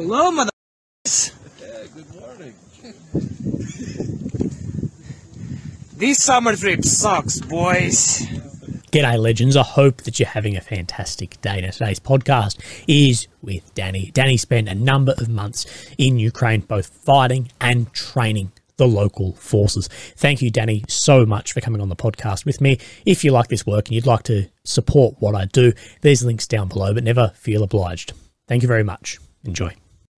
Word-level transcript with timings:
Hello, 0.00 0.30
mother. 0.30 0.50
Good 1.02 2.14
morning. 2.14 2.54
This 5.96 6.22
summer 6.22 6.54
trip 6.54 6.84
sucks, 6.84 7.40
boys. 7.40 8.20
G'day, 8.92 9.18
legends. 9.18 9.56
I 9.56 9.64
hope 9.64 10.02
that 10.02 10.20
you're 10.20 10.28
having 10.28 10.56
a 10.56 10.60
fantastic 10.60 11.40
day. 11.40 11.62
Now, 11.62 11.70
today's 11.70 11.98
podcast 11.98 12.60
is 12.86 13.26
with 13.42 13.74
Danny. 13.74 14.12
Danny 14.12 14.36
spent 14.36 14.68
a 14.68 14.74
number 14.76 15.14
of 15.18 15.28
months 15.28 15.66
in 15.98 16.20
Ukraine, 16.20 16.60
both 16.60 16.86
fighting 16.86 17.50
and 17.60 17.92
training 17.92 18.52
the 18.76 18.86
local 18.86 19.32
forces. 19.32 19.88
Thank 19.88 20.40
you, 20.42 20.52
Danny, 20.52 20.84
so 20.86 21.26
much 21.26 21.52
for 21.52 21.60
coming 21.60 21.80
on 21.80 21.88
the 21.88 21.96
podcast 21.96 22.44
with 22.44 22.60
me. 22.60 22.78
If 23.04 23.24
you 23.24 23.32
like 23.32 23.48
this 23.48 23.66
work 23.66 23.88
and 23.88 23.96
you'd 23.96 24.06
like 24.06 24.22
to 24.24 24.48
support 24.62 25.16
what 25.18 25.34
I 25.34 25.46
do, 25.46 25.72
there's 26.02 26.24
links 26.24 26.46
down 26.46 26.68
below, 26.68 26.94
but 26.94 27.02
never 27.02 27.32
feel 27.34 27.64
obliged. 27.64 28.12
Thank 28.46 28.62
you 28.62 28.68
very 28.68 28.84
much. 28.84 29.18
Enjoy. 29.44 29.74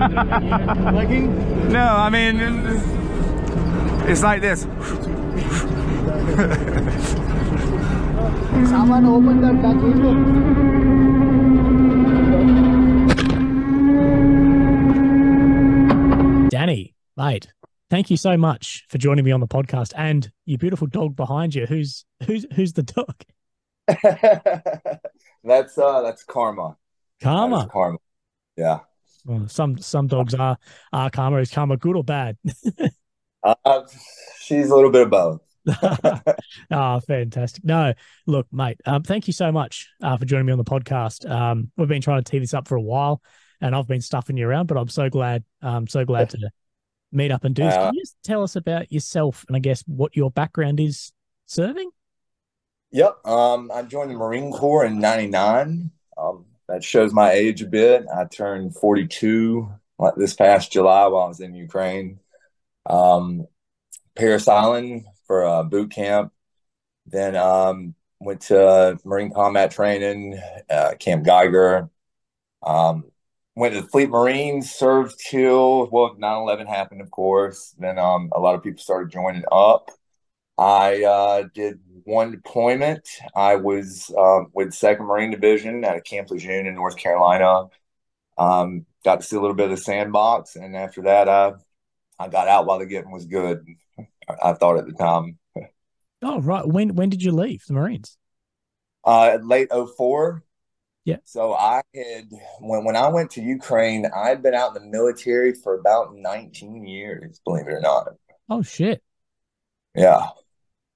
No, 0.00 1.86
I 1.86 2.08
mean, 2.08 2.40
it's 4.08 4.22
like 4.22 4.40
this. 4.40 4.62
Someone 8.70 9.04
open 9.04 9.40
the 9.42 9.52
back 9.52 9.76
window. 9.76 10.14
Danny, 16.48 16.94
mate, 17.16 17.52
thank 17.90 18.10
you 18.10 18.16
so 18.16 18.38
much 18.38 18.86
for 18.88 18.96
joining 18.96 19.24
me 19.24 19.32
on 19.32 19.40
the 19.40 19.48
podcast 19.48 19.92
and 19.96 20.32
your 20.46 20.56
beautiful 20.56 20.86
dog 20.86 21.14
behind 21.14 21.54
you. 21.54 21.66
Who's 21.66 22.06
who's 22.26 22.46
who's 22.54 22.72
the 22.72 22.84
dog? 22.84 23.22
that's 25.44 25.76
uh 25.76 26.00
that's 26.00 26.24
karma. 26.24 26.78
Karma. 27.22 27.56
That 27.56 27.66
is 27.66 27.70
karma. 27.70 27.98
Yeah. 28.56 28.78
Well, 29.30 29.46
some 29.46 29.78
some 29.78 30.08
dogs 30.08 30.34
are 30.34 30.58
are 30.92 31.08
karma. 31.08 31.36
Is 31.36 31.52
karma 31.52 31.76
good 31.76 31.96
or 31.96 32.04
bad? 32.04 32.36
Uh, 33.42 33.80
she's 34.38 34.68
a 34.68 34.74
little 34.74 34.90
bit 34.90 35.00
of 35.00 35.08
both. 35.08 35.40
oh, 36.70 37.00
fantastic. 37.08 37.64
No, 37.64 37.94
look, 38.26 38.46
mate, 38.52 38.78
um, 38.84 39.02
thank 39.02 39.26
you 39.26 39.32
so 39.32 39.50
much 39.50 39.88
uh, 40.02 40.18
for 40.18 40.26
joining 40.26 40.44
me 40.44 40.52
on 40.52 40.58
the 40.58 40.64
podcast. 40.64 41.26
Um, 41.26 41.70
we've 41.78 41.88
been 41.88 42.02
trying 42.02 42.22
to 42.22 42.30
tee 42.30 42.38
this 42.38 42.52
up 42.52 42.68
for 42.68 42.76
a 42.76 42.82
while 42.82 43.22
and 43.62 43.74
I've 43.74 43.86
been 43.86 44.02
stuffing 44.02 44.36
you 44.36 44.46
around, 44.46 44.66
but 44.66 44.76
I'm 44.76 44.90
so 44.90 45.08
glad, 45.08 45.42
I'm 45.62 45.86
so 45.86 46.04
glad 46.04 46.28
to 46.30 46.50
meet 47.12 47.32
up 47.32 47.44
and 47.44 47.54
do 47.54 47.62
this. 47.62 47.74
Can 47.74 47.94
you 47.94 48.02
just 48.02 48.16
tell 48.22 48.42
us 48.42 48.56
about 48.56 48.92
yourself 48.92 49.46
and 49.48 49.56
I 49.56 49.60
guess 49.60 49.82
what 49.86 50.14
your 50.14 50.30
background 50.30 50.78
is 50.78 51.12
serving? 51.46 51.88
Yep. 52.90 53.26
Um, 53.26 53.70
I 53.72 53.84
joined 53.84 54.10
the 54.10 54.16
Marine 54.16 54.52
Corps 54.52 54.84
in 54.84 55.00
'99. 55.00 55.92
That 56.70 56.84
shows 56.84 57.12
my 57.12 57.32
age 57.32 57.62
a 57.62 57.66
bit. 57.66 58.06
I 58.14 58.26
turned 58.26 58.76
42 58.76 59.68
like 59.98 60.14
this 60.14 60.34
past 60.34 60.70
July 60.70 61.08
while 61.08 61.24
I 61.24 61.28
was 61.28 61.40
in 61.40 61.52
Ukraine. 61.52 62.20
Um, 62.86 63.48
Parris 64.14 64.46
Island 64.46 65.04
for 65.26 65.44
uh, 65.44 65.64
boot 65.64 65.90
camp. 65.90 66.32
Then 67.06 67.34
um, 67.34 67.96
went 68.20 68.42
to 68.42 69.00
Marine 69.04 69.32
Combat 69.32 69.72
Training, 69.72 70.40
uh, 70.70 70.94
Camp 71.00 71.24
Geiger. 71.24 71.90
Um, 72.62 73.10
went 73.56 73.74
to 73.74 73.80
the 73.80 73.88
Fleet 73.88 74.08
Marines, 74.08 74.72
served 74.72 75.18
till 75.18 75.90
well 75.90 76.14
9/11 76.14 76.68
happened, 76.68 77.00
of 77.00 77.10
course. 77.10 77.74
Then 77.80 77.98
um, 77.98 78.30
a 78.32 78.38
lot 78.38 78.54
of 78.54 78.62
people 78.62 78.80
started 78.80 79.10
joining 79.10 79.42
up. 79.50 79.90
I 80.56 81.02
uh, 81.02 81.48
did 81.52 81.80
one 82.04 82.32
deployment. 82.32 83.08
I 83.34 83.56
was 83.56 84.12
um, 84.16 84.48
with 84.52 84.72
Second 84.74 85.06
Marine 85.06 85.30
Division 85.30 85.84
at 85.84 85.96
a 85.96 86.00
Camp 86.00 86.30
Lejeune 86.30 86.66
in 86.66 86.74
North 86.74 86.96
Carolina. 86.96 87.66
Um, 88.38 88.86
got 89.04 89.20
to 89.20 89.26
see 89.26 89.36
a 89.36 89.40
little 89.40 89.56
bit 89.56 89.70
of 89.70 89.76
the 89.76 89.82
sandbox, 89.82 90.56
and 90.56 90.76
after 90.76 91.02
that, 91.02 91.28
I 91.28 91.52
I 92.18 92.28
got 92.28 92.48
out 92.48 92.66
while 92.66 92.78
the 92.78 92.86
getting 92.86 93.10
was 93.10 93.26
good. 93.26 93.64
I 94.42 94.52
thought 94.52 94.78
at 94.78 94.86
the 94.86 94.92
time. 94.92 95.38
Oh, 96.22 96.40
right. 96.40 96.66
When 96.66 96.94
when 96.94 97.08
did 97.08 97.22
you 97.22 97.32
leave 97.32 97.64
the 97.66 97.74
Marines? 97.74 98.16
Uh, 99.04 99.38
late 99.42 99.70
04. 99.70 100.42
Yeah. 101.04 101.16
So 101.24 101.54
I 101.54 101.82
had 101.94 102.28
when 102.60 102.84
when 102.84 102.96
I 102.96 103.08
went 103.08 103.30
to 103.32 103.42
Ukraine, 103.42 104.06
I'd 104.14 104.42
been 104.42 104.54
out 104.54 104.76
in 104.76 104.82
the 104.82 104.88
military 104.90 105.54
for 105.54 105.78
about 105.78 106.14
19 106.14 106.86
years, 106.86 107.40
believe 107.44 107.66
it 107.66 107.72
or 107.72 107.80
not. 107.80 108.08
Oh 108.48 108.62
shit. 108.62 109.02
Yeah. 109.94 110.28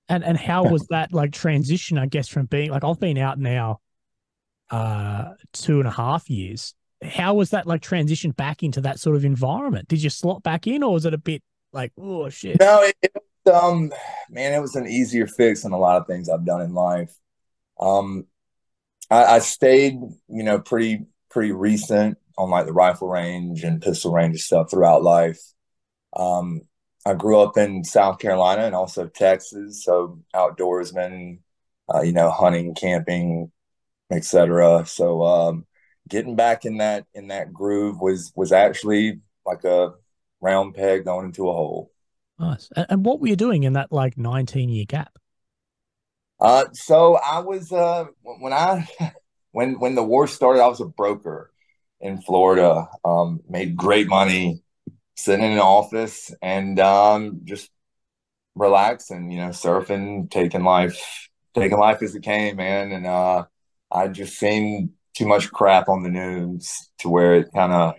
And 0.08 0.22
and 0.24 0.36
how 0.36 0.64
was 0.64 0.86
that 0.88 1.12
like 1.12 1.32
transition, 1.32 1.98
I 1.98 2.06
guess, 2.06 2.28
from 2.28 2.46
being 2.46 2.70
like 2.70 2.84
I've 2.84 3.00
been 3.00 3.18
out 3.18 3.38
now 3.38 3.80
uh 4.70 5.32
two 5.52 5.78
and 5.78 5.88
a 5.88 5.92
half 5.92 6.28
years. 6.28 6.74
How 7.02 7.34
was 7.34 7.50
that 7.50 7.66
like 7.66 7.82
transition 7.82 8.30
back 8.30 8.62
into 8.62 8.80
that 8.82 8.98
sort 8.98 9.16
of 9.16 9.24
environment? 9.24 9.88
Did 9.88 10.02
you 10.02 10.10
slot 10.10 10.42
back 10.42 10.66
in 10.66 10.82
or 10.82 10.92
was 10.92 11.04
it 11.04 11.14
a 11.14 11.18
bit 11.18 11.42
like, 11.72 11.92
oh 11.98 12.28
shit? 12.28 12.60
No, 12.60 12.82
it, 12.82 12.96
it 13.02 13.12
um, 13.52 13.92
man, 14.30 14.52
it 14.52 14.60
was 14.60 14.74
an 14.74 14.86
easier 14.86 15.26
fix 15.26 15.62
than 15.62 15.72
a 15.72 15.78
lot 15.78 16.00
of 16.00 16.06
things 16.06 16.28
I've 16.28 16.46
done 16.46 16.62
in 16.62 16.74
life. 16.74 17.14
Um, 17.78 18.26
I, 19.10 19.24
I 19.24 19.38
stayed, 19.40 19.94
you 20.28 20.42
know, 20.42 20.58
pretty 20.58 21.06
pretty 21.30 21.52
recent 21.52 22.18
on 22.38 22.50
like 22.50 22.66
the 22.66 22.72
rifle 22.72 23.08
range 23.08 23.64
and 23.64 23.82
pistol 23.82 24.12
range 24.12 24.40
stuff 24.42 24.70
throughout 24.70 25.02
life. 25.02 25.40
Um, 26.16 26.62
I 27.06 27.14
grew 27.14 27.38
up 27.38 27.56
in 27.58 27.84
South 27.84 28.18
Carolina 28.18 28.62
and 28.62 28.74
also 28.74 29.06
Texas, 29.06 29.84
so 29.84 30.20
outdoorsman, 30.34 31.38
uh, 31.92 32.00
you 32.00 32.12
know, 32.12 32.30
hunting, 32.30 32.74
camping, 32.74 33.52
etc. 34.10 34.86
So 34.86 35.22
um, 35.22 35.66
getting 36.08 36.34
back 36.34 36.64
in 36.64 36.78
that 36.78 37.06
in 37.14 37.28
that 37.28 37.52
groove 37.52 38.00
was 38.00 38.32
was 38.34 38.52
actually 38.52 39.20
like 39.44 39.64
a 39.64 39.92
round 40.40 40.74
peg 40.74 41.04
going 41.04 41.26
into 41.26 41.48
a 41.48 41.52
hole. 41.52 41.90
Nice. 42.38 42.70
And, 42.74 42.86
and 42.88 43.04
what 43.04 43.20
were 43.20 43.28
you 43.28 43.36
doing 43.36 43.64
in 43.64 43.74
that 43.74 43.92
like 43.92 44.16
19 44.16 44.70
year 44.70 44.86
gap? 44.86 45.18
Uh, 46.40 46.64
so 46.72 47.16
I 47.16 47.40
was 47.40 47.70
uh 47.70 48.06
when 48.22 48.52
I 48.54 48.88
when 49.52 49.78
when 49.78 49.94
the 49.94 50.02
war 50.02 50.26
started, 50.26 50.62
I 50.62 50.68
was 50.68 50.80
a 50.80 50.86
broker 50.86 51.52
in 52.00 52.22
Florida. 52.22 52.88
Um, 53.04 53.40
made 53.48 53.76
great 53.76 54.08
money 54.08 54.63
sitting 55.16 55.44
in 55.44 55.52
an 55.52 55.58
office 55.58 56.34
and 56.42 56.78
um 56.80 57.40
just 57.44 57.70
relaxing, 58.54 59.30
you 59.30 59.38
know, 59.38 59.48
surfing, 59.48 60.30
taking 60.30 60.64
life 60.64 61.28
taking 61.54 61.78
life 61.78 62.02
as 62.02 62.14
it 62.14 62.22
came, 62.22 62.56
man. 62.56 62.92
And 62.92 63.06
uh 63.06 63.44
I 63.90 64.08
just 64.08 64.38
seen 64.38 64.94
too 65.14 65.26
much 65.26 65.50
crap 65.50 65.88
on 65.88 66.02
the 66.02 66.10
news 66.10 66.90
to 66.98 67.08
where 67.08 67.34
it 67.36 67.52
kind 67.54 67.72
of 67.72 67.94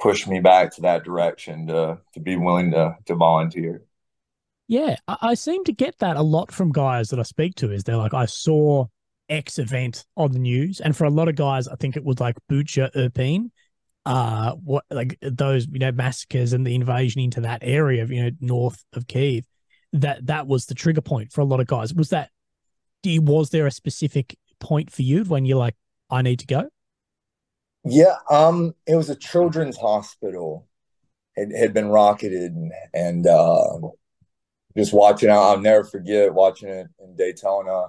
pushed 0.00 0.26
me 0.26 0.40
back 0.40 0.74
to 0.74 0.82
that 0.82 1.04
direction 1.04 1.68
to 1.68 1.98
to 2.14 2.20
be 2.20 2.36
willing 2.36 2.72
to 2.72 2.96
to 3.06 3.14
volunteer. 3.14 3.82
Yeah, 4.68 4.96
I, 5.06 5.34
seem 5.34 5.64
to 5.64 5.72
get 5.72 5.98
that 5.98 6.16
a 6.16 6.22
lot 6.22 6.50
from 6.50 6.72
guys 6.72 7.10
that 7.10 7.18
I 7.18 7.24
speak 7.24 7.56
to. 7.56 7.70
Is 7.70 7.84
they're 7.84 7.96
like, 7.96 8.14
I 8.14 8.24
saw 8.24 8.86
X 9.28 9.58
event 9.58 10.06
on 10.16 10.32
the 10.32 10.38
news, 10.38 10.80
and 10.80 10.96
for 10.96 11.04
a 11.04 11.10
lot 11.10 11.28
of 11.28 11.34
guys, 11.34 11.68
I 11.68 11.74
think 11.74 11.96
it 11.96 12.04
was 12.04 12.20
like 12.20 12.36
Bucha 12.50 12.90
Irpin, 12.94 13.50
uh, 14.04 14.52
what 14.52 14.84
like 14.90 15.18
those 15.22 15.66
you 15.70 15.78
know 15.78 15.92
massacres 15.92 16.52
and 16.52 16.66
the 16.66 16.74
invasion 16.74 17.20
into 17.20 17.40
that 17.42 17.60
area 17.62 18.02
of 18.02 18.10
you 18.10 18.24
know 18.24 18.30
north 18.40 18.84
of 18.92 19.06
Kiev. 19.06 19.44
That 19.92 20.26
that 20.26 20.46
was 20.46 20.66
the 20.66 20.74
trigger 20.74 21.02
point 21.02 21.32
for 21.32 21.42
a 21.42 21.44
lot 21.44 21.60
of 21.60 21.66
guys. 21.66 21.94
Was 21.94 22.10
that? 22.10 22.30
Was 23.04 23.50
there 23.50 23.66
a 23.66 23.70
specific 23.70 24.36
point 24.60 24.90
for 24.90 25.02
you 25.02 25.24
when 25.24 25.44
you're 25.44 25.58
like, 25.58 25.74
I 26.08 26.22
need 26.22 26.38
to 26.38 26.46
go? 26.46 26.68
Yeah, 27.84 28.16
um, 28.30 28.74
it 28.86 28.94
was 28.94 29.10
a 29.10 29.16
children's 29.16 29.76
hospital. 29.76 30.68
It 31.34 31.56
had 31.56 31.74
been 31.74 31.88
rocketed, 31.88 32.52
and, 32.52 32.72
and 32.94 33.26
uh, 33.26 33.88
just 34.76 34.92
watching. 34.92 35.30
I'll 35.30 35.58
never 35.58 35.84
forget 35.84 36.32
watching 36.32 36.68
it 36.68 36.86
in 37.00 37.16
Daytona, 37.16 37.88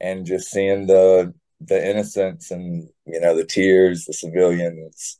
and 0.00 0.26
just 0.26 0.50
seeing 0.50 0.86
the 0.86 1.34
the 1.60 1.90
innocence 1.90 2.50
and 2.50 2.88
you 3.06 3.20
know 3.20 3.36
the 3.36 3.44
tears, 3.44 4.04
the 4.04 4.12
civilians, 4.12 5.18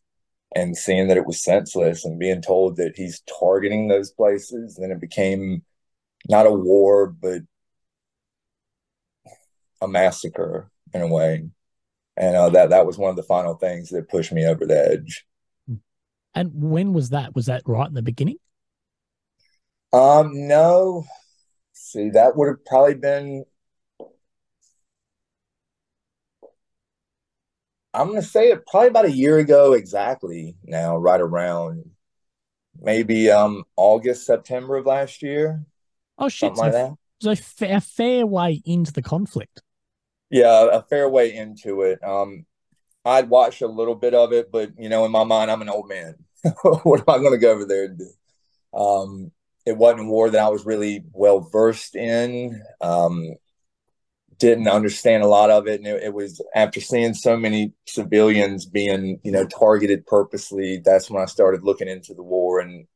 and 0.55 0.77
seeing 0.77 1.09
that 1.09 1.17
it 1.17 1.27
was 1.27 1.43
senseless, 1.43 2.05
and 2.05 2.19
being 2.19 2.43
told 2.43 2.77
that 2.77 2.97
he's 2.97 3.23
targeting 3.41 3.89
those 3.89 4.11
places. 4.11 4.77
Then 4.77 4.91
it 4.91 5.01
became 5.01 5.63
not 6.29 6.47
a 6.47 6.53
war, 6.53 7.09
but 7.09 7.43
a 9.81 9.89
massacre 9.89 10.71
in 10.95 11.03
a 11.03 11.09
way 11.09 11.51
and 12.17 12.37
uh, 12.37 12.51
that 12.51 12.71
that 12.71 12.87
was 12.87 12.99
one 12.99 13.11
of 13.11 13.17
the 13.17 13.23
final 13.23 13.55
things 13.55 13.89
that 13.91 14.09
pushed 14.09 14.33
me 14.33 14.47
over 14.47 14.67
the 14.67 14.91
edge. 14.93 15.25
And 16.35 16.51
when 16.55 16.93
was 16.93 17.11
that? 17.11 17.35
Was 17.35 17.47
that 17.47 17.63
right 17.67 17.89
in 17.89 17.95
the 17.95 18.03
beginning? 18.03 18.37
Um, 19.93 20.49
no. 20.49 21.05
See, 21.73 22.11
that 22.11 22.37
would 22.37 22.49
have 22.49 22.65
probably 22.65 22.95
been. 22.95 23.45
I'm 27.95 28.09
gonna 28.09 28.23
say 28.23 28.51
it 28.51 28.67
probably 28.67 28.89
about 28.89 29.05
a 29.07 29.13
year 29.13 29.39
ago 29.39 29.75
exactly 29.75 30.57
now, 30.65 30.97
right 30.97 31.21
around 31.21 31.91
maybe 32.81 33.31
um 33.31 33.65
August, 33.77 34.27
September 34.27 34.77
of 34.77 34.87
last 34.87 35.23
year, 35.23 35.65
Oh 36.19 36.29
shit! 36.31 36.57
something 36.57 36.59
like 36.59 36.73
So, 36.73 36.75
that. 36.75 36.95
so 37.21 37.31
a 37.67 37.81
fair 37.81 38.27
way 38.27 38.63
into 38.65 38.93
the 38.93 39.03
conflict. 39.03 39.63
Yeah, 40.31 40.69
a 40.73 40.83
fair 40.83 41.09
way 41.09 41.35
into 41.35 41.83
it. 41.83 42.03
Um, 42.03 42.47
I'd 43.05 43.31
watched 43.31 43.63
a 43.63 43.69
little 43.69 43.95
bit 43.97 44.15
of 44.15 44.33
it, 44.33 44.53
but 44.53 44.73
you 44.79 44.89
know, 44.89 45.05
in 45.07 45.13
my 45.13 45.25
mind, 45.25 45.51
I'm 45.51 45.63
an 45.63 45.69
old 45.71 45.89
man. 45.89 46.17
What 46.63 47.01
am 47.01 47.07
I 47.09 47.23
gonna 47.23 47.39
go 47.39 47.53
over 47.53 47.67
there 47.67 47.87
and 47.87 47.99
do? 47.99 48.11
Um, 48.79 49.33
it 49.67 49.77
wasn't 49.77 50.03
a 50.03 50.05
war 50.07 50.31
that 50.31 50.43
I 50.43 50.49
was 50.51 50.67
really 50.67 51.05
well 51.13 51.41
versed 51.41 51.97
in. 51.97 52.63
Um, 52.81 53.37
didn't 54.43 54.69
understand 54.69 55.23
a 55.23 55.29
lot 55.29 55.51
of 55.51 55.69
it, 55.69 55.79
and 55.81 55.87
it, 55.87 56.03
it 56.03 56.15
was 56.15 56.43
after 56.55 56.81
seeing 56.81 57.15
so 57.15 57.37
many 57.37 57.73
civilians 57.87 58.67
being, 58.67 59.21
you 59.23 59.31
know, 59.33 59.47
targeted 59.47 60.05
purposely. 60.07 60.83
That's 60.85 61.09
when 61.09 61.23
I 61.23 61.27
started 61.27 61.63
looking 61.63 61.89
into 61.89 62.13
the 62.15 62.25
war 62.25 62.59
and 62.61 62.87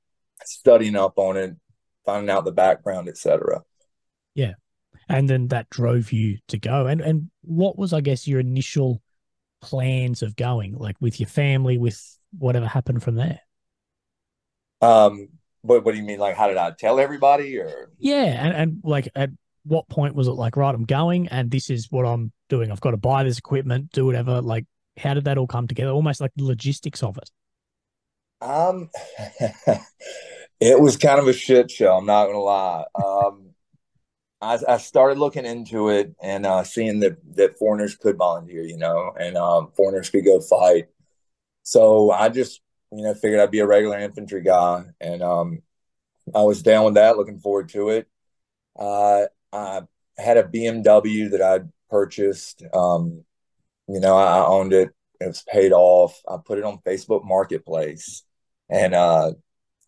studying 0.45 0.97
up 0.97 1.19
on 1.19 1.37
it, 1.37 1.57
finding 2.05 2.31
out 2.31 2.45
the 2.45 2.53
background, 2.53 3.09
etc. 3.09 3.63
Yeah. 4.35 4.55
And 5.09 5.31
then 5.31 5.49
that 5.49 5.71
drove 5.71 6.13
you 6.13 6.39
to 6.49 6.59
go 6.59 6.87
and 6.87 7.01
and 7.01 7.31
what 7.43 7.79
was 7.79 7.93
i 7.93 8.01
guess 8.01 8.27
your 8.27 8.41
initial 8.41 9.01
plans 9.61 10.23
of 10.23 10.37
going 10.37 10.77
like 10.77 10.97
with 11.01 11.21
your 11.21 11.29
family 11.29 11.79
with 11.79 12.01
whatever 12.39 12.67
happened 12.67 13.03
from 13.03 13.15
there 13.17 13.41
Um, 14.81 15.29
what 15.63 15.85
what 15.85 15.93
do 15.93 15.99
you 15.99 16.05
mean? 16.05 16.19
Like, 16.19 16.37
how 16.37 16.49
did 16.49 16.57
I 16.57 16.71
tell 16.73 17.01
everybody? 17.01 17.59
Or 17.59 17.91
yeah 17.99 18.47
and, 18.47 18.55
and 18.55 18.81
like 18.85 19.09
at 19.15 19.31
what 19.67 19.89
point 19.89 20.15
was 20.15 20.29
it 20.29 20.33
like 20.33 20.57
right 20.57 20.75
i'm 20.75 20.85
going 20.85 21.29
and 21.29 21.51
this 21.51 21.71
is 21.71 21.91
what 21.91 22.07
i'm 22.07 22.33
doing 22.49 22.71
i've 22.71 22.81
got 22.81 22.93
to 22.93 22.97
buy 22.97 23.23
this 23.23 23.39
equipment 23.39 23.91
do 23.93 24.07
whatever 24.07 24.41
like 24.41 24.65
how 24.97 25.15
did 25.15 25.25
that 25.25 25.39
all 25.39 25.47
come 25.47 25.67
together 25.67 25.91
almost 25.91 26.21
like 26.21 26.33
the 26.37 26.45
logistics 26.45 27.03
of 27.03 27.17
it 27.19 27.31
um, 28.41 28.91
it 30.61 30.81
was 30.81 30.97
kind 30.97 31.19
of 31.19 31.29
a 31.29 31.33
shit 31.33 31.71
show. 31.71 31.97
I'm 31.97 32.07
not 32.07 32.27
gonna 32.27 32.39
lie. 32.39 32.85
Um, 32.95 33.51
I 34.41 34.59
I 34.69 34.77
started 34.79 35.19
looking 35.19 35.47
into 35.47 35.89
it 35.89 36.15
and 36.23 36.47
uh, 36.47 36.65
seeing 36.65 37.01
that 37.01 37.19
that 37.37 37.59
foreigners 37.59 37.97
could 37.97 38.17
volunteer, 38.17 38.63
you 38.63 38.77
know, 38.77 39.13
and 39.19 39.37
um, 39.37 39.73
foreigners 39.77 40.11
could 40.11 40.25
go 40.25 40.41
fight. 40.41 40.87
So 41.63 42.11
I 42.11 42.29
just 42.29 42.61
you 42.93 43.03
know 43.03 43.15
figured 43.15 43.41
I'd 43.41 43.51
be 43.51 43.61
a 43.61 43.67
regular 43.67 43.99
infantry 43.99 44.43
guy, 44.43 44.85
and 45.01 45.23
um, 45.23 45.63
I 46.35 46.43
was 46.43 46.63
down 46.63 46.85
with 46.85 46.95
that. 46.95 47.17
Looking 47.17 47.39
forward 47.39 47.71
to 47.71 47.91
it. 47.91 48.09
Uh, 48.79 49.27
I 49.53 49.83
had 50.19 50.37
a 50.37 50.45
BMW 50.45 51.31
that 51.31 51.43
I'd 51.43 51.69
purchased. 51.91 52.63
Um, 52.73 53.25
you 53.89 54.01
know, 54.01 54.17
I, 54.17 54.39
I 54.39 54.47
owned 54.47 54.73
it. 54.73 54.91
It 55.21 55.27
was 55.27 55.45
paid 55.49 55.73
off. 55.73 56.21
I 56.29 56.37
put 56.45 56.59
it 56.59 56.65
on 56.65 56.79
Facebook 56.87 57.25
Marketplace 57.25 58.23
and 58.69 58.95
uh, 58.95 59.33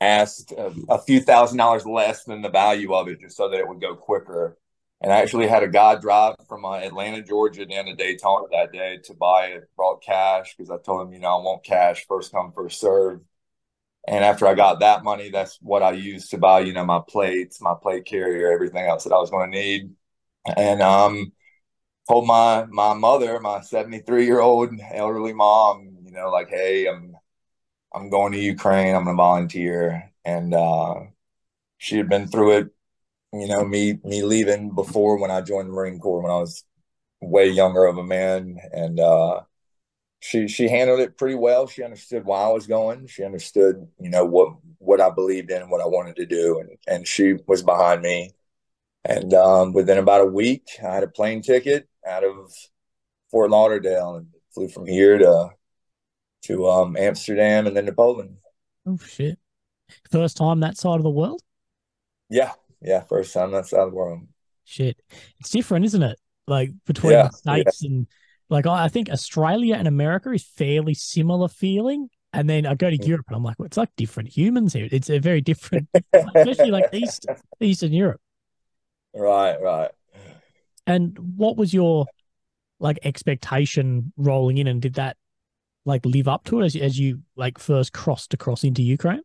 asked 0.01 0.53
a, 0.53 0.73
a 0.89 0.99
few 0.99 1.21
thousand 1.21 1.59
dollars 1.59 1.85
less 1.87 2.25
than 2.25 2.43
the 2.43 2.49
value 2.49 2.95
of 2.95 3.09
it 3.09 3.21
just 3.21 3.37
so 3.37 3.49
that 3.49 3.59
it 3.59 3.69
would 3.69 3.81
go 3.81 3.95
quicker. 3.95 4.57
And 5.01 5.13
I 5.13 5.21
actually 5.21 5.47
had 5.47 5.63
a 5.63 5.69
guy 5.69 5.95
drive 5.95 6.35
from 6.49 6.65
uh, 6.65 6.79
Atlanta, 6.79 7.23
Georgia 7.23 7.65
down 7.65 7.85
to 7.85 7.95
Daytona 7.95 8.47
that 8.51 8.73
day 8.73 8.99
to 9.05 9.15
buy 9.15 9.47
it, 9.47 9.69
brought 9.77 10.03
cash 10.03 10.57
because 10.57 10.71
I 10.71 10.79
told 10.79 11.07
him, 11.07 11.13
you 11.13 11.21
know, 11.21 11.39
I 11.39 11.43
want 11.43 11.65
cash, 11.65 12.05
first 12.09 12.33
come, 12.33 12.53
first 12.53 12.81
serve. 12.81 13.21
And 14.09 14.25
after 14.25 14.47
I 14.47 14.55
got 14.55 14.81
that 14.81 15.05
money, 15.05 15.31
that's 15.31 15.59
what 15.61 15.83
I 15.83 15.93
used 15.93 16.31
to 16.31 16.39
buy, 16.39 16.61
you 16.61 16.73
know, 16.73 16.85
my 16.85 17.01
plates, 17.07 17.61
my 17.61 17.75
plate 17.81 18.07
carrier, 18.07 18.51
everything 18.51 18.87
else 18.87 19.05
that 19.05 19.13
I 19.13 19.19
was 19.19 19.31
going 19.31 19.53
to 19.53 19.59
need. 19.59 19.91
And 20.57 20.83
um, 20.83 21.33
told 22.09 22.27
my 22.27 22.67
my 22.71 22.95
mother, 22.95 23.41
my 23.41 23.61
73 23.61 24.27
year 24.27 24.41
old 24.41 24.71
elderly 24.93 25.35
mom, 25.35 25.99
you 26.05 26.13
know, 26.13 26.31
like, 26.31 26.51
hey, 26.51 26.87
I'm 26.89 27.17
I'm 27.95 28.11
going 28.11 28.33
to 28.33 28.41
Ukraine. 28.41 28.95
I'm 28.95 29.05
going 29.05 29.17
to 29.17 29.23
volunteer. 29.23 30.13
And 30.25 30.55
uh, 30.55 30.95
she 31.79 31.97
had 31.99 32.09
been 32.09 32.29
through 32.29 32.59
it, 32.59 32.69
you 33.33 33.49
know, 33.49 33.65
me 33.65 34.01
me 34.05 34.23
leaving 34.23 34.75
before 34.75 35.19
when 35.19 35.31
I 35.31 35.43
joined 35.43 35.69
the 35.71 35.73
Marine 35.75 36.01
Corps 36.01 36.23
when 36.23 36.33
I 36.33 36.37
was 36.39 36.65
way 37.23 37.49
younger 37.49 37.87
of 37.87 37.99
a 37.99 38.05
man. 38.05 38.59
And 38.73 39.01
uh, 39.01 39.43
she 40.21 40.49
she 40.49 40.69
handled 40.69 41.01
it 41.01 41.17
pretty 41.17 41.35
well. 41.37 41.67
She 41.67 41.83
understood 41.83 42.25
why 42.25 42.43
I 42.43 42.49
was 42.53 42.67
going. 42.67 43.07
She 43.07 43.25
understood, 43.25 43.89
you 44.01 44.11
know, 44.11 44.25
what 44.25 44.55
what 44.79 45.01
I 45.01 45.11
believed 45.11 45.51
in, 45.51 45.71
what 45.71 45.81
I 45.81 45.87
wanted 45.87 46.17
to 46.17 46.27
do, 46.27 46.61
and 46.61 46.71
and 46.87 47.07
she 47.09 47.35
was 47.47 47.63
behind 47.63 48.03
me. 48.03 48.33
And 49.05 49.35
um, 49.35 49.73
within 49.75 49.99
about 49.99 50.23
a 50.23 50.27
week, 50.27 50.69
I 50.85 50.95
had 50.95 51.05
a 51.05 51.09
plane 51.09 51.43
ticket 51.43 51.89
out 52.07 52.25
of 52.25 52.53
Fort 53.31 53.51
Lauderdale 53.51 54.17
and 54.17 54.29
flew 54.55 54.69
from 54.69 54.87
here 54.87 55.19
to 55.19 55.51
to 56.45 56.69
um, 56.69 56.97
Amsterdam 56.97 57.67
and 57.67 57.77
then 57.77 57.87
to 57.87 57.93
Poland. 57.93 58.39
oh 58.87 58.97
shit 58.99 59.39
first 60.11 60.37
time 60.39 60.61
that 60.61 60.77
side 60.79 60.97
of 60.97 61.05
the 61.05 61.11
world 61.11 61.43
Yeah, 62.31 62.55
yeah, 62.81 63.03
first 63.05 63.33
time 63.35 63.51
that 63.53 63.67
side 63.67 63.81
of 63.81 63.91
the 63.91 63.97
world. 63.97 64.27
shit 64.65 65.01
it's 65.39 65.51
different 65.51 65.85
isn't 65.85 66.03
it 66.03 66.19
like 66.47 66.71
between 66.87 67.21
Yeah, 67.21 67.23
the 67.23 67.31
states 67.31 67.83
and 67.83 68.07
like 68.51 68.67
I, 68.67 68.89
think 68.89 69.11
australia 69.11 69.75
and 69.77 69.89
america 69.89 70.31
is 70.31 70.45
fairly 70.45 70.95
similar 70.95 71.49
feeling. 71.49 72.09
And 72.33 72.49
then 72.49 72.67
i 72.67 72.75
go 72.75 72.91
to 72.91 72.97
europe 72.97 73.27
and 73.29 73.37
i'm 73.37 73.43
like 73.43 73.59
well, 73.59 73.67
it's 73.67 73.77
like 73.77 73.91
different 73.97 74.29
humans 74.29 74.73
here. 74.73 74.89
It's 74.91 75.11
a 75.11 75.19
very 75.19 75.41
different 75.41 75.89
especially 76.13 76.71
like 76.71 76.93
east 76.93 77.27
eastern 77.61 77.93
europe. 77.93 78.21
Right, 79.15 79.61
right. 79.61 79.91
and 80.87 81.19
what 81.37 81.57
was 81.57 81.73
your 81.73 82.07
like 82.81 82.99
expectation 83.03 84.13
rolling 84.17 84.59
in 84.59 84.67
and 84.67 84.81
did 84.81 84.95
that 84.95 85.17
like 85.85 86.05
live 86.05 86.29
up 86.29 86.45
to 86.45 86.61
it 86.61 86.67
as, 86.67 86.77
as 86.77 86.99
you 86.99 87.23
like 87.35 87.59
first 87.59 87.93
crossed 87.93 88.35
across 88.35 88.63
into 88.63 88.83
ukraine? 88.83 89.23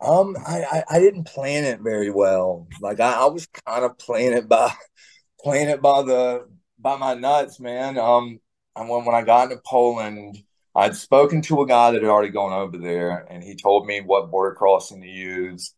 Um, 0.00 0.36
I, 0.46 0.62
I, 0.62 0.84
I 0.90 0.98
didn't 0.98 1.24
plan 1.24 1.64
it 1.64 1.80
very 1.80 2.10
well. 2.10 2.66
Like 2.80 3.00
I, 3.00 3.12
I 3.12 3.26
was 3.26 3.46
kind 3.66 3.84
of 3.84 3.98
playing 3.98 4.32
it 4.32 4.48
by 4.48 4.72
playing 5.42 5.68
it 5.68 5.82
by 5.82 6.02
the 6.02 6.48
by 6.82 6.96
my 6.96 7.14
nuts, 7.14 7.60
man. 7.60 7.98
Um, 7.98 8.40
and 8.76 8.88
when 8.88 9.04
when 9.04 9.14
I 9.14 9.22
got 9.22 9.50
into 9.50 9.62
Poland, 9.64 10.42
I'd 10.74 10.96
spoken 10.96 11.42
to 11.42 11.62
a 11.62 11.66
guy 11.66 11.90
that 11.92 12.02
had 12.02 12.10
already 12.10 12.30
gone 12.30 12.52
over 12.52 12.78
there, 12.78 13.26
and 13.30 13.42
he 13.42 13.54
told 13.54 13.86
me 13.86 14.00
what 14.00 14.30
border 14.30 14.54
crossing 14.54 15.02
to 15.02 15.08
use. 15.08 15.74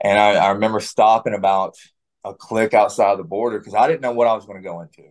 And 0.00 0.18
I, 0.18 0.34
I 0.34 0.50
remember 0.50 0.80
stopping 0.80 1.34
about 1.34 1.76
a 2.24 2.34
click 2.34 2.74
outside 2.74 3.18
the 3.18 3.24
border 3.24 3.58
because 3.58 3.74
I 3.74 3.86
didn't 3.86 4.00
know 4.00 4.12
what 4.12 4.26
I 4.26 4.34
was 4.34 4.46
going 4.46 4.62
to 4.62 4.68
go 4.68 4.80
into. 4.80 5.04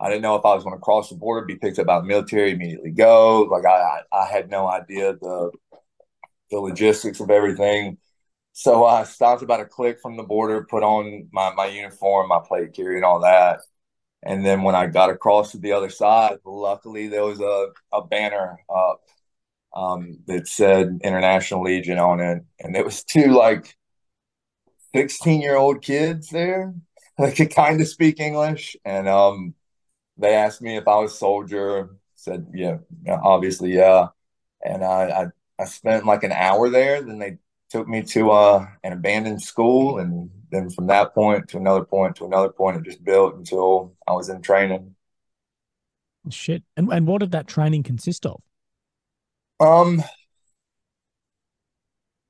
I 0.00 0.08
didn't 0.08 0.22
know 0.22 0.34
if 0.34 0.44
I 0.44 0.54
was 0.54 0.64
going 0.64 0.76
to 0.76 0.80
cross 0.80 1.08
the 1.08 1.16
border, 1.16 1.46
be 1.46 1.56
picked 1.56 1.78
up 1.78 1.86
by 1.86 2.00
the 2.00 2.06
military, 2.06 2.52
immediately 2.52 2.90
go. 2.90 3.42
Like 3.42 3.64
I, 3.64 4.00
I, 4.12 4.26
had 4.26 4.50
no 4.50 4.68
idea 4.68 5.14
the 5.14 5.50
the 6.50 6.58
logistics 6.58 7.20
of 7.20 7.30
everything. 7.30 7.98
So 8.52 8.84
I 8.84 9.04
stopped 9.04 9.42
about 9.42 9.60
a 9.60 9.64
click 9.64 10.00
from 10.00 10.16
the 10.16 10.22
border, 10.22 10.66
put 10.68 10.82
on 10.82 11.28
my, 11.32 11.52
my 11.54 11.66
uniform, 11.66 12.28
my 12.28 12.40
plate 12.46 12.74
carrier, 12.74 12.96
and 12.96 13.04
all 13.04 13.20
that. 13.20 13.60
And 14.24 14.44
then 14.44 14.62
when 14.62 14.74
I 14.74 14.86
got 14.86 15.10
across 15.10 15.52
to 15.52 15.58
the 15.58 15.72
other 15.72 15.90
side, 15.90 16.38
luckily 16.44 17.08
there 17.08 17.24
was 17.24 17.40
a, 17.40 17.68
a 17.92 18.06
banner 18.06 18.58
up 18.74 19.02
um, 19.74 20.18
that 20.26 20.48
said 20.48 21.00
International 21.04 21.62
Legion 21.62 21.98
on 21.98 22.20
it. 22.20 22.44
And 22.60 22.76
it 22.76 22.84
was 22.84 23.04
two 23.04 23.32
like 23.32 23.76
16 24.94 25.40
year 25.40 25.56
old 25.56 25.82
kids 25.82 26.28
there 26.30 26.74
that 27.18 27.36
could 27.36 27.54
kind 27.54 27.80
of 27.80 27.88
speak 27.88 28.20
English. 28.20 28.76
And 28.84 29.08
um, 29.08 29.54
they 30.18 30.34
asked 30.34 30.62
me 30.62 30.76
if 30.76 30.88
I 30.88 30.96
was 30.96 31.12
a 31.14 31.16
soldier. 31.16 31.96
Said, 32.16 32.48
yeah, 32.54 32.78
obviously, 33.08 33.74
yeah. 33.74 34.08
And 34.64 34.84
I, 34.84 35.24
I, 35.58 35.62
I 35.62 35.66
spent 35.66 36.06
like 36.06 36.24
an 36.24 36.32
hour 36.32 36.70
there. 36.70 37.02
Then 37.02 37.18
they 37.18 37.38
took 37.74 37.88
me 37.88 38.02
to 38.02 38.30
uh, 38.30 38.66
an 38.84 38.92
abandoned 38.92 39.42
school, 39.42 39.98
and 39.98 40.30
then 40.52 40.70
from 40.70 40.86
that 40.86 41.12
point 41.12 41.48
to 41.48 41.56
another 41.56 41.84
point 41.84 42.14
to 42.14 42.24
another 42.24 42.50
point, 42.50 42.76
it 42.76 42.84
just 42.84 43.02
built 43.02 43.34
until 43.34 43.94
I 44.06 44.12
was 44.12 44.28
in 44.28 44.40
training. 44.42 44.94
shit 46.30 46.62
and, 46.76 46.90
and 46.92 47.06
what 47.08 47.18
did 47.18 47.32
that 47.32 47.48
training 47.48 47.82
consist 47.82 48.24
of 48.24 48.40
Um, 49.58 50.04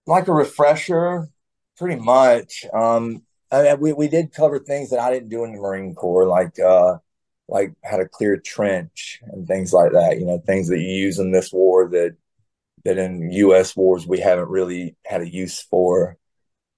like 0.07 0.29
a 0.29 0.33
refresher, 0.33 1.29
pretty 1.77 2.01
much. 2.01 2.65
Um, 2.73 3.23
I, 3.51 3.75
we 3.75 3.93
we 3.93 4.09
did 4.09 4.33
cover 4.33 4.59
things 4.59 4.91
that 4.91 4.99
I 4.99 5.13
didn't 5.13 5.29
do 5.29 5.45
in 5.45 5.53
the 5.53 5.61
Marine 5.61 5.95
Corps, 5.95 6.27
like 6.27 6.59
uh, 6.59 6.99
like 7.49 7.75
how 7.85 7.99
to 7.99 8.09
clear 8.09 8.35
a 8.35 8.43
trench 8.43 9.21
and 9.27 9.47
things 9.47 9.73
like 9.75 9.93
that. 9.93 10.19
You 10.19 10.27
know, 10.27 10.39
things 10.39 10.69
that 10.69 10.81
you 10.81 10.89
use 10.89 11.19
in 11.19 11.33
this 11.33 11.53
war 11.53 11.87
that 11.91 12.17
that 12.85 12.99
in 12.99 13.31
U.S. 13.31 13.77
wars 13.77 14.07
we 14.07 14.21
haven't 14.21 14.49
really 14.49 14.97
had 15.05 15.23
a 15.23 15.29
use 15.29 15.61
for. 15.61 16.17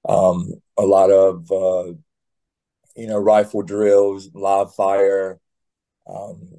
Um, 0.09 0.53
a 0.79 0.87
lot 0.87 1.11
of 1.11 1.51
uh, 1.51 1.93
you 2.95 3.07
know 3.07 3.19
rifle 3.19 3.63
drills, 3.63 4.31
live 4.35 4.75
fire, 4.75 5.41
um, 6.09 6.53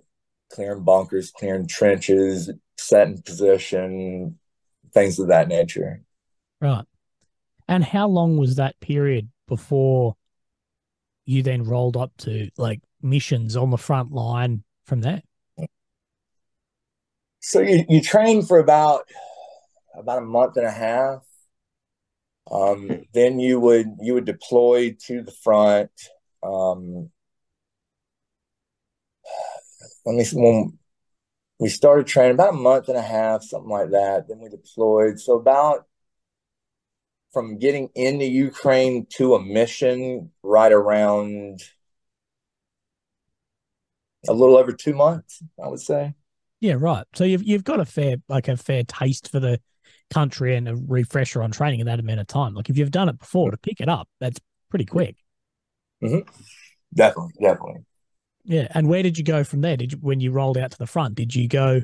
clearing 0.51 0.83
bunkers, 0.83 1.31
clearing 1.31 1.67
trenches, 1.67 2.51
setting 2.77 3.21
position, 3.21 4.37
things 4.93 5.19
of 5.19 5.27
that 5.27 5.47
nature. 5.47 6.01
Right. 6.61 6.85
And 7.67 7.83
how 7.83 8.07
long 8.07 8.37
was 8.37 8.55
that 8.55 8.79
period 8.79 9.29
before 9.47 10.15
you 11.25 11.43
then 11.43 11.63
rolled 11.63 11.97
up 11.97 12.11
to 12.17 12.49
like 12.57 12.81
missions 13.01 13.55
on 13.55 13.69
the 13.69 13.77
front 13.77 14.11
line 14.11 14.63
from 14.85 15.01
there? 15.01 15.21
So 17.39 17.61
you, 17.61 17.85
you 17.87 18.01
train 18.01 18.41
for 18.41 18.59
about 18.59 19.03
about 19.97 20.19
a 20.19 20.25
month 20.25 20.57
and 20.57 20.67
a 20.67 20.71
half. 20.71 21.23
Um, 22.49 23.03
then 23.13 23.39
you 23.39 23.59
would 23.59 23.87
you 24.01 24.13
would 24.13 24.25
deploy 24.25 24.95
to 25.07 25.21
the 25.21 25.31
front. 25.43 25.91
Um, 26.41 27.09
let 30.05 30.15
me 30.15 30.25
when 30.33 30.77
we 31.59 31.69
started 31.69 32.07
training 32.07 32.35
about 32.35 32.53
a 32.53 32.57
month 32.57 32.87
and 32.87 32.97
a 32.97 33.01
half, 33.01 33.43
something 33.43 33.69
like 33.69 33.91
that. 33.91 34.27
Then 34.27 34.39
we 34.39 34.49
deployed. 34.49 35.19
So 35.19 35.33
about 35.33 35.85
from 37.33 37.59
getting 37.59 37.89
into 37.95 38.25
Ukraine 38.25 39.05
to 39.17 39.35
a 39.35 39.43
mission, 39.43 40.31
right 40.43 40.71
around 40.71 41.61
a 44.27 44.33
little 44.33 44.57
over 44.57 44.71
two 44.71 44.93
months, 44.93 45.43
I 45.63 45.67
would 45.67 45.79
say. 45.79 46.13
Yeah, 46.59 46.75
right. 46.77 47.05
So 47.13 47.23
you've 47.23 47.43
you've 47.43 47.63
got 47.63 47.79
a 47.79 47.85
fair 47.85 48.17
like 48.29 48.47
a 48.47 48.57
fair 48.57 48.83
taste 48.83 49.29
for 49.29 49.39
the 49.39 49.59
country 50.13 50.55
and 50.55 50.67
a 50.67 50.75
refresher 50.75 51.41
on 51.41 51.51
training 51.51 51.79
in 51.79 51.87
that 51.87 51.99
amount 51.99 52.19
of 52.19 52.27
time. 52.27 52.53
Like 52.53 52.69
if 52.69 52.77
you've 52.77 52.91
done 52.91 53.09
it 53.09 53.19
before 53.19 53.51
to 53.51 53.57
pick 53.57 53.81
it 53.81 53.89
up, 53.89 54.07
that's 54.19 54.39
pretty 54.69 54.85
quick. 54.85 55.15
Mm-hmm. 56.03 56.29
Definitely, 56.93 57.33
definitely. 57.41 57.85
Yeah. 58.43 58.67
And 58.71 58.87
where 58.87 59.03
did 59.03 59.17
you 59.17 59.23
go 59.23 59.43
from 59.43 59.61
there? 59.61 59.77
Did 59.77 59.93
you 59.93 59.97
when 59.99 60.19
you 60.19 60.31
rolled 60.31 60.57
out 60.57 60.71
to 60.71 60.77
the 60.77 60.87
front? 60.87 61.15
Did 61.15 61.35
you 61.35 61.47
go? 61.47 61.81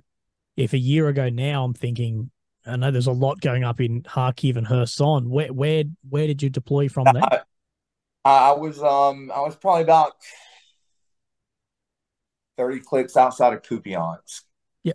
If 0.55 0.73
a 0.73 0.77
year 0.77 1.07
ago 1.07 1.29
now, 1.29 1.63
I'm 1.63 1.73
thinking. 1.73 2.29
I 2.65 2.77
know 2.77 2.91
there's 2.91 3.07
a 3.07 3.11
lot 3.11 3.41
going 3.41 3.65
up 3.65 3.81
in 3.81 4.03
Kharkiv 4.03 4.55
and 4.55 4.65
Kherson. 4.65 5.29
Where 5.29 5.51
where 5.51 5.83
where 6.07 6.27
did 6.27 6.41
you 6.41 6.49
deploy 6.49 6.87
from 6.87 7.07
there? 7.13 7.23
I, 7.23 7.41
I 8.23 8.51
was 8.53 8.81
um 8.81 9.31
I 9.35 9.41
was 9.41 9.57
probably 9.57 9.83
about 9.83 10.13
thirty 12.57 12.79
clicks 12.79 13.17
outside 13.17 13.51
of 13.51 13.63
Kupiansk. 13.63 14.43
Yeah. 14.83 14.93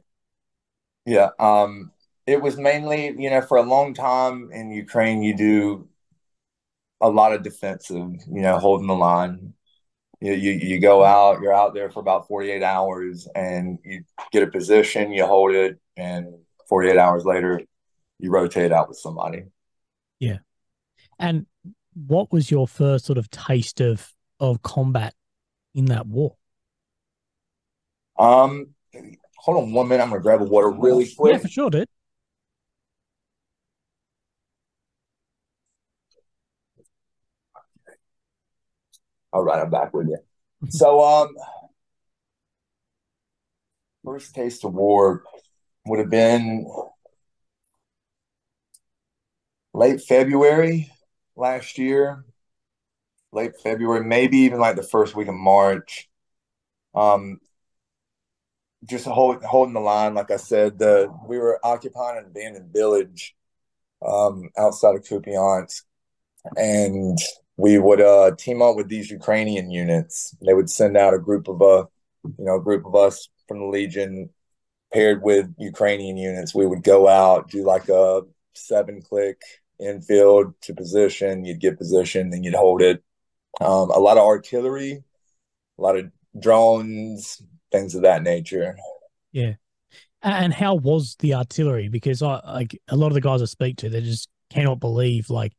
Yeah. 1.04 1.28
Um, 1.38 1.90
it 2.28 2.42
was 2.42 2.58
mainly, 2.58 3.06
you 3.16 3.30
know, 3.30 3.40
for 3.40 3.56
a 3.56 3.62
long 3.62 3.94
time 3.94 4.50
in 4.52 4.70
Ukraine, 4.70 5.22
you 5.22 5.34
do 5.34 5.88
a 7.00 7.08
lot 7.08 7.32
of 7.32 7.42
defensive, 7.42 7.96
you 7.96 8.42
know, 8.42 8.58
holding 8.58 8.86
the 8.86 8.94
line. 8.94 9.54
You, 10.20 10.34
you 10.34 10.52
you 10.52 10.78
go 10.78 11.02
out, 11.02 11.40
you're 11.40 11.54
out 11.54 11.72
there 11.72 11.90
for 11.90 12.00
about 12.00 12.28
48 12.28 12.62
hours 12.62 13.26
and 13.34 13.78
you 13.82 14.02
get 14.30 14.42
a 14.42 14.46
position, 14.48 15.10
you 15.10 15.24
hold 15.24 15.52
it, 15.52 15.80
and 15.96 16.34
48 16.68 16.98
hours 16.98 17.24
later, 17.24 17.62
you 18.18 18.30
rotate 18.30 18.72
out 18.72 18.88
with 18.88 18.98
somebody. 18.98 19.44
Yeah. 20.18 20.38
And 21.18 21.46
what 21.94 22.30
was 22.30 22.50
your 22.50 22.68
first 22.68 23.06
sort 23.06 23.16
of 23.16 23.30
taste 23.30 23.80
of 23.80 24.12
of 24.38 24.60
combat 24.60 25.14
in 25.74 25.86
that 25.86 26.06
war? 26.06 26.36
Um, 28.18 28.74
hold 29.36 29.62
on 29.62 29.72
one 29.72 29.88
minute. 29.88 30.02
I'm 30.02 30.10
gonna 30.10 30.20
grab 30.20 30.42
a 30.42 30.44
water 30.44 30.70
really 30.70 31.10
quick. 31.16 31.32
Yeah, 31.32 31.38
for 31.38 31.48
sure, 31.48 31.70
dude. 31.70 31.88
All 39.32 39.42
right, 39.42 39.60
I'm 39.60 39.70
back 39.70 39.92
with 39.92 40.08
you. 40.08 40.18
So, 40.70 41.04
um, 41.04 41.34
first 44.04 44.34
taste 44.34 44.64
of 44.64 44.74
war 44.74 45.22
would 45.86 45.98
have 45.98 46.10
been 46.10 46.66
late 49.74 50.00
February 50.00 50.90
last 51.36 51.78
year. 51.78 52.24
Late 53.32 53.52
February, 53.62 54.04
maybe 54.04 54.38
even 54.38 54.58
like 54.58 54.76
the 54.76 54.82
first 54.82 55.14
week 55.14 55.28
of 55.28 55.34
March. 55.34 56.08
Um, 56.94 57.40
just 58.86 59.04
hold, 59.06 59.42
holding 59.44 59.74
the 59.74 59.80
line. 59.80 60.14
Like 60.14 60.30
I 60.30 60.36
said, 60.36 60.78
the 60.78 61.12
we 61.26 61.38
were 61.38 61.60
occupying 61.62 62.18
an 62.18 62.24
abandoned 62.24 62.72
village 62.72 63.36
um, 64.06 64.48
outside 64.56 64.94
of 64.96 65.02
Kupiansk, 65.02 65.82
and 66.56 67.18
we 67.58 67.76
would 67.76 68.00
uh, 68.00 68.30
team 68.38 68.62
up 68.62 68.76
with 68.76 68.88
these 68.88 69.10
Ukrainian 69.10 69.70
units. 69.70 70.34
They 70.40 70.54
would 70.54 70.70
send 70.70 70.96
out 70.96 71.12
a 71.12 71.18
group 71.18 71.48
of 71.48 71.60
uh, 71.60 71.84
you 72.24 72.44
know, 72.44 72.56
a 72.56 72.62
group 72.62 72.86
of 72.86 72.94
us 72.94 73.28
from 73.46 73.58
the 73.58 73.66
Legion 73.66 74.30
paired 74.92 75.22
with 75.22 75.52
Ukrainian 75.58 76.16
units. 76.16 76.54
We 76.54 76.66
would 76.66 76.82
go 76.82 77.08
out, 77.08 77.50
do 77.50 77.64
like 77.64 77.88
a 77.88 78.22
seven 78.54 79.02
click 79.02 79.42
infield 79.80 80.54
to 80.62 80.74
position. 80.74 81.44
You'd 81.44 81.60
get 81.60 81.78
position, 81.78 82.30
then 82.30 82.44
you'd 82.44 82.54
hold 82.54 82.80
it. 82.80 83.02
Um, 83.60 83.90
a 83.90 83.98
lot 83.98 84.18
of 84.18 84.24
artillery, 84.24 85.02
a 85.78 85.82
lot 85.82 85.98
of 85.98 86.10
drones, 86.38 87.42
things 87.72 87.96
of 87.96 88.02
that 88.02 88.22
nature. 88.22 88.76
Yeah. 89.32 89.54
And 90.22 90.52
how 90.54 90.76
was 90.76 91.16
the 91.18 91.34
artillery? 91.34 91.88
Because 91.88 92.22
I 92.22 92.40
like 92.44 92.80
a 92.88 92.96
lot 92.96 93.08
of 93.08 93.14
the 93.14 93.20
guys 93.20 93.42
I 93.42 93.46
speak 93.46 93.78
to, 93.78 93.88
they 93.88 94.00
just 94.00 94.28
cannot 94.50 94.80
believe 94.80 95.28
like 95.28 95.52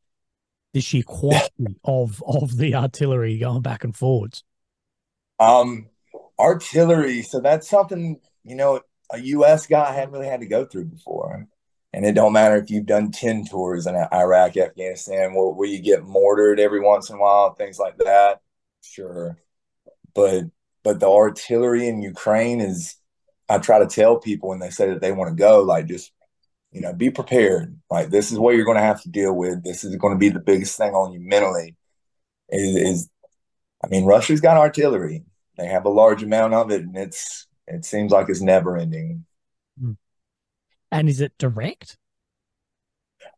the 0.74 0.82
sheer 0.82 1.04
quality 1.04 1.80
of 1.84 2.24
of 2.26 2.58
the 2.58 2.76
artillery 2.76 3.38
going 3.38 3.62
back 3.62 3.84
and 3.84 3.96
forwards. 3.96 4.44
Um, 5.40 5.90
artillery. 6.38 7.22
So 7.22 7.40
that's 7.40 7.70
something 7.70 8.20
you 8.44 8.56
know 8.56 8.82
a 9.12 9.20
U.S. 9.20 9.68
guy 9.68 9.94
hadn't 9.94 10.14
really 10.14 10.28
had 10.28 10.42
to 10.42 10.48
go 10.48 10.66
through 10.66 10.86
before. 10.86 11.48
And 11.92 12.06
it 12.06 12.14
don't 12.14 12.34
matter 12.34 12.56
if 12.58 12.70
you've 12.70 12.86
done 12.86 13.12
ten 13.12 13.46
tours 13.46 13.88
in 13.88 13.96
Iraq, 13.96 14.58
Afghanistan, 14.58 15.34
where, 15.34 15.50
where 15.50 15.68
you 15.68 15.82
get 15.82 16.04
mortared 16.04 16.60
every 16.60 16.82
once 16.82 17.10
in 17.10 17.16
a 17.16 17.20
while, 17.20 17.54
things 17.56 17.80
like 17.80 17.98
that. 17.98 18.42
Sure, 18.84 19.38
but 20.14 20.46
but 20.84 21.00
the 21.00 21.10
artillery 21.10 21.88
in 21.88 22.02
Ukraine 22.02 22.62
is. 22.62 22.96
I 23.52 23.58
try 23.58 23.80
to 23.80 23.88
tell 23.88 24.20
people 24.20 24.50
when 24.50 24.60
they 24.60 24.70
say 24.70 24.90
that 24.90 25.02
they 25.02 25.12
want 25.12 25.32
to 25.32 25.36
go, 25.36 25.64
like 25.64 25.88
just 25.88 26.12
you 26.72 26.82
know, 26.82 26.94
be 26.94 27.10
prepared. 27.10 27.78
Like 27.90 28.10
this 28.10 28.32
is 28.32 28.40
what 28.40 28.56
you're 28.56 28.66
going 28.66 28.78
to 28.78 28.84
have 28.84 29.02
to 29.04 29.10
deal 29.10 29.34
with. 29.34 29.64
This 29.64 29.84
is 29.84 29.96
going 29.96 30.14
to 30.14 30.20
be 30.20 30.30
the 30.30 30.40
biggest 30.40 30.78
thing 30.78 30.94
on 30.94 31.12
you 31.14 31.20
mentally. 31.20 31.76
Is, 32.50 32.76
is 32.76 33.10
I 33.84 33.88
mean, 33.88 34.06
Russia's 34.06 34.42
got 34.42 34.58
artillery. 34.58 35.24
They 35.58 35.68
have 35.68 35.86
a 35.86 35.90
large 35.90 36.24
amount 36.24 36.54
of 36.54 36.72
it, 36.72 36.82
and 36.82 36.96
it's 36.96 37.48
it 37.68 37.86
seems 37.86 38.12
like 38.12 38.30
it's 38.30 38.42
never 38.42 38.78
ending. 38.78 39.26
And 40.92 41.10
is 41.10 41.22
it 41.22 41.34
direct? 41.38 41.98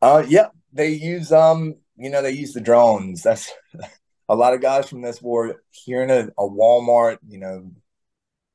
Uh, 0.01 0.23
yeah, 0.27 0.47
they 0.71 0.89
use 0.89 1.31
um, 1.31 1.75
you 1.97 2.09
know, 2.09 2.21
they 2.21 2.31
use 2.31 2.53
the 2.53 2.61
drones. 2.61 3.23
That's 3.23 3.51
a 4.29 4.35
lot 4.35 4.53
of 4.53 4.61
guys 4.61 4.89
from 4.89 5.01
this 5.01 5.21
war 5.21 5.61
hearing 5.71 6.09
a, 6.09 6.29
a 6.37 6.47
Walmart, 6.47 7.19
you 7.27 7.39
know, 7.39 7.71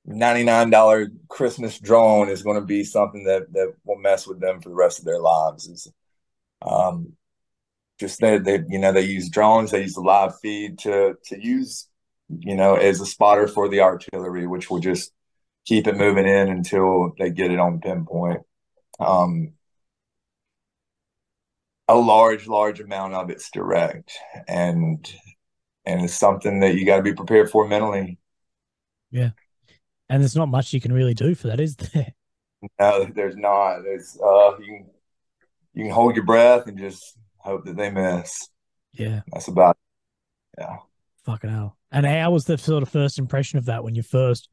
$99 0.08 1.10
Christmas 1.28 1.78
drone 1.78 2.28
is 2.28 2.42
going 2.42 2.56
to 2.56 2.64
be 2.64 2.84
something 2.84 3.24
that, 3.24 3.52
that 3.52 3.74
will 3.84 3.98
mess 3.98 4.26
with 4.26 4.40
them 4.40 4.60
for 4.60 4.68
the 4.68 4.74
rest 4.74 4.98
of 4.98 5.04
their 5.04 5.20
lives. 5.20 5.66
Is 5.66 5.92
um, 6.62 7.12
just 7.98 8.20
that 8.20 8.44
they, 8.44 8.62
you 8.68 8.78
know, 8.78 8.92
they 8.92 9.02
use 9.02 9.28
drones, 9.30 9.70
they 9.70 9.82
use 9.82 9.94
the 9.94 10.00
live 10.00 10.38
feed 10.40 10.78
to, 10.80 11.14
to 11.24 11.42
use, 11.42 11.88
you 12.28 12.54
know, 12.54 12.76
as 12.76 13.00
a 13.00 13.06
spotter 13.06 13.48
for 13.48 13.68
the 13.68 13.80
artillery, 13.80 14.46
which 14.46 14.70
will 14.70 14.80
just 14.80 15.12
keep 15.64 15.86
it 15.86 15.96
moving 15.96 16.26
in 16.26 16.48
until 16.48 17.12
they 17.18 17.30
get 17.30 17.50
it 17.50 17.58
on 17.58 17.80
pinpoint. 17.80 18.42
Um, 19.00 19.52
a 21.88 21.96
large, 21.96 22.46
large 22.46 22.80
amount 22.80 23.14
of 23.14 23.30
it's 23.30 23.50
direct 23.50 24.12
and, 24.46 25.12
and 25.84 26.02
it's 26.02 26.14
something 26.14 26.60
that 26.60 26.74
you 26.74 26.84
got 26.84 26.96
to 26.96 27.02
be 27.02 27.14
prepared 27.14 27.50
for 27.50 27.66
mentally. 27.66 28.18
Yeah 29.10 29.30
and 30.08 30.22
there's 30.22 30.36
not 30.36 30.48
much 30.48 30.72
you 30.72 30.80
can 30.80 30.92
really 30.92 31.14
do 31.14 31.34
for 31.34 31.48
that, 31.48 31.60
is 31.60 31.76
there? 31.76 32.12
No, 32.80 33.04
there's 33.14 33.36
not. 33.36 33.82
There's 33.82 34.18
uh, 34.20 34.56
you 34.58 34.64
can 34.64 34.86
you 35.74 35.84
can 35.84 35.92
hold 35.92 36.16
your 36.16 36.24
breath 36.24 36.66
and 36.66 36.78
just 36.78 37.16
hope 37.36 37.66
that 37.66 37.76
they 37.76 37.90
miss. 37.90 38.48
Yeah, 38.92 39.20
that's 39.30 39.46
about. 39.46 39.76
It. 40.56 40.62
Yeah. 40.62 40.76
Fucking 41.26 41.50
hell. 41.50 41.76
And 41.92 42.06
how 42.06 42.30
was 42.30 42.46
the 42.46 42.56
sort 42.56 42.82
of 42.82 42.88
first 42.88 43.18
impression 43.18 43.58
of 43.58 43.66
that 43.66 43.84
when 43.84 43.94
you 43.94 44.02
first 44.02 44.48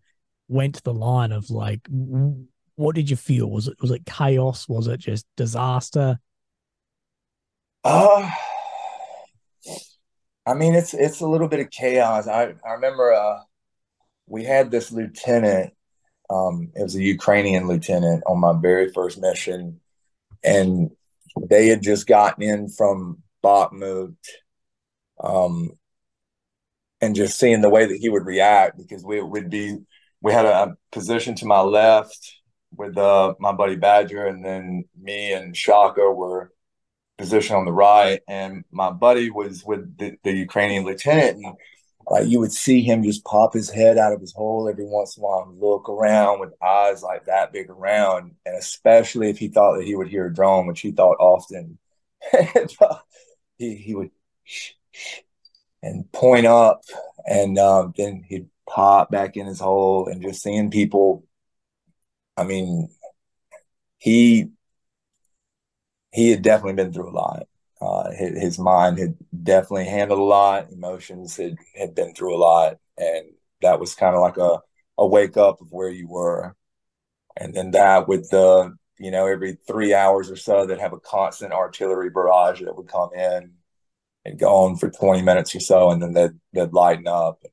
went 0.48 0.76
to 0.76 0.84
the 0.84 0.94
line 0.94 1.32
of 1.32 1.50
like, 1.50 1.88
what 2.76 2.96
did 2.96 3.10
you 3.10 3.16
feel? 3.16 3.50
Was 3.50 3.68
it 3.68 3.78
was 3.82 3.92
it 3.92 4.06
chaos? 4.06 4.68
Was 4.68 4.88
it 4.88 5.00
just 5.00 5.26
disaster? 5.38 6.20
Uh 7.84 8.30
I 10.46 10.54
mean, 10.54 10.76
it's 10.76 10.94
it's 10.94 11.22
a 11.22 11.28
little 11.28 11.48
bit 11.48 11.62
of 11.62 11.70
chaos. 11.70 12.28
I 12.28 12.54
I 12.66 12.74
remember 12.74 13.14
uh 13.14 13.40
we 14.28 14.44
had 14.44 14.72
this 14.72 14.92
lieutenant. 14.92 15.74
Um, 16.30 16.72
it 16.76 16.84
was 16.84 16.96
a 16.96 17.04
Ukrainian 17.04 17.68
lieutenant 17.68 18.24
on 18.26 18.40
my 18.40 18.54
very 18.60 18.92
first 18.92 19.20
mission, 19.20 19.80
and 20.44 20.92
they 21.50 21.68
had 21.68 21.82
just 21.82 22.08
gotten 22.08 22.44
in 22.44 22.70
from 22.70 23.22
Bakhmut, 23.44 24.16
um, 25.22 25.72
and 27.02 27.16
just 27.16 27.38
seeing 27.38 27.62
the 27.62 27.70
way 27.70 27.86
that 27.86 27.98
he 27.98 28.10
would 28.10 28.26
react 28.26 28.78
because 28.78 29.04
we 29.04 29.22
would 29.22 29.50
be 29.50 29.78
we 30.22 30.32
had 30.32 30.46
a 30.46 30.78
position 30.92 31.36
to 31.36 31.46
my 31.46 31.60
left 31.60 32.40
with 32.76 32.98
uh, 32.98 33.36
my 33.40 33.52
buddy 33.52 33.76
Badger, 33.76 34.26
and 34.26 34.44
then 34.44 34.86
me 35.00 35.34
and 35.34 35.56
Shaka 35.56 36.10
were 36.10 36.52
positioned 37.18 37.58
on 37.58 37.66
the 37.66 37.74
right, 37.74 38.22
and 38.28 38.64
my 38.72 38.90
buddy 38.90 39.30
was 39.30 39.64
with 39.64 39.98
the, 39.98 40.18
the 40.24 40.32
Ukrainian 40.32 40.86
lieutenant, 40.86 41.38
and 41.38 41.56
like 42.10 42.28
you 42.28 42.40
would 42.40 42.52
see 42.52 42.82
him 42.82 43.04
just 43.04 43.24
pop 43.26 43.54
his 43.54 43.70
head 43.70 43.98
out 43.98 44.14
of 44.14 44.22
his 44.22 44.34
hole 44.34 44.70
every 44.70 44.86
once 44.86 45.18
in 45.18 45.24
a 45.24 45.26
while 45.26 45.48
and 45.50 45.60
look 45.60 45.90
around 45.90 46.40
with 46.40 46.54
eyes 46.62 47.04
like 47.04 47.26
that 47.26 47.54
big 47.54 47.70
around, 47.70 48.36
and 48.46 48.56
especially 48.58 49.30
if 49.30 49.38
he 49.38 49.48
thought 49.48 49.78
that 49.78 49.86
he 49.86 49.96
would 49.96 50.10
hear 50.10 50.28
a 50.28 50.34
drone, 50.34 50.68
which 50.68 50.82
he 50.82 50.92
thought 50.92 51.18
often, 51.20 51.78
he 53.58 53.76
he 53.76 53.96
would 53.96 54.12
and 55.82 56.10
point 56.12 56.46
up, 56.46 56.84
and 57.26 57.58
um, 57.60 57.94
then 57.98 58.24
he'd 58.28 58.48
pop 58.68 59.12
back 59.12 59.36
in 59.38 59.46
his 59.46 59.60
hole, 59.60 60.08
and 60.08 60.22
just 60.22 60.42
seeing 60.42 60.72
people. 60.72 61.26
I 62.38 62.44
mean, 62.44 62.90
he 64.00 64.50
he 66.12 66.30
had 66.30 66.42
definitely 66.42 66.74
been 66.74 66.94
through 66.94 67.10
a 67.10 67.12
lot. 67.12 67.48
Uh, 67.84 68.12
his, 68.12 68.42
his, 68.42 68.60
mind 68.60 68.98
had 68.98 69.16
definitely 69.44 69.86
handled 69.86 70.20
a 70.20 70.24
lot. 70.24 70.72
Emotions 70.72 71.36
had, 71.36 71.58
had 71.76 71.94
been 71.94 72.14
through 72.14 72.34
a 72.34 72.38
lot, 72.38 72.78
and 72.98 73.26
that 73.62 73.80
was 73.80 73.94
kind 73.94 74.16
of 74.16 74.22
like 74.22 74.38
a 74.38 74.60
a 74.98 75.06
wake 75.06 75.36
up 75.38 75.60
of 75.60 75.72
where 75.72 75.90
you 75.90 76.08
were. 76.08 76.56
And 77.36 77.54
then 77.54 77.72
that 77.72 78.08
with 78.08 78.30
the 78.30 78.76
you 79.00 79.12
know 79.12 79.26
every 79.28 79.58
three 79.68 79.94
hours 79.94 80.32
or 80.32 80.36
so 80.36 80.66
that 80.66 80.80
have 80.80 80.94
a 80.94 81.00
constant 81.00 81.52
artillery 81.52 82.10
barrage 82.10 82.62
that 82.62 82.76
would 82.76 82.88
come 82.88 83.14
in 83.14 83.52
and 84.26 84.40
go 84.40 84.66
on 84.66 84.78
for 84.78 84.90
20 84.90 85.22
minutes 85.22 85.54
or 85.56 85.60
so 85.60 85.92
and 85.92 86.02
then 86.02 86.14
they'd, 86.14 86.40
they'd 86.54 86.74
lighten 86.74 87.08
up 87.08 87.44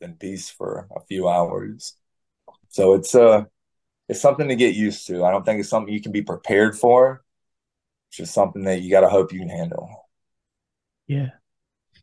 and 0.00 0.18
peace 0.18 0.48
for 0.50 0.88
a 0.96 1.00
few 1.00 1.28
hours 1.28 1.94
so 2.68 2.94
it's 2.94 3.14
uh 3.14 3.44
it's 4.08 4.20
something 4.20 4.48
to 4.48 4.56
get 4.56 4.74
used 4.74 5.06
to 5.06 5.24
i 5.24 5.30
don't 5.30 5.44
think 5.44 5.60
it's 5.60 5.68
something 5.68 5.92
you 5.92 6.00
can 6.00 6.12
be 6.12 6.22
prepared 6.22 6.76
for 6.78 7.22
just 8.10 8.34
something 8.34 8.64
that 8.64 8.80
you 8.80 8.90
got 8.90 9.00
to 9.00 9.08
hope 9.08 9.32
you 9.32 9.40
can 9.40 9.48
handle. 9.48 10.08
Yeah. 11.06 11.30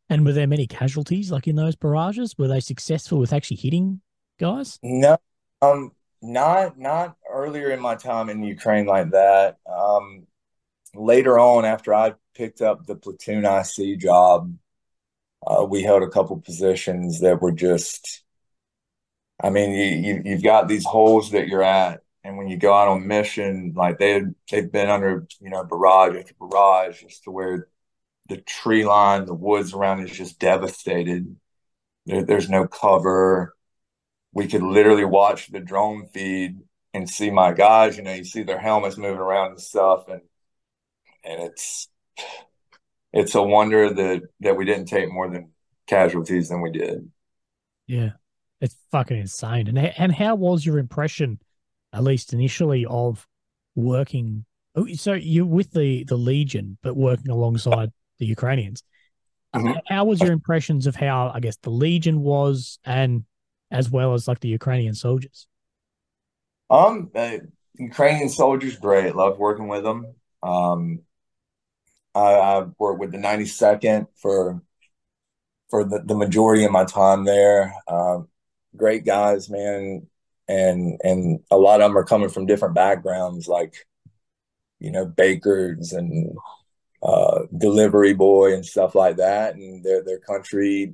And 0.09 0.25
were 0.25 0.33
there 0.33 0.47
many 0.47 0.67
casualties 0.67 1.31
like 1.31 1.47
in 1.47 1.55
those 1.55 1.75
barrages? 1.75 2.37
Were 2.37 2.47
they 2.47 2.59
successful 2.59 3.19
with 3.19 3.33
actually 3.33 3.57
hitting 3.57 4.01
guys? 4.39 4.79
No, 4.81 5.17
um, 5.61 5.91
not 6.21 6.77
not 6.77 7.17
earlier 7.29 7.71
in 7.71 7.81
my 7.81 7.95
time 7.95 8.29
in 8.29 8.43
Ukraine 8.43 8.85
like 8.85 9.11
that. 9.11 9.57
Um, 9.69 10.27
later 10.95 11.37
on, 11.39 11.65
after 11.65 11.93
I 11.93 12.13
picked 12.35 12.61
up 12.61 12.85
the 12.85 12.95
platoon 12.95 13.45
IC 13.45 13.99
job, 13.99 14.53
uh, 15.45 15.65
we 15.65 15.83
held 15.83 16.03
a 16.03 16.09
couple 16.09 16.39
positions 16.39 17.21
that 17.21 17.41
were 17.41 17.51
just. 17.51 18.23
I 19.41 19.51
mean, 19.51 19.71
you, 19.71 19.85
you 19.85 20.21
you've 20.25 20.43
got 20.43 20.67
these 20.67 20.85
holes 20.85 21.31
that 21.31 21.47
you're 21.47 21.63
at, 21.63 22.01
and 22.27 22.37
when 22.37 22.49
you 22.49 22.57
go 22.57 22.73
out 22.73 22.89
on 22.89 23.07
mission, 23.07 23.71
like 23.73 23.99
they 23.99 24.21
they've 24.51 24.69
been 24.69 24.89
under 24.89 25.25
you 25.39 25.49
know 25.49 25.63
barrage 25.63 26.17
after 26.17 26.33
barrage, 26.37 27.01
just 27.01 27.23
to 27.23 27.31
where 27.31 27.69
the 28.27 28.35
tree 28.37 28.83
line, 28.83 29.25
the 29.25 29.33
woods 29.33 29.73
around 29.73 30.01
is 30.03 30.11
just 30.11 30.37
devastated. 30.37 31.37
There, 32.05 32.23
there's 32.23 32.49
no 32.49 32.67
cover. 32.67 33.55
We 34.33 34.47
could 34.47 34.61
literally 34.61 35.05
watch 35.05 35.47
the 35.47 35.61
drone 35.61 36.09
feed 36.13 36.57
and 36.93 37.09
see 37.09 37.31
my 37.31 37.53
guys. 37.53 37.95
You 37.95 38.03
know, 38.03 38.13
you 38.13 38.25
see 38.25 38.43
their 38.43 38.59
helmets 38.59 38.97
moving 38.97 39.19
around 39.19 39.51
and 39.51 39.61
stuff, 39.61 40.09
and 40.09 40.21
and 41.23 41.43
it's 41.43 41.87
it's 43.13 43.35
a 43.35 43.41
wonder 43.41 43.93
that 43.93 44.23
that 44.41 44.57
we 44.57 44.65
didn't 44.65 44.87
take 44.87 45.09
more 45.09 45.29
than 45.29 45.53
casualties 45.87 46.49
than 46.49 46.59
we 46.59 46.71
did. 46.71 47.09
Yeah, 47.87 48.11
it's 48.59 48.75
fucking 48.91 49.17
insane. 49.17 49.69
And 49.69 49.77
and 49.77 50.13
how 50.13 50.35
was 50.35 50.65
your 50.65 50.77
impression 50.77 51.39
at 51.93 52.03
least 52.03 52.33
initially, 52.33 52.85
of 52.85 53.27
working. 53.75 54.45
Oh, 54.75 54.87
so 54.93 55.13
you're 55.13 55.45
with 55.45 55.71
the 55.71 56.03
the 56.03 56.17
Legion, 56.17 56.77
but 56.81 56.95
working 56.95 57.31
alongside 57.31 57.91
the 58.19 58.25
Ukrainians. 58.25 58.83
Mm-hmm. 59.55 59.79
How 59.87 60.05
was 60.05 60.19
your 60.19 60.31
impressions 60.31 60.87
of 60.87 60.95
how 60.95 61.31
I 61.33 61.39
guess 61.39 61.57
the 61.57 61.69
Legion 61.69 62.21
was, 62.21 62.79
and 62.83 63.23
as 63.71 63.89
well 63.89 64.13
as 64.13 64.27
like 64.27 64.39
the 64.39 64.49
Ukrainian 64.49 64.93
soldiers? 64.93 65.47
Um, 66.69 67.11
uh, 67.15 67.37
Ukrainian 67.77 68.29
soldiers, 68.29 68.77
great. 68.77 69.15
Loved 69.15 69.39
working 69.39 69.67
with 69.67 69.83
them. 69.83 70.13
Um, 70.43 70.99
I, 72.13 72.33
I 72.33 72.65
worked 72.77 72.99
with 72.99 73.11
the 73.11 73.17
92nd 73.17 74.07
for 74.15 74.61
for 75.69 75.83
the, 75.83 76.01
the 76.03 76.15
majority 76.15 76.63
of 76.63 76.71
my 76.71 76.85
time 76.85 77.25
there. 77.25 77.73
Um, 77.87 78.27
great 78.75 79.05
guys, 79.05 79.49
man 79.49 80.07
and 80.47 80.99
and 81.03 81.39
a 81.51 81.57
lot 81.57 81.81
of 81.81 81.89
them 81.89 81.97
are 81.97 82.03
coming 82.03 82.29
from 82.29 82.45
different 82.45 82.75
backgrounds 82.75 83.47
like 83.47 83.85
you 84.79 84.91
know 84.91 85.05
bakers 85.05 85.93
and 85.93 86.35
uh, 87.03 87.41
delivery 87.55 88.13
boy 88.13 88.53
and 88.53 88.65
stuff 88.65 88.95
like 88.95 89.17
that. 89.17 89.55
And 89.55 89.83
their 89.83 90.03
their 90.03 90.19
country 90.19 90.93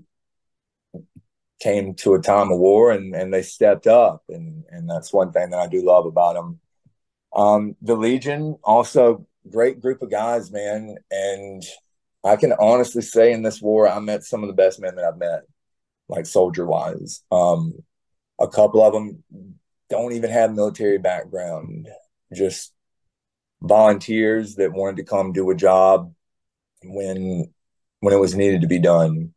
came 1.61 1.93
to 1.93 2.13
a 2.13 2.21
time 2.21 2.51
of 2.51 2.59
war 2.59 2.91
and 2.91 3.15
and 3.15 3.33
they 3.33 3.41
stepped 3.41 3.87
up. 3.87 4.23
And 4.29 4.63
and 4.69 4.89
that's 4.89 5.13
one 5.13 5.31
thing 5.31 5.51
that 5.51 5.59
I 5.59 5.67
do 5.67 5.85
love 5.85 6.05
about 6.05 6.35
them 6.35 6.59
um, 7.35 7.75
the 7.81 7.95
legion 7.95 8.57
also 8.63 9.25
great 9.49 9.81
group 9.81 10.01
of 10.01 10.11
guys 10.11 10.51
man. 10.51 10.97
And 11.11 11.63
I 12.23 12.35
can 12.35 12.53
honestly 12.53 13.01
say 13.01 13.31
in 13.31 13.43
this 13.43 13.61
war 13.61 13.87
I 13.87 13.99
met 13.99 14.23
some 14.23 14.43
of 14.43 14.47
the 14.47 14.53
best 14.53 14.79
men 14.79 14.95
that 14.95 15.05
I've 15.05 15.17
met 15.17 15.43
like 16.09 16.25
soldier 16.25 16.65
wise 16.65 17.23
um, 17.31 17.73
a 18.39 18.48
couple 18.48 18.84
of 18.84 18.93
them 18.93 19.24
don't 19.89 20.13
even 20.13 20.32
have 20.32 20.54
military 20.54 20.98
background, 20.98 21.88
just 22.34 22.74
volunteers 23.62 24.56
that 24.56 24.74
wanted 24.74 24.98
to 24.98 25.04
come 25.04 25.32
do 25.32 25.50
a 25.50 25.56
job 25.56 26.13
when 26.84 27.52
when 28.00 28.13
it 28.13 28.19
was 28.19 28.36
needed 28.36 28.62
to 28.62 28.67
be 28.67 28.80
done. 28.80 29.34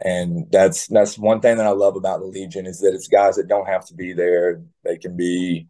And 0.00 0.46
that's 0.52 0.86
that's 0.86 1.18
one 1.18 1.40
thing 1.40 1.56
that 1.56 1.66
I 1.66 1.70
love 1.70 1.96
about 1.96 2.20
the 2.20 2.26
Legion 2.26 2.66
is 2.66 2.80
that 2.80 2.94
it's 2.94 3.08
guys 3.08 3.36
that 3.36 3.48
don't 3.48 3.66
have 3.66 3.84
to 3.86 3.94
be 3.94 4.12
there. 4.12 4.62
They 4.84 4.96
can 4.96 5.16
be, 5.16 5.66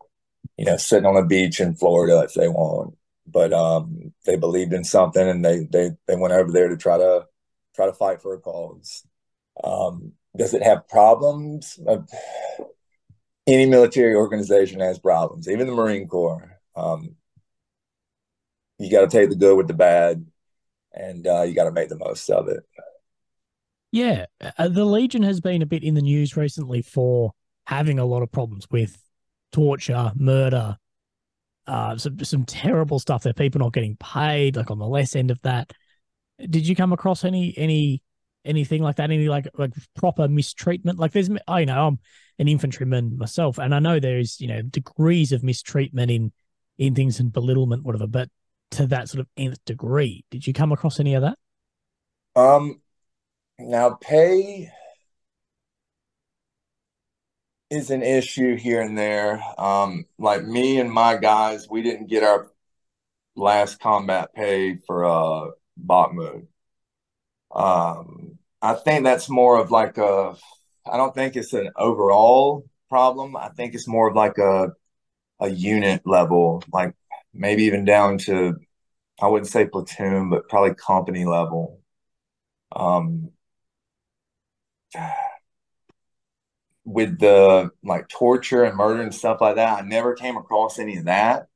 you 0.59 0.66
know, 0.66 0.77
sitting 0.77 1.07
on 1.07 1.14
the 1.14 1.23
beach 1.23 1.61
in 1.61 1.75
Florida 1.75 2.21
if 2.21 2.35
they 2.35 2.49
want. 2.49 2.94
But 3.27 3.53
um, 3.53 4.12
they 4.27 4.37
believed 4.37 4.73
in 4.75 4.85
something 4.85 5.27
and 5.27 5.44
they 5.44 5.66
they 5.71 5.92
they 6.07 6.16
went 6.16 6.35
over 6.35 6.53
there 6.53 6.68
to 6.68 6.77
try 6.77 6.99
to 6.99 7.27
try 7.75 7.87
to 7.87 7.94
fight 7.94 8.21
for 8.21 8.35
a 8.35 8.40
cause. 8.40 9.07
Um, 9.64 10.12
does 10.38 10.55
it 10.55 10.62
have 10.62 10.88
problems? 10.88 11.79
Uh, 11.87 11.98
any 13.46 13.66
military 13.66 14.14
organization 14.14 14.81
has 14.81 14.98
problems, 14.98 15.48
even 15.48 15.66
the 15.66 15.74
Marine 15.74 16.07
Corps. 16.07 16.59
Um, 16.77 17.16
you 18.79 18.90
got 18.90 19.01
to 19.01 19.09
take 19.09 19.31
the 19.31 19.37
good 19.37 19.57
with 19.57 19.66
the 19.66 19.74
bad, 19.74 20.24
and 20.92 21.27
uh, 21.27 21.42
you 21.42 21.55
got 21.55 21.64
to 21.64 21.72
make 21.72 21.88
the 21.88 21.98
most 21.98 22.31
of 22.31 22.48
it. 22.48 22.62
Yeah, 23.90 24.27
uh, 24.59 24.68
the 24.68 24.85
Legion 24.85 25.22
has 25.22 25.40
been 25.40 25.62
a 25.62 25.66
bit 25.66 25.83
in 25.83 25.94
the 25.94 26.03
news 26.03 26.37
recently 26.37 26.83
for 26.83 27.33
having 27.66 27.98
a 27.98 28.05
lot 28.05 28.22
of 28.22 28.31
problems 28.31 28.66
with 28.70 28.96
torture, 29.51 30.12
murder, 30.14 30.77
uh, 31.66 31.96
some 31.96 32.22
some 32.22 32.44
terrible 32.44 32.98
stuff. 32.98 33.22
There, 33.22 33.33
people 33.33 33.61
not 33.61 33.72
getting 33.72 33.96
paid, 33.96 34.57
like 34.57 34.70
on 34.70 34.79
the 34.79 34.87
less 34.87 35.16
end 35.16 35.31
of 35.31 35.40
that. 35.42 35.72
Did 36.38 36.68
you 36.68 36.77
come 36.77 36.92
across 36.92 37.24
any 37.24 37.57
any 37.57 38.03
anything 38.48 38.82
like 38.82 38.96
that? 38.96 39.11
Any 39.11 39.28
like 39.28 39.48
like 39.56 39.72
proper 39.94 40.26
mistreatment? 40.28 40.98
Like 40.98 41.12
there's, 41.12 41.30
I 41.46 41.64
know 41.64 41.87
I'm 41.87 41.98
an 42.38 42.48
infantryman 42.48 43.18
myself, 43.18 43.58
and 43.58 43.74
I 43.74 43.78
know 43.78 44.00
there's 44.00 44.40
you 44.40 44.48
know 44.48 44.62
degrees 44.62 45.32
of 45.32 45.42
mistreatment 45.42 46.11
in 46.11 46.32
in 46.78 46.94
things 46.94 47.20
and 47.20 47.32
belittlement, 47.32 47.84
whatever. 47.84 48.06
But 48.06 48.30
to 48.72 48.87
that 48.88 49.08
sort 49.08 49.20
of 49.20 49.26
nth 49.37 49.64
degree, 49.64 50.24
did 50.30 50.46
you 50.46 50.52
come 50.52 50.72
across 50.72 50.98
any 51.00 51.14
of 51.14 51.22
that? 51.22 51.38
Um, 52.34 52.80
now 53.58 53.98
pay 54.00 54.70
is 57.70 57.90
an 57.90 58.02
issue 58.02 58.56
here 58.56 58.80
and 58.80 58.96
there. 58.96 59.42
Um, 59.58 60.06
like 60.18 60.44
me 60.44 60.80
and 60.80 60.90
my 60.90 61.16
guys, 61.16 61.68
we 61.68 61.82
didn't 61.82 62.08
get 62.08 62.24
our 62.24 62.50
last 63.37 63.80
combat 63.80 64.34
pay 64.34 64.76
for 64.87 65.04
uh 65.04 65.50
Bakhmut. 65.84 66.46
Um, 67.54 68.38
I 68.61 68.75
think 68.75 69.05
that's 69.05 69.29
more 69.29 69.59
of 69.61 69.71
like 69.71 69.99
a. 69.99 70.35
I 70.90 70.97
don't 70.97 71.14
think 71.14 71.37
it's 71.37 71.53
an 71.53 71.71
overall 71.77 72.64
problem. 72.88 73.37
I 73.37 73.49
think 73.51 73.75
it's 73.75 73.87
more 73.88 74.09
of 74.09 74.16
like 74.16 74.38
a 74.38 74.73
a 75.40 75.49
unit 75.51 76.03
level, 76.07 76.64
like 76.73 76.94
maybe 77.35 77.64
even 77.64 77.85
down 77.85 78.18
to 78.21 78.57
I 79.23 79.29
wouldn't 79.29 79.51
say 79.51 79.66
platoon, 79.68 80.31
but 80.31 80.49
probably 80.49 80.75
company 80.77 81.27
level. 81.27 81.81
Um, 82.77 83.33
with 86.85 87.18
the 87.18 87.71
like 87.85 88.09
torture 88.09 88.64
and 88.64 88.77
murder 88.77 89.03
and 89.03 89.14
stuff 89.14 89.40
like 89.40 89.57
that, 89.57 89.79
I 89.83 89.87
never 89.87 90.14
came 90.14 90.37
across 90.37 90.79
any 90.79 90.97
of 90.97 91.05
that. 91.05 91.49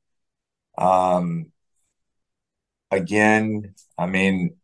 Um, 0.77 1.51
again, 2.91 3.75
I 3.97 4.05
mean, 4.05 4.55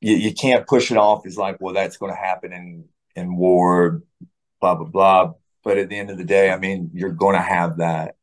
you, 0.00 0.14
you 0.16 0.34
can't 0.34 0.66
push 0.66 0.90
it 0.90 0.96
off 0.98 1.26
as 1.26 1.36
like, 1.36 1.58
well, 1.60 1.74
that's 1.74 1.96
going 1.96 2.12
to 2.12 2.18
happen 2.18 2.52
in 2.52 2.84
in 3.14 3.36
war, 3.36 4.02
blah 4.60 4.74
blah 4.76 4.86
blah. 4.86 5.34
But 5.64 5.78
at 5.78 5.88
the 5.88 5.98
end 5.98 6.10
of 6.10 6.18
the 6.18 6.24
day, 6.24 6.50
I 6.50 6.58
mean, 6.58 6.90
you're 6.94 7.12
going 7.12 7.36
to 7.36 7.42
have 7.42 7.78
that. 7.78 8.16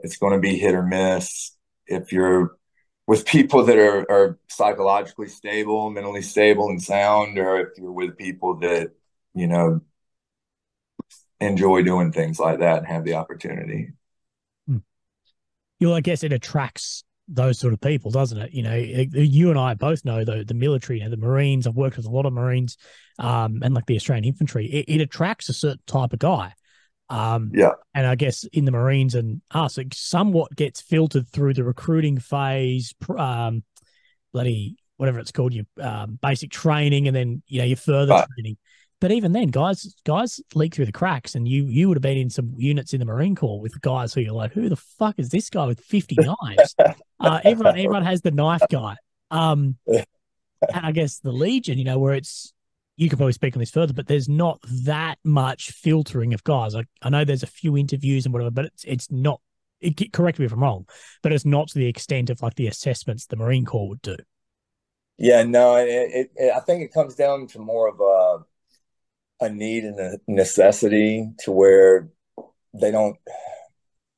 it's 0.00 0.16
going 0.18 0.34
to 0.34 0.40
be 0.40 0.58
hit 0.58 0.74
or 0.74 0.82
miss. 0.82 1.52
If 1.86 2.12
you're 2.12 2.56
with 3.06 3.26
people 3.26 3.64
that 3.64 3.78
are, 3.78 4.10
are 4.10 4.38
psychologically 4.48 5.28
stable, 5.28 5.90
mentally 5.90 6.22
stable 6.22 6.68
and 6.68 6.82
sound, 6.82 7.38
or 7.38 7.60
if 7.60 7.78
you're 7.78 7.92
with 7.92 8.16
people 8.18 8.56
that, 8.60 8.92
you 9.34 9.46
know, 9.46 9.80
enjoy 11.40 11.82
doing 11.82 12.12
things 12.12 12.38
like 12.38 12.60
that 12.60 12.78
and 12.78 12.86
have 12.86 13.04
the 13.04 13.14
opportunity. 13.14 13.92
Hmm. 14.66 14.78
You 15.80 15.88
know, 15.88 15.94
I 15.94 16.00
guess 16.00 16.22
it 16.22 16.32
attracts 16.32 17.03
those 17.28 17.58
sort 17.58 17.72
of 17.72 17.80
people, 17.80 18.10
doesn't 18.10 18.38
it? 18.38 18.52
You 18.52 18.62
know, 18.62 18.74
you 18.74 19.50
and 19.50 19.58
I 19.58 19.74
both 19.74 20.04
know 20.04 20.24
the 20.24 20.44
the 20.44 20.54
military, 20.54 20.98
you 20.98 21.04
know, 21.04 21.10
the 21.10 21.16
Marines. 21.16 21.66
I've 21.66 21.74
worked 21.74 21.96
with 21.96 22.06
a 22.06 22.10
lot 22.10 22.26
of 22.26 22.32
Marines, 22.32 22.76
um, 23.18 23.60
and 23.62 23.74
like 23.74 23.86
the 23.86 23.96
Australian 23.96 24.24
infantry. 24.24 24.66
It, 24.66 24.84
it 24.88 25.00
attracts 25.00 25.48
a 25.48 25.54
certain 25.54 25.82
type 25.86 26.12
of 26.12 26.18
guy. 26.18 26.52
Um, 27.08 27.50
Yeah. 27.54 27.72
and 27.94 28.06
I 28.06 28.14
guess 28.14 28.44
in 28.44 28.64
the 28.64 28.72
Marines 28.72 29.14
and 29.14 29.40
us, 29.50 29.78
it 29.78 29.94
somewhat 29.94 30.54
gets 30.56 30.80
filtered 30.80 31.28
through 31.28 31.54
the 31.54 31.64
recruiting 31.64 32.18
phase, 32.18 32.94
um, 33.16 33.62
bloody 34.32 34.76
whatever 34.96 35.18
it's 35.18 35.32
called, 35.32 35.52
your 35.52 35.64
um, 35.80 36.18
basic 36.22 36.50
training, 36.50 37.08
and 37.08 37.16
then 37.16 37.42
you 37.46 37.58
know 37.58 37.64
your 37.64 37.76
further 37.76 38.12
Right. 38.12 38.26
training. 38.36 38.56
But 39.00 39.12
even 39.12 39.32
then, 39.32 39.48
guys, 39.48 39.94
guys 40.04 40.40
leak 40.54 40.74
through 40.74 40.86
the 40.86 40.92
cracks, 40.92 41.34
and 41.34 41.46
you 41.46 41.64
you 41.64 41.88
would 41.88 41.96
have 41.96 42.02
been 42.02 42.16
in 42.16 42.30
some 42.30 42.54
units 42.56 42.94
in 42.94 43.00
the 43.00 43.06
Marine 43.06 43.34
Corps 43.34 43.60
with 43.60 43.80
guys 43.80 44.14
who 44.14 44.20
you're 44.20 44.32
like, 44.32 44.52
who 44.52 44.68
the 44.68 44.76
fuck 44.76 45.18
is 45.18 45.28
this 45.28 45.50
guy 45.50 45.66
with 45.66 45.80
fifty 45.80 46.16
knives? 46.18 46.74
uh, 47.20 47.40
everyone 47.44 47.78
everyone 47.78 48.04
has 48.04 48.22
the 48.22 48.30
knife 48.30 48.62
guy. 48.70 48.96
Um, 49.30 49.76
and 49.86 50.06
I 50.72 50.92
guess 50.92 51.18
the 51.18 51.32
Legion, 51.32 51.78
you 51.78 51.84
know, 51.84 51.98
where 51.98 52.14
it's 52.14 52.52
you 52.96 53.08
could 53.08 53.18
probably 53.18 53.32
speak 53.32 53.56
on 53.56 53.60
this 53.60 53.70
further, 53.70 53.92
but 53.92 54.06
there's 54.06 54.28
not 54.28 54.60
that 54.84 55.18
much 55.24 55.70
filtering 55.72 56.32
of 56.32 56.44
guys. 56.44 56.74
Like 56.74 56.86
I 57.02 57.10
know 57.10 57.24
there's 57.24 57.42
a 57.42 57.48
few 57.48 57.76
interviews 57.76 58.24
and 58.24 58.32
whatever, 58.32 58.50
but 58.50 58.66
it's 58.66 58.84
it's 58.84 59.10
not. 59.10 59.40
It, 59.80 60.12
correct 60.12 60.38
me 60.38 60.46
if 60.46 60.52
I'm 60.52 60.62
wrong, 60.62 60.86
but 61.22 61.32
it's 61.32 61.44
not 61.44 61.68
to 61.68 61.78
the 61.78 61.86
extent 61.86 62.30
of 62.30 62.40
like 62.40 62.54
the 62.54 62.68
assessments 62.68 63.26
the 63.26 63.36
Marine 63.36 63.66
Corps 63.66 63.88
would 63.88 64.00
do. 64.00 64.16
Yeah, 65.18 65.42
no, 65.42 65.76
it, 65.76 65.88
it, 65.88 66.30
it 66.36 66.52
I 66.54 66.60
think 66.60 66.82
it 66.82 66.92
comes 66.92 67.14
down 67.14 67.48
to 67.48 67.58
more 67.58 67.88
of 67.88 68.00
a 68.00 68.44
a 69.40 69.48
need 69.48 69.84
and 69.84 69.98
a 69.98 70.18
necessity 70.28 71.30
to 71.40 71.52
where 71.52 72.08
they 72.72 72.90
don't 72.90 73.16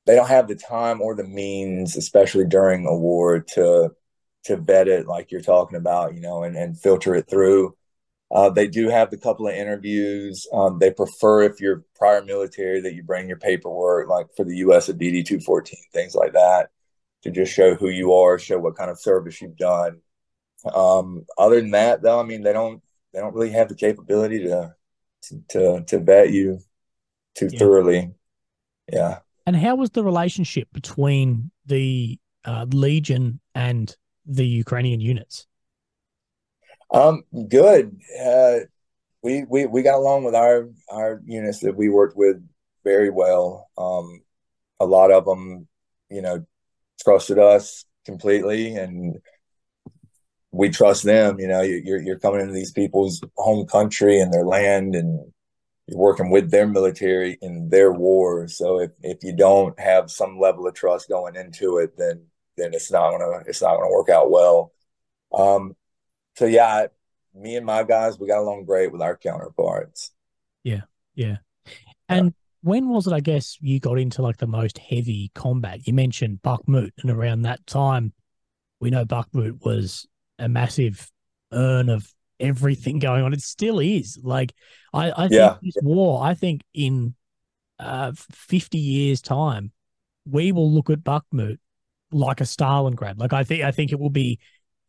they 0.06 0.14
don't 0.14 0.28
have 0.28 0.46
the 0.48 0.54
time 0.54 1.02
or 1.02 1.14
the 1.14 1.24
means, 1.24 1.96
especially 1.96 2.46
during 2.46 2.86
a 2.86 2.94
war, 2.94 3.40
to 3.40 3.90
to 4.44 4.56
vet 4.56 4.88
it 4.88 5.06
like 5.06 5.32
you're 5.32 5.40
talking 5.40 5.76
about, 5.76 6.14
you 6.14 6.20
know, 6.20 6.44
and, 6.44 6.56
and 6.56 6.78
filter 6.78 7.14
it 7.16 7.28
through. 7.28 7.76
Uh, 8.30 8.48
they 8.50 8.68
do 8.68 8.88
have 8.88 9.10
the 9.10 9.16
couple 9.18 9.48
of 9.48 9.54
interviews. 9.54 10.46
Um, 10.52 10.78
they 10.78 10.92
prefer 10.92 11.42
if 11.42 11.60
you're 11.60 11.84
prior 11.96 12.22
military 12.22 12.80
that 12.82 12.94
you 12.94 13.02
bring 13.02 13.28
your 13.28 13.38
paperwork, 13.38 14.08
like 14.08 14.28
for 14.36 14.44
the 14.44 14.56
U.S. 14.58 14.88
a 14.88 14.94
DD 14.94 15.24
two 15.24 15.40
fourteen, 15.40 15.80
things 15.92 16.14
like 16.14 16.32
that, 16.34 16.70
to 17.22 17.30
just 17.30 17.52
show 17.52 17.74
who 17.74 17.88
you 17.88 18.14
are, 18.14 18.38
show 18.38 18.58
what 18.58 18.76
kind 18.76 18.90
of 18.90 19.00
service 19.00 19.40
you've 19.42 19.56
done. 19.56 20.00
Um, 20.72 21.26
other 21.38 21.60
than 21.60 21.72
that, 21.72 22.02
though, 22.02 22.20
I 22.20 22.24
mean, 22.24 22.42
they 22.42 22.52
don't 22.52 22.82
they 23.12 23.20
don't 23.20 23.34
really 23.34 23.50
have 23.50 23.68
the 23.68 23.74
capability 23.74 24.44
to 24.44 24.75
to 25.48 25.82
to, 25.86 25.98
vet 25.98 26.32
you 26.32 26.60
too 27.34 27.48
Yeah. 27.50 27.58
thoroughly. 27.58 28.14
Yeah. 28.92 29.18
And 29.46 29.56
how 29.56 29.76
was 29.76 29.90
the 29.90 30.04
relationship 30.04 30.68
between 30.72 31.50
the 31.66 32.18
uh, 32.44 32.66
Legion 32.70 33.40
and 33.54 33.94
the 34.24 34.46
Ukrainian 34.46 35.00
units? 35.00 35.46
Um, 36.92 37.22
good. 37.48 37.98
Uh, 38.20 38.58
we 39.22 39.44
we 39.48 39.66
we 39.66 39.82
got 39.82 39.96
along 39.96 40.24
with 40.24 40.34
our 40.34 40.68
our 40.90 41.20
units 41.24 41.60
that 41.60 41.76
we 41.76 41.88
worked 41.88 42.16
with 42.16 42.36
very 42.84 43.10
well. 43.10 43.68
Um, 43.76 44.22
a 44.78 44.86
lot 44.86 45.10
of 45.10 45.24
them, 45.24 45.66
you 46.10 46.22
know, 46.22 46.44
trusted 47.02 47.38
us 47.38 47.84
completely, 48.04 48.76
and 48.76 49.18
we 50.56 50.70
trust 50.70 51.02
them. 51.04 51.38
You 51.38 51.48
know, 51.48 51.62
you- 51.62 51.82
you're 51.84 52.00
you're 52.00 52.18
coming 52.18 52.40
into 52.40 52.52
these 52.52 52.72
people's 52.72 53.20
home 53.36 53.66
country 53.66 54.20
and 54.20 54.32
their 54.32 54.44
land, 54.44 54.94
and 54.94 55.32
you're 55.86 55.98
working 55.98 56.30
with 56.30 56.50
their 56.50 56.66
military 56.66 57.38
in 57.42 57.68
their 57.68 57.92
war. 57.92 58.48
So 58.48 58.80
if 58.80 58.90
if 59.02 59.22
you 59.22 59.34
don't 59.34 59.78
have 59.78 60.10
some 60.10 60.38
level 60.40 60.66
of 60.66 60.74
trust 60.74 61.08
going 61.08 61.36
into 61.36 61.78
it, 61.78 61.96
then 61.96 62.26
then 62.56 62.74
it's 62.74 62.90
not 62.90 63.10
gonna 63.12 63.42
it's 63.46 63.62
not 63.62 63.76
gonna 63.76 63.90
work 63.90 64.08
out 64.08 64.30
well. 64.30 64.72
Um, 65.32 65.76
so 66.36 66.46
yeah, 66.46 66.86
me 67.34 67.56
and 67.56 67.66
my 67.66 67.82
guys, 67.82 68.18
we 68.18 68.28
got 68.28 68.38
along 68.40 68.64
great 68.64 68.92
with 68.92 69.02
our 69.02 69.16
counterparts. 69.16 70.12
Yeah. 70.64 70.82
Yeah, 71.14 71.38
and 72.10 72.34
when 72.62 72.88
was 72.90 73.06
it, 73.06 73.12
I 73.14 73.20
guess, 73.20 73.56
you 73.60 73.80
got 73.80 73.98
into 73.98 74.20
like 74.20 74.36
the 74.36 74.46
most 74.46 74.76
heavy 74.76 75.30
combat? 75.34 75.86
You 75.86 75.94
mentioned 75.94 76.40
Bakhmut, 76.42 76.90
and 77.00 77.10
around 77.10 77.42
that 77.42 77.66
time, 77.66 78.12
we 78.80 78.90
know 78.90 79.06
Bakhmut 79.06 79.64
was 79.64 80.06
a 80.38 80.48
massive 80.48 81.10
urn 81.52 81.88
of 81.88 82.06
everything 82.38 82.98
going 82.98 83.22
on. 83.22 83.32
It 83.32 83.40
still 83.42 83.78
is. 83.78 84.18
Like, 84.22 84.52
I, 84.92 85.10
I 85.10 85.28
think 85.28 85.32
Yeah. 85.32 85.56
this 85.62 85.76
war, 85.82 86.22
I 86.24 86.34
think 86.34 86.62
in 86.74 87.14
uh, 87.78 88.12
50 88.30 88.78
years' 88.78 89.20
time, 89.20 89.72
we 90.28 90.52
will 90.52 90.70
look 90.72 90.90
at 90.90 91.00
Bakhmut 91.04 91.58
like 92.12 92.40
a 92.40 92.44
Stalingrad. 92.44 93.18
Like, 93.18 93.32
I 93.32 93.44
think, 93.44 93.64
I 93.64 93.70
think 93.70 93.92
it 93.92 93.98
will 93.98 94.10
be 94.10 94.38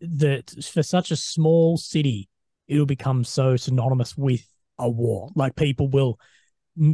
that 0.01 0.53
for 0.71 0.83
such 0.83 1.11
a 1.11 1.15
small 1.15 1.77
city, 1.77 2.29
it'll 2.67 2.85
become 2.85 3.23
so 3.23 3.55
synonymous 3.55 4.17
with 4.17 4.45
a 4.77 4.89
war. 4.89 5.29
Like 5.35 5.55
people 5.55 5.87
will 5.87 6.19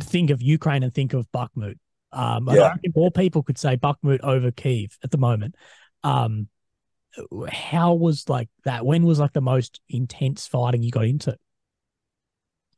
think 0.01 0.29
of 0.29 0.41
Ukraine 0.41 0.83
and 0.83 0.93
think 0.93 1.13
of 1.13 1.29
Bakhmut. 1.31 1.75
Um, 2.11 2.47
Yeah. 2.47 2.61
I 2.61 2.69
reckon 2.69 2.93
more 2.95 3.11
people 3.11 3.43
could 3.43 3.57
say 3.57 3.75
Bakhmut 3.75 4.21
over 4.21 4.51
Kiev 4.51 4.97
at 5.03 5.11
the 5.11 5.17
moment. 5.17 5.55
Um, 6.03 6.47
how 7.49 7.93
was 7.93 8.27
like 8.29 8.49
that? 8.65 8.85
When 8.85 9.03
was 9.03 9.19
like 9.19 9.33
the 9.33 9.41
most 9.41 9.81
intense 9.89 10.47
fighting 10.47 10.83
you 10.83 10.91
got 10.91 11.05
into? 11.05 11.37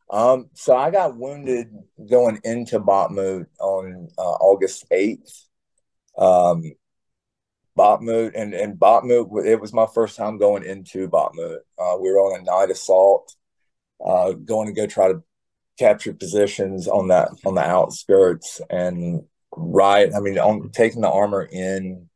Um, 0.10 0.50
so 0.54 0.76
I 0.76 0.92
got 0.92 1.18
wounded 1.18 1.70
going 2.10 2.40
into 2.44 2.80
Bakhmut 2.80 3.48
on 3.60 4.10
uh, 4.18 4.22
August 4.22 4.86
8th. 4.92 5.46
Um, 6.18 6.64
Bakhmut 7.78 8.32
and, 8.36 8.54
and 8.54 8.80
Bakhmut, 8.80 9.46
it 9.46 9.60
was 9.60 9.74
my 9.74 9.88
first 9.94 10.16
time 10.16 10.38
going 10.38 10.64
into 10.64 11.10
Bakhmut. 11.10 11.58
Uh, 11.78 11.98
we 12.00 12.12
were 12.12 12.20
on 12.20 12.40
a 12.40 12.44
night 12.44 12.70
assault, 12.70 13.36
uh, 14.06 14.32
going 14.32 14.68
to 14.68 14.74
go 14.74 14.88
try 14.88 15.10
to 15.10 15.24
capture 15.78 16.14
positions 16.14 16.88
on 16.88 17.10
that 17.10 17.30
on 17.46 17.56
the 17.56 17.62
outskirts 17.62 18.62
and 18.70 19.24
right. 19.58 20.14
I 20.16 20.20
mean, 20.20 20.40
on 20.40 20.70
taking 20.72 21.02
the 21.02 21.10
armor 21.10 21.44
in, 21.44 22.10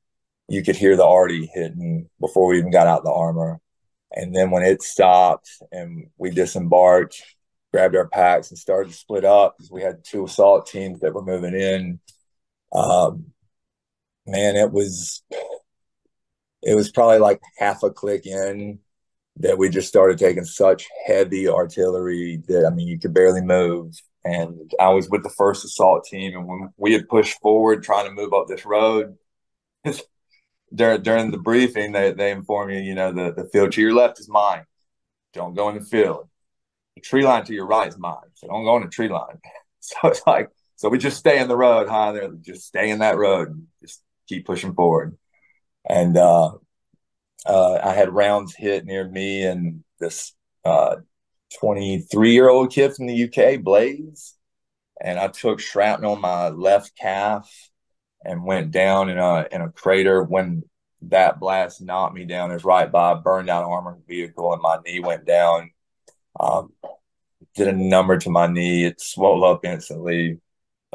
you 0.50 0.64
could 0.64 0.76
hear 0.76 0.96
the 0.96 1.06
arty 1.06 1.50
hitting 1.54 2.10
before 2.20 2.48
we 2.48 2.58
even 2.58 2.72
got 2.72 2.88
out 2.88 3.04
the 3.04 3.12
armor. 3.12 3.60
And 4.12 4.36
then 4.36 4.50
when 4.50 4.64
it 4.64 4.82
stopped 4.82 5.50
and 5.72 6.10
we 6.18 6.32
disembarked, 6.32 7.22
grabbed 7.72 7.96
our 7.96 8.08
packs 8.08 8.50
and 8.50 8.58
started 8.58 8.92
to 8.92 8.98
split 8.98 9.24
up 9.24 9.56
because 9.58 9.72
we 9.72 9.84
had 9.84 10.04
two 10.04 10.26
assault 10.26 10.68
teams 10.68 11.02
that 11.02 11.14
were 11.14 11.24
moving 11.24 11.54
in. 11.54 12.00
Um, 12.74 13.28
man, 14.26 14.56
it 14.56 14.72
was 14.72 15.24
it 16.62 16.76
was 16.76 16.92
probably 16.92 17.20
like 17.20 17.40
half 17.58 17.84
a 17.84 17.90
click 17.90 18.26
in 18.26 18.80
that 19.38 19.58
we 19.58 19.70
just 19.70 19.88
started 19.88 20.18
taking 20.18 20.44
such 20.44 20.88
heavy 21.06 21.48
artillery 21.48 22.42
that 22.48 22.66
I 22.66 22.74
mean 22.74 22.88
you 22.88 23.00
could 23.00 23.14
barely 23.14 23.42
move. 23.42 23.94
And 24.26 24.72
I 24.80 24.90
was 24.90 25.10
with 25.10 25.24
the 25.24 25.30
first 25.30 25.64
assault 25.64 26.06
team, 26.06 26.36
and 26.36 26.46
when 26.46 26.74
we 26.78 26.92
had 26.94 27.08
pushed 27.08 27.40
forward 27.40 27.84
trying 27.84 28.06
to 28.06 28.12
move 28.12 28.34
up 28.34 28.48
this 28.48 28.66
road, 28.66 29.18
during 30.74 31.02
during 31.02 31.32
the 31.32 31.38
briefing, 31.38 31.92
they 31.92 32.12
they 32.14 32.32
informed 32.32 32.74
you, 32.74 32.80
you 32.80 32.96
know, 32.96 33.12
the 33.12 33.34
the 33.34 33.50
field 33.50 33.72
to 33.74 33.82
your 33.82 33.94
left 33.94 34.20
is 34.20 34.30
mine. 34.30 34.66
Don't 35.34 35.54
go 35.54 35.70
in 35.70 35.76
the 35.76 35.86
field 35.86 36.30
the 37.00 37.08
tree 37.08 37.24
line 37.24 37.46
to 37.46 37.54
your 37.54 37.66
right 37.66 37.88
is 37.88 37.98
mine. 37.98 38.30
So 38.36 38.48
don't 38.48 38.66
go 38.66 38.78
in 38.78 38.84
the 38.84 38.90
tree 38.90 39.10
line. 39.10 39.40
So 39.82 40.10
it's 40.10 40.22
like, 40.28 40.50
so 40.76 40.90
we 40.90 40.98
just 40.98 41.16
stay 41.16 41.40
in 41.40 41.48
the 41.48 41.56
road, 41.56 41.88
huh? 41.88 42.12
There, 42.12 42.30
just 42.42 42.68
stay 42.68 42.90
in 42.90 43.00
that 43.00 43.16
road 43.16 43.48
and 43.48 43.68
just 43.82 44.04
keep 44.28 44.46
pushing 44.46 44.74
forward. 44.74 45.18
And 45.88 46.18
uh, 46.18 46.52
uh, 47.46 47.80
I 47.82 47.94
had 47.94 48.14
rounds 48.14 48.54
hit 48.54 48.84
near 48.84 49.08
me 49.08 49.46
and 49.46 49.86
this 49.98 50.34
23 50.66 52.34
year 52.34 52.50
old 52.50 52.74
kid 52.74 52.94
from 52.94 53.08
the 53.08 53.24
UK, 53.24 53.64
Blaze. 53.64 54.36
And 55.00 55.18
I 55.18 55.30
took 55.30 55.62
shrapnel 55.62 56.16
on 56.16 56.22
my 56.22 56.50
left 56.50 56.92
calf 56.98 57.50
and 58.24 58.44
went 58.44 58.72
down 58.72 59.10
in 59.10 59.18
a 59.18 59.48
in 59.52 59.62
a 59.62 59.72
crater 59.72 60.24
when 60.24 60.64
that 61.04 61.40
blast 61.40 61.82
knocked 61.82 62.16
me 62.16 62.26
down. 62.26 62.52
Was 62.52 62.64
right 62.64 62.92
by 62.92 63.14
a 63.14 63.16
burned 63.16 63.50
out 63.50 63.64
armored 63.64 64.02
vehicle 64.08 64.54
and 64.54 64.62
my 64.62 64.78
knee 64.86 65.00
went 65.00 65.26
down. 65.26 65.72
Um, 66.40 66.74
did 67.56 67.68
a 67.68 67.74
number 67.74 68.18
to 68.18 68.30
my 68.30 68.48
knee. 68.48 68.86
It 68.86 69.02
swelled 69.02 69.44
up 69.44 69.66
instantly. 69.66 70.40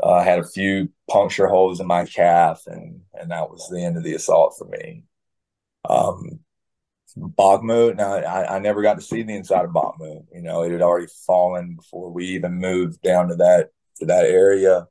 Uh, 0.02 0.12
I 0.14 0.24
had 0.24 0.38
a 0.38 0.46
few 0.46 0.90
puncture 1.10 1.46
holes 1.46 1.80
in 1.80 1.86
my 1.86 2.04
calf, 2.04 2.62
and 2.66 3.02
and 3.14 3.30
that 3.30 3.50
was 3.50 3.68
the 3.68 3.82
end 3.84 3.96
of 3.96 4.02
the 4.02 4.14
assault 4.14 4.54
for 4.58 4.66
me. 4.66 5.04
Um, 5.88 6.40
Bakhmut. 7.16 7.96
Now, 7.96 8.14
I, 8.14 8.56
I 8.56 8.58
never 8.58 8.82
got 8.82 8.94
to 8.94 9.02
see 9.02 9.22
the 9.22 9.36
inside 9.36 9.64
of 9.64 9.70
Bakhmut. 9.70 10.26
You 10.32 10.42
know, 10.42 10.62
it 10.62 10.72
had 10.72 10.82
already 10.82 11.06
fallen 11.26 11.76
before 11.76 12.10
we 12.10 12.26
even 12.28 12.54
moved 12.54 13.02
down 13.02 13.28
to 13.28 13.36
that 13.36 13.70
to 13.96 14.06
that 14.06 14.24
area. 14.24 14.88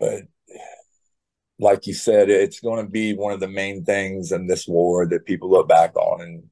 But 0.00 0.24
like 1.62 1.86
you 1.86 1.94
said, 1.94 2.28
it's 2.28 2.60
going 2.60 2.84
to 2.84 2.90
be 2.90 3.14
one 3.14 3.32
of 3.32 3.38
the 3.38 3.48
main 3.48 3.84
things 3.84 4.32
in 4.32 4.48
this 4.48 4.66
war 4.66 5.06
that 5.06 5.24
people 5.24 5.48
look 5.48 5.68
back 5.68 5.94
on. 5.96 6.20
And 6.20 6.42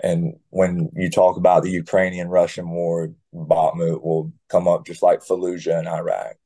and 0.00 0.34
when 0.50 0.90
you 0.94 1.10
talk 1.10 1.36
about 1.38 1.62
the 1.62 1.70
Ukrainian 1.70 2.28
Russian 2.28 2.68
war, 2.70 3.10
Bakhmut 3.34 4.02
will 4.02 4.32
come 4.48 4.68
up 4.68 4.86
just 4.86 5.02
like 5.02 5.20
Fallujah 5.24 5.80
in 5.80 5.88
Iraq. 5.88 6.36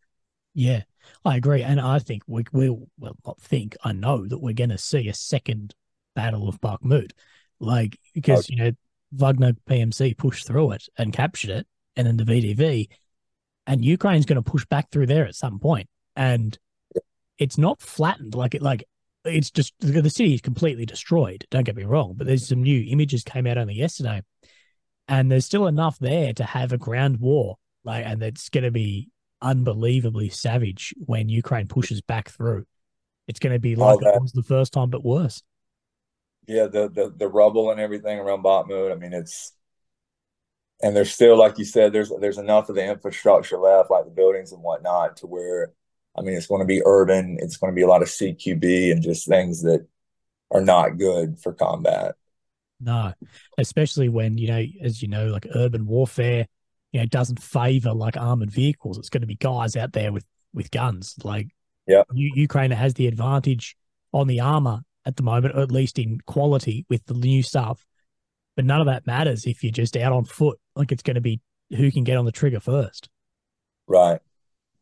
Yeah, 0.54 0.82
I 1.24 1.36
agree, 1.36 1.62
and 1.62 1.80
I 1.80 1.98
think 1.98 2.22
we 2.26 2.44
will. 2.52 2.88
Well, 2.98 3.16
not 3.26 3.40
think. 3.40 3.76
I 3.82 3.92
know 3.92 4.26
that 4.26 4.38
we're 4.38 4.54
going 4.54 4.70
to 4.70 4.78
see 4.78 5.08
a 5.08 5.14
second 5.14 5.74
battle 6.14 6.48
of 6.48 6.60
Bakhmut, 6.60 7.10
like 7.58 7.98
because 8.14 8.48
you 8.48 8.56
know 8.56 8.72
Wagner 9.12 9.54
PMC 9.68 10.16
pushed 10.16 10.46
through 10.46 10.72
it 10.72 10.84
and 10.96 11.12
captured 11.12 11.50
it, 11.50 11.66
and 11.96 12.06
then 12.06 12.16
the 12.16 12.24
VDV, 12.24 12.88
and 13.66 13.84
Ukraine's 13.84 14.26
going 14.26 14.42
to 14.42 14.50
push 14.50 14.64
back 14.66 14.90
through 14.90 15.06
there 15.06 15.26
at 15.26 15.34
some 15.34 15.58
point, 15.58 15.88
and 16.14 16.56
it's 17.42 17.58
not 17.58 17.80
flattened 17.82 18.34
like 18.34 18.54
it 18.54 18.62
like 18.62 18.84
it's 19.24 19.50
just 19.50 19.74
the 19.80 20.10
city 20.10 20.34
is 20.34 20.40
completely 20.40 20.84
destroyed. 20.86 21.46
Don't 21.50 21.64
get 21.64 21.76
me 21.76 21.84
wrong, 21.84 22.14
but 22.16 22.26
there's 22.26 22.48
some 22.48 22.62
new 22.62 22.84
images 22.88 23.22
came 23.22 23.46
out 23.46 23.58
only 23.58 23.74
yesterday, 23.74 24.22
and 25.08 25.30
there's 25.30 25.46
still 25.46 25.66
enough 25.66 25.98
there 25.98 26.32
to 26.34 26.44
have 26.44 26.72
a 26.72 26.78
ground 26.78 27.20
war. 27.20 27.56
Like, 27.84 28.04
and 28.06 28.22
it's 28.22 28.48
going 28.48 28.64
to 28.64 28.70
be 28.70 29.10
unbelievably 29.40 30.30
savage 30.30 30.94
when 31.04 31.28
Ukraine 31.28 31.68
pushes 31.68 32.00
back 32.00 32.30
through. 32.30 32.64
It's 33.28 33.40
going 33.40 33.52
to 33.52 33.60
be 33.60 33.76
like 33.76 34.00
that- 34.00 34.16
it 34.16 34.22
was 34.22 34.32
the 34.32 34.42
first 34.42 34.72
time, 34.72 34.90
but 34.90 35.04
worse. 35.04 35.42
Yeah, 36.48 36.66
the 36.66 36.88
the 36.88 37.12
the 37.16 37.28
rubble 37.28 37.70
and 37.70 37.80
everything 37.80 38.18
around 38.18 38.42
Bakhmut. 38.42 38.90
I 38.90 38.96
mean, 38.96 39.12
it's 39.12 39.52
and 40.82 40.96
there's 40.96 41.12
still, 41.12 41.38
like 41.38 41.58
you 41.58 41.64
said, 41.64 41.92
there's 41.92 42.10
there's 42.20 42.38
enough 42.38 42.68
of 42.68 42.74
the 42.74 42.84
infrastructure 42.84 43.56
left, 43.58 43.90
like 43.90 44.04
the 44.04 44.10
buildings 44.10 44.52
and 44.52 44.62
whatnot, 44.62 45.18
to 45.18 45.26
where 45.28 45.72
I 46.16 46.22
mean, 46.22 46.34
it's 46.34 46.46
going 46.46 46.60
to 46.60 46.66
be 46.66 46.82
urban. 46.84 47.38
It's 47.40 47.56
going 47.56 47.72
to 47.72 47.74
be 47.74 47.82
a 47.82 47.88
lot 47.88 48.02
of 48.02 48.08
CQB 48.08 48.92
and 48.92 49.02
just 49.02 49.26
things 49.26 49.62
that 49.62 49.86
are 50.50 50.60
not 50.60 50.98
good 50.98 51.38
for 51.38 51.52
combat. 51.52 52.14
No, 52.80 53.12
especially 53.58 54.08
when 54.08 54.38
you 54.38 54.48
know, 54.48 54.64
as 54.82 55.00
you 55.00 55.08
know, 55.08 55.26
like 55.26 55.46
urban 55.54 55.86
warfare, 55.86 56.46
you 56.92 57.00
know, 57.00 57.06
doesn't 57.06 57.42
favor 57.42 57.92
like 57.92 58.16
armored 58.16 58.50
vehicles. 58.50 58.98
It's 58.98 59.08
going 59.08 59.20
to 59.22 59.26
be 59.26 59.36
guys 59.36 59.76
out 59.76 59.92
there 59.92 60.12
with 60.12 60.24
with 60.52 60.70
guns. 60.70 61.14
Like, 61.22 61.48
Yeah. 61.86 62.02
U- 62.12 62.32
Ukraine 62.34 62.70
has 62.72 62.94
the 62.94 63.06
advantage 63.06 63.76
on 64.12 64.26
the 64.26 64.40
armor 64.40 64.80
at 65.06 65.16
the 65.16 65.22
moment, 65.22 65.56
or 65.56 65.60
at 65.60 65.72
least 65.72 65.98
in 65.98 66.18
quality 66.26 66.84
with 66.90 67.04
the 67.06 67.14
new 67.14 67.42
stuff. 67.42 67.84
But 68.54 68.66
none 68.66 68.80
of 68.80 68.86
that 68.86 69.06
matters 69.06 69.46
if 69.46 69.62
you're 69.62 69.72
just 69.72 69.96
out 69.96 70.12
on 70.12 70.24
foot. 70.24 70.58
Like, 70.76 70.92
it's 70.92 71.02
going 71.02 71.14
to 71.14 71.22
be 71.22 71.40
who 71.70 71.90
can 71.90 72.04
get 72.04 72.18
on 72.18 72.26
the 72.26 72.32
trigger 72.32 72.60
first. 72.60 73.08
Right, 73.86 74.20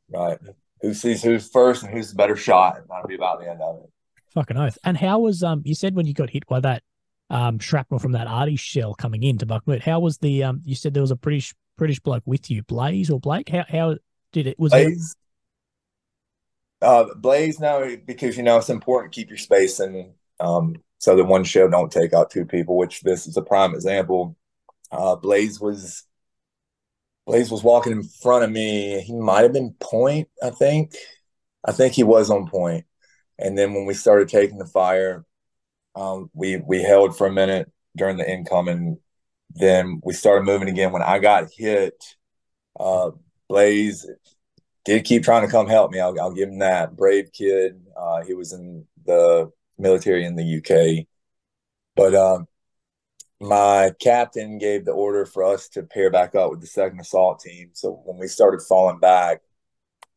right. 0.09 0.38
Who 0.83 0.95
sees 0.95 1.23
who's 1.23 1.49
first 1.49 1.83
and 1.83 1.93
who's 1.93 2.11
the 2.11 2.16
better 2.16 2.37
shot? 2.37 2.79
and 2.79 2.87
That'll 2.88 3.09
be 3.09 3.14
about 3.14 3.40
the 3.40 3.51
end 3.51 3.61
of 3.61 3.77
it. 3.83 3.90
Fucking 4.35 4.57
oath. 4.57 4.79
And 4.85 4.97
how 4.97 5.19
was 5.19 5.43
um? 5.43 5.62
You 5.64 5.75
said 5.75 5.95
when 5.95 6.07
you 6.07 6.14
got 6.14 6.31
hit 6.31 6.47
by 6.47 6.61
that 6.61 6.83
um 7.29 7.59
shrapnel 7.59 8.01
from 8.01 8.12
that 8.12 8.27
arty 8.27 8.57
shell 8.57 8.95
coming 8.95 9.23
into 9.23 9.47
Bakhmut. 9.47 9.83
How 9.83 10.01
was 10.01 10.19
the 10.19 10.45
um? 10.45 10.62
You 10.64 10.75
said 10.75 10.95
there 10.95 11.03
was 11.03 11.11
a 11.11 11.16
British 11.16 11.55
British 11.77 12.01
bloke 12.01 12.23
with 12.27 12.51
you, 12.51 12.62
Blaze 12.62 13.11
or 13.11 13.21
Blake. 13.21 13.49
How 13.49 13.64
how 13.69 13.97
did 14.33 14.47
it? 14.47 14.59
Was 14.59 14.73
it? 14.73 14.85
Blaze, 14.85 15.16
uh, 16.83 17.07
Blaze, 17.16 17.61
no, 17.61 17.97
because 18.07 18.37
you 18.37 18.43
know 18.43 18.59
it's 18.59 18.71
important 18.71 19.12
to 19.12 19.21
keep 19.21 19.29
your 19.29 19.38
space 19.38 19.81
and 19.81 20.12
um, 20.38 20.77
so 20.99 21.16
that 21.16 21.25
one 21.25 21.45
show 21.45 21.69
don't 21.69 21.93
take 21.93 22.14
out 22.14 22.31
two 22.31 22.45
people. 22.45 22.77
Which 22.77 23.01
this 23.03 23.27
is 23.27 23.37
a 23.37 23.43
prime 23.43 23.75
example. 23.75 24.37
Uh, 24.90 25.16
Blaze 25.16 25.61
was 25.61 26.05
Blaze 27.31 27.49
was 27.49 27.62
walking 27.62 27.93
in 27.93 28.03
front 28.03 28.43
of 28.43 28.51
me. 28.51 29.01
He 29.03 29.14
might 29.14 29.43
have 29.43 29.53
been 29.53 29.73
point, 29.79 30.27
I 30.43 30.51
think. 30.51 30.97
I 31.64 31.71
think 31.71 31.93
he 31.93 32.03
was 32.03 32.29
on 32.29 32.49
point. 32.49 32.87
And 33.38 33.57
then 33.57 33.73
when 33.73 33.87
we 33.87 33.95
started 33.95 34.29
taking 34.29 34.59
the 34.59 34.66
fire, 34.66 35.25
um, 35.95 36.29
we 36.35 36.57
we 36.57 36.83
held 36.83 37.16
for 37.16 37.29
a 37.29 37.33
minute 37.33 37.71
during 37.97 38.16
the 38.16 38.29
incoming. 38.29 38.99
Then 39.55 40.01
we 40.05 40.12
started 40.12 40.45
moving 40.45 40.69
again. 40.69 40.90
When 40.90 41.03
I 41.03 41.21
got 41.21 41.53
hit, 41.57 42.03
uh, 42.81 43.12
Blaze 43.49 44.11
did 44.85 45.05
keep 45.05 45.23
trying 45.23 45.47
to 45.47 45.53
come 45.53 45.69
help 45.69 45.93
me. 45.93 46.01
I'll, 46.01 46.21
I'll 46.21 46.35
give 46.35 46.49
him 46.49 46.59
that. 46.59 46.97
Brave 46.97 47.31
kid. 47.33 47.81
Uh, 47.97 48.25
he 48.25 48.35
was 48.35 48.53
in 48.53 48.87
the 49.07 49.53
military 49.79 50.25
in 50.25 50.35
the 50.35 50.57
UK. 50.57 51.07
But 51.95 52.12
um, 52.16 52.49
my 53.40 53.92
captain 54.00 54.59
gave 54.59 54.85
the 54.85 54.92
order 54.92 55.24
for 55.24 55.42
us 55.44 55.68
to 55.70 55.83
pair 55.83 56.11
back 56.11 56.35
up 56.35 56.50
with 56.50 56.61
the 56.61 56.66
second 56.66 57.00
assault 57.00 57.40
team. 57.40 57.70
So 57.72 58.03
when 58.05 58.18
we 58.18 58.26
started 58.26 58.61
falling 58.61 58.98
back, 58.98 59.40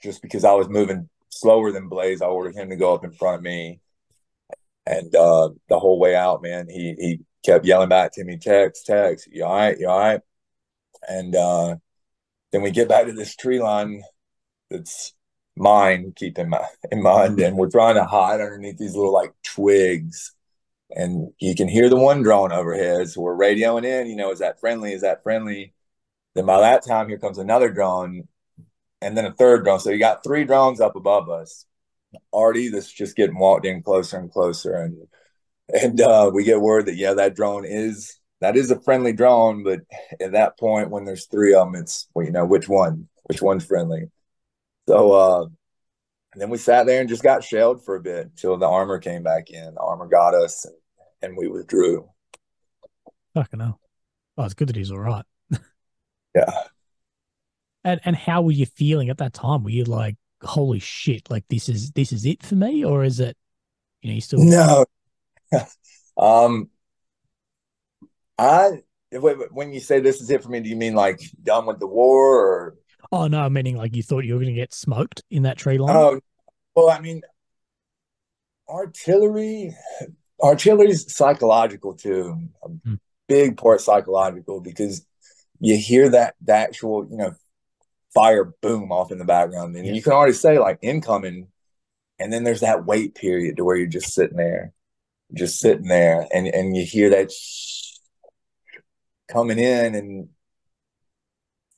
just 0.01 0.21
because 0.21 0.43
I 0.43 0.53
was 0.53 0.67
moving 0.67 1.09
slower 1.29 1.71
than 1.71 1.87
Blaze, 1.87 2.21
I 2.21 2.25
ordered 2.25 2.55
him 2.55 2.69
to 2.69 2.75
go 2.75 2.93
up 2.93 3.05
in 3.05 3.13
front 3.13 3.37
of 3.37 3.41
me. 3.41 3.79
And 4.85 5.15
uh, 5.15 5.49
the 5.69 5.79
whole 5.79 5.97
way 5.97 6.15
out, 6.15 6.41
man, 6.41 6.67
he 6.67 6.95
he 6.99 7.19
kept 7.45 7.65
yelling 7.65 7.87
back 7.87 8.11
to 8.13 8.23
me, 8.25 8.37
"Tex, 8.37 8.83
Tex, 8.83 9.25
you 9.31 9.45
all 9.45 9.55
right? 9.55 9.79
You 9.79 9.87
all 9.87 9.99
right?" 9.99 10.21
And 11.07 11.33
uh, 11.33 11.77
then 12.51 12.61
we 12.61 12.71
get 12.71 12.89
back 12.89 13.05
to 13.05 13.13
this 13.13 13.35
tree 13.35 13.61
line 13.61 14.03
that's 14.69 15.13
mine, 15.55 16.13
keep 16.15 16.37
in, 16.37 16.49
mi- 16.49 16.57
in 16.91 17.01
mind, 17.01 17.39
and 17.39 17.57
we're 17.57 17.69
trying 17.69 17.95
to 17.95 18.03
hide 18.03 18.41
underneath 18.41 18.77
these 18.77 18.95
little 18.95 19.13
like 19.13 19.33
twigs. 19.43 20.33
And 20.95 21.33
you 21.39 21.55
can 21.55 21.67
hear 21.67 21.89
the 21.89 21.97
one 21.97 22.21
drone 22.21 22.51
overhead. 22.51 23.09
So 23.09 23.21
we're 23.21 23.37
radioing 23.37 23.83
in, 23.83 24.07
you 24.07 24.15
know, 24.15 24.31
is 24.31 24.39
that 24.39 24.59
friendly? 24.59 24.93
Is 24.93 25.01
that 25.01 25.23
friendly? 25.23 25.73
Then 26.35 26.45
by 26.45 26.61
that 26.61 26.85
time, 26.85 27.09
here 27.09 27.17
comes 27.17 27.37
another 27.37 27.71
drone 27.71 28.27
and 29.01 29.17
then 29.17 29.25
a 29.25 29.33
third 29.33 29.63
drone. 29.63 29.79
So 29.79 29.89
you 29.89 29.99
got 29.99 30.23
three 30.23 30.43
drones 30.43 30.79
up 30.79 30.95
above 30.95 31.29
us. 31.29 31.65
Already, 32.31 32.69
that's 32.69 32.91
just 32.91 33.15
getting 33.15 33.37
walked 33.37 33.65
in 33.65 33.81
closer 33.81 34.17
and 34.17 34.31
closer. 34.31 34.75
And 34.75 35.07
and 35.69 35.99
uh, 35.99 36.29
we 36.33 36.43
get 36.43 36.61
word 36.61 36.85
that, 36.85 36.95
yeah, 36.95 37.13
that 37.13 37.35
drone 37.35 37.65
is 37.65 38.19
that 38.41 38.55
is 38.55 38.69
a 38.69 38.79
friendly 38.81 39.13
drone. 39.13 39.63
But 39.63 39.81
at 40.21 40.33
that 40.33 40.59
point, 40.59 40.91
when 40.91 41.05
there's 41.05 41.25
three 41.25 41.55
of 41.55 41.71
them, 41.71 41.81
it's, 41.81 42.07
well, 42.13 42.25
you 42.25 42.31
know, 42.31 42.45
which 42.45 42.69
one? 42.69 43.07
Which 43.23 43.41
one's 43.41 43.65
friendly? 43.65 44.11
So 44.87 45.11
uh, 45.13 45.45
and 46.33 46.41
then 46.41 46.49
we 46.49 46.57
sat 46.57 46.85
there 46.85 46.99
and 46.99 47.09
just 47.09 47.23
got 47.23 47.43
shelled 47.43 47.83
for 47.83 47.95
a 47.95 48.01
bit 48.01 48.25
until 48.25 48.57
the 48.57 48.67
armor 48.67 48.99
came 48.99 49.23
back 49.23 49.49
in. 49.49 49.73
The 49.73 49.79
armor 49.81 50.07
got 50.07 50.33
us, 50.33 50.65
and, 50.65 50.75
and 51.23 51.35
we 51.35 51.47
withdrew. 51.47 52.09
Fucking 53.33 53.59
hell. 53.59 53.79
Oh, 54.37 54.43
it's 54.43 54.53
good 54.53 54.67
that 54.69 54.75
he's 54.75 54.91
all 54.91 54.99
right. 54.99 55.25
Yeah. 56.35 56.49
And 57.83 58.01
and 58.05 58.15
how 58.15 58.41
were 58.41 58.53
you 58.53 58.65
feeling 58.65 59.11
at 59.11 59.19
that 59.19 59.33
time? 59.33 59.63
Were 59.63 59.69
you 59.69 59.83
like, 59.83 60.15
holy 60.41 60.79
shit, 60.79 61.29
like 61.29 61.43
this 61.47 61.69
is 61.69 61.91
this 61.91 62.11
is 62.11 62.25
it 62.25 62.41
for 62.41 62.55
me, 62.55 62.83
or 62.83 63.03
is 63.03 63.19
it, 63.19 63.37
you 64.01 64.09
know, 64.09 64.15
you 64.15 64.21
still 64.21 64.39
No. 64.43 64.85
um, 66.17 66.71
I 68.39 68.81
when 69.11 69.73
you 69.73 69.79
say 69.79 69.99
this 69.99 70.21
is 70.21 70.31
it 70.31 70.41
for 70.41 70.49
me, 70.49 70.61
do 70.61 70.69
you 70.69 70.75
mean 70.75 70.95
like 70.95 71.19
done 71.43 71.67
with 71.67 71.79
the 71.79 71.85
war 71.85 72.39
or? 72.39 72.75
Oh 73.11 73.27
no, 73.27 73.47
meaning 73.47 73.77
like 73.77 73.95
you 73.95 74.01
thought 74.01 74.25
you 74.25 74.33
were 74.33 74.39
going 74.39 74.55
to 74.55 74.59
get 74.59 74.73
smoked 74.73 75.21
in 75.29 75.43
that 75.43 75.59
tree 75.59 75.77
line. 75.77 75.95
Oh, 75.95 76.19
well, 76.75 76.89
I 76.89 76.99
mean, 76.99 77.21
artillery, 78.67 79.75
artillery's 80.41 81.13
psychological 81.15 81.93
too. 81.95 82.49
A 82.63 82.67
Hmm. 82.69 82.95
big 83.27 83.57
part 83.57 83.81
psychological 83.81 84.59
because 84.61 85.05
you 85.59 85.77
hear 85.77 86.09
that 86.09 86.35
the 86.41 86.53
actual, 86.53 87.07
you 87.09 87.17
know, 87.17 87.33
fire 88.13 88.53
boom 88.61 88.91
off 88.91 89.11
in 89.11 89.17
the 89.17 89.25
background, 89.25 89.75
and 89.75 89.85
Yeah. 89.87 89.93
you 89.93 90.01
can 90.01 90.13
already 90.13 90.33
say 90.33 90.59
like 90.59 90.79
incoming, 90.81 91.47
and 92.19 92.31
then 92.31 92.43
there's 92.43 92.61
that 92.61 92.85
wait 92.85 93.15
period 93.15 93.57
to 93.57 93.63
where 93.63 93.75
you're 93.75 93.87
just 93.87 94.13
sitting 94.13 94.37
there, 94.37 94.73
just 95.33 95.59
sitting 95.59 95.87
there, 95.87 96.27
and 96.33 96.47
and 96.47 96.75
you 96.75 96.85
hear 96.85 97.09
that 97.11 97.31
sh- 97.31 97.97
coming 99.27 99.57
in, 99.57 99.95
and 99.95 100.29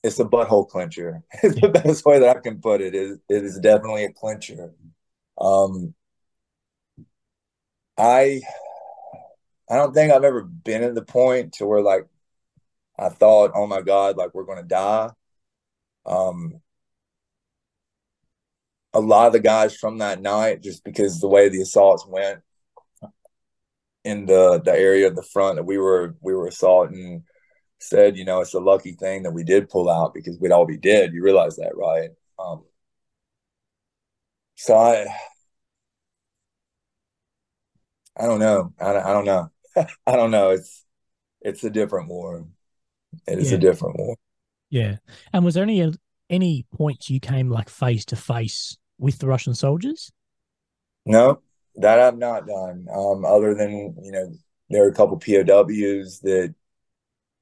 it's 0.04 0.20
a 0.20 0.26
butthole 0.26 0.68
clincher. 0.68 1.24
It's 1.42 1.56
the 1.62 1.70
best 1.70 2.06
way 2.06 2.20
that 2.20 2.38
I 2.38 2.40
can 2.40 2.60
put 2.60 2.82
it. 2.82 2.94
Is 2.96 3.20
it 3.30 3.44
is 3.44 3.60
definitely 3.60 4.06
a 4.06 4.12
clincher. 4.12 4.74
Um, 5.40 5.94
I 7.98 8.42
I 9.70 9.78
don't 9.78 9.94
think 9.94 10.12
I've 10.12 10.24
ever 10.24 10.44
been 10.44 10.84
at 10.84 10.96
the 10.96 11.04
point 11.04 11.54
to 11.54 11.66
where 11.66 11.82
like 11.82 12.08
I 12.98 13.10
thought, 13.10 13.52
oh 13.56 13.68
my 13.68 13.82
God, 13.82 14.18
like 14.18 14.34
we're 14.34 14.46
gonna 14.46 14.64
die. 14.64 15.12
Um, 16.06 16.62
a 18.94 19.00
lot 19.00 19.28
of 19.28 19.34
the 19.34 19.40
guys 19.40 19.76
from 19.76 19.98
that 20.00 20.22
night, 20.22 20.62
just 20.62 20.84
because 20.84 21.20
the 21.20 21.28
way 21.28 21.50
the 21.50 21.62
assaults 21.62 22.06
went 22.08 22.42
in 24.04 24.26
the 24.26 24.62
the 24.64 24.72
area 24.72 25.08
of 25.08 25.16
the 25.16 25.24
front 25.24 25.56
that 25.58 25.64
we 25.64 25.78
were 25.78 26.16
we 26.22 26.34
were 26.34 26.48
assaulting, 26.48 27.24
said, 27.80 28.18
you 28.18 28.26
know, 28.26 28.42
it's 28.42 28.54
a 28.54 28.60
lucky 28.60 28.94
thing 28.94 29.24
that 29.24 29.34
we 29.34 29.44
did 29.44 29.70
pull 29.70 29.90
out 29.90 30.14
because 30.14 30.40
we'd 30.40 30.52
all 30.52 30.66
be 30.66 30.78
dead. 30.78 31.14
You 31.14 31.24
realize 31.24 31.58
that, 31.58 31.76
right? 31.76 32.12
Um, 32.40 32.64
so 34.56 34.76
I 34.76 35.08
I 38.18 38.26
don't 38.28 38.40
know. 38.40 38.74
I, 38.80 38.94
don't- 38.94 39.06
I 39.06 39.14
don't 39.14 39.26
know. 39.26 39.52
I 40.08 40.16
don't 40.16 40.32
know. 40.32 40.52
It's 40.52 40.84
it's 41.42 41.64
a 41.64 41.70
different 41.70 42.08
war. 42.10 42.46
It 43.28 43.40
is 43.40 43.52
Yeah. 43.52 43.58
a 43.58 43.62
different 43.62 43.98
war. 44.00 44.16
Yeah. 44.70 44.98
And 45.34 45.44
was 45.46 45.54
there 45.56 45.64
any 45.64 45.94
any 46.30 46.66
points 46.76 47.10
you 47.10 47.20
came 47.20 47.50
like 47.50 47.70
face 47.70 48.06
to 48.06 48.16
face 48.16 48.78
with 48.98 49.20
the 49.20 49.28
Russian 49.28 49.54
soldiers? 49.54 50.12
No, 51.06 51.42
that 51.76 52.00
I've 52.00 52.18
not 52.18 52.48
done. 52.48 52.88
Um, 52.94 53.26
other 53.26 53.54
than 53.54 53.96
you 54.02 54.12
know, 54.12 54.34
there 54.70 54.86
are 54.86 54.90
a 54.90 54.94
couple 54.94 55.18
POWs 55.18 56.20
that 56.22 56.56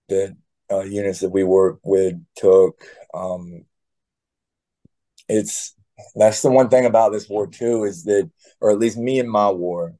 that 0.09 0.35
uh, 0.71 0.81
units 0.81 1.19
that 1.21 1.29
we 1.29 1.43
work 1.43 1.79
with 1.83 2.15
took. 2.35 2.83
Um, 3.13 3.65
it's 5.29 5.75
that's 6.15 6.41
the 6.41 6.49
one 6.51 6.69
thing 6.69 6.85
about 6.85 7.11
this 7.11 7.29
war 7.29 7.47
too 7.47 7.83
is 7.85 8.03
that, 8.03 8.29
or 8.59 8.71
at 8.71 8.79
least 8.79 8.97
me 8.97 9.19
and 9.19 9.29
my 9.29 9.49
war, 9.49 9.95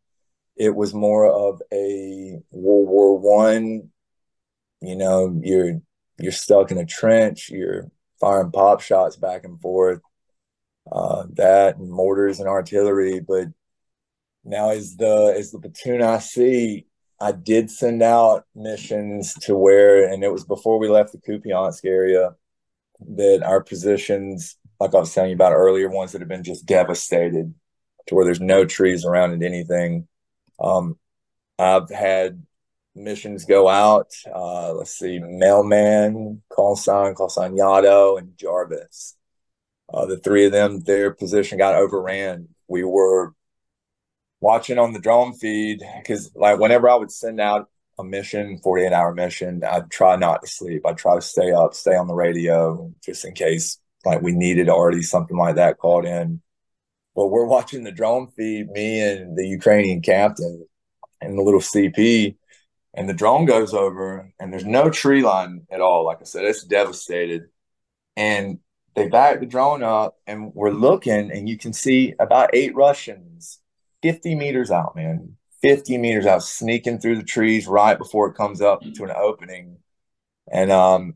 it 0.56 0.76
was 0.76 0.94
more 0.94 1.26
of 1.26 1.62
a 1.72 2.40
World 2.52 2.88
War 2.88 3.18
One. 3.18 3.90
You 4.82 4.96
know, 4.96 5.40
you're 5.44 5.82
you're 6.20 6.32
stuck 6.32 6.72
in 6.72 6.78
a 6.78 6.86
trench. 6.86 7.50
You're 7.50 7.90
firing 8.20 8.52
pop 8.52 8.82
shots 8.82 9.16
back 9.16 9.44
and 9.44 9.60
forth. 9.62 10.02
Uh, 10.92 11.26
that 11.34 11.78
and 11.78 11.90
mortars 11.90 12.40
and 12.40 12.50
artillery, 12.50 13.22
but 13.22 13.48
now 14.44 14.70
as 14.70 14.98
the 14.98 15.34
as 15.38 15.52
the 15.52 15.60
platoon 15.60 16.02
I 16.02 16.20
see, 16.20 16.86
I 17.20 17.32
did 17.32 17.72
send 17.72 18.04
out 18.04 18.46
missions 18.54 19.34
to 19.44 19.56
where, 19.56 20.12
and 20.12 20.24
it 20.24 20.32
was 20.32 20.44
before 20.44 20.80
we 20.80 20.90
left 20.90 21.14
the 21.14 21.20
Kupiansk 21.20 21.86
area, 21.86 22.36
that 23.00 23.44
our 23.44 23.64
positions, 23.64 24.58
like 24.80 24.94
I 24.94 25.00
was 25.00 25.14
telling 25.14 25.30
you 25.30 25.36
about 25.36 25.54
earlier, 25.54 25.90
ones 25.90 26.12
that 26.12 26.22
have 26.22 26.28
been 26.28 26.44
just 26.44 26.66
devastated 26.66 27.54
to 28.08 28.16
where 28.16 28.26
there's 28.26 28.42
no 28.42 28.66
trees 28.66 29.06
around 29.06 29.32
and 29.32 29.44
anything. 29.44 30.08
Um, 30.60 30.98
I've 31.60 31.90
had 31.90 32.44
missions 32.96 33.46
go 33.46 33.68
out. 33.68 34.12
Uh, 34.34 34.74
let's 34.74 34.98
see, 34.98 35.20
Mailman, 35.20 36.42
Call 36.50 36.76
sign, 36.76 37.16
Call 37.16 37.30
sign 37.30 37.56
Yado, 37.56 38.18
and 38.18 38.38
Jarvis. 38.38 39.16
Uh, 39.94 40.06
the 40.06 40.18
three 40.18 40.46
of 40.46 40.52
them, 40.52 40.82
their 40.82 41.12
position 41.12 41.58
got 41.58 41.76
overran. 41.76 42.50
We 42.68 42.84
were 42.84 43.34
watching 44.40 44.80
on 44.80 44.94
the 44.94 45.00
drone 45.00 45.34
feed 45.34 45.82
because 45.98 46.32
like 46.36 46.60
whenever 46.60 46.90
I 46.90 46.96
would 46.96 47.12
send 47.12 47.40
out 47.40 47.70
a 48.00 48.04
mission, 48.04 48.60
48 48.64 48.92
hour 48.92 49.14
mission, 49.14 49.64
I'd 49.64 49.90
try 49.92 50.16
not 50.16 50.42
to 50.42 50.48
sleep. 50.48 50.86
I'd 50.86 50.98
try 50.98 51.16
to 51.16 51.22
stay 51.22 51.52
up, 51.52 51.74
stay 51.74 51.96
on 51.96 52.08
the 52.08 52.14
radio 52.14 52.92
just 53.04 53.26
in 53.26 53.34
case 53.34 53.80
like 54.06 54.22
we 54.22 54.34
needed 54.34 54.68
already 54.70 55.02
something 55.02 55.38
like 55.38 55.56
that 55.56 55.78
called 55.78 56.06
in. 56.06 56.42
But 57.16 57.28
we're 57.28 57.46
watching 57.46 57.84
the 57.84 57.92
drone 57.92 58.28
feed, 58.36 58.70
me 58.72 59.02
and 59.02 59.38
the 59.38 59.48
Ukrainian 59.48 60.02
captain 60.02 60.66
and 61.22 61.38
the 61.38 61.44
little 61.44 61.60
CP, 61.60 62.36
and 62.94 63.10
the 63.10 63.14
drone 63.14 63.46
goes 63.46 63.74
over 63.74 64.32
and 64.40 64.52
there's 64.52 64.66
no 64.66 64.90
tree 64.90 65.24
line 65.24 65.66
at 65.72 65.82
all. 65.82 66.06
Like 66.06 66.20
I 66.22 66.26
said, 66.26 66.46
it's 66.46 66.64
devastated. 66.64 67.44
And 68.16 68.60
they 68.96 69.10
back 69.10 69.40
the 69.40 69.46
drone 69.46 69.82
up 69.84 70.18
and 70.28 70.54
we're 70.54 70.70
looking 70.70 71.32
and 71.32 71.50
you 71.50 71.58
can 71.58 71.74
see 71.74 72.14
about 72.20 72.52
eight 72.54 72.76
Russians 72.76 73.60
50 74.04 74.36
meters 74.36 74.70
out, 74.70 74.96
man. 74.96 75.38
50 75.62 75.98
meters 75.98 76.26
out, 76.26 76.44
sneaking 76.44 77.00
through 77.00 77.16
the 77.16 77.24
trees 77.24 77.68
right 77.68 77.98
before 77.98 78.28
it 78.28 78.36
comes 78.36 78.62
up 78.62 78.82
to 78.82 79.06
an 79.06 79.12
opening. 79.12 79.78
And 80.52 80.70
um, 80.72 81.16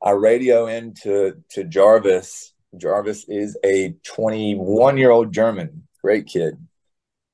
I 0.00 0.12
radio 0.12 0.66
into 0.68 1.42
to 1.50 1.64
Jarvis. 1.64 2.54
Jarvis 2.76 3.24
is 3.28 3.56
a 3.64 3.94
21 4.04 4.96
year 4.96 5.10
old 5.10 5.32
German, 5.32 5.86
great 6.02 6.26
kid. 6.26 6.54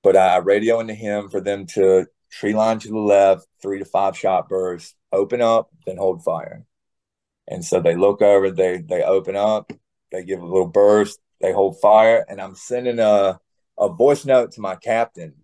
But 0.03 0.17
I 0.17 0.39
radio 0.39 0.81
into 0.81 0.95
him 0.95 1.29
for 1.29 1.41
them 1.41 1.67
to 1.75 2.07
tree 2.31 2.55
line 2.55 2.79
to 2.81 2.89
the 2.89 2.99
left, 2.99 3.47
three 3.61 3.79
to 3.79 3.85
five 3.85 4.17
shot 4.17 4.49
bursts, 4.49 4.95
open 5.13 5.41
up, 5.41 5.71
then 5.85 5.97
hold 5.97 6.23
fire. 6.23 6.65
And 7.49 7.65
so 7.65 7.81
they 7.81 7.97
look 7.97 8.23
over, 8.23 8.51
they 8.51 8.79
they 8.79 9.03
open 9.03 9.37
up, 9.37 9.73
they 10.13 10.25
give 10.25 10.41
a 10.41 10.47
little 10.47 10.67
burst, 10.69 11.19
they 11.41 11.53
hold 11.53 11.81
fire, 11.81 12.25
and 12.29 12.41
I'm 12.41 12.55
sending 12.55 12.99
a 12.99 13.41
a 13.79 13.89
voice 13.89 14.25
note 14.25 14.53
to 14.53 14.61
my 14.61 14.77
captain, 14.77 15.35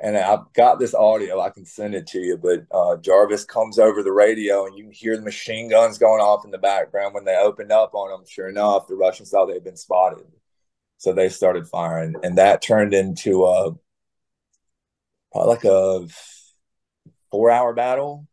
and 0.00 0.16
I've 0.16 0.52
got 0.52 0.78
this 0.78 0.94
audio. 0.94 1.40
I 1.40 1.50
can 1.50 1.64
send 1.64 1.94
it 1.94 2.06
to 2.08 2.18
you. 2.18 2.36
But 2.36 2.66
uh, 2.70 2.96
Jarvis 2.96 3.44
comes 3.44 3.78
over 3.78 4.02
the 4.02 4.12
radio, 4.12 4.66
and 4.66 4.76
you 4.76 4.90
hear 4.90 5.16
the 5.16 5.22
machine 5.22 5.70
guns 5.70 5.98
going 5.98 6.20
off 6.20 6.44
in 6.44 6.50
the 6.50 6.58
background. 6.58 7.14
When 7.14 7.24
they 7.24 7.36
opened 7.36 7.72
up 7.72 7.94
on 7.94 8.10
them, 8.10 8.26
sure 8.28 8.48
enough, 8.48 8.86
the 8.86 8.94
Russians 8.94 9.30
thought 9.30 9.46
they 9.46 9.54
had 9.54 9.64
been 9.64 9.76
spotted, 9.76 10.26
so 10.98 11.12
they 11.12 11.28
started 11.28 11.68
firing, 11.68 12.14
and 12.22 12.38
that 12.38 12.62
turned 12.62 12.94
into 12.94 13.44
a 13.44 13.72
probably 15.32 15.54
like 15.54 15.64
a 15.64 16.06
four-hour 17.30 17.74
battle. 17.74 18.26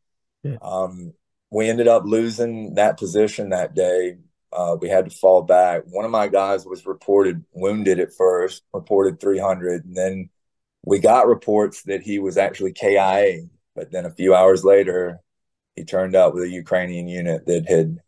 Yeah. 0.43 0.57
Um, 0.61 1.13
we 1.49 1.69
ended 1.69 1.87
up 1.87 2.03
losing 2.05 2.75
that 2.75 2.97
position 2.97 3.49
that 3.49 3.75
day 3.75 4.17
uh, 4.53 4.77
we 4.79 4.87
had 4.89 5.09
to 5.09 5.17
fall 5.17 5.41
back. 5.41 5.83
One 5.87 6.05
of 6.05 6.11
my 6.11 6.27
guys 6.27 6.65
was 6.65 6.85
reported 6.85 7.43
wounded 7.53 7.99
at 7.99 8.13
first, 8.13 8.63
reported 8.73 9.19
300, 9.19 9.85
and 9.85 9.95
then 9.95 10.29
we 10.83 10.99
got 10.99 11.27
reports 11.27 11.83
that 11.83 12.01
he 12.01 12.19
was 12.19 12.37
actually 12.37 12.73
KIA. 12.73 13.47
But 13.75 13.91
then 13.91 14.05
a 14.05 14.11
few 14.11 14.35
hours 14.35 14.63
later, 14.63 15.19
he 15.75 15.83
turned 15.83 16.15
up 16.15 16.33
with 16.33 16.43
a 16.43 16.49
Ukrainian 16.49 17.07
unit 17.07 17.45
that 17.47 17.67
had 17.67 17.99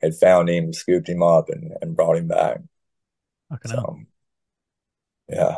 had 0.00 0.14
found 0.14 0.48
him, 0.48 0.72
scooped 0.72 1.08
him 1.08 1.22
up, 1.22 1.48
and, 1.48 1.72
and 1.80 1.94
brought 1.94 2.16
him 2.16 2.28
back. 2.28 2.60
So, 3.66 3.76
hell. 3.76 4.00
yeah, 5.28 5.56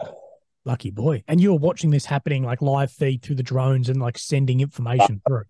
Lucky 0.65 0.91
boy. 0.91 1.23
And 1.29 1.41
you 1.41 1.53
were 1.53 1.59
watching 1.59 1.91
this 1.91 2.07
happening 2.07 2.43
like 2.43 2.63
live 2.63 2.91
feed 2.91 3.23
through 3.23 3.37
the 3.37 3.43
drones 3.43 3.89
and 3.89 4.01
like 4.01 4.19
sending 4.19 4.61
information 4.61 5.21
through. 5.29 5.45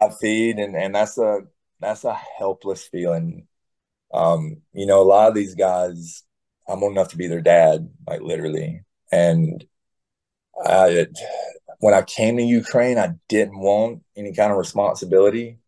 I 0.00 0.10
feed, 0.10 0.58
and 0.58 0.76
and 0.76 0.94
that's 0.94 1.16
a 1.18 1.42
that's 1.80 2.04
a 2.04 2.14
helpless 2.14 2.84
feeling. 2.84 3.46
Um, 4.12 4.58
you 4.72 4.86
know, 4.86 5.00
a 5.00 5.04
lot 5.04 5.28
of 5.28 5.34
these 5.34 5.54
guys, 5.54 6.22
I'm 6.68 6.82
old 6.82 6.92
enough 6.92 7.08
to 7.08 7.16
be 7.16 7.26
their 7.26 7.40
dad, 7.40 7.90
like 8.06 8.20
literally, 8.20 8.82
and 9.10 9.64
I 10.64 11.06
when 11.80 11.94
I 11.94 12.02
came 12.02 12.36
to 12.36 12.42
Ukraine, 12.42 12.98
I 12.98 13.14
didn't 13.28 13.58
want 13.58 14.02
any 14.16 14.32
kind 14.34 14.52
of 14.52 14.58
responsibility. 14.58 15.58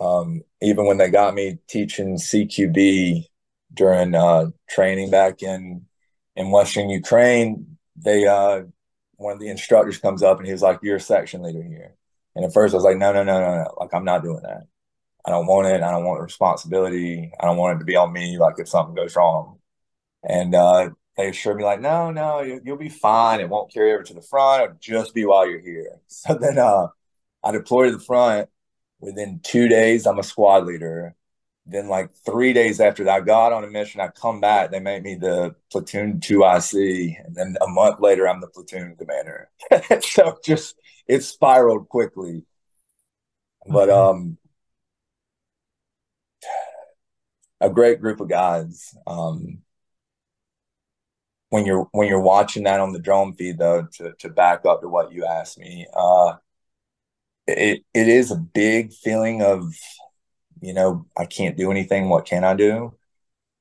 Um, 0.00 0.42
even 0.62 0.86
when 0.86 0.98
they 0.98 1.10
got 1.10 1.34
me 1.34 1.58
teaching 1.68 2.18
CQB 2.18 3.28
during 3.74 4.14
uh, 4.14 4.46
training 4.68 5.10
back 5.10 5.42
in 5.42 5.86
in 6.36 6.50
Western 6.50 6.90
Ukraine, 6.90 7.78
they 7.96 8.26
uh, 8.26 8.62
one 9.16 9.34
of 9.34 9.40
the 9.40 9.48
instructors 9.48 9.98
comes 9.98 10.22
up 10.22 10.38
and 10.38 10.46
he 10.46 10.52
was 10.52 10.62
like, 10.62 10.80
"You're 10.82 10.96
a 10.96 11.00
section 11.00 11.42
leader 11.42 11.62
here." 11.62 11.94
And 12.34 12.44
at 12.44 12.52
first, 12.52 12.74
I 12.74 12.76
was 12.78 12.84
like, 12.84 12.98
"No, 12.98 13.12
no, 13.12 13.24
no, 13.24 13.40
no, 13.40 13.64
no! 13.64 13.74
Like, 13.78 13.94
I'm 13.94 14.04
not 14.04 14.22
doing 14.22 14.42
that. 14.42 14.64
I 15.26 15.30
don't 15.30 15.46
want 15.46 15.68
it. 15.68 15.82
I 15.82 15.90
don't 15.92 16.04
want 16.04 16.20
the 16.20 16.24
responsibility. 16.24 17.32
I 17.40 17.46
don't 17.46 17.58
want 17.58 17.76
it 17.76 17.78
to 17.80 17.84
be 17.86 17.96
on 17.96 18.12
me. 18.12 18.38
Like, 18.38 18.56
if 18.58 18.68
something 18.68 18.94
goes 18.94 19.16
wrong." 19.16 19.58
And 20.24 20.54
uh, 20.54 20.90
they 21.16 21.28
assured 21.28 21.56
me 21.56 21.64
like, 21.64 21.80
no, 21.80 22.10
no, 22.10 22.42
you, 22.42 22.60
you'll 22.64 22.76
be 22.76 22.88
fine. 22.90 23.40
It 23.40 23.48
won't 23.48 23.72
carry 23.72 23.92
over 23.92 24.02
to 24.02 24.14
the 24.14 24.22
front. 24.22 24.62
It'll 24.62 24.76
just 24.80 25.14
be 25.14 25.24
while 25.24 25.48
you're 25.48 25.60
here. 25.60 26.00
So 26.08 26.34
then 26.34 26.58
uh, 26.58 26.88
I 27.44 27.52
deployed 27.52 27.92
to 27.92 27.98
the 27.98 28.04
front. 28.04 28.48
Within 29.00 29.40
two 29.42 29.68
days, 29.68 30.06
I'm 30.06 30.18
a 30.18 30.22
squad 30.22 30.66
leader. 30.66 31.14
Then 31.66 31.88
like 31.88 32.14
three 32.24 32.52
days 32.52 32.80
after 32.80 33.04
that, 33.04 33.14
I 33.14 33.20
got 33.20 33.52
on 33.52 33.64
a 33.64 33.68
mission. 33.68 34.00
I 34.00 34.08
come 34.08 34.40
back. 34.40 34.70
They 34.70 34.80
made 34.80 35.02
me 35.02 35.16
the 35.16 35.54
platoon 35.70 36.20
two 36.20 36.44
IC, 36.44 37.18
and 37.24 37.34
then 37.34 37.56
a 37.60 37.66
month 37.66 38.00
later, 38.00 38.28
I'm 38.28 38.40
the 38.40 38.46
platoon 38.46 38.96
commander. 38.96 39.50
so 40.00 40.38
just 40.44 40.76
it 41.08 41.22
spiraled 41.22 41.88
quickly. 41.88 42.44
But 43.66 43.90
um, 43.90 44.38
a 47.60 47.70
great 47.70 48.00
group 48.00 48.20
of 48.20 48.28
guys. 48.28 48.94
Um, 49.06 49.62
when 51.50 51.64
you're 51.66 51.88
when 51.92 52.08
you're 52.08 52.20
watching 52.20 52.64
that 52.64 52.80
on 52.80 52.92
the 52.92 52.98
drone 52.98 53.34
feed 53.34 53.58
though 53.58 53.86
to 53.92 54.12
to 54.18 54.28
back 54.28 54.64
up 54.64 54.80
to 54.80 54.88
what 54.88 55.12
you 55.12 55.24
asked 55.24 55.58
me 55.58 55.86
uh 55.94 56.34
it 57.46 57.82
it 57.94 58.08
is 58.08 58.30
a 58.30 58.36
big 58.36 58.92
feeling 58.92 59.42
of 59.42 59.74
you 60.60 60.72
know 60.74 61.06
I 61.16 61.26
can't 61.26 61.56
do 61.56 61.70
anything 61.70 62.08
what 62.08 62.26
can 62.26 62.44
I 62.44 62.54
do? 62.54 62.94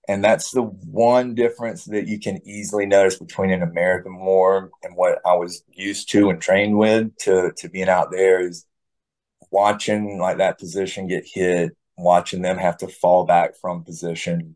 And 0.08 0.24
that's 0.24 0.52
the 0.52 0.62
one 0.62 1.34
difference 1.34 1.86
that 1.86 2.08
you 2.08 2.20
can 2.20 2.40
easily 2.48 2.86
notice 2.86 3.18
between 3.18 3.52
an 3.52 3.64
American 3.64 4.18
war 4.20 4.70
and 4.84 4.96
what 4.96 5.20
I 5.26 5.34
was 5.36 5.64
used 5.72 6.12
to 6.12 6.30
and 6.30 6.42
trained 6.42 6.78
with 6.78 7.16
to 7.22 7.52
to 7.58 7.70
being 7.70 7.90
out 7.90 8.12
there 8.12 8.40
is 8.42 8.66
watching 9.52 10.20
like 10.20 10.38
that 10.38 10.60
position 10.60 11.08
get 11.08 11.26
hit 11.26 11.76
watching 11.98 12.42
them 12.42 12.58
have 12.58 12.78
to 12.78 12.88
fall 12.88 13.26
back 13.26 13.56
from 13.62 13.84
position 13.84 14.56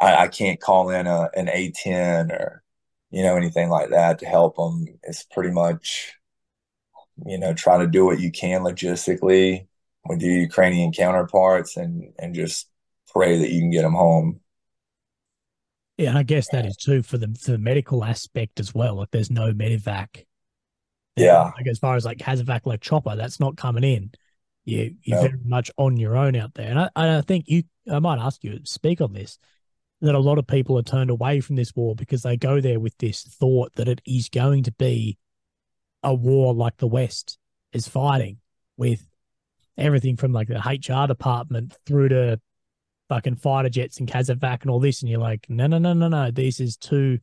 I, 0.00 0.16
I 0.24 0.28
can't 0.28 0.60
call 0.60 0.90
in 0.90 1.06
a, 1.06 1.30
an 1.34 1.48
A10 1.48 2.30
or, 2.30 2.62
you 3.10 3.22
know, 3.22 3.36
anything 3.36 3.68
like 3.68 3.90
that 3.90 4.20
to 4.20 4.26
help 4.26 4.56
them. 4.56 4.86
It's 5.02 5.24
pretty 5.24 5.50
much, 5.50 6.14
you 7.26 7.38
know, 7.38 7.52
try 7.52 7.78
to 7.78 7.86
do 7.86 8.04
what 8.04 8.20
you 8.20 8.30
can 8.30 8.62
logistically 8.62 9.66
with 10.06 10.22
your 10.22 10.34
Ukrainian 10.34 10.92
counterparts 10.92 11.76
and, 11.76 12.12
and 12.18 12.34
just 12.34 12.68
pray 13.12 13.38
that 13.38 13.50
you 13.50 13.60
can 13.60 13.70
get 13.70 13.82
them 13.82 13.94
home. 13.94 14.40
Yeah, 15.96 16.10
and 16.10 16.18
I 16.18 16.22
guess 16.22 16.48
that 16.50 16.64
is 16.64 16.76
too 16.76 17.02
for 17.02 17.18
the 17.18 17.28
for 17.40 17.52
the 17.52 17.58
medical 17.58 18.04
aspect 18.04 18.60
as 18.60 18.74
well. 18.74 18.96
Like 18.96 19.10
there's 19.10 19.30
no 19.30 19.52
medevac. 19.52 20.24
Yeah. 21.16 21.52
Like 21.56 21.66
as 21.66 21.78
far 21.78 21.96
as 21.96 22.04
like 22.04 22.18
casevac 22.18 22.60
like 22.66 22.80
chopper, 22.80 23.16
that's 23.16 23.40
not 23.40 23.56
coming 23.56 23.84
in. 23.84 24.12
You 24.64 24.96
you're 25.02 25.16
No. 25.16 25.22
very 25.28 25.38
much 25.44 25.70
on 25.76 25.96
your 25.96 26.16
own 26.16 26.36
out 26.36 26.54
there. 26.54 26.70
And 26.70 26.78
I, 26.78 26.90
I 26.96 27.20
think 27.22 27.46
you 27.48 27.64
I 27.90 27.98
might 27.98 28.18
ask 28.20 28.44
you 28.44 28.58
to 28.58 28.66
speak 28.66 29.00
on 29.00 29.12
this. 29.12 29.38
That 30.00 30.14
a 30.14 30.20
lot 30.20 30.38
of 30.38 30.46
people 30.46 30.78
are 30.78 30.82
turned 30.82 31.10
away 31.10 31.40
from 31.40 31.56
this 31.56 31.74
war 31.74 31.96
because 31.96 32.22
they 32.22 32.36
go 32.36 32.60
there 32.60 32.78
with 32.78 32.96
this 32.98 33.22
thought 33.22 33.74
that 33.74 33.88
it 33.88 34.00
is 34.06 34.28
going 34.28 34.62
to 34.64 34.72
be 34.72 35.18
a 36.02 36.14
war 36.14 36.54
like 36.54 36.76
the 36.76 36.86
West 36.86 37.38
is 37.72 37.88
fighting 37.88 38.38
with 38.76 39.04
everything 39.76 40.16
from 40.16 40.32
like 40.32 40.48
the 40.48 40.58
HR 40.58 41.06
department 41.06 41.76
through 41.84 42.10
to 42.10 42.40
fucking 43.08 43.36
fighter 43.36 43.68
jets 43.68 43.98
and 43.98 44.08
casevac 44.08 44.62
and 44.62 44.70
all 44.70 44.80
this, 44.80 45.02
and 45.02 45.10
you're 45.10 45.20
like, 45.20 45.46
no, 45.48 45.66
no, 45.66 45.78
no, 45.78 45.92
no, 45.92 46.08
no. 46.08 46.30
This 46.30 46.60
is 46.60 46.76
two, 46.76 47.18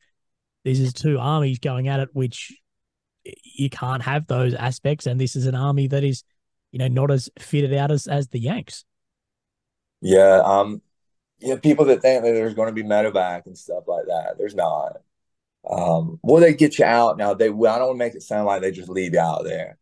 this 0.63 0.80
is 0.80 0.93
two 0.93 1.19
armies 1.19 1.59
going 1.59 1.88
at 1.88 1.99
it, 1.99 2.09
which 2.13 2.53
you 3.43 3.69
can't 3.69 4.03
have 4.03 4.28
those 4.28 4.53
aspects, 4.53 5.05
and 5.05 5.19
this 5.19 5.36
is 5.36 5.45
an 5.45 5.55
army 5.55 5.88
that 5.88 6.03
is, 6.03 6.23
you 6.71 6.80
know, 6.80 6.88
not 6.88 7.11
as 7.11 7.30
fitted 7.39 7.73
out 7.73 7.91
as 7.91 8.07
as 8.07 8.28
the 8.30 8.39
Yanks. 8.39 8.86
Yeah, 10.01 10.41
um, 10.43 10.82
yeah, 11.40 11.56
people 11.58 11.86
that 11.86 12.02
think 12.02 12.24
that 12.24 12.32
there's 12.32 12.54
going 12.54 12.68
to 12.68 12.74
be 12.74 12.84
medevac 12.88 13.46
and 13.46 13.58
stuff 13.58 13.84
like 13.88 14.06
that. 14.08 14.36
There's 14.38 14.56
not. 14.56 14.98
Um, 15.70 16.20
will 16.22 16.40
they 16.40 16.54
get 16.54 16.80
you 16.80 16.86
out? 16.86 17.18
Now 17.18 17.34
they 17.34 17.50
will. 17.50 17.72
I 17.72 17.80
don't 17.80 17.98
make 17.98 18.16
it 18.16 18.24
sound 18.24 18.46
like 18.46 18.62
they 18.62 18.72
just 18.72 18.90
leave 18.90 19.14
you 19.14 19.20
out 19.20 19.44
there. 19.44 19.78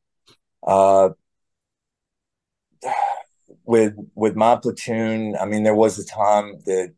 Uh, 0.66 1.10
with 3.66 3.95
with 4.16 4.36
my 4.36 4.56
platoon, 4.56 5.36
I 5.39 5.45
mean, 5.45 5.64
there 5.64 5.76
was 5.76 5.99
a 5.99 6.06
time 6.06 6.60
that 6.66 6.93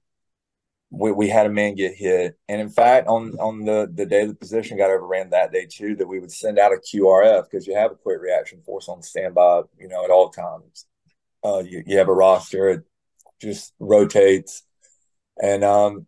we, 0.92 1.12
we 1.12 1.28
had 1.28 1.46
a 1.46 1.50
man 1.50 1.76
get 1.76 1.96
hit, 1.96 2.38
and 2.48 2.62
in 2.62 2.70
fact, 2.70 3.08
on 3.08 3.34
on 3.40 3.66
the 3.66 3.92
the 3.94 4.06
day 4.06 4.26
the 4.26 4.36
position 4.36 4.78
got 4.78 4.90
overran 4.92 5.32
that 5.32 5.52
day 5.52 5.68
too, 5.70 5.96
that 5.98 6.08
we 6.08 6.20
would 6.20 6.32
send 6.32 6.60
out 6.60 6.72
a 6.72 6.78
QRF 6.78 7.46
because 7.50 7.68
you 7.68 7.76
have 7.76 7.92
a 7.92 7.96
quick 7.96 8.20
reaction 8.22 8.62
force 8.66 8.88
on 8.88 9.02
standby, 9.02 9.64
you 9.80 9.88
know, 9.88 10.04
at 10.04 10.12
all 10.12 10.30
times. 10.30 10.86
Uh, 11.44 11.60
you, 11.60 11.84
you 11.86 11.98
have 11.98 12.08
a 12.08 12.14
roster, 12.14 12.86
just 13.42 13.74
rotates, 13.80 14.64
and 15.42 15.64
um, 15.64 16.08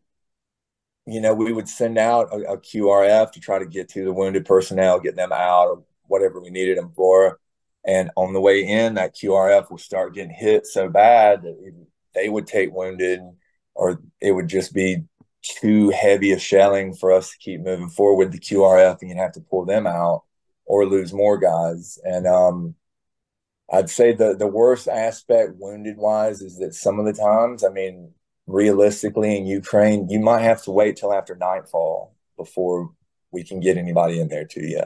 you 1.07 1.21
know, 1.21 1.34
we 1.34 1.53
would 1.53 1.69
send 1.69 1.97
out 1.97 2.34
a, 2.34 2.53
a 2.53 2.57
QRF 2.57 3.32
to 3.32 3.39
try 3.39 3.59
to 3.59 3.65
get 3.65 3.89
to 3.89 4.03
the 4.03 4.13
wounded 4.13 4.45
personnel, 4.45 4.99
get 4.99 5.15
them 5.15 5.32
out, 5.32 5.67
or 5.67 5.84
whatever 6.03 6.41
we 6.41 6.49
needed 6.49 6.78
them 6.78 6.91
for. 6.95 7.39
And 7.86 8.11
on 8.17 8.34
the 8.34 8.41
way 8.41 8.67
in, 8.67 8.95
that 8.95 9.15
QRF 9.15 9.71
would 9.71 9.80
start 9.80 10.13
getting 10.13 10.34
hit 10.34 10.67
so 10.67 10.89
bad 10.89 11.43
that 11.43 11.73
they 12.13 12.28
would 12.28 12.45
take 12.45 12.73
wounded, 12.73 13.21
or 13.73 14.01
it 14.19 14.34
would 14.34 14.49
just 14.49 14.73
be 14.73 15.03
too 15.41 15.89
heavy 15.91 16.34
a 16.34 16.39
shelling 16.39 16.93
for 16.93 17.13
us 17.13 17.32
to 17.32 17.38
keep 17.38 17.61
moving 17.61 17.89
forward 17.89 18.34
the 18.34 18.39
QRF, 18.39 18.97
and 18.99 19.09
you'd 19.09 19.17
have 19.17 19.32
to 19.34 19.41
pull 19.41 19.63
them 19.63 19.88
out 19.88 20.23
or 20.65 20.86
lose 20.86 21.13
more 21.13 21.38
guys. 21.38 21.97
And 22.03 22.28
um, 22.28 22.75
I'd 23.72 23.89
say 23.89 24.13
the 24.13 24.36
the 24.36 24.47
worst 24.47 24.88
aspect, 24.88 25.53
wounded 25.57 25.97
wise, 25.97 26.41
is 26.41 26.57
that 26.59 26.74
some 26.74 26.99
of 26.99 27.05
the 27.05 27.13
times, 27.13 27.63
I 27.63 27.70
mean, 27.70 28.13
realistically 28.47 29.38
in 29.38 29.45
Ukraine, 29.45 30.09
you 30.09 30.20
might 30.20 30.41
have 30.41 30.63
to 30.63 30.72
wait 30.72 30.95
till 30.97 31.13
after 31.13 31.36
nightfall 31.36 32.15
before 32.38 32.91
we 33.32 33.43
can 33.43 33.59
get 33.59 33.78
anybody 33.78 34.20
in 34.20 34.30
there 34.30 34.45
to 34.45 34.61
you. 34.61 34.84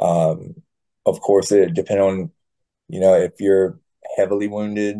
Um, 0.00 0.62
of 1.06 1.20
course, 1.20 1.52
it 1.52 1.74
depend 1.74 2.00
on, 2.00 2.32
you 2.88 3.00
know, 3.00 3.14
if 3.14 3.40
you're 3.40 3.80
heavily 4.16 4.48
wounded, 4.48 4.96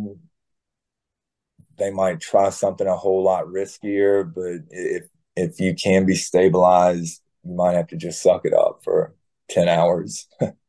they 1.79 1.91
might 1.91 2.21
try 2.21 2.51
something 2.51 2.87
a 2.87 2.97
whole 2.97 3.23
lot 3.23 3.47
riskier. 3.47 4.33
But 4.33 4.67
if 4.71 5.05
if 5.37 5.61
you 5.61 5.75
can 5.75 6.07
be 6.07 6.15
stabilized, 6.15 7.23
you 7.45 7.55
might 7.55 7.75
have 7.75 7.89
to 7.89 7.97
just 7.97 8.23
suck 8.23 8.45
it 8.45 8.55
up 8.55 8.81
for 8.85 9.15
ten 9.49 9.69
hours. 9.69 10.29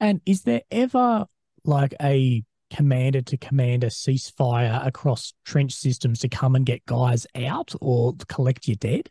and 0.00 0.20
is 0.26 0.42
there 0.42 0.62
ever 0.70 1.26
like 1.64 1.94
a 2.02 2.44
commander 2.70 3.22
to 3.22 3.36
commander 3.36 3.88
ceasefire 3.88 4.86
across 4.86 5.32
trench 5.44 5.72
systems 5.72 6.20
to 6.20 6.28
come 6.28 6.54
and 6.54 6.66
get 6.66 6.84
guys 6.86 7.26
out 7.34 7.74
or 7.80 8.14
collect 8.28 8.68
your 8.68 8.76
dead? 8.76 9.10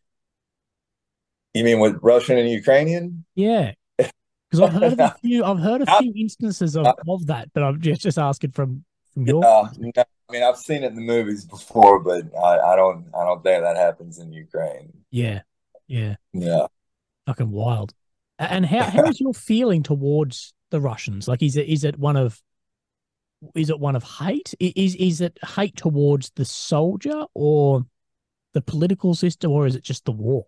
You 1.53 1.63
mean 1.63 1.79
with 1.79 1.97
Russian 2.01 2.37
and 2.37 2.49
Ukrainian? 2.49 3.25
Yeah, 3.33 3.71
because 3.97 4.59
I've 4.61 4.73
heard 4.73 4.93
of 4.93 4.99
a 4.99 5.15
few. 5.21 5.43
I've 5.43 5.59
heard 5.59 5.81
a 5.81 5.97
few 5.99 6.13
instances 6.15 6.75
of, 6.75 6.85
of 7.07 7.27
that, 7.27 7.49
but 7.53 7.63
I'm 7.63 7.79
just 7.81 8.01
just 8.01 8.17
asking 8.17 8.51
from 8.51 8.83
from 9.13 9.25
your. 9.25 9.43
Uh, 9.43 9.69
no, 9.77 9.91
I 9.97 10.31
mean, 10.31 10.43
I've 10.43 10.57
seen 10.57 10.83
it 10.83 10.87
in 10.87 10.95
the 10.95 11.01
movies 11.01 11.45
before, 11.45 11.99
but 11.99 12.25
I, 12.37 12.59
I 12.59 12.75
don't. 12.75 13.05
I 13.17 13.23
don't 13.23 13.41
think 13.41 13.63
that 13.63 13.77
happens 13.77 14.19
in 14.19 14.33
Ukraine. 14.33 14.91
Yeah, 15.11 15.41
yeah, 15.87 16.15
yeah. 16.33 16.67
Fucking 17.25 17.51
wild. 17.51 17.93
And 18.37 18.65
how 18.65 18.83
how 18.83 19.05
is 19.05 19.21
your 19.21 19.33
feeling 19.33 19.81
towards 19.81 20.53
the 20.75 20.81
Russians? 20.81 21.27
Like, 21.27 21.41
is 21.41 21.55
it 21.55 21.67
is 21.67 21.83
it 21.83 21.97
one 21.97 22.17
of 22.17 22.41
is 23.55 23.69
it 23.69 23.79
one 23.79 23.95
of 23.95 24.03
hate? 24.03 24.53
Is 24.59 24.95
is 24.95 25.21
it 25.21 25.37
hate 25.55 25.75
towards 25.77 26.31
the 26.35 26.45
soldier 26.45 27.25
or 27.33 27.85
the 28.53 28.61
political 28.61 29.15
system, 29.15 29.51
or 29.51 29.65
is 29.65 29.75
it 29.75 29.83
just 29.83 30.05
the 30.05 30.11
war? 30.11 30.45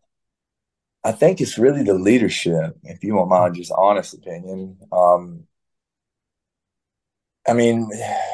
I 1.04 1.14
think 1.14 1.40
it's 1.40 1.58
really 1.58 1.84
the 1.84 1.94
leadership, 1.94 2.78
if 2.84 3.04
you 3.04 3.16
want 3.16 3.30
my 3.30 3.50
just 3.50 3.72
honest 3.72 4.14
opinion. 4.14 4.78
Um, 4.92 5.48
I 7.48 7.54
mean, 7.54 7.90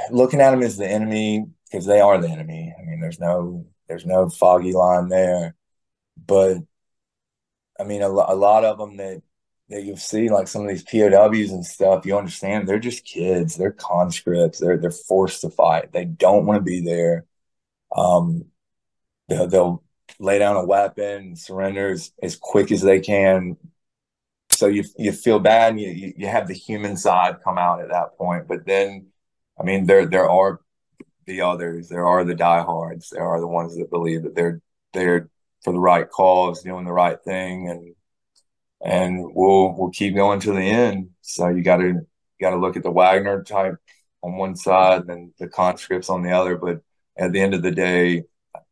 looking 0.09 0.41
at 0.41 0.51
them 0.51 0.63
as 0.63 0.77
the 0.77 0.87
enemy 0.87 1.45
because 1.71 1.85
they 1.85 1.99
are 1.99 2.17
the 2.19 2.29
enemy. 2.29 2.73
I 2.77 2.83
mean, 2.83 2.99
there's 2.99 3.19
no 3.19 3.67
there's 3.87 4.05
no 4.05 4.29
foggy 4.29 4.73
line 4.73 5.09
there, 5.09 5.55
but 6.17 6.57
I 7.79 7.83
mean, 7.83 8.01
a, 8.01 8.07
a 8.07 8.37
lot 8.47 8.65
of 8.65 8.79
them 8.79 8.97
that 8.97 9.21
that 9.69 9.83
you'll 9.83 9.97
see, 9.97 10.29
like 10.29 10.47
some 10.47 10.63
of 10.63 10.69
these 10.69 10.83
POWs 10.83 11.51
and 11.51 11.65
stuff, 11.65 12.05
you 12.05 12.17
understand 12.17 12.67
they're 12.67 12.79
just 12.79 13.05
kids, 13.05 13.55
they're 13.55 13.71
conscripts, 13.71 14.59
they're 14.59 14.77
they're 14.77 14.91
forced 14.91 15.41
to 15.41 15.49
fight. 15.49 15.91
They 15.91 16.05
don't 16.05 16.45
want 16.45 16.57
to 16.57 16.63
be 16.63 16.81
there. 16.81 17.25
Um, 17.95 18.45
they'll, 19.29 19.47
they'll 19.47 19.83
lay 20.19 20.39
down 20.39 20.57
a 20.57 20.65
weapon, 20.65 21.35
surrender 21.35 21.91
as, 21.91 22.11
as 22.21 22.35
quick 22.35 22.71
as 22.71 22.81
they 22.81 22.99
can. 22.99 23.57
So 24.51 24.67
you 24.67 24.83
you 24.97 25.11
feel 25.11 25.39
bad, 25.39 25.71
and 25.71 25.81
you 25.81 26.13
you 26.17 26.27
have 26.27 26.47
the 26.47 26.53
human 26.53 26.95
side 26.97 27.43
come 27.43 27.57
out 27.57 27.81
at 27.81 27.89
that 27.89 28.17
point. 28.17 28.47
But 28.47 28.65
then, 28.65 29.07
I 29.59 29.63
mean, 29.63 29.85
there 29.85 30.05
there 30.05 30.29
are 30.29 30.61
the 31.25 31.41
others. 31.41 31.89
There 31.89 32.05
are 32.05 32.23
the 32.23 32.35
diehards. 32.35 33.09
There 33.09 33.25
are 33.25 33.39
the 33.39 33.47
ones 33.47 33.75
that 33.77 33.89
believe 33.89 34.23
that 34.23 34.35
they're 34.35 34.61
they're 34.93 35.29
for 35.63 35.73
the 35.73 35.79
right 35.79 36.09
cause, 36.09 36.61
doing 36.61 36.85
the 36.85 36.91
right 36.93 37.19
thing, 37.23 37.69
and 37.69 37.95
and 38.83 39.33
we'll 39.33 39.73
we'll 39.77 39.91
keep 39.91 40.15
going 40.15 40.39
to 40.41 40.53
the 40.53 40.61
end. 40.61 41.09
So 41.21 41.49
you 41.49 41.63
got 41.63 41.77
to 41.77 42.01
got 42.41 42.51
to 42.51 42.57
look 42.57 42.77
at 42.77 42.83
the 42.83 42.91
Wagner 42.91 43.43
type 43.43 43.75
on 44.21 44.37
one 44.37 44.55
side 44.55 45.03
and 45.07 45.33
the 45.39 45.47
conscripts 45.47 46.09
on 46.09 46.23
the 46.23 46.31
other. 46.31 46.57
But 46.57 46.81
at 47.17 47.31
the 47.31 47.41
end 47.41 47.53
of 47.53 47.63
the 47.63 47.71
day, 47.71 48.23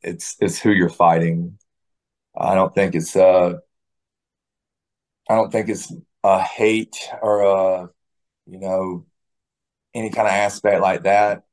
it's 0.01 0.35
it's 0.39 0.59
who 0.59 0.71
you're 0.71 0.89
fighting. 0.89 1.57
I 2.37 2.55
don't 2.55 2.73
think 2.73 2.95
it's 2.95 3.15
uh 3.15 3.55
I 5.29 5.35
don't 5.35 5.51
think 5.51 5.69
it's 5.69 5.93
a 6.23 6.41
hate 6.41 7.09
or 7.21 7.41
a 7.41 7.89
you 8.47 8.59
know 8.59 9.05
any 9.93 10.09
kind 10.09 10.27
of 10.27 10.33
aspect 10.33 10.81
like 10.81 11.03
that 11.03 11.43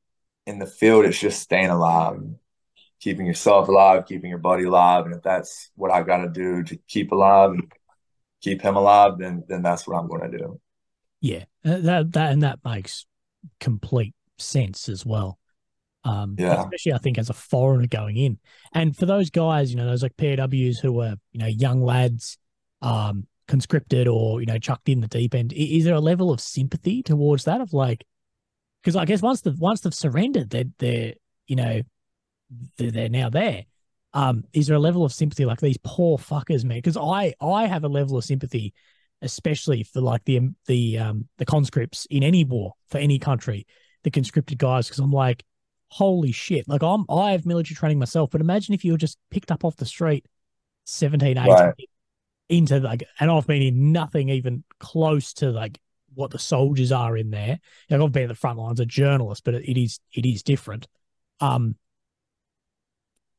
in 0.46 0.59
the 0.59 0.66
field. 0.66 1.04
It's 1.04 1.20
just 1.20 1.42
staying 1.42 1.70
alive, 1.70 2.20
keeping 3.00 3.26
yourself 3.26 3.68
alive, 3.68 4.06
keeping 4.06 4.30
your 4.30 4.38
buddy 4.38 4.64
alive, 4.64 5.06
and 5.06 5.14
if 5.14 5.22
that's 5.22 5.70
what 5.76 5.92
I've 5.92 6.06
got 6.06 6.18
to 6.18 6.28
do 6.28 6.62
to 6.64 6.76
keep 6.88 7.12
alive 7.12 7.50
and 7.52 7.72
keep 8.41 8.62
him 8.62 8.76
alive, 8.76 9.12
then 9.18 9.45
then 9.49 9.62
that's 9.62 9.86
what 9.86 9.97
I'm 9.97 10.09
going 10.09 10.30
to 10.30 10.39
do. 10.39 10.61
Yeah, 11.20 11.45
uh, 11.64 11.78
that 11.78 12.12
that 12.12 12.32
and 12.32 12.43
that 12.43 12.61
makes 12.64 13.07
complete 13.61 14.14
sense 14.39 14.89
as 14.89 15.05
well. 15.05 15.39
Um, 16.05 16.36
yeah. 16.39 16.62
especially 16.62 16.93
I 16.93 16.99
think 16.99 17.18
as 17.18 17.28
a 17.28 17.34
foreigner 17.34 17.86
going 17.86 18.16
in, 18.16 18.39
and 18.72 18.97
for 18.97 19.07
those 19.07 19.30
guys, 19.30 19.70
you 19.70 19.76
know, 19.76 19.86
those 19.86 20.03
like 20.03 20.16
POWs 20.16 20.78
who 20.78 20.93
were 20.93 21.16
you 21.32 21.41
know 21.41 21.47
young 21.47 21.82
lads, 21.82 22.39
um, 22.82 23.26
conscripted 23.49 24.07
or 24.07 24.41
you 24.41 24.47
know 24.47 24.59
chucked 24.59 24.89
in 24.89 25.01
the 25.01 25.09
deep 25.09 25.34
end. 25.34 25.53
Is 25.53 25.84
there 25.84 25.95
a 25.95 26.01
level 26.01 26.30
of 26.30 26.41
sympathy 26.41 27.03
towards 27.03 27.45
that 27.45 27.61
of 27.61 27.72
like, 27.72 28.05
because 28.82 28.95
I 28.95 29.05
guess 29.05 29.22
once 29.22 29.41
the 29.41 29.57
once 29.59 29.80
they've 29.80 29.95
surrendered, 29.95 30.51
they're 30.51 30.64
they're 30.78 31.14
you 31.47 31.57
know 31.57 31.82
they're, 32.76 32.91
they're 32.91 33.09
now 33.09 33.28
there. 33.28 33.64
Um, 34.14 34.44
is 34.52 34.66
there 34.66 34.76
a 34.76 34.80
level 34.80 35.04
of 35.04 35.12
sympathy 35.12 35.44
like 35.44 35.61
these 35.61 35.78
poor 35.84 36.18
fuckers, 36.18 36.64
man? 36.64 36.78
Because 36.78 36.96
I 36.96 37.34
I 37.40 37.66
have 37.66 37.84
a 37.84 37.88
level 37.88 38.16
of 38.16 38.24
sympathy, 38.24 38.72
especially 39.22 39.82
for 39.82 40.00
like 40.00 40.24
the 40.24 40.50
the 40.66 40.98
um 40.98 41.28
the 41.38 41.44
conscripts 41.44 42.06
in 42.11 42.22
any 42.22 42.44
war 42.44 42.74
for 42.88 42.98
any 42.98 43.18
country, 43.18 43.66
the 44.04 44.11
conscripted 44.11 44.59
guys, 44.59 44.86
because 44.88 44.98
I'm 44.98 45.12
like 45.12 45.44
holy 45.90 46.32
shit. 46.32 46.68
Like 46.68 46.82
I'm 46.82 47.04
I 47.11 47.32
have 47.32 47.46
military 47.46 47.74
training 47.74 47.98
myself, 47.98 48.30
but 48.30 48.40
imagine 48.40 48.74
if 48.74 48.84
you 48.84 48.92
were 48.92 48.98
just 48.98 49.18
picked 49.30 49.50
up 49.50 49.64
off 49.64 49.76
the 49.76 49.86
street 49.86 50.26
17, 50.84 51.36
18 51.36 51.52
Right. 51.52 51.74
into 52.48 52.80
like 52.80 53.04
and 53.20 53.30
I've 53.30 53.46
been 53.46 53.62
in 53.62 53.92
nothing 53.92 54.30
even 54.30 54.64
close 54.80 55.34
to 55.34 55.50
like 55.50 55.78
what 56.14 56.30
the 56.30 56.38
soldiers 56.38 56.92
are 56.92 57.16
in 57.16 57.30
there. 57.30 57.59
Like 57.90 58.00
I've 58.00 58.12
been 58.12 58.24
at 58.24 58.28
the 58.28 58.34
front 58.34 58.59
lines, 58.59 58.80
a 58.80 58.86
journalist, 58.86 59.44
but 59.44 59.54
it, 59.54 59.68
it 59.68 59.80
is 59.80 60.00
it 60.14 60.24
is 60.26 60.42
different. 60.42 60.88
Um 61.40 61.76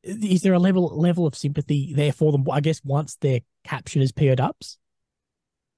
is 0.02 0.42
there 0.42 0.54
a 0.54 0.58
level 0.58 0.88
level 0.98 1.26
of 1.26 1.34
sympathy 1.34 1.92
there 1.94 2.12
for 2.12 2.32
them? 2.32 2.44
I 2.50 2.60
guess 2.60 2.80
once 2.84 3.16
they're 3.20 3.40
captured 3.64 4.02
as 4.02 4.12
POWs. 4.12 4.78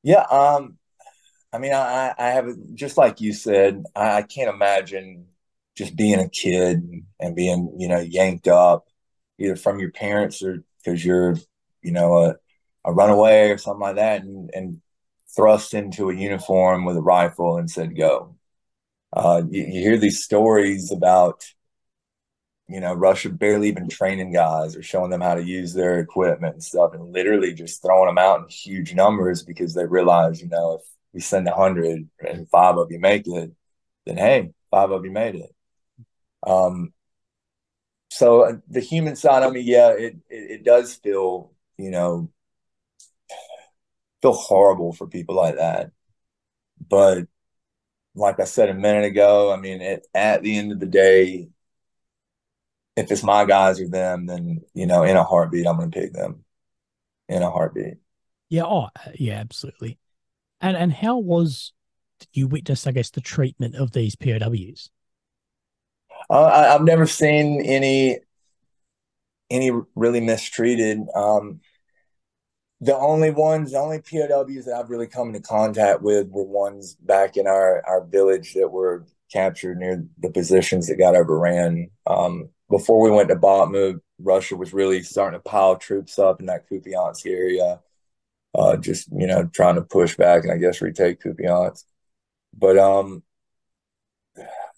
Yeah, 0.03 0.23
um, 0.31 0.79
I 1.53 1.59
mean, 1.59 1.75
I, 1.75 2.15
I 2.19 2.31
have 2.31 2.49
just 2.75 2.97
like 2.97 3.21
you 3.21 3.33
said, 3.33 3.85
I, 3.95 4.23
can't 4.23 4.53
imagine 4.53 5.27
just 5.77 5.95
being 5.95 6.19
a 6.19 6.29
kid 6.29 6.83
and 7.21 7.37
being, 7.37 7.75
you 7.79 7.89
know, 7.89 8.01
yanked 8.01 8.49
up, 8.49 8.87
either 9.39 9.57
from 9.57 9.79
your 9.79 9.91
parents 9.91 10.43
or 10.43 10.65
because 10.83 11.05
you're, 11.05 11.37
you 11.83 11.93
know, 11.93 12.17
a, 12.17 12.37
a 12.85 12.93
runaway 12.93 13.51
or 13.51 13.59
something 13.59 13.81
like 13.81 13.97
that, 13.97 14.23
and, 14.23 14.51
and 14.55 14.81
thrust 15.37 15.75
into 15.75 16.11
a 16.11 16.15
uniform 16.15 16.85
with 16.85 16.97
a 16.97 17.03
rifle 17.03 17.59
and 17.59 17.71
said, 17.71 17.97
go. 17.97 18.37
Uh, 19.13 19.43
you, 19.51 19.65
you 19.65 19.81
hear 19.83 19.99
these 19.99 20.25
stories 20.25 20.91
about, 20.91 21.45
you 22.73 22.81
know, 22.81 22.95
Russia 22.95 23.29
barely 23.29 23.69
even 23.69 23.87
training 23.87 24.33
guys 24.33 24.75
or 24.77 24.83
showing 24.83 25.11
them 25.11 25.21
how 25.21 25.35
to 25.35 25.45
use 25.45 25.75
their 25.75 25.99
equipment 26.01 26.55
and 26.55 26.65
stuff, 26.65 26.95
and 26.95 27.13
literally 27.13 27.53
just 27.53 27.83
throwing 27.83 28.07
them 28.07 28.17
out 28.17 28.41
in 28.41 28.49
huge 28.49 28.95
numbers 28.95 29.43
because 29.43 29.75
they 29.75 29.85
realize, 29.85 30.41
you 30.41 30.49
know, 30.49 30.77
if 30.81 30.83
we 31.13 31.21
send 31.21 31.47
a 31.47 31.55
hundred 31.55 32.09
and 32.21 32.49
five 32.49 32.79
of 32.79 32.91
you 32.91 32.99
make 32.99 33.27
it, 33.27 33.53
then 34.07 34.17
hey, 34.17 34.53
five 34.71 34.91
of 34.91 35.05
you 35.05 35.11
made 35.11 35.35
it. 35.35 35.55
Um, 36.47 36.95
so 38.11 38.43
uh, 38.47 38.53
the 38.69 38.81
human 38.81 39.17
side 39.17 39.43
of 39.43 39.53
me, 39.53 39.61
yeah, 39.61 39.91
it, 39.91 40.17
it, 40.31 40.51
it 40.51 40.65
does 40.65 40.95
feel, 40.95 41.53
you 41.77 41.91
know, 41.91 42.31
feel 44.23 44.33
horrible 44.33 44.95
for 44.95 45.07
people 45.07 45.35
like 45.35 45.57
that. 45.57 45.91
But 46.89 47.27
like 48.15 48.41
I 48.41 48.45
said 48.45 48.71
a 48.71 48.75
minute 48.75 49.05
ago, 49.05 49.53
I 49.53 49.57
mean, 49.57 49.83
at 50.15 50.43
the 50.43 50.57
end 50.57 50.73
of 50.73 50.81
the 50.81 50.87
day, 50.87 51.49
if 52.97 53.11
it's 53.11 53.23
my 53.23 53.45
guys 53.45 53.81
or 53.81 53.89
them, 53.89 54.27
then 54.27 54.61
you 54.75 54.87
know, 54.87 55.03
in 55.03 55.17
a 55.17 55.25
heartbeat, 55.25 55.67
I'm 55.67 55.77
going 55.77 55.91
to 55.91 56.01
pick 56.01 56.13
them. 56.13 56.45
In 57.29 57.43
a 57.43 57.51
heartbeat. 57.51 57.95
Yeah. 58.51 58.65
Oh, 58.65 58.89
yeah. 59.15 59.35
Absolutely. 59.35 59.99
And 60.61 60.77
and 60.77 60.93
how 60.93 61.19
was 61.19 61.73
you 62.35 62.47
witness? 62.47 62.87
I 62.87 62.93
guess 62.93 63.11
the 63.11 63.21
treatment 63.21 63.75
of 63.75 63.93
these 63.93 64.17
POWs. 64.17 64.91
Uh, 66.29 66.43
I, 66.43 66.75
I've 66.75 66.83
never 66.83 67.07
seen 67.07 67.63
any 67.65 68.19
any 69.51 69.71
really 69.95 70.21
mistreated. 70.21 71.01
Um, 71.15 71.61
the 72.81 72.97
only 72.97 73.31
ones, 73.31 73.73
the 73.73 73.79
only 73.79 74.01
POWs 74.01 74.65
that 74.65 74.75
I've 74.77 74.91
really 74.91 75.07
come 75.07 75.29
into 75.29 75.41
contact 75.41 76.03
with 76.03 76.29
were 76.29 76.43
ones 76.43 76.97
back 76.97 77.37
in 77.37 77.47
our 77.47 77.83
our 77.87 78.05
village 78.05 78.55
that 78.55 78.69
were 78.69 79.07
captured 79.33 79.79
near 79.79 80.05
the 80.19 80.31
positions 80.31 80.89
that 80.89 80.97
got 80.97 81.15
overran. 81.15 81.91
Um, 82.07 82.51
before 82.73 83.03
we 83.03 83.11
went 83.11 83.29
to 83.29 83.37
Bakhmut, 83.37 84.01
Russia 84.19 84.57
was 84.57 84.73
really 84.73 85.03
starting 85.03 85.39
to 85.39 85.45
pile 85.45 85.77
troops 85.77 86.19
up 86.19 86.41
in 86.41 86.47
that 86.47 86.69
Kupiansk 86.69 87.27
area, 87.27 87.81
uh, 88.55 88.79
just 88.79 89.09
you 89.13 89.27
know 89.27 89.45
trying 89.45 89.75
to 89.75 89.83
push 89.83 90.17
back 90.17 90.43
and 90.43 90.53
I 90.53 90.57
guess 90.57 90.81
retake 90.81 91.21
Kupiansk. 91.21 91.85
But 92.57 92.79
um, 92.79 93.23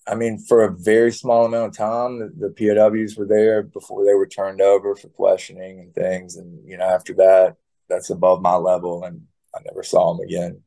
I 0.09 0.17
mean, 0.17 0.39
for 0.39 0.65
a 0.65 0.77
very 0.77 1.13
small 1.13 1.47
amount 1.47 1.67
of 1.71 1.77
time, 1.77 2.19
the, 2.19 2.49
the 2.49 2.51
POWs 2.51 3.17
were 3.17 3.27
there 3.27 3.63
before 3.63 4.05
they 4.05 4.15
were 4.15 4.27
turned 4.27 4.61
over 4.61 4.97
for 4.97 5.09
questioning 5.09 5.79
and 5.79 5.95
things, 5.95 6.37
and 6.37 6.69
you 6.69 6.77
know 6.77 6.85
after 6.85 7.15
that 7.15 7.57
that's 7.89 8.11
above 8.11 8.43
my 8.43 8.57
level, 8.57 9.05
and 9.05 9.23
I 9.55 9.61
never 9.65 9.85
saw 9.85 10.13
them 10.13 10.27
again. 10.27 10.63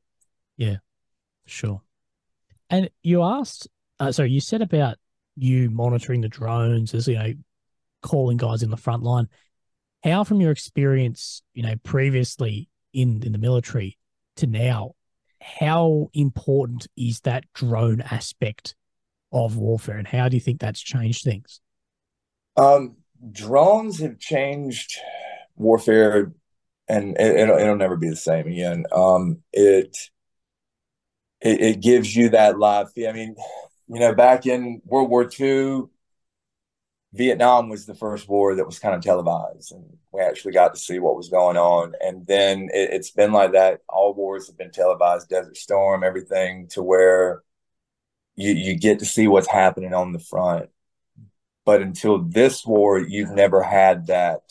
Yeah, 0.56 0.78
sure. 1.46 1.82
And 2.70 2.90
you 3.04 3.22
asked, 3.22 3.68
uh, 4.00 4.14
sorry, 4.14 4.32
you 4.32 4.40
said 4.40 4.62
about 4.62 4.98
you 5.38 5.70
monitoring 5.70 6.22
the 6.22 6.30
drones 6.30 6.94
as 6.94 7.08
you 7.08 7.16
know, 7.16 7.34
calling 8.02 8.38
guys 8.38 8.64
in 8.64 8.70
the 8.70 8.78
front 8.78 9.04
line. 9.04 9.28
How, 10.04 10.24
from 10.24 10.42
your 10.42 10.52
experience, 10.52 11.42
you 11.54 11.64
know, 11.64 11.76
previously 11.84 12.70
in 12.94 13.24
in 13.24 13.32
the 13.32 13.38
military 13.38 13.98
to 14.38 14.48
now, 14.48 14.94
how 15.42 16.10
important 16.14 16.88
is 16.96 17.22
that 17.22 17.46
drone 17.54 18.02
aspect 18.02 18.76
of 19.32 19.58
warfare, 19.58 19.98
and 19.98 20.08
how 20.08 20.30
do 20.30 20.36
you 20.36 20.42
think 20.42 20.60
that's 20.60 20.82
changed 20.82 21.24
things? 21.24 21.60
Um, 22.56 22.98
drones 23.32 24.00
have 24.00 24.20
changed 24.20 24.98
warfare 25.56 26.32
and 26.88 27.18
it, 27.20 27.50
will 27.50 27.58
it'll 27.58 27.76
never 27.76 27.98
be 27.98 28.10
the 28.10 28.16
same 28.16 28.48
again. 28.48 28.86
Um, 28.92 29.40
it, 29.52 29.96
it, 31.42 31.62
it 31.62 31.82
gives 31.82 32.16
you 32.16 32.30
that 32.30 32.58
live 32.58 32.92
feel. 32.94 33.10
I 33.10 33.14
mean, 33.14 33.36
you 33.88 34.00
know, 34.00 34.14
back 34.14 34.46
in 34.46 34.82
World 34.86 35.10
War 35.10 35.30
II, 35.40 35.84
Vietnam 37.14 37.70
was 37.70 37.86
the 37.86 37.96
first 37.96 38.28
war 38.28 38.56
that 38.56 38.66
was 38.66 38.80
kind 38.80 38.94
of 38.94 39.02
televised, 39.02 39.72
and 39.72 39.98
we 40.12 40.22
actually 40.22 40.54
got 40.54 40.74
to 40.74 40.80
see 40.80 41.00
what 41.00 41.16
was 41.16 41.30
going 41.30 41.58
on. 41.58 41.94
And 42.02 42.28
then 42.28 42.70
it, 42.74 42.90
it's 42.92 43.12
been 43.12 43.32
like 43.32 43.54
that. 43.54 43.82
All 43.90 44.14
wars 44.14 44.48
have 44.48 44.58
been 44.58 44.72
televised, 44.72 45.30
Desert 45.30 45.58
Storm, 45.58 46.04
everything, 46.04 46.68
to 46.70 46.84
where 46.84 47.44
you 48.36 48.52
you 48.52 48.76
get 48.76 49.00
to 49.00 49.06
see 49.06 49.28
what's 49.28 49.50
happening 49.50 49.94
on 49.94 50.12
the 50.12 50.20
front. 50.20 50.70
But 51.66 51.82
until 51.82 52.20
this 52.20 52.66
war, 52.66 53.00
you've 53.00 53.32
never 53.32 53.62
had 53.64 54.08
that 54.08 54.42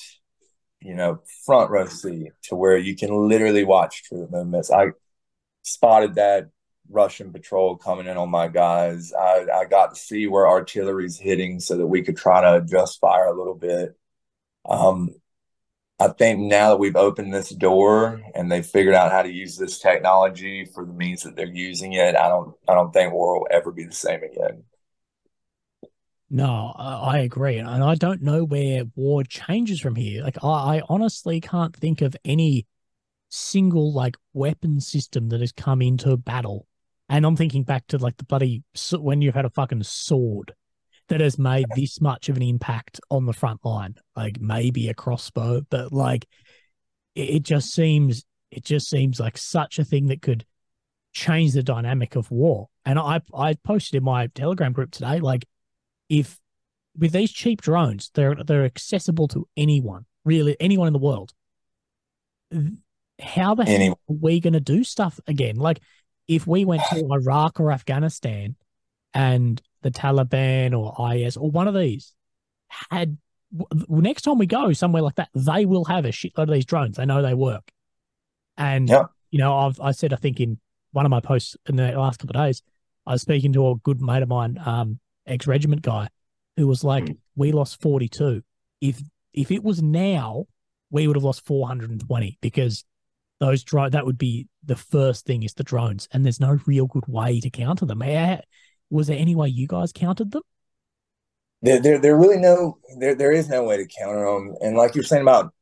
you 0.87 0.95
know, 0.95 1.21
front 1.45 1.71
row 1.71 1.87
seat 1.87 2.33
to 2.45 2.55
where 2.55 2.77
you 2.77 2.95
can 2.95 3.11
literally 3.29 3.65
watch 3.65 4.05
troop 4.05 4.31
movements. 4.31 4.71
I 4.71 4.91
spotted 5.63 6.15
that 6.15 6.51
Russian 6.89 7.33
patrol 7.33 7.77
coming 7.77 8.07
in 8.07 8.17
on 8.17 8.31
my 8.31 8.49
guys. 8.49 9.13
I, 9.13 9.47
I 9.53 9.65
got 9.65 9.95
to 9.95 10.01
see 10.01 10.27
where 10.27 10.49
artillery's 10.49 11.19
hitting 11.19 11.61
so 11.61 11.77
that 11.77 11.87
we 11.87 12.03
could 12.03 12.17
try 12.17 12.41
to 12.41 12.57
adjust 12.57 13.01
fire 13.01 13.27
a 13.27 13.37
little 13.37 13.55
bit. 13.55 13.97
Um, 14.69 15.11
I 15.99 16.09
think 16.09 16.41
now 16.41 16.71
that 16.71 16.79
we've 16.79 16.97
opened 16.97 17.33
this 17.33 17.51
door 17.51 18.21
and 18.35 18.53
they've 18.53 18.67
figured 18.67 18.95
out 18.95 19.13
how 19.13 19.23
to 19.23 19.33
use 19.33 19.57
this 19.57 19.79
technology 19.79 20.67
for 20.67 20.85
the 20.85 20.93
means 20.93 21.23
that 21.23 21.37
they're 21.37 21.47
using 21.47 21.95
it, 21.95 22.15
I 22.15 22.29
don't 22.29 22.55
I 22.69 22.75
don't 22.75 22.93
think 22.93 23.13
war 23.13 23.41
will 23.41 23.49
ever 23.51 23.73
be 23.73 23.85
the 23.85 23.95
same 23.95 24.23
again. 24.23 24.65
No, 26.29 26.75
I 26.77 27.19
agree, 27.19 27.59
and 27.59 27.85
I 27.85 27.95
don't 27.95 28.21
know 28.21 28.45
where 28.45 28.85
war 28.97 29.23
changes 29.23 29.81
from 29.81 29.95
here. 29.95 30.25
Like, 30.25 30.43
I, 30.43 30.79
I 30.79 30.83
honestly 30.89 31.41
can't 31.41 31.75
think 31.75 32.03
of 32.03 32.17
any 32.25 32.67
single 33.29 33.93
like 33.93 34.17
weapon 34.33 34.81
system 34.81 35.29
that 35.29 35.41
has 35.41 35.53
come 35.53 35.81
into 35.83 36.17
battle. 36.17 36.67
And 37.09 37.25
I'm 37.25 37.37
thinking 37.37 37.63
back 37.63 37.87
to 37.89 37.99
like 37.99 38.17
the 38.17 38.25
bloody 38.25 38.63
when 38.93 39.23
you've 39.23 39.35
had 39.35 39.45
a 39.45 39.51
fucking 39.51 39.83
sword 39.85 40.55
that 41.09 41.21
has 41.21 41.39
made 41.39 41.67
this 41.77 42.01
much 42.01 42.29
of 42.29 42.37
an 42.37 42.43
impact 42.43 43.01
on 43.11 43.27
the 43.27 43.33
front 43.33 43.65
line. 43.65 43.95
Like 44.17 44.41
maybe 44.41 44.89
a 44.89 44.95
crossbow, 44.95 45.63
but 45.71 45.93
like 45.93 46.27
it, 47.15 47.31
it 47.31 47.43
just 47.43 47.73
seems 47.73 48.25
it 48.51 48.65
just 48.65 48.89
seems 48.89 49.21
like 49.21 49.39
such 49.39 49.79
a 49.79 49.85
thing 49.85 50.07
that 50.07 50.23
could 50.23 50.45
change 51.13 51.53
the 51.53 51.63
dynamic 51.63 52.17
of 52.17 52.31
war. 52.31 52.69
And 52.85 52.99
I 52.99 53.21
I 53.35 53.55
posted 53.55 53.99
in 53.99 54.05
my 54.05 54.27
Telegram 54.29 54.73
group 54.73 54.91
today, 54.91 55.21
like 55.21 55.47
if 56.09 56.39
with 56.99 57.13
these 57.13 57.33
cheap 57.33 57.63
drones, 57.63 58.11
they're 58.15 58.35
they're 58.35 58.65
accessible 58.65 59.29
to 59.29 59.47
anyone, 59.57 60.07
really 60.25 60.57
anyone 60.61 60.87
in 60.87 60.93
the 60.93 60.99
world. 60.99 61.33
How 63.21 63.55
the 63.55 63.65
hell 63.65 63.93
are 63.93 63.97
we 64.09 64.41
going 64.41 64.53
to 64.53 64.61
do 64.61 64.85
stuff 64.85 65.19
again? 65.27 65.57
Like, 65.57 65.81
if 66.29 66.47
we 66.47 66.65
went 66.65 66.83
to 66.91 67.07
Iraq 67.13 67.61
or 67.61 67.73
Afghanistan, 67.73 68.57
and 69.15 69.63
the 69.83 69.91
Taliban 69.91 70.79
or 70.79 71.15
IS 71.15 71.37
or 71.37 71.51
one 71.51 71.69
of 71.69 71.75
these 71.75 72.13
had 72.91 73.17
next 73.89 74.23
time 74.23 74.39
we 74.39 74.47
go 74.47 74.73
somewhere 74.73 75.03
like 75.03 75.15
that, 75.15 75.31
they 75.35 75.65
will 75.65 75.85
have 75.85 76.05
a 76.05 76.09
shitload 76.09 76.45
of 76.45 76.51
these 76.51 76.65
drones. 76.65 76.97
They 76.97 77.07
know 77.07 77.23
they 77.23 77.35
work, 77.35 77.71
and 78.57 78.89
yeah. 78.89 79.05
you 79.31 79.39
know, 79.39 79.57
I've 79.57 79.81
I 79.81 79.93
said 79.93 80.13
I 80.13 80.17
think 80.17 80.41
in 80.41 80.59
one 80.93 81.07
of 81.07 81.11
my 81.11 81.21
posts 81.21 81.57
in 81.67 81.77
the 81.77 81.93
last 81.93 82.19
couple 82.19 82.37
of 82.37 82.47
days, 82.47 82.63
I 83.07 83.13
was 83.13 83.23
speaking 83.23 83.53
to 83.55 83.71
a 83.71 83.77
good 83.77 84.01
mate 84.01 84.23
of 84.23 84.29
mine, 84.29 84.59
um, 84.65 84.99
ex 85.27 85.47
regiment 85.47 85.83
guy 85.83 86.09
who 86.57 86.67
was 86.67 86.85
like, 86.85 87.05
mm. 87.05 87.17
"We 87.37 87.53
lost 87.53 87.81
forty 87.81 88.09
two. 88.09 88.43
If 88.81 89.01
if 89.33 89.51
it 89.51 89.63
was 89.63 89.83
now, 89.83 90.47
we 90.91 91.07
would 91.07 91.17
have 91.17 91.25
lost 91.25 91.47
four 91.47 91.67
hundred 91.67 91.91
and 91.91 92.01
twenty 92.01 92.39
because 92.41 92.85
those 93.39 93.63
drone 93.63 93.91
that 93.91 94.07
would 94.07 94.19
be 94.19 94.49
the 94.65 94.77
first 94.77 95.27
thing 95.27 95.43
is 95.43 95.55
the 95.55 95.65
drones, 95.65 96.09
and 96.13 96.25
there's 96.25 96.41
no 96.41 96.59
real 96.67 96.87
good 96.87 97.07
way 97.07 97.41
to 97.41 97.51
counter 97.51 97.87
them. 97.87 98.03
Was 98.91 99.07
there 99.09 99.19
any 99.19 99.35
way 99.35 99.49
you 99.49 99.67
guys 99.67 99.93
countered 99.93 100.31
them? 100.31 100.43
There, 101.63 101.81
there, 101.81 101.99
there 101.99 102.17
really 102.17 102.39
no, 102.39 102.79
there, 102.99 103.15
there 103.15 103.33
is 103.33 103.49
no 103.49 103.65
way 103.65 103.79
to 103.79 103.87
counter 103.87 104.25
them. 104.25 104.55
And 104.61 104.77
like 104.77 104.95
you're 104.95 105.05
saying 105.05 105.23
about, 105.23 105.53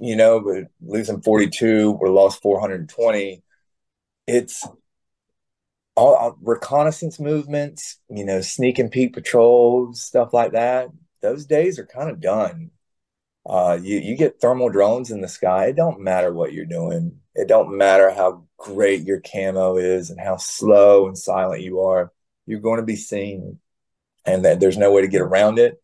you 0.00 0.16
know, 0.16 0.40
but 0.40 0.64
losing 0.80 1.20
42 1.20 1.98
or 2.00 2.08
lost 2.08 2.42
420, 2.42 3.42
it's 4.26 4.66
all 5.94 6.36
reconnaissance 6.42 7.20
movements, 7.20 7.98
you 8.08 8.24
know, 8.24 8.40
sneak 8.40 8.78
and 8.78 8.90
peek 8.90 9.14
patrols, 9.14 10.02
stuff 10.02 10.32
like 10.32 10.52
that. 10.52 10.88
Those 11.22 11.46
days 11.46 11.78
are 11.78 11.86
kind 11.86 12.10
of 12.10 12.20
done. 12.20 12.70
Uh, 13.48 13.78
you 13.80 13.98
you 13.98 14.16
get 14.16 14.40
thermal 14.40 14.68
drones 14.70 15.10
in 15.10 15.20
the 15.20 15.28
sky. 15.28 15.66
It 15.66 15.76
don't 15.76 16.00
matter 16.00 16.32
what 16.32 16.52
you're 16.52 16.64
doing. 16.64 17.20
It 17.34 17.46
don't 17.48 17.76
matter 17.76 18.10
how 18.10 18.44
great 18.56 19.04
your 19.04 19.20
camo 19.20 19.76
is 19.76 20.10
and 20.10 20.20
how 20.20 20.36
slow 20.36 21.06
and 21.06 21.16
silent 21.16 21.62
you 21.62 21.80
are. 21.80 22.12
You're 22.46 22.60
going 22.60 22.80
to 22.80 22.86
be 22.86 22.96
seen, 22.96 23.60
and 24.24 24.44
that 24.44 24.58
there's 24.58 24.78
no 24.78 24.92
way 24.92 25.02
to 25.02 25.08
get 25.08 25.20
around 25.20 25.58
it. 25.58 25.80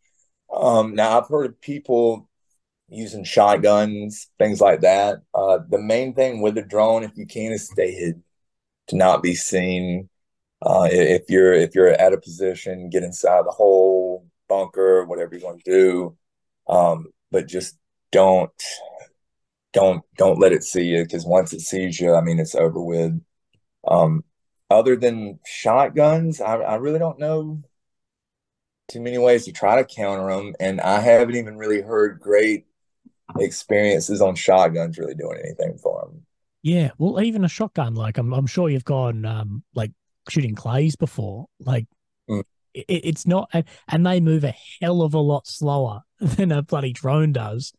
Um, 0.53 0.95
now 0.95 1.21
I've 1.21 1.29
heard 1.29 1.47
of 1.47 1.61
people 1.61 2.29
using 2.89 3.25
shotguns, 3.25 4.29
things 4.39 4.61
like 4.61 4.81
that. 4.81 5.23
Uh, 5.35 5.59
the 5.69 5.79
main 5.81 6.15
thing 6.15 6.41
with 6.41 6.59
a 6.59 6.63
drone, 6.63 7.05
if 7.05 7.17
you 7.17 7.27
can, 7.27 7.53
is 7.53 7.69
stay 7.69 7.93
hidden 7.93 8.25
to 8.89 8.97
not 8.97 9.23
be 9.23 9.35
seen. 9.35 10.09
Uh, 10.61 10.89
if 10.91 11.29
you're 11.29 11.53
if 11.53 11.75
you're 11.75 11.89
at 11.89 12.13
a 12.13 12.21
position, 12.21 12.91
get 12.91 13.05
inside 13.05 13.45
the 13.47 13.51
hole, 13.51 14.27
bunker, 14.49 15.05
whatever 15.05 15.37
you 15.37 15.45
want 15.45 15.63
to 15.65 15.71
do. 15.71 16.17
Um, 16.69 17.07
but 17.33 17.49
just 17.49 17.77
don't 18.13 18.53
don't 19.73 20.03
don't 20.19 20.39
let 20.39 20.53
it 20.53 20.63
see 20.63 20.85
you 20.85 21.03
because 21.03 21.25
once 21.25 21.53
it 21.53 21.61
sees 21.61 21.99
you, 21.99 22.15
I 22.15 22.21
mean 22.21 22.39
it's 22.39 22.55
over 22.55 22.81
with. 22.81 23.21
Um, 23.89 24.23
other 24.71 24.97
than 24.97 25.41
shotguns, 25.45 26.41
I, 26.41 26.57
I 26.57 26.75
really 26.77 26.99
don't 26.99 27.19
know 27.19 27.63
too 28.89 29.01
many 29.01 29.19
ways 29.19 29.47
to 29.47 29.53
try 29.53 29.77
to 29.77 29.85
counter 29.85 30.35
them, 30.35 30.55
and 30.61 30.81
I 30.81 31.01
haven't 31.01 31.37
even 31.37 31.57
really 31.57 31.81
heard 31.81 32.21
great 32.21 32.67
experiences 33.39 34.21
on 34.21 34.35
shotguns 34.35 34.99
really 34.99 35.15
doing 35.15 35.39
anything 35.43 35.79
for 35.79 36.03
them. 36.03 36.27
Yeah, 36.63 36.91
well, 36.99 37.21
even 37.23 37.45
a 37.45 37.49
shotgun, 37.49 37.95
like 37.95 38.19
I'm, 38.19 38.33
I'm 38.33 38.47
sure 38.47 38.69
you've 38.69 38.85
gone 38.85 39.25
um 39.25 39.65
like 39.75 39.93
shooting 40.29 40.55
clays 40.55 40.97
before. 40.97 41.47
Like 41.59 41.87
Mm. 42.29 42.45
It, 42.75 42.87
it's 42.89 43.27
not, 43.27 43.49
and, 43.53 43.65
and 43.89 44.07
they 44.07 44.21
move 44.21 44.45
a 44.45 44.55
hell 44.81 45.03
of 45.03 45.15
a 45.15 45.19
lot 45.21 45.47
slower 45.47 46.03
than 46.21 46.53
a 46.53 46.63
bloody 46.63 46.93
drone 46.93 47.33
does, 47.33 47.73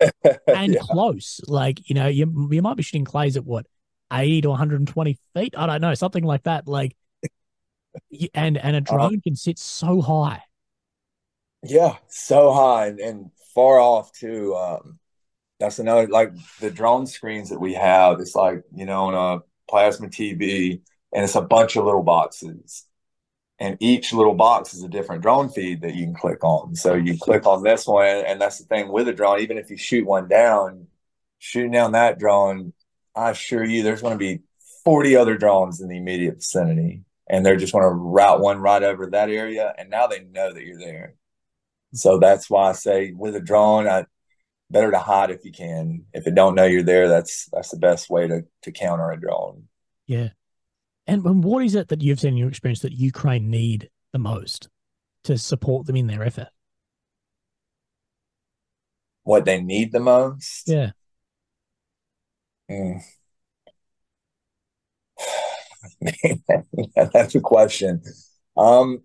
and 0.52 0.78
Yeah. 0.78 0.78
close. 0.78 1.40
Like 1.46 1.88
you 1.88 1.94
know, 1.94 2.06
you 2.08 2.48
you 2.50 2.62
might 2.62 2.76
be 2.76 2.82
shooting 2.82 3.04
clays 3.04 3.36
at 3.36 3.44
what 3.44 3.66
80 4.12 4.40
to 4.42 4.50
120 4.50 5.18
feet. 5.34 5.54
I 5.56 5.66
don't 5.66 5.80
know, 5.80 5.94
something 5.94 6.24
like 6.24 6.44
that. 6.44 6.68
Like, 6.68 6.96
and 8.34 8.56
and 8.58 8.76
a 8.76 8.80
Uh-huh. 8.88 9.10
drone 9.10 9.20
can 9.20 9.36
sit 9.36 9.58
so 9.58 10.00
high. 10.00 10.42
Yeah, 11.62 11.96
so 12.08 12.52
high 12.52 12.86
and, 12.88 13.00
and 13.00 13.30
far 13.54 13.78
off 13.80 14.12
too. 14.12 14.54
Um, 14.54 14.98
that's 15.60 15.78
another 15.78 16.08
like 16.08 16.32
the 16.60 16.70
drone 16.70 17.06
screens 17.06 17.50
that 17.50 17.60
we 17.60 17.74
have. 17.74 18.20
It's 18.20 18.34
like 18.36 18.64
you 18.74 18.86
know 18.86 19.06
on 19.06 19.40
a 19.40 19.42
plasma 19.70 20.10
TV, 20.10 20.82
and 21.14 21.24
it's 21.24 21.36
a 21.36 21.42
bunch 21.42 21.76
of 21.76 21.84
little 21.84 22.02
boxes, 22.04 22.86
and 23.58 23.76
each 23.80 24.12
little 24.12 24.34
box 24.34 24.74
is 24.74 24.82
a 24.82 24.88
different 24.88 25.22
drone 25.22 25.48
feed 25.48 25.80
that 25.80 25.94
you 25.94 26.04
can 26.04 26.14
click 26.14 26.44
on. 26.44 26.74
So 26.74 26.94
you 26.94 27.18
click 27.18 27.46
on 27.46 27.62
this 27.62 27.86
one, 27.86 28.06
and 28.06 28.40
that's 28.40 28.58
the 28.58 28.64
thing 28.64 28.88
with 28.88 29.08
a 29.08 29.12
drone. 29.12 29.40
Even 29.40 29.58
if 29.58 29.70
you 29.70 29.76
shoot 29.76 30.06
one 30.06 30.28
down, 30.28 30.88
shooting 31.38 31.70
down 31.70 31.92
that 31.92 32.18
drone, 32.18 32.72
I 33.14 33.30
assure 33.30 33.64
you, 33.64 33.82
there's 33.82 34.02
going 34.02 34.14
to 34.14 34.18
be 34.18 34.40
40 34.84 35.16
other 35.16 35.38
drones 35.38 35.80
in 35.80 35.88
the 35.88 35.96
immediate 35.96 36.36
vicinity, 36.36 37.02
and 37.28 37.44
they're 37.44 37.56
just 37.56 37.72
going 37.72 37.84
to 37.84 37.90
route 37.90 38.40
one 38.40 38.58
right 38.58 38.82
over 38.82 39.06
that 39.06 39.30
area, 39.30 39.72
and 39.78 39.88
now 39.88 40.06
they 40.06 40.20
know 40.20 40.52
that 40.52 40.64
you're 40.64 40.78
there. 40.78 41.14
So 41.94 42.18
that's 42.18 42.50
why 42.50 42.68
I 42.68 42.72
say 42.72 43.12
with 43.12 43.36
a 43.36 43.40
drone, 43.40 43.88
I 43.88 44.04
better 44.70 44.90
to 44.90 44.98
hide 44.98 45.30
if 45.30 45.44
you 45.44 45.52
can. 45.52 46.04
If 46.12 46.26
it 46.26 46.34
don't 46.34 46.54
know 46.54 46.64
you're 46.64 46.82
there, 46.82 47.08
that's 47.08 47.48
that's 47.52 47.70
the 47.70 47.78
best 47.78 48.10
way 48.10 48.28
to 48.28 48.42
to 48.62 48.72
counter 48.72 49.10
a 49.10 49.18
drone. 49.18 49.64
Yeah. 50.06 50.30
And, 51.06 51.24
and 51.24 51.44
what 51.44 51.64
is 51.64 51.74
it 51.74 51.88
that 51.88 52.02
you've 52.02 52.20
seen 52.20 52.32
in 52.32 52.36
your 52.36 52.48
experience 52.48 52.80
that 52.80 52.92
Ukraine 52.92 53.48
need 53.50 53.90
the 54.12 54.18
most 54.18 54.68
to 55.24 55.38
support 55.38 55.86
them 55.86 55.96
in 55.96 56.06
their 56.06 56.22
effort? 56.22 56.48
What 59.22 59.44
they 59.44 59.60
need 59.60 59.92
the 59.92 60.00
most. 60.00 60.68
Yeah. 60.68 60.90
Mm. 62.70 63.00
Man, 66.00 67.10
that's 67.12 67.34
a 67.34 67.40
question. 67.40 68.02
Um, 68.56 69.02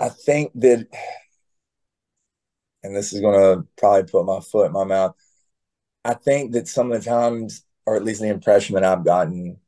I 0.00 0.08
think 0.08 0.52
that, 0.56 0.86
and 2.82 2.94
this 2.94 3.12
is 3.12 3.20
going 3.20 3.34
to 3.34 3.66
probably 3.76 4.10
put 4.10 4.24
my 4.24 4.40
foot 4.40 4.66
in 4.66 4.72
my 4.72 4.84
mouth. 4.84 5.14
I 6.08 6.14
think 6.14 6.52
that 6.52 6.66
some 6.66 6.90
of 6.90 7.04
the 7.04 7.10
times, 7.10 7.66
or 7.84 7.94
at 7.94 8.02
least 8.02 8.22
the 8.22 8.28
impression 8.28 8.74
that 8.74 8.84
I've 8.84 9.04
gotten 9.04 9.58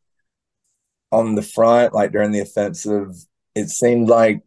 on 1.12 1.34
the 1.34 1.42
front, 1.42 1.92
like 1.92 2.12
during 2.12 2.32
the 2.32 2.40
offensive, 2.40 3.14
it 3.54 3.68
seemed 3.68 4.08
like 4.08 4.40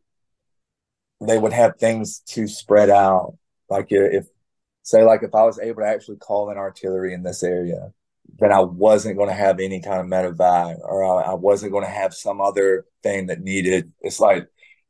they 1.22 1.38
would 1.38 1.54
have 1.54 1.78
things 1.78 2.22
to 2.30 2.48
spread 2.48 2.90
out. 2.90 3.38
Like 3.70 3.88
if, 3.92 4.26
say, 4.82 5.04
like 5.04 5.22
if 5.22 5.36
I 5.36 5.44
was 5.44 5.60
able 5.60 5.84
to 5.84 5.88
actually 5.88 6.18
call 6.18 6.50
in 6.50 6.58
artillery 6.58 7.14
in 7.14 7.22
this 7.22 7.44
area, 7.44 7.94
then 8.40 8.52
I 8.52 8.62
wasn't 8.62 9.18
going 9.18 9.30
to 9.30 9.36
have 9.36 9.60
any 9.60 9.80
kind 9.80 10.02
of 10.02 10.08
medevac, 10.08 10.80
or 10.82 11.04
I, 11.04 11.32
I 11.32 11.34
wasn't 11.36 11.74
going 11.74 11.84
to 11.84 11.90
have 11.92 12.16
some 12.16 12.42
other 12.42 12.86
thing 13.04 13.28
that 13.28 13.42
needed. 13.42 13.92
It's 14.02 14.20
like 14.20 14.48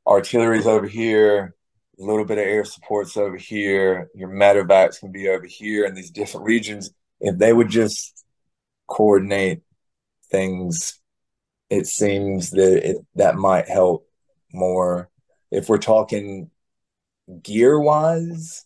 artillery's 0.08 0.68
over 0.68 0.88
here, 0.88 1.54
a 2.00 2.04
little 2.04 2.26
bit 2.26 2.38
of 2.38 2.46
air 2.46 2.66
support's 2.66 3.18
over 3.18 3.38
here, 3.38 4.10
your 4.16 4.30
medevacs 4.30 5.00
can 5.00 5.12
be 5.12 5.30
over 5.30 5.46
here 5.46 5.86
in 5.86 5.94
these 5.94 6.12
different 6.12 6.46
regions. 6.46 6.92
If 7.20 7.38
they 7.38 7.54
would 7.54 7.70
just 7.70 8.26
coordinate 8.88 9.62
things, 10.32 11.00
it 11.70 11.88
seems 11.88 12.52
that 12.52 12.90
it, 12.90 12.98
that 13.16 13.36
might 13.36 13.68
help 13.68 14.08
more. 14.52 15.10
If 15.52 15.70
we're 15.70 15.78
talking 15.78 16.50
gear 17.42 17.80
wise, 17.80 18.66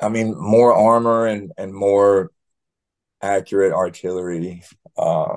I 0.00 0.08
mean, 0.08 0.34
more 0.36 0.74
armor 0.74 1.26
and, 1.26 1.52
and 1.56 1.72
more 1.72 2.32
accurate 3.22 3.72
artillery 3.72 4.64
uh, 4.96 5.36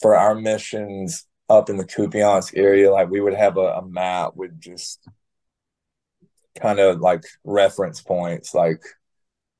for 0.00 0.16
our 0.16 0.34
missions 0.34 1.26
up 1.48 1.68
in 1.68 1.76
the 1.76 1.84
Kupiansk 1.84 2.56
area. 2.56 2.90
Like 2.90 3.10
we 3.10 3.20
would 3.20 3.34
have 3.34 3.56
a, 3.56 3.74
a 3.74 3.86
map 3.86 4.32
with 4.34 4.58
just 4.60 5.06
kind 6.60 6.78
of 6.78 7.00
like 7.00 7.24
reference 7.44 8.00
points, 8.00 8.54
like 8.54 8.82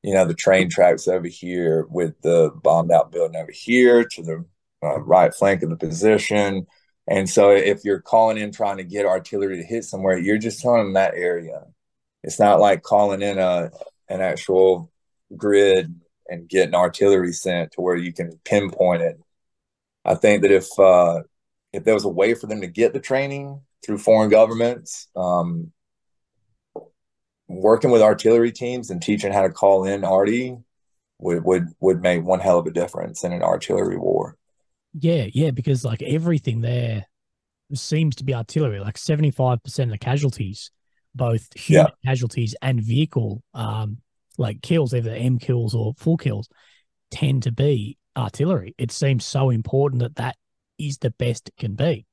you 0.03 0.15
know 0.15 0.25
the 0.25 0.35
train 0.35 0.71
tracks 0.71 1.09
over 1.09 1.29
here 1.29 1.87
with 1.91 2.21
the 2.23 2.51
bombed 2.63 2.91
out 2.91 3.13
building 3.13 3.37
over 3.37 3.53
here 3.53 4.05
to 4.05 4.23
the 4.23 4.45
uh, 4.83 5.01
right 5.01 5.35
flank 5.35 5.63
of 5.63 5.71
the 5.71 5.77
position. 5.77 6.67
And 7.09 7.29
so 7.29 7.51
if 7.51 7.85
you're 7.85 8.01
calling 8.01 8.39
in 8.39 8.53
trying 8.53 8.77
to 8.77 8.85
get 8.85 9.05
artillery 9.05 9.57
to 9.57 9.65
hit 9.65 9.85
somewhere, 9.85 10.17
you're 10.17 10.39
just 10.39 10.61
telling 10.61 10.85
them 10.85 10.93
that 10.95 11.15
area. 11.15 11.65
It's 12.23 12.39
not 12.39 12.61
like 12.61 12.83
calling 12.83 13.23
in 13.23 13.39
a 13.39 13.71
an 14.09 14.21
actual 14.21 14.91
grid 15.37 15.95
and 16.29 16.49
getting 16.49 16.75
artillery 16.75 17.33
sent 17.33 17.73
to 17.73 17.81
where 17.81 17.97
you 17.97 18.13
can 18.13 18.39
pinpoint 18.45 19.03
it. 19.03 19.19
I 20.05 20.15
think 20.15 20.43
that 20.43 20.51
if 20.51 20.67
uh, 20.79 21.23
if 21.73 21.85
there 21.85 21.95
was 21.95 22.05
a 22.05 22.09
way 22.09 22.35
for 22.35 22.47
them 22.47 22.61
to 22.63 22.67
get 22.67 22.93
the 22.93 23.01
training 23.01 23.61
through 23.85 23.99
foreign 23.99 24.31
governments, 24.31 25.09
um, 25.17 25.73
working 27.49 27.91
with 27.91 28.03
artillery 28.03 28.53
teams 28.53 28.91
and 28.91 29.03
teaching 29.03 29.33
how 29.33 29.43
to 29.43 29.51
call 29.51 29.85
in 29.85 30.05
arty 30.05 30.57
would 31.19 31.45
would 31.45 31.69
would 31.81 32.01
make 32.01 32.25
one 32.25 32.41
hell 32.41 32.59
of 32.59 32.67
a 32.67 32.71
difference 32.71 33.25
in 33.25 33.33
an 33.33 33.43
artillery 33.43 33.99
war. 33.99 34.37
Yeah, 34.99 35.27
yeah, 35.33 35.51
because 35.51 35.85
like 35.85 36.03
everything 36.03 36.61
there 36.61 37.07
seems 37.75 38.17
to 38.17 38.25
be 38.25 38.35
artillery. 38.35 38.81
Like 38.81 38.99
seventy 38.99 39.31
five 39.31 39.63
percent 39.63 39.91
of 39.91 39.93
the 39.93 40.05
casualties, 40.05 40.71
both 41.15 41.49
human 41.57 41.93
casualties 42.05 42.55
and 42.63 42.81
vehicle, 42.81 43.43
um, 43.55 43.99
like 44.39 44.63
kills, 44.63 44.95
either 44.95 45.11
M 45.11 45.39
kills 45.39 45.75
or 45.75 45.95
full 45.97 46.17
kills, 46.17 46.49
tend 47.11 47.43
to 47.45 47.53
be 47.53 47.99
artillery. 48.17 48.75
It 48.79 48.91
seems 48.91 49.25
so 49.25 49.51
important 49.51 50.03
that 50.03 50.17
that 50.17 50.37
is 50.79 50.99
the 50.99 51.11
best 51.11 51.49
it 51.49 51.57
can 51.57 51.75
be. 51.75 52.07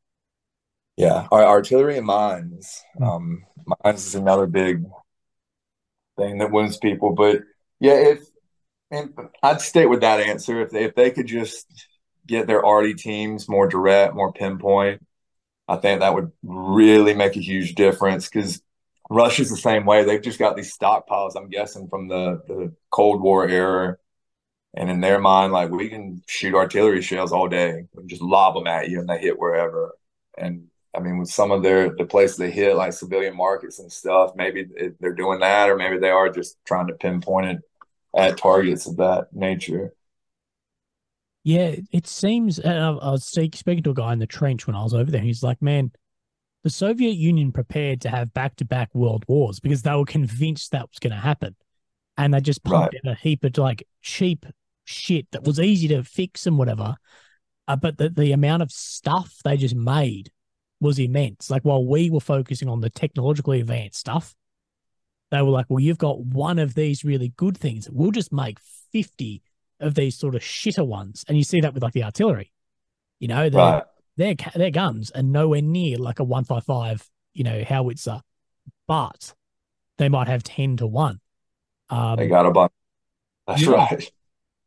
Yeah, 0.96 1.28
our 1.32 1.44
artillery 1.44 1.98
and 1.98 2.08
mines. 2.08 2.84
Um, 3.02 3.44
mines 3.84 4.06
is 4.06 4.16
another 4.16 4.48
big 4.48 4.84
thing 6.18 6.40
that 6.40 6.52
wounds 6.52 6.78
people. 6.78 7.14
But 7.14 7.42
yeah, 7.80 7.94
if 7.94 8.24
and 8.92 9.14
I'd 9.44 9.62
stay 9.62 9.86
with 9.86 10.02
that 10.02 10.20
answer. 10.20 10.62
If 10.62 10.72
they, 10.72 10.86
if 10.86 10.96
they 10.96 11.12
could 11.12 11.28
just 11.28 11.68
get 12.26 12.48
their 12.48 12.66
arty 12.66 12.94
teams 12.94 13.50
more 13.50 13.68
direct, 13.68 14.16
more 14.16 14.32
pinpoint, 14.32 15.06
I 15.68 15.76
think 15.78 16.00
that 16.00 16.14
would 16.14 16.32
really 16.44 17.14
make 17.14 17.36
a 17.36 17.42
huge 17.42 17.76
difference 17.76 18.30
because 18.30 18.62
Russia's 19.10 19.50
the 19.50 19.58
same 19.58 19.86
way. 19.86 20.04
They've 20.04 20.22
just 20.22 20.40
got 20.40 20.56
these 20.56 20.76
stockpiles, 20.76 21.34
I'm 21.36 21.50
guessing, 21.50 21.88
from 21.90 22.08
the, 22.08 22.42
the 22.48 22.74
Cold 22.90 23.22
War 23.22 23.48
era. 23.48 23.98
And 24.76 24.90
in 24.90 25.02
their 25.02 25.20
mind, 25.20 25.54
like 25.54 25.72
we 25.72 25.90
can 25.90 26.22
shoot 26.28 26.54
artillery 26.54 27.02
shells 27.02 27.32
all 27.32 27.48
day. 27.48 27.88
and 27.96 28.10
just 28.10 28.22
lob 28.22 28.56
them 28.56 28.68
at 28.68 28.90
you 28.90 29.00
and 29.00 29.10
they 29.10 29.18
hit 29.18 29.40
wherever. 29.40 29.94
And 30.38 30.68
I 30.96 31.00
mean, 31.00 31.18
with 31.18 31.30
some 31.30 31.52
of 31.52 31.64
their 31.64 31.96
the 31.96 32.06
places 32.06 32.38
they 32.38 32.52
hit, 32.52 32.76
like 32.76 32.94
civilian 32.94 33.36
markets 33.36 33.80
and 33.80 33.92
stuff, 33.92 34.32
maybe 34.36 34.68
they're 35.00 35.14
doing 35.14 35.40
that, 35.40 35.70
or 35.70 35.78
maybe 35.78 35.98
they 36.00 36.10
are 36.10 36.30
just 36.30 36.58
trying 36.66 36.88
to 36.88 36.94
pinpoint 36.94 37.48
it 37.48 37.62
at 38.16 38.38
targets 38.38 38.88
of 38.88 38.98
that 38.98 39.28
nature. 39.34 39.94
Yeah, 41.44 41.76
it 41.92 42.08
seems. 42.08 42.60
And 42.60 42.78
I, 42.78 42.90
I 42.90 43.12
was 43.12 43.24
speaking 43.26 43.84
to 43.84 43.92
a 43.92 43.94
guy 43.94 44.14
in 44.14 44.20
the 44.20 44.28
trench 44.28 44.68
when 44.68 44.76
I 44.76 44.84
was 44.84 44.94
over 44.94 45.10
there. 45.10 45.22
He's 45.22 45.44
like, 45.44 45.62
"Man, 45.62 45.92
the 46.64 46.70
Soviet 46.70 47.14
Union 47.14 47.52
prepared 47.52 48.02
to 48.02 48.10
have 48.10 48.34
back-to-back 48.34 48.94
world 48.94 49.26
wars 49.28 49.60
because 49.60 49.84
they 49.84 49.96
were 49.96 50.06
convinced 50.06 50.72
that 50.72 50.90
was 50.90 51.00
going 51.00 51.14
to 51.14 51.20
happen, 51.20 51.56
and 52.18 52.34
they 52.34 52.42
just 52.42 52.64
pumped 52.64 52.96
Right. 52.96 53.02
out 53.06 53.12
a 53.12 53.16
heap 53.16 53.44
of 53.44 53.58
like 53.58 53.88
cheap 54.02 54.46
shit 54.86 55.28
that 55.32 55.44
was 55.44 55.60
easy 55.60 55.88
to 55.90 56.04
fix 56.04 56.48
and 56.48 56.58
whatever. 56.58 56.96
Uh, 57.68 57.76
but 57.76 57.98
the 57.98 58.10
the 58.10 58.32
amount 58.32 58.64
of 58.64 58.72
stuff 58.72 59.36
they 59.44 59.58
just 59.58 59.76
made 59.76 60.32
was 60.80 61.00
immense. 61.00 61.50
Like 61.50 61.64
while 61.64 61.86
we 61.86 62.10
were 62.10 62.20
focusing 62.22 62.70
on 62.70 62.80
the 62.82 62.90
technologically 62.90 63.60
advanced 63.60 64.00
stuff, 64.00 64.36
they 65.32 65.42
were 65.42 65.50
like, 65.50 65.66
"Well, 65.70 65.82
you've 65.82 65.98
got 65.98 66.20
one 66.22 66.60
of 66.60 66.74
these 66.76 67.04
really 67.04 67.34
good 67.36 67.58
things. 67.58 67.90
We'll 67.90 68.12
just 68.12 68.32
make 68.32 68.60
fifty 68.92 69.42
of 69.80 69.94
these 69.96 70.18
sort 70.18 70.36
of 70.36 70.42
shitter 70.42 70.88
ones, 70.88 71.26
and 71.28 71.38
you 71.38 71.44
see 71.44 71.60
that 71.62 71.74
with 71.74 71.84
like 71.84 71.94
the 71.94 72.04
artillery. 72.04 72.52
You 73.20 73.28
know, 73.28 73.50
their 73.50 73.60
Right. 73.60 73.84
their 74.16 74.36
their 74.56 74.72
guns 74.72 75.12
are 75.12 75.22
nowhere 75.24 75.62
near 75.62 75.98
like 75.98 76.20
a 76.20 76.24
one 76.24 76.46
five 76.46 76.64
five, 76.64 77.08
you 77.34 77.44
know, 77.44 77.64
howitzer, 77.64 78.22
but 78.88 79.34
they 79.98 80.08
might 80.08 80.28
have 80.28 80.44
ten 80.44 80.78
to 80.78 80.88
one. 80.88 81.20
Um, 81.90 82.18
They 82.18 82.28
got 82.28 82.46
a 82.46 82.52
bunch. 82.52 82.72
That's 83.48 83.62
Yeah. 83.62 83.72
right. 83.72 84.12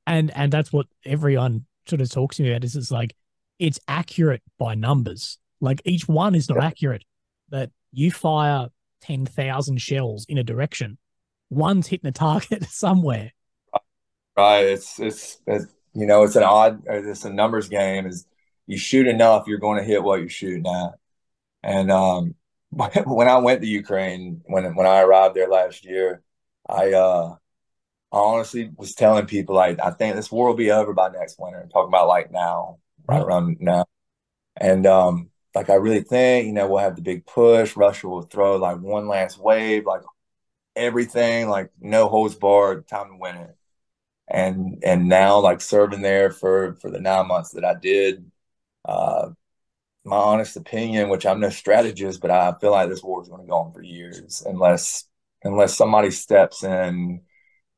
and 0.06 0.30
and 0.34 0.52
that's 0.52 0.72
what 0.72 0.86
everyone 1.04 1.66
sort 1.86 2.00
of 2.00 2.10
talks 2.10 2.36
to 2.36 2.42
me 2.42 2.50
about 2.50 2.64
is 2.64 2.76
it's 2.76 2.90
like 2.90 3.14
it's 3.58 3.80
accurate 3.88 4.42
by 4.58 4.74
numbers 4.74 5.38
like 5.60 5.82
each 5.84 6.08
one 6.08 6.34
is 6.34 6.48
not 6.48 6.62
accurate 6.62 7.04
that 7.50 7.70
you 7.92 8.10
fire 8.10 8.68
10,000 9.00 9.80
shells 9.80 10.24
in 10.28 10.38
a 10.38 10.44
direction 10.44 10.98
one's 11.50 11.86
hitting 11.88 12.08
a 12.08 12.12
target 12.12 12.64
somewhere 12.70 13.32
Right. 14.36 14.64
It's, 14.66 14.98
it's 15.00 15.38
it's 15.46 15.66
you 15.94 16.06
know 16.06 16.22
it's 16.22 16.36
an 16.36 16.44
odd 16.44 16.82
it's 16.86 17.24
a 17.24 17.32
numbers 17.32 17.68
game. 17.68 18.06
Is 18.06 18.26
you 18.66 18.78
shoot 18.78 19.06
enough, 19.06 19.46
you're 19.46 19.58
going 19.58 19.78
to 19.78 19.84
hit 19.84 20.02
what 20.02 20.20
you're 20.20 20.28
shooting 20.28 20.66
at. 20.66 20.92
And 21.62 21.90
um, 21.90 22.34
when 22.70 23.28
I 23.28 23.38
went 23.38 23.62
to 23.62 23.68
Ukraine, 23.68 24.42
when 24.46 24.74
when 24.76 24.86
I 24.86 25.00
arrived 25.02 25.36
there 25.36 25.48
last 25.48 25.84
year, 25.84 26.22
I 26.70 26.92
uh, 26.94 27.36
honestly 28.12 28.72
was 28.76 28.94
telling 28.94 29.26
people 29.26 29.54
like 29.56 29.80
I 29.80 29.90
think 29.92 30.16
this 30.16 30.32
war 30.32 30.48
will 30.48 30.54
be 30.56 30.70
over 30.72 30.94
by 30.94 31.10
next 31.10 31.38
winter. 31.40 31.68
Talking 31.72 31.88
about 31.90 32.08
like 32.08 32.32
now, 32.32 32.78
right 33.08 33.22
Right. 33.22 33.26
around 33.26 33.58
now, 33.60 33.86
and 34.56 34.86
um, 34.86 35.30
like 35.54 35.70
I 35.70 35.74
really 35.76 36.02
think 36.02 36.46
you 36.46 36.52
know 36.54 36.68
we'll 36.68 36.78
have 36.80 36.96
the 36.96 37.02
big 37.02 37.26
push. 37.26 37.76
Russia 37.76 38.08
will 38.08 38.22
throw 38.22 38.56
like 38.56 38.80
one 38.80 39.08
last 39.08 39.38
wave, 39.38 39.86
like 39.86 40.02
everything, 40.76 41.48
like 41.48 41.70
no 41.80 42.08
holds 42.08 42.34
barred, 42.36 42.88
time 42.88 43.10
to 43.10 43.16
win 43.16 43.36
it 43.36 43.56
and 44.28 44.82
and 44.84 45.08
now 45.08 45.38
like 45.40 45.60
serving 45.60 46.02
there 46.02 46.30
for 46.30 46.74
for 46.76 46.90
the 46.90 47.00
nine 47.00 47.26
months 47.28 47.50
that 47.52 47.64
I 47.64 47.74
did, 47.74 48.30
uh, 48.86 49.30
my 50.04 50.16
honest 50.16 50.56
opinion, 50.56 51.10
which 51.10 51.26
I'm 51.26 51.40
no 51.40 51.50
strategist, 51.50 52.22
but 52.22 52.32
I 52.32 52.54
feel 52.60 52.72
like 52.72 52.90
this 52.90 53.04
war 53.04 53.22
is 53.22 53.28
going 53.30 53.42
to 53.42 53.48
go 53.48 53.56
on 53.58 53.72
for 53.74 53.82
years 53.82 54.42
unless 54.46 55.06
unless 55.42 55.76
somebody 55.76 56.10
steps 56.10 56.62
in, 56.64 57.22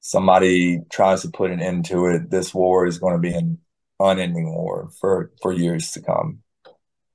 somebody 0.00 0.80
tries 0.90 1.22
to 1.22 1.30
put 1.30 1.50
an 1.50 1.60
end 1.62 1.86
to 1.86 2.06
it. 2.06 2.30
This 2.30 2.54
war 2.54 2.86
is 2.86 2.98
going 2.98 3.14
to 3.14 3.20
be 3.20 3.34
an 3.34 3.58
unending 4.00 4.52
war 4.54 4.90
for 5.00 5.32
for 5.42 5.52
years 5.52 5.92
to 5.92 6.02
come. 6.02 6.42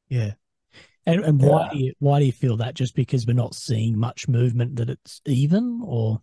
yeah 0.09 0.33
and 1.05 1.23
and 1.25 1.41
why 1.41 1.67
do 1.71 1.77
you 1.77 1.93
why 1.99 2.19
do 2.19 2.25
you 2.25 2.31
feel 2.31 2.57
that 2.57 2.75
just 2.75 2.95
because 2.95 3.25
we're 3.25 3.33
not 3.33 3.55
seeing 3.55 3.97
much 3.97 4.27
movement 4.27 4.75
that 4.77 4.89
it's 4.89 5.21
even 5.25 5.81
or 5.83 6.21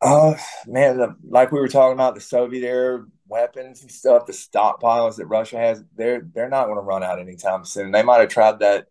Uh, 0.00 0.34
man, 0.66 0.96
the, 0.96 1.14
like 1.28 1.52
we 1.52 1.60
were 1.60 1.68
talking 1.68 1.92
about 1.92 2.14
the 2.14 2.20
Soviet 2.20 2.66
era 2.66 3.04
weapons 3.28 3.82
and 3.82 3.90
stuff, 3.90 4.26
the 4.26 4.32
stockpiles 4.32 5.16
that 5.16 5.26
Russia 5.26 5.58
has, 5.58 5.82
they're 5.94 6.22
they're 6.34 6.48
not 6.48 6.64
going 6.66 6.76
to 6.76 6.82
run 6.82 7.04
out 7.04 7.20
anytime 7.20 7.64
soon. 7.64 7.92
They 7.92 8.02
might 8.02 8.20
have 8.20 8.28
tried 8.28 8.58
that 8.60 8.88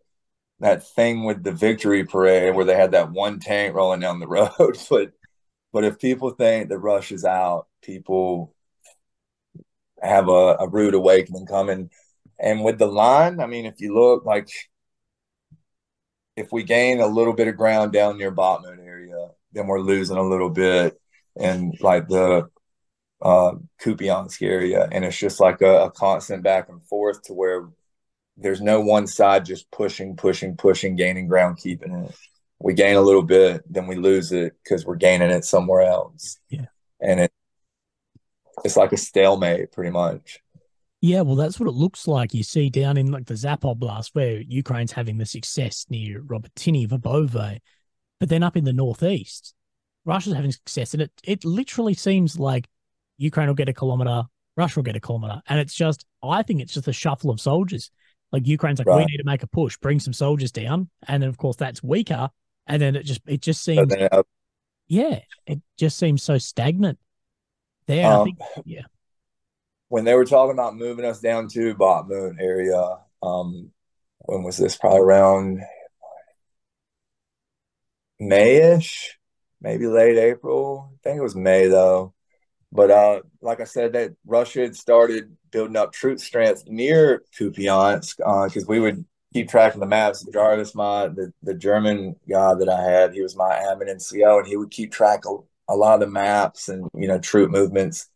that 0.62 0.86
thing 0.86 1.24
with 1.24 1.42
the 1.42 1.52
victory 1.52 2.04
parade 2.04 2.54
where 2.54 2.64
they 2.64 2.76
had 2.76 2.92
that 2.92 3.10
one 3.10 3.40
tank 3.40 3.74
rolling 3.74 4.00
down 4.00 4.20
the 4.20 4.26
road, 4.28 4.78
but 4.88 5.12
but 5.72 5.84
if 5.84 5.98
people 5.98 6.30
think 6.30 6.68
the 6.68 6.78
rush 6.78 7.12
is 7.12 7.24
out, 7.24 7.66
people 7.82 8.54
have 10.00 10.28
a, 10.28 10.56
a 10.60 10.68
rude 10.68 10.94
awakening 10.94 11.46
coming. 11.46 11.90
And 12.38 12.62
with 12.62 12.78
the 12.78 12.86
line, 12.86 13.40
I 13.40 13.46
mean, 13.46 13.66
if 13.66 13.80
you 13.80 13.94
look 13.94 14.24
like 14.24 14.48
if 16.36 16.52
we 16.52 16.62
gain 16.62 17.00
a 17.00 17.06
little 17.06 17.32
bit 17.32 17.48
of 17.48 17.56
ground 17.56 17.92
down 17.92 18.18
near 18.18 18.32
Bakhmut 18.32 18.78
area, 18.78 19.30
then 19.52 19.66
we're 19.66 19.80
losing 19.80 20.16
a 20.16 20.22
little 20.22 20.50
bit 20.50 21.00
in 21.36 21.72
like 21.80 22.08
the 22.08 22.48
uh, 23.20 23.52
Kupiansk 23.80 24.42
area, 24.42 24.88
and 24.92 25.04
it's 25.04 25.16
just 25.16 25.40
like 25.40 25.62
a, 25.62 25.84
a 25.84 25.90
constant 25.90 26.42
back 26.42 26.68
and 26.68 26.84
forth 26.86 27.22
to 27.22 27.34
where 27.34 27.68
there's 28.36 28.60
no 28.60 28.80
one 28.80 29.06
side 29.06 29.44
just 29.44 29.70
pushing, 29.70 30.16
pushing, 30.16 30.56
pushing, 30.56 30.96
gaining 30.96 31.28
ground, 31.28 31.58
keeping 31.58 31.92
it. 31.92 32.14
We 32.58 32.74
gain 32.74 32.96
a 32.96 33.00
little 33.02 33.22
bit, 33.22 33.62
then 33.68 33.86
we 33.86 33.96
lose 33.96 34.32
it 34.32 34.54
because 34.62 34.86
we're 34.86 34.96
gaining 34.96 35.30
it 35.30 35.44
somewhere 35.44 35.82
else. 35.82 36.38
Yeah. 36.48 36.66
and 37.00 37.20
it 37.20 37.32
it's 38.64 38.76
like 38.76 38.92
a 38.92 38.96
stalemate, 38.96 39.72
pretty 39.72 39.90
much. 39.90 40.40
Yeah, 41.00 41.22
well, 41.22 41.34
that's 41.34 41.58
what 41.58 41.68
it 41.68 41.74
looks 41.74 42.06
like. 42.06 42.32
You 42.32 42.44
see 42.44 42.70
down 42.70 42.96
in 42.96 43.10
like 43.10 43.26
the 43.26 43.34
Zapoblast 43.34 44.10
where 44.12 44.40
Ukraine's 44.40 44.92
having 44.92 45.18
the 45.18 45.26
success 45.26 45.86
near 45.90 46.20
Robotyne, 46.22 46.88
Verbove, 46.88 47.58
but 48.20 48.28
then 48.28 48.44
up 48.44 48.56
in 48.56 48.64
the 48.64 48.72
northeast, 48.72 49.54
Russia's 50.04 50.34
having 50.34 50.52
success, 50.52 50.94
and 50.94 51.02
it 51.02 51.10
it 51.24 51.44
literally 51.44 51.94
seems 51.94 52.38
like 52.38 52.68
Ukraine 53.16 53.48
will 53.48 53.54
get 53.54 53.68
a 53.68 53.72
kilometer, 53.72 54.24
Russia 54.56 54.78
will 54.78 54.84
get 54.84 54.96
a 54.96 55.00
kilometer, 55.00 55.42
and 55.48 55.58
it's 55.58 55.74
just 55.74 56.04
I 56.22 56.42
think 56.42 56.60
it's 56.60 56.74
just 56.74 56.88
a 56.88 56.92
shuffle 56.92 57.30
of 57.30 57.40
soldiers. 57.40 57.90
Like 58.32 58.46
Ukraine's 58.46 58.78
like, 58.78 58.88
we 58.88 59.04
need 59.04 59.18
to 59.18 59.24
make 59.24 59.42
a 59.42 59.46
push, 59.46 59.76
bring 59.76 60.00
some 60.00 60.14
soldiers 60.14 60.52
down, 60.52 60.88
and 61.06 61.22
then 61.22 61.28
of 61.28 61.36
course 61.36 61.56
that's 61.56 61.82
weaker, 61.82 62.30
and 62.66 62.80
then 62.80 62.96
it 62.96 63.04
just 63.04 63.20
it 63.26 63.42
just 63.42 63.62
seems 63.62 63.88
then, 63.88 64.08
uh, 64.10 64.22
yeah, 64.88 65.20
it 65.46 65.60
just 65.78 65.98
seems 65.98 66.22
so 66.22 66.38
stagnant. 66.38 66.98
There, 67.86 68.06
I 68.06 68.14
Um, 68.14 68.24
think 68.24 68.38
yeah, 68.64 68.82
when 69.88 70.04
they 70.04 70.14
were 70.14 70.24
talking 70.24 70.52
about 70.52 70.76
moving 70.76 71.04
us 71.04 71.20
down 71.20 71.48
to 71.48 71.74
Bakhmut 71.74 72.40
area, 72.40 72.98
um, 73.22 73.70
when 74.20 74.42
was 74.44 74.56
this? 74.56 74.76
Probably 74.76 75.00
around 75.00 75.60
Mayish, 78.20 79.10
maybe 79.60 79.86
late 79.86 80.16
April. 80.16 80.90
I 80.94 80.96
think 81.02 81.18
it 81.18 81.22
was 81.22 81.34
May 81.36 81.66
though. 81.66 82.14
But 82.72 82.90
uh, 82.90 83.20
like 83.42 83.60
I 83.60 83.64
said, 83.64 83.92
that 83.92 84.12
Russia 84.24 84.62
had 84.62 84.74
started 84.74 85.36
building 85.50 85.76
up 85.76 85.92
troop 85.92 86.18
strength 86.18 86.64
near 86.66 87.22
Kupiansk 87.38 88.16
because 88.16 88.66
we 88.66 88.80
would 88.80 89.04
keep 89.34 89.48
track 89.48 89.74
of 89.74 89.80
the 89.80 89.86
maps. 89.86 90.26
Jarvis, 90.32 90.74
my 90.74 91.08
the, 91.08 91.32
the 91.42 91.54
German 91.54 92.16
guy 92.28 92.54
that 92.54 92.68
I 92.68 92.82
had, 92.82 93.12
he 93.12 93.20
was 93.20 93.36
my 93.36 93.50
admin 93.50 93.94
NCO, 93.94 94.38
and 94.38 94.48
he 94.48 94.56
would 94.56 94.70
keep 94.70 94.90
track 94.90 95.24
of 95.26 95.44
a 95.68 95.76
lot 95.76 95.94
of 95.94 96.00
the 96.00 96.06
maps 96.06 96.70
and 96.70 96.88
you 96.94 97.08
know 97.08 97.18
troop 97.18 97.50
movements. 97.50 98.08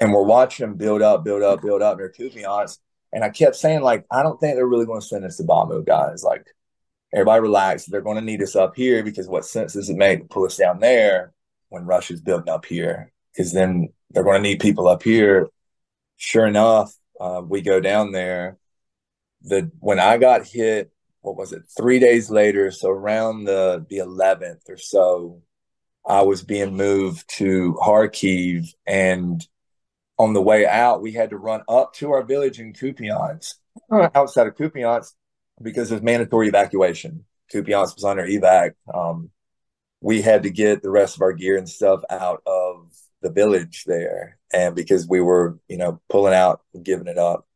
And 0.00 0.12
we're 0.12 0.22
watching 0.22 0.66
them 0.66 0.76
build 0.76 1.02
up, 1.02 1.24
build 1.24 1.42
up, 1.42 1.60
build 1.62 1.82
up 1.82 1.98
near 1.98 2.12
Kupiansk. 2.16 2.78
And 3.12 3.22
I 3.22 3.30
kept 3.30 3.56
saying, 3.56 3.82
like, 3.82 4.04
I 4.10 4.22
don't 4.22 4.40
think 4.40 4.56
they're 4.56 4.66
really 4.66 4.86
going 4.86 5.00
to 5.00 5.06
send 5.06 5.24
us 5.24 5.36
to 5.36 5.44
Bakhmut, 5.44 5.86
guys. 5.86 6.24
Like, 6.24 6.46
everybody 7.12 7.42
relax. 7.42 7.84
They're 7.84 8.00
going 8.00 8.16
to 8.16 8.24
need 8.24 8.42
us 8.42 8.56
up 8.56 8.74
here 8.74 9.04
because 9.04 9.28
what 9.28 9.44
sense 9.44 9.74
does 9.74 9.90
it 9.90 9.96
make 9.96 10.20
to 10.20 10.24
pull 10.26 10.46
us 10.46 10.56
down 10.56 10.80
there 10.80 11.32
when 11.68 11.84
Russia's 11.84 12.20
building 12.20 12.48
up 12.48 12.64
here? 12.64 13.11
Because 13.32 13.52
then 13.52 13.88
they're 14.10 14.24
going 14.24 14.42
to 14.42 14.48
need 14.48 14.60
people 14.60 14.88
up 14.88 15.02
here. 15.02 15.48
Sure 16.16 16.46
enough, 16.46 16.94
uh, 17.20 17.42
we 17.44 17.62
go 17.62 17.80
down 17.80 18.12
there. 18.12 18.58
The 19.42 19.70
when 19.80 19.98
I 19.98 20.18
got 20.18 20.46
hit, 20.46 20.92
what 21.20 21.36
was 21.36 21.52
it? 21.52 21.62
Three 21.76 21.98
days 21.98 22.30
later, 22.30 22.70
so 22.70 22.90
around 22.90 23.44
the 23.44 23.84
the 23.88 23.98
eleventh 23.98 24.62
or 24.68 24.76
so, 24.76 25.42
I 26.06 26.22
was 26.22 26.42
being 26.42 26.76
moved 26.76 27.28
to 27.38 27.74
Kharkiv, 27.80 28.68
and 28.86 29.44
on 30.18 30.32
the 30.32 30.42
way 30.42 30.66
out, 30.66 31.02
we 31.02 31.12
had 31.12 31.30
to 31.30 31.36
run 31.38 31.62
up 31.68 31.94
to 31.94 32.12
our 32.12 32.22
village 32.22 32.60
in 32.60 32.72
Kupiansk, 32.72 33.54
outside 33.90 34.46
of 34.46 34.54
Kupiansk, 34.54 35.12
because 35.60 35.90
of 35.90 36.04
mandatory 36.04 36.48
evacuation. 36.48 37.24
Kupiansk 37.52 37.96
was 37.96 38.04
under 38.04 38.26
evac. 38.26 38.74
Um, 38.92 39.30
we 40.00 40.22
had 40.22 40.44
to 40.44 40.50
get 40.50 40.82
the 40.82 40.90
rest 40.90 41.16
of 41.16 41.22
our 41.22 41.32
gear 41.32 41.56
and 41.56 41.68
stuff 41.68 42.02
out 42.10 42.42
of 42.46 42.71
the 43.22 43.30
village 43.30 43.84
there, 43.86 44.38
and 44.52 44.74
because 44.74 45.06
we 45.08 45.20
were, 45.20 45.58
you 45.68 45.76
know, 45.76 46.00
pulling 46.08 46.34
out 46.34 46.62
and 46.74 46.84
giving 46.84 47.06
it 47.06 47.18
up. 47.18 47.46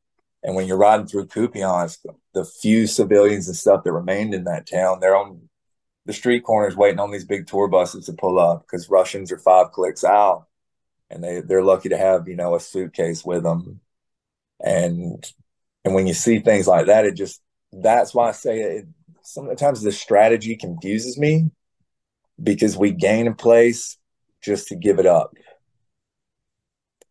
And 0.43 0.55
when 0.55 0.67
you're 0.67 0.77
riding 0.77 1.07
through 1.07 1.27
Kupiansk, 1.27 1.99
the 2.33 2.45
few 2.45 2.87
civilians 2.87 3.49
and 3.49 3.57
stuff 3.57 3.83
that 3.85 3.93
remained 3.93 4.33
in 4.33 4.45
that 4.45 4.69
town, 4.69 5.01
they're 5.01 5.17
on 5.17 5.49
the 6.05 6.13
street 6.13 6.45
corners 6.45 6.77
waiting 6.77 7.01
on 7.01 7.11
these 7.11 7.25
big 7.25 7.47
tour 7.47 7.67
buses 7.69 8.07
to 8.07 8.13
pull 8.13 8.39
up 8.39 8.63
because 8.63 8.89
Russians 8.89 9.33
are 9.33 9.39
five 9.39 9.73
clicks 9.73 10.05
out, 10.05 10.47
and 11.11 11.23
they 11.23 11.41
they're 11.41 11.65
lucky 11.65 11.89
to 11.89 11.99
have 11.99 12.29
you 12.29 12.37
know 12.37 12.55
a 12.55 12.61
suitcase 12.61 13.25
with 13.25 13.43
them, 13.43 13.81
and 14.65 15.25
and 15.85 15.95
when 15.95 16.07
you 16.07 16.15
see 16.15 16.39
things 16.39 16.67
like 16.67 16.87
that, 16.87 17.05
it 17.05 17.15
just 17.15 17.41
that's 17.73 18.15
why 18.15 18.29
I 18.29 18.33
say 18.33 18.61
it. 18.61 18.87
Sometimes 19.23 19.83
the 19.83 19.91
strategy 19.91 20.57
confuses 20.57 21.19
me 21.19 21.51
because 22.41 22.77
we 22.77 22.93
gain 22.93 23.27
a 23.27 23.35
place 23.35 23.99
just 24.41 24.69
to 24.69 24.77
give 24.77 24.99
it 24.99 25.07
up. 25.07 25.35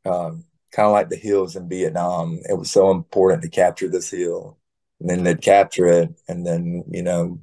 Um, 0.05 0.45
kind 0.71 0.87
of 0.87 0.91
like 0.91 1.09
the 1.09 1.15
hills 1.15 1.55
in 1.55 1.69
Vietnam. 1.69 2.39
It 2.49 2.57
was 2.57 2.71
so 2.71 2.91
important 2.91 3.41
to 3.43 3.49
capture 3.49 3.87
this 3.87 4.11
hill, 4.11 4.57
and 4.99 5.09
then 5.09 5.23
they'd 5.23 5.41
capture 5.41 5.87
it, 5.87 6.13
and 6.27 6.45
then 6.45 6.83
you 6.89 7.03
know, 7.03 7.39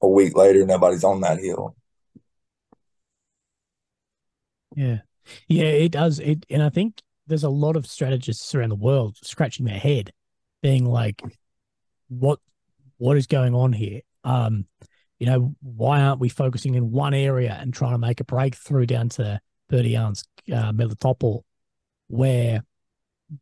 a 0.00 0.08
week 0.08 0.36
later, 0.36 0.64
nobody's 0.66 1.04
on 1.04 1.20
that 1.22 1.38
hill. 1.38 1.76
Yeah. 4.74 4.98
Yeah, 5.48 5.64
it 5.64 5.92
does. 5.92 6.18
It 6.18 6.44
and 6.50 6.62
I 6.62 6.68
think 6.68 7.00
there's 7.26 7.44
a 7.44 7.48
lot 7.50 7.76
of 7.76 7.86
strategists 7.86 8.54
around 8.54 8.70
the 8.70 8.74
world 8.74 9.16
scratching 9.22 9.66
their 9.66 9.78
head, 9.78 10.12
being 10.62 10.84
like, 10.84 11.22
what 12.08 12.40
what 12.98 13.16
is 13.16 13.26
going 13.26 13.54
on 13.54 13.72
here? 13.72 14.00
Um, 14.24 14.66
you 15.18 15.26
know, 15.26 15.54
why 15.62 16.00
aren't 16.00 16.20
we 16.20 16.28
focusing 16.28 16.74
in 16.74 16.90
one 16.90 17.14
area 17.14 17.56
and 17.60 17.72
trying 17.72 17.92
to 17.92 17.98
make 17.98 18.20
a 18.20 18.24
breakthrough 18.24 18.86
down 18.86 19.08
to 19.10 19.40
Berdyansk, 19.70 20.24
uh, 20.52 20.72
Melitopol, 20.72 21.42
where 22.12 22.62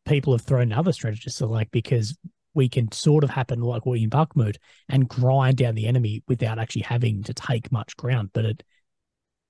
people 0.06 0.32
have 0.32 0.42
thrown 0.42 0.72
other 0.72 0.92
strategists 0.92 1.40
so 1.40 1.46
like 1.48 1.68
because 1.72 2.16
we 2.54 2.68
can 2.68 2.90
sort 2.92 3.24
of 3.24 3.30
happen 3.30 3.60
like 3.60 3.84
what 3.84 3.98
in 3.98 4.10
Bakhmut 4.10 4.56
and 4.88 5.08
grind 5.08 5.56
down 5.56 5.74
the 5.74 5.86
enemy 5.86 6.22
without 6.28 6.58
actually 6.58 6.82
having 6.82 7.24
to 7.24 7.34
take 7.34 7.72
much 7.72 7.96
ground. 7.96 8.30
But 8.32 8.44
it 8.44 8.62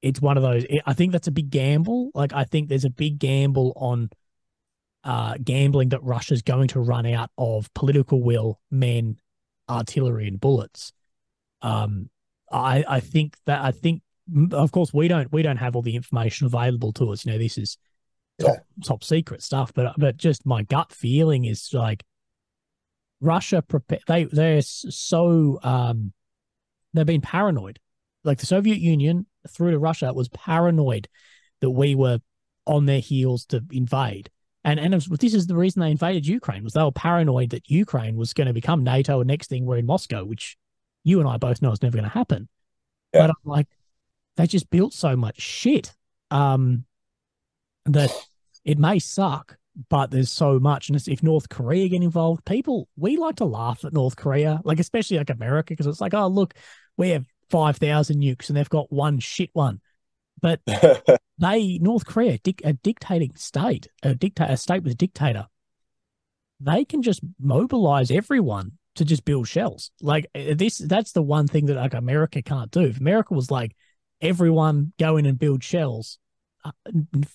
it's 0.01 0.23
one 0.23 0.39
of 0.39 0.43
those. 0.43 0.65
I 0.87 0.95
think 0.95 1.13
that's 1.13 1.29
a 1.29 1.33
big 1.33 1.51
gamble. 1.51 2.11
Like 2.15 2.33
I 2.33 2.45
think 2.45 2.69
there's 2.69 2.87
a 2.87 2.91
big 2.91 3.19
gamble 3.19 3.75
on 3.77 4.09
uh, 5.05 5.35
gambling 5.43 5.91
that 5.91 6.03
Russia's 6.03 6.41
going 6.41 6.69
to 6.69 6.81
run 6.81 7.05
out 7.05 7.31
of 7.37 7.73
political 7.75 8.23
will, 8.23 8.59
men, 8.71 9.19
artillery, 9.69 10.29
and 10.29 10.41
bullets. 10.41 10.93
Um, 11.61 12.09
I 12.51 12.85
I 12.89 13.01
think 13.01 13.37
that 13.45 13.63
I 13.63 13.73
think 13.73 14.01
of 14.53 14.73
course 14.73 14.95
we 14.95 15.09
don't 15.09 15.31
we 15.31 15.43
don't 15.43 15.59
have 15.59 15.77
all 15.77 15.83
the 15.83 15.97
information 15.97 16.47
available 16.47 16.93
to 16.95 17.11
us. 17.13 17.27
You 17.27 17.33
know, 17.33 17.39
this 17.39 17.59
is 17.59 17.77
top 18.41 18.55
Yeah. 18.55 18.61
top 18.85 19.05
secret 19.05 19.43
stuff. 19.43 19.73
But 19.75 19.95
but 19.99 20.17
just 20.17 20.45
my 20.47 20.63
gut 20.63 20.93
feeling 20.93 21.45
is 21.45 21.71
like 21.73 22.03
Russia 23.21 23.63
prepare 23.63 24.01
they 24.07 24.25
they're 24.25 24.63
so 24.63 25.59
um 25.63 26.13
they've 26.95 27.07
been 27.07 27.21
paranoid. 27.21 27.79
Like 28.25 28.39
the 28.39 28.47
Soviet 28.47 28.79
Union 28.79 29.27
through 29.49 29.71
to 29.73 29.79
Russia 29.79 30.13
was 30.13 30.29
paranoid 30.29 31.09
that 31.61 31.71
we 31.71 31.95
were 31.95 32.19
on 32.67 32.87
their 32.87 33.01
heels 33.01 33.47
to 33.47 33.65
invade. 33.73 34.31
And 34.65 34.79
and 34.81 34.95
was- 34.95 35.07
this 35.07 35.35
is 35.35 35.47
the 35.47 35.57
reason 35.57 35.81
they 35.81 35.91
invaded 35.91 36.27
Ukraine 36.27 36.65
was 36.65 36.73
they 36.75 36.83
were 36.83 36.93
paranoid 36.93 37.51
that 37.51 37.69
Ukraine 37.71 38.17
was 38.17 38.33
going 38.33 38.47
to 38.47 38.53
become 38.53 38.85
NATO 38.85 39.21
and 39.21 39.29
next 39.29 39.49
thing 39.49 39.65
we're 39.67 39.79
in 39.79 39.87
Moscow, 39.87 40.25
which 40.25 40.57
you 41.05 41.21
and 41.21 41.29
I 41.29 41.37
both 41.39 41.63
know 41.63 41.73
is 41.73 41.83
never 41.83 41.97
going 41.97 42.05
to 42.09 42.11
happen. 42.11 42.49
Yeah. 43.15 43.23
But 43.23 43.31
I'm 43.31 43.37
like, 43.51 43.67
they 44.37 44.47
just 44.47 44.69
built 44.71 44.93
so 44.93 45.17
much 45.17 45.41
shit 45.41 45.95
um, 46.31 46.85
that 47.87 48.11
it 48.65 48.79
may 48.79 48.99
suck, 48.99 49.57
but 49.89 50.11
there's 50.11 50.33
so 50.33 50.59
much. 50.59 50.89
And 50.89 50.97
it's, 50.97 51.09
if 51.09 51.23
North 51.23 51.49
Korea 51.49 51.89
get 51.89 52.03
involved, 52.03 52.45
people 52.45 52.89
we 52.97 53.17
like 53.17 53.37
to 53.37 53.45
laugh 53.45 53.85
at 53.85 53.93
North 53.93 54.17
Korea, 54.17 54.61
like 54.65 54.81
especially 54.81 55.19
like 55.19 55.31
America, 55.31 55.73
because 55.73 55.87
it's 55.87 56.01
like, 56.01 56.15
oh 56.15 56.27
look, 56.27 56.55
we 56.97 57.11
have 57.11 57.27
five 57.49 57.77
thousand 57.77 58.21
nukes 58.21 58.49
and 58.49 58.57
they've 58.57 58.69
got 58.69 58.93
one 58.93 59.19
shit 59.19 59.51
one. 59.53 59.81
But 60.41 60.61
they 61.39 61.79
North 61.79 62.07
Korea, 62.07 62.39
a 62.65 62.73
dictating 62.73 63.35
state, 63.37 63.89
a 64.03 64.15
dictator, 64.15 64.53
a 64.53 64.57
state 64.57 64.83
with 64.83 64.93
a 64.93 64.97
dictator, 64.97 65.47
they 66.61 66.85
can 66.85 67.03
just 67.03 67.21
mobilize 67.39 68.11
everyone 68.11 68.73
to 68.97 69.05
just 69.05 69.25
build 69.25 69.49
shells. 69.49 69.91
Like 70.01 70.27
uh, 70.35 70.55
this, 70.55 70.79
that's 70.79 71.13
the 71.13 71.23
one 71.23 71.47
thing 71.47 71.67
that 71.67 71.77
like 71.77 71.95
America 71.95 72.43
can't 72.43 72.71
do. 72.71 72.81
If 72.81 73.01
America 73.01 73.35
was 73.35 73.51
like 73.51 73.75
everyone 74.21 74.93
go 74.99 75.17
in 75.17 75.27
and 75.27 75.39
build 75.39 75.65
shells, 75.65 76.19
uh, 76.65 76.73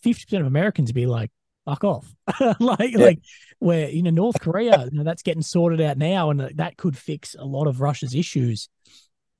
fifty 0.01 0.25
percent 0.25 0.41
of 0.41 0.47
Americans 0.47 0.91
be 0.91 1.05
like, 1.05 1.31
"Fuck 1.65 1.83
off!" 1.83 2.13
like 2.59 2.95
Yeah. 2.95 3.05
like 3.05 3.19
where 3.59 3.89
you 3.89 4.03
know 4.03 4.09
North 4.11 4.39
Korea, 4.39 4.87
you 4.91 4.97
know, 4.97 5.03
that's 5.03 5.23
getting 5.23 5.41
sorted 5.41 5.81
out 5.81 5.97
now, 5.97 6.29
and 6.29 6.39
that 6.55 6.77
could 6.77 6.97
fix 6.97 7.35
a 7.37 7.45
lot 7.45 7.67
of 7.67 7.81
Russia's 7.81 8.15
issues 8.15 8.69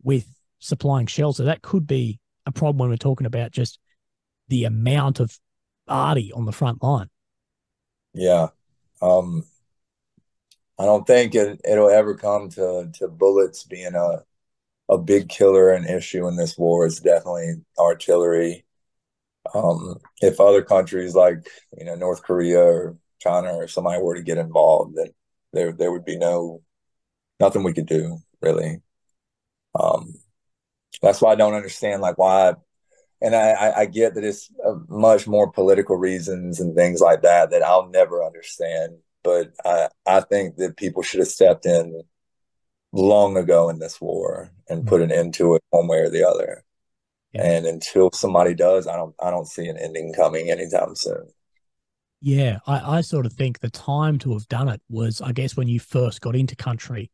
with 0.03 0.27
supplying 0.59 1.07
shells. 1.07 1.37
So 1.37 1.45
that 1.45 1.61
could 1.61 1.87
be 1.87 2.19
a 2.45 2.51
problem 2.51 2.79
when 2.79 2.89
we're 2.89 2.97
talking 2.97 3.27
about 3.27 3.51
just 3.51 3.79
the 4.49 4.65
amount 4.65 5.19
of 5.19 5.37
arty 5.87 6.31
on 6.33 6.45
the 6.45 6.51
front 6.51 6.83
line. 6.83 7.09
Yeah. 8.13 8.49
Um, 9.01 9.43
I 10.77 10.85
don't 10.85 11.07
think 11.07 11.35
it, 11.35 11.61
it'll 11.65 11.89
ever 11.89 12.15
come 12.15 12.49
to, 12.51 12.91
to 12.95 13.07
bullets 13.07 13.63
being 13.63 13.95
a, 13.95 14.23
a 14.89 14.97
big 14.99 15.29
killer 15.29 15.71
and 15.71 15.89
issue 15.89 16.27
in 16.27 16.37
this 16.37 16.57
war. 16.57 16.85
It's 16.87 17.01
definitely 17.01 17.55
artillery. 17.79 18.64
Um, 19.53 19.99
if 20.21 20.39
other 20.39 20.61
countries 20.63 21.15
like, 21.15 21.47
you 21.77 21.85
know, 21.85 21.95
North 21.95 22.23
Korea 22.23 22.61
or 22.63 22.97
China 23.19 23.53
or 23.53 23.67
somebody 23.67 24.01
were 24.01 24.15
to 24.15 24.23
get 24.23 24.37
involved, 24.37 24.95
then 24.95 25.09
there 25.53 25.71
there 25.71 25.91
would 25.91 26.05
be 26.05 26.17
no 26.17 26.61
nothing 27.39 27.63
we 27.63 27.73
could 27.73 27.87
do 27.87 28.19
really. 28.41 28.81
Um, 29.79 30.15
that's 31.01 31.21
why 31.21 31.31
I 31.31 31.35
don't 31.35 31.53
understand 31.53 32.01
like 32.01 32.17
why 32.17 32.55
and 33.21 33.35
I, 33.35 33.51
I, 33.51 33.79
I 33.81 33.85
get 33.85 34.15
that 34.15 34.23
it's 34.23 34.51
uh, 34.65 34.75
much 34.87 35.27
more 35.27 35.51
political 35.51 35.97
reasons 35.97 36.59
and 36.59 36.75
things 36.75 37.01
like 37.01 37.21
that 37.21 37.51
that 37.51 37.63
I'll 37.63 37.89
never 37.89 38.23
understand. 38.23 38.97
But 39.23 39.53
I, 39.63 39.89
I 40.05 40.21
think 40.21 40.57
that 40.57 40.77
people 40.77 41.01
should 41.01 41.21
have 41.21 41.29
stepped 41.29 41.65
in 41.65 42.03
long 42.91 43.37
ago 43.37 43.69
in 43.69 43.79
this 43.79 43.99
war 43.99 44.51
and 44.69 44.87
put 44.87 45.01
an 45.01 45.11
end 45.11 45.33
to 45.35 45.55
it 45.55 45.63
one 45.69 45.87
way 45.87 45.99
or 45.99 46.09
the 46.09 46.27
other. 46.27 46.64
Yeah. 47.35 47.43
And 47.51 47.65
until 47.65 48.11
somebody 48.11 48.53
does, 48.53 48.87
I 48.87 48.95
don't 48.95 49.13
I 49.21 49.29
don't 49.29 49.47
see 49.47 49.67
an 49.67 49.77
ending 49.77 50.13
coming 50.13 50.49
anytime 50.49 50.95
soon. 50.95 51.27
Yeah, 52.21 52.59
I, 52.65 52.97
I 52.97 53.01
sort 53.01 53.25
of 53.25 53.33
think 53.33 53.59
the 53.59 53.69
time 53.69 54.17
to 54.19 54.33
have 54.33 54.47
done 54.47 54.69
it 54.69 54.81
was, 54.89 55.21
I 55.21 55.31
guess, 55.31 55.55
when 55.55 55.67
you 55.67 55.79
first 55.79 56.21
got 56.21 56.35
into 56.35 56.55
country, 56.55 57.11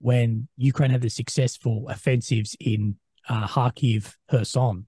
when 0.00 0.46
Ukraine 0.56 0.90
had 0.90 1.00
the 1.00 1.10
successful 1.10 1.88
offensives 1.88 2.54
in 2.60 2.96
uh, 3.28 3.46
Kharkiv, 3.48 4.14
Kherson, 4.30 4.86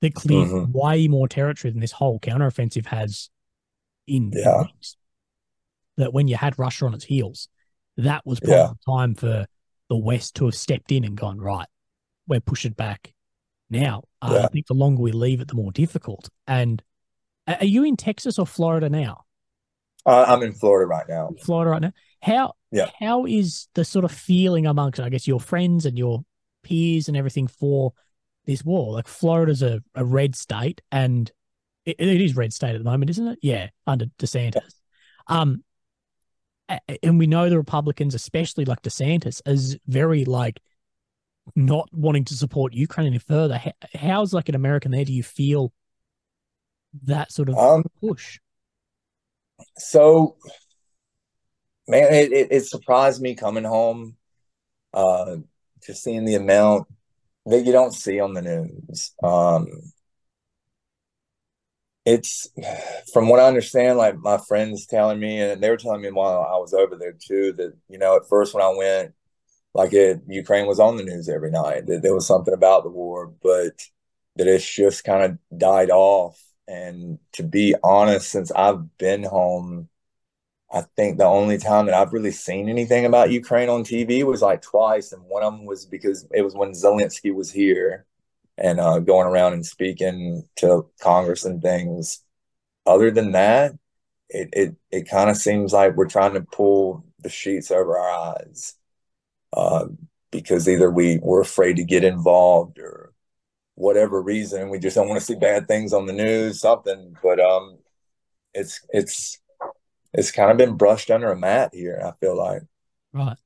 that 0.00 0.14
cleared 0.14 0.48
Mhm. 0.48 0.72
way 0.72 1.08
more 1.08 1.28
territory 1.28 1.70
than 1.70 1.80
this 1.80 1.92
whole 1.92 2.18
counteroffensive 2.18 2.86
has 2.86 3.28
in, 4.06 4.32
Yeah. 4.34 4.64
That 5.98 6.12
when 6.12 6.26
you 6.26 6.36
had 6.36 6.58
Russia 6.58 6.86
on 6.86 6.94
its 6.94 7.04
heels, 7.04 7.48
that 7.96 8.24
was 8.24 8.40
Yeah. 8.42 8.48
probably 8.48 8.74
the 8.86 8.92
time 8.92 9.14
for 9.14 9.46
the 9.88 9.96
West 9.96 10.36
to 10.36 10.46
have 10.46 10.54
stepped 10.54 10.90
in 10.90 11.04
and 11.04 11.16
gone, 11.16 11.38
right, 11.38 11.68
we're 12.26 12.40
pushing 12.40 12.72
back 12.72 13.11
now. 13.72 14.04
Uh, 14.20 14.36
Yeah. 14.38 14.44
I 14.44 14.48
think 14.48 14.66
the 14.68 14.74
longer 14.74 15.02
we 15.02 15.10
leave 15.12 15.40
it, 15.40 15.48
the 15.48 15.54
more 15.54 15.72
difficult. 15.72 16.28
And 16.46 16.82
are 17.48 17.64
you 17.64 17.82
in 17.84 17.96
Texas 17.96 18.38
or 18.38 18.46
Florida 18.46 18.88
now? 18.88 19.24
Uh, 20.06 20.24
I'm 20.28 20.42
in 20.42 20.52
Florida 20.52 20.86
right 20.86 21.06
now. 21.08 21.30
Florida 21.42 21.70
right 21.72 21.82
now. 21.82 21.92
How 22.20 22.52
Yeah. 22.70 22.90
how 23.00 23.26
is 23.26 23.68
the 23.74 23.84
sort 23.84 24.04
of 24.04 24.12
feeling 24.12 24.66
amongst 24.66 25.00
I 25.00 25.08
guess 25.08 25.26
your 25.26 25.40
friends 25.40 25.86
and 25.86 25.98
your 25.98 26.24
peers 26.62 27.08
and 27.08 27.16
everything 27.16 27.46
for 27.48 27.92
this 28.46 28.64
war? 28.64 28.92
Like 28.92 29.08
Florida's 29.08 29.62
a, 29.62 29.80
a 29.94 30.04
red 30.04 30.36
state 30.36 30.80
and 30.92 31.30
it, 31.84 31.96
it 31.98 32.20
is 32.20 32.36
red 32.36 32.52
state 32.52 32.74
at 32.74 32.78
the 32.78 32.84
moment, 32.90 33.10
isn't 33.10 33.26
it? 33.26 33.38
Yeah, 33.42 33.68
under 33.86 34.06
DeSantis. 34.18 34.74
Um 35.26 35.64
a- 36.68 36.80
a- 36.88 37.04
and 37.04 37.18
we 37.18 37.26
know 37.26 37.48
the 37.48 37.58
Republicans, 37.58 38.14
especially 38.14 38.64
like 38.64 38.82
DeSantis, 38.82 39.40
is 39.46 39.78
very 39.86 40.24
like 40.24 40.60
not 41.56 41.88
wanting 41.92 42.24
to 42.26 42.34
support 42.34 42.72
Ukraine 42.72 43.08
any 43.08 43.18
further. 43.18 43.58
How, 43.58 43.72
how's 43.94 44.32
like 44.32 44.48
an 44.48 44.54
American 44.54 44.90
there? 44.90 45.04
Do 45.04 45.12
you 45.12 45.22
feel 45.22 45.72
that 47.04 47.32
sort 47.32 47.48
of 47.48 47.56
Um, 47.56 47.84
push? 48.00 48.38
So, 49.78 50.36
man, 51.88 52.12
it, 52.12 52.32
it, 52.32 52.48
it 52.50 52.66
surprised 52.66 53.20
me 53.20 53.34
coming 53.34 53.64
home, 53.64 54.16
uh, 54.92 55.36
just 55.84 56.02
seeing 56.02 56.24
the 56.24 56.34
amount 56.34 56.88
that 57.46 57.64
you 57.64 57.72
don't 57.72 57.94
see 57.94 58.20
on 58.20 58.34
the 58.34 58.42
news. 58.42 59.12
Um, 59.22 59.66
it's 62.04 62.48
from 63.12 63.28
what 63.28 63.40
I 63.40 63.46
understand, 63.46 63.98
like 63.98 64.16
my 64.18 64.38
friends 64.48 64.86
telling 64.86 65.20
me, 65.20 65.40
and 65.40 65.62
they 65.62 65.70
were 65.70 65.76
telling 65.76 66.02
me 66.02 66.10
while 66.10 66.42
I 66.42 66.56
was 66.58 66.74
over 66.74 66.96
there 66.96 67.12
too, 67.12 67.52
that, 67.54 67.74
you 67.88 67.98
know, 67.98 68.16
at 68.16 68.28
first 68.28 68.54
when 68.54 68.64
I 68.64 68.74
went, 68.76 69.14
like 69.74 69.92
it, 69.92 70.20
Ukraine 70.28 70.66
was 70.66 70.80
on 70.80 70.96
the 70.96 71.04
news 71.04 71.28
every 71.28 71.50
night, 71.50 71.86
that 71.86 72.02
there 72.02 72.14
was 72.14 72.26
something 72.26 72.54
about 72.54 72.84
the 72.84 72.90
war, 72.90 73.32
but 73.42 73.82
that 74.36 74.46
it's 74.46 74.68
just 74.68 75.04
kind 75.04 75.22
of 75.24 75.58
died 75.58 75.90
off. 75.90 76.42
And 76.68 77.18
to 77.34 77.42
be 77.42 77.74
honest, 77.82 78.30
since 78.30 78.50
I've 78.52 78.96
been 78.98 79.24
home, 79.24 79.88
I 80.72 80.82
think 80.96 81.18
the 81.18 81.26
only 81.26 81.58
time 81.58 81.86
that 81.86 81.94
I've 81.94 82.12
really 82.12 82.30
seen 82.30 82.68
anything 82.68 83.04
about 83.06 83.30
Ukraine 83.30 83.68
on 83.68 83.84
TV 83.84 84.24
was 84.24 84.42
like 84.42 84.62
twice, 84.62 85.12
and 85.12 85.22
one 85.24 85.42
of 85.42 85.52
them 85.52 85.66
was 85.66 85.86
because 85.86 86.26
it 86.32 86.42
was 86.42 86.54
when 86.54 86.72
Zelensky 86.72 87.34
was 87.34 87.52
here 87.52 88.06
and 88.58 88.80
uh, 88.80 88.98
going 89.00 89.26
around 89.26 89.54
and 89.54 89.66
speaking 89.66 90.48
to 90.56 90.88
Congress 91.00 91.44
and 91.44 91.62
things. 91.62 92.20
Other 92.86 93.10
than 93.10 93.32
that, 93.32 93.72
it 94.30 94.50
it 94.52 94.76
it 94.90 95.08
kind 95.10 95.30
of 95.30 95.36
seems 95.36 95.72
like 95.72 95.96
we're 95.96 96.08
trying 96.08 96.34
to 96.34 96.42
pull 96.42 97.04
the 97.20 97.28
sheets 97.30 97.70
over 97.70 97.98
our 97.98 98.36
eyes 98.36 98.76
uh, 99.52 99.86
because 100.30 100.68
either 100.68 100.90
we 100.90 101.18
we're 101.22 101.40
afraid 101.40 101.76
to 101.76 101.84
get 101.84 102.04
involved 102.04 102.78
or 102.78 103.12
whatever 103.74 104.20
reason 104.20 104.68
we 104.68 104.78
just 104.78 104.96
don't 104.96 105.08
want 105.08 105.20
to 105.20 105.26
see 105.26 105.34
bad 105.34 105.66
things 105.66 105.92
on 105.92 106.06
the 106.06 106.12
news, 106.12 106.60
something. 106.60 107.14
But 107.22 107.40
um, 107.40 107.78
it's 108.54 108.80
it's 108.90 109.38
it's 110.12 110.30
kind 110.30 110.50
of 110.50 110.56
been 110.56 110.76
brushed 110.76 111.10
under 111.10 111.30
a 111.30 111.38
mat 111.38 111.70
here. 111.72 112.02
I 112.04 112.12
feel 112.20 112.36
like. 112.36 112.62
Right. 113.12 113.36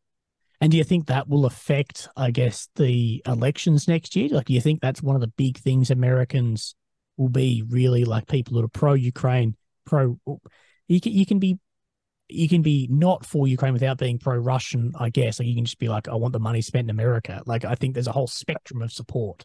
And 0.60 0.70
do 0.70 0.78
you 0.78 0.84
think 0.84 1.06
that 1.06 1.28
will 1.28 1.44
affect, 1.44 2.08
I 2.16 2.30
guess, 2.30 2.68
the 2.76 3.22
elections 3.26 3.86
next 3.86 4.16
year? 4.16 4.30
Like, 4.30 4.46
do 4.46 4.54
you 4.54 4.60
think 4.60 4.80
that's 4.80 5.02
one 5.02 5.14
of 5.14 5.20
the 5.20 5.32
big 5.36 5.58
things 5.58 5.90
Americans 5.90 6.74
will 7.18 7.28
be 7.28 7.62
really 7.68 8.04
like 8.04 8.26
people 8.26 8.56
that 8.56 8.64
are 8.64 8.68
pro 8.68 8.94
Ukraine, 8.94 9.54
pro? 9.84 10.18
You 10.88 11.00
can 11.00 11.12
you 11.12 11.26
can 11.26 11.38
be 11.38 11.58
you 12.28 12.48
can 12.48 12.62
be 12.62 12.88
not 12.90 13.24
for 13.24 13.46
Ukraine 13.46 13.72
without 13.72 13.98
being 13.98 14.18
pro 14.18 14.36
Russian, 14.36 14.92
I 14.98 15.10
guess. 15.10 15.38
Like 15.38 15.48
you 15.48 15.54
can 15.54 15.64
just 15.64 15.78
be 15.78 15.88
like, 15.88 16.08
I 16.08 16.14
want 16.14 16.32
the 16.32 16.40
money 16.40 16.60
spent 16.60 16.86
in 16.86 16.90
America. 16.90 17.42
Like 17.46 17.64
I 17.64 17.74
think 17.74 17.94
there's 17.94 18.08
a 18.08 18.12
whole 18.12 18.26
spectrum 18.26 18.82
of 18.82 18.92
support. 18.92 19.44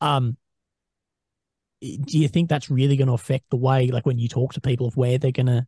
Um, 0.00 0.36
do 1.80 2.18
you 2.18 2.28
think 2.28 2.48
that's 2.48 2.70
really 2.70 2.96
going 2.96 3.08
to 3.08 3.14
affect 3.14 3.50
the 3.50 3.56
way, 3.56 3.88
like 3.88 4.06
when 4.06 4.18
you 4.18 4.28
talk 4.28 4.54
to 4.54 4.60
people, 4.60 4.86
of 4.86 4.96
where 4.96 5.18
they're 5.18 5.30
going 5.30 5.46
to 5.46 5.66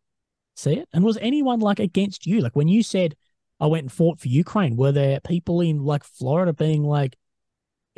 see 0.57 0.75
it? 0.75 0.89
And 0.93 1.05
was 1.05 1.19
anyone 1.19 1.61
like 1.61 1.81
against 1.81 2.27
you? 2.27 2.41
Like 2.41 2.57
when 2.57 2.69
you 2.69 2.83
said 2.83 3.15
I 3.61 3.67
went 3.67 3.85
and 3.85 3.93
fought 3.93 4.21
for 4.21 4.29
Ukraine, 4.29 4.77
were 4.77 4.93
there 4.93 5.21
people 5.21 5.61
in 5.61 5.85
like 5.85 6.05
Florida 6.05 6.53
being 6.53 6.83
like, 6.83 7.17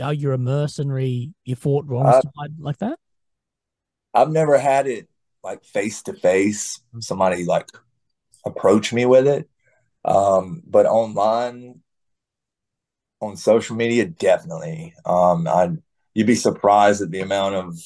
"Oh, 0.00 0.10
you're 0.10 0.32
a 0.32 0.38
mercenary, 0.38 1.32
you 1.44 1.54
fought 1.54 1.86
wrong 1.86 2.06
Uh, 2.06 2.20
side," 2.20 2.54
like 2.58 2.78
that? 2.78 2.98
I've 4.12 4.30
never 4.30 4.58
had 4.58 4.86
it 4.86 5.08
like 5.42 5.64
face 5.64 6.02
to 6.04 6.12
face. 6.12 6.80
Somebody 6.98 7.44
like 7.44 7.68
approach 8.44 8.92
me 8.92 9.06
with 9.06 9.26
it, 9.26 9.48
um, 10.04 10.62
but 10.66 10.86
online, 10.86 11.80
on 13.20 13.36
social 13.36 13.76
media, 13.76 14.06
definitely. 14.06 14.94
Um, 15.04 15.46
I 15.46 15.70
you'd 16.14 16.26
be 16.26 16.34
surprised 16.34 17.02
at 17.02 17.10
the 17.10 17.20
amount 17.20 17.54
of 17.54 17.78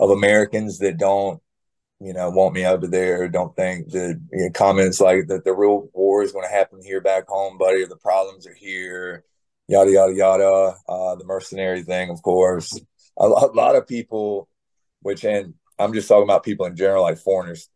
of 0.00 0.10
Americans 0.10 0.78
that 0.78 0.98
don't, 0.98 1.40
you 2.00 2.12
know, 2.12 2.30
want 2.30 2.54
me 2.54 2.66
over 2.66 2.86
there. 2.86 3.28
Don't 3.28 3.54
think 3.54 3.90
that 3.90 4.20
you 4.32 4.44
know, 4.44 4.50
comments 4.50 5.00
like 5.00 5.28
that 5.28 5.44
the 5.44 5.54
real 5.54 5.88
war 5.92 6.22
is 6.22 6.32
going 6.32 6.46
to 6.46 6.54
happen 6.54 6.80
here 6.82 7.00
back 7.00 7.28
home, 7.28 7.58
buddy, 7.58 7.82
or 7.82 7.86
the 7.88 7.96
problems 7.96 8.46
are 8.46 8.54
here. 8.54 9.24
Yada 9.68 9.90
yada 9.90 10.12
yada. 10.12 10.74
Uh, 10.88 11.14
the 11.16 11.24
mercenary 11.24 11.82
thing, 11.82 12.10
of 12.10 12.22
course. 12.22 12.78
A, 13.18 13.24
a 13.24 13.52
lot 13.54 13.76
of 13.76 13.86
people, 13.86 14.48
which 15.02 15.24
and 15.24 15.54
I'm 15.78 15.92
just 15.92 16.08
talking 16.08 16.24
about 16.24 16.44
people 16.44 16.66
in 16.66 16.76
general, 16.76 17.02
like 17.02 17.18
foreigners 17.18 17.68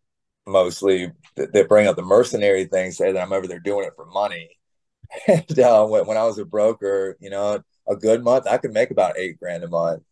mostly, 0.49 1.12
that 1.36 1.68
bring 1.68 1.86
up 1.86 1.96
the 1.96 2.03
mercenary 2.03 2.64
thing, 2.64 2.90
say 2.90 3.12
that 3.12 3.20
I'm 3.22 3.32
over 3.32 3.46
there 3.46 3.61
doing 3.61 3.86
it 3.86 3.94
for 3.96 4.07
money. 4.07 4.51
And 5.26 5.59
uh, 5.59 5.86
when, 5.86 6.07
when 6.07 6.16
I 6.18 6.24
was 6.24 6.38
a 6.38 6.44
broker, 6.44 7.16
you 7.18 7.30
know, 7.30 7.62
a 7.88 7.96
good 7.96 8.22
month, 8.22 8.46
I 8.46 8.59
could 8.59 8.72
make 8.74 8.90
about 8.90 9.16
eight 9.18 9.38
grand 9.38 9.64
a 9.64 9.68
month. 9.68 10.03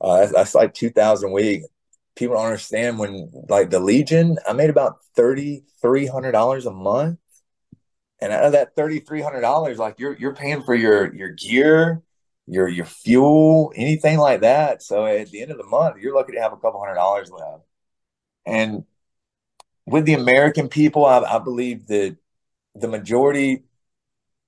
Uh, 0.00 0.18
that's, 0.20 0.32
that's 0.32 0.54
like 0.54 0.74
2000 0.74 1.30
a 1.30 1.32
week. 1.32 1.62
People 2.16 2.36
don't 2.36 2.46
understand 2.46 2.98
when, 2.98 3.30
like 3.48 3.70
the 3.70 3.80
Legion, 3.80 4.38
I 4.48 4.52
made 4.52 4.70
about 4.70 4.98
$3,300 5.16 6.66
a 6.66 6.72
month. 6.72 7.20
And 8.20 8.32
out 8.32 8.44
of 8.44 8.52
that 8.52 8.76
$3,300, 8.76 9.78
like 9.78 9.98
you're, 9.98 10.16
you're 10.16 10.34
paying 10.34 10.62
for 10.62 10.74
your, 10.74 11.12
your 11.14 11.30
gear, 11.30 12.02
your, 12.46 12.68
your 12.68 12.84
fuel, 12.86 13.72
anything 13.76 14.18
like 14.18 14.42
that. 14.42 14.82
So 14.82 15.06
at 15.06 15.30
the 15.30 15.42
end 15.42 15.50
of 15.50 15.58
the 15.58 15.64
month, 15.64 15.98
you're 16.00 16.14
lucky 16.14 16.32
to 16.32 16.40
have 16.40 16.52
a 16.52 16.56
couple 16.56 16.80
hundred 16.80 16.94
dollars 16.94 17.30
left. 17.30 17.64
And 18.46 18.84
with 19.92 20.06
the 20.06 20.14
American 20.14 20.68
people, 20.68 21.04
I, 21.04 21.20
I 21.20 21.38
believe 21.38 21.86
that 21.88 22.16
the 22.74 22.88
majority 22.88 23.64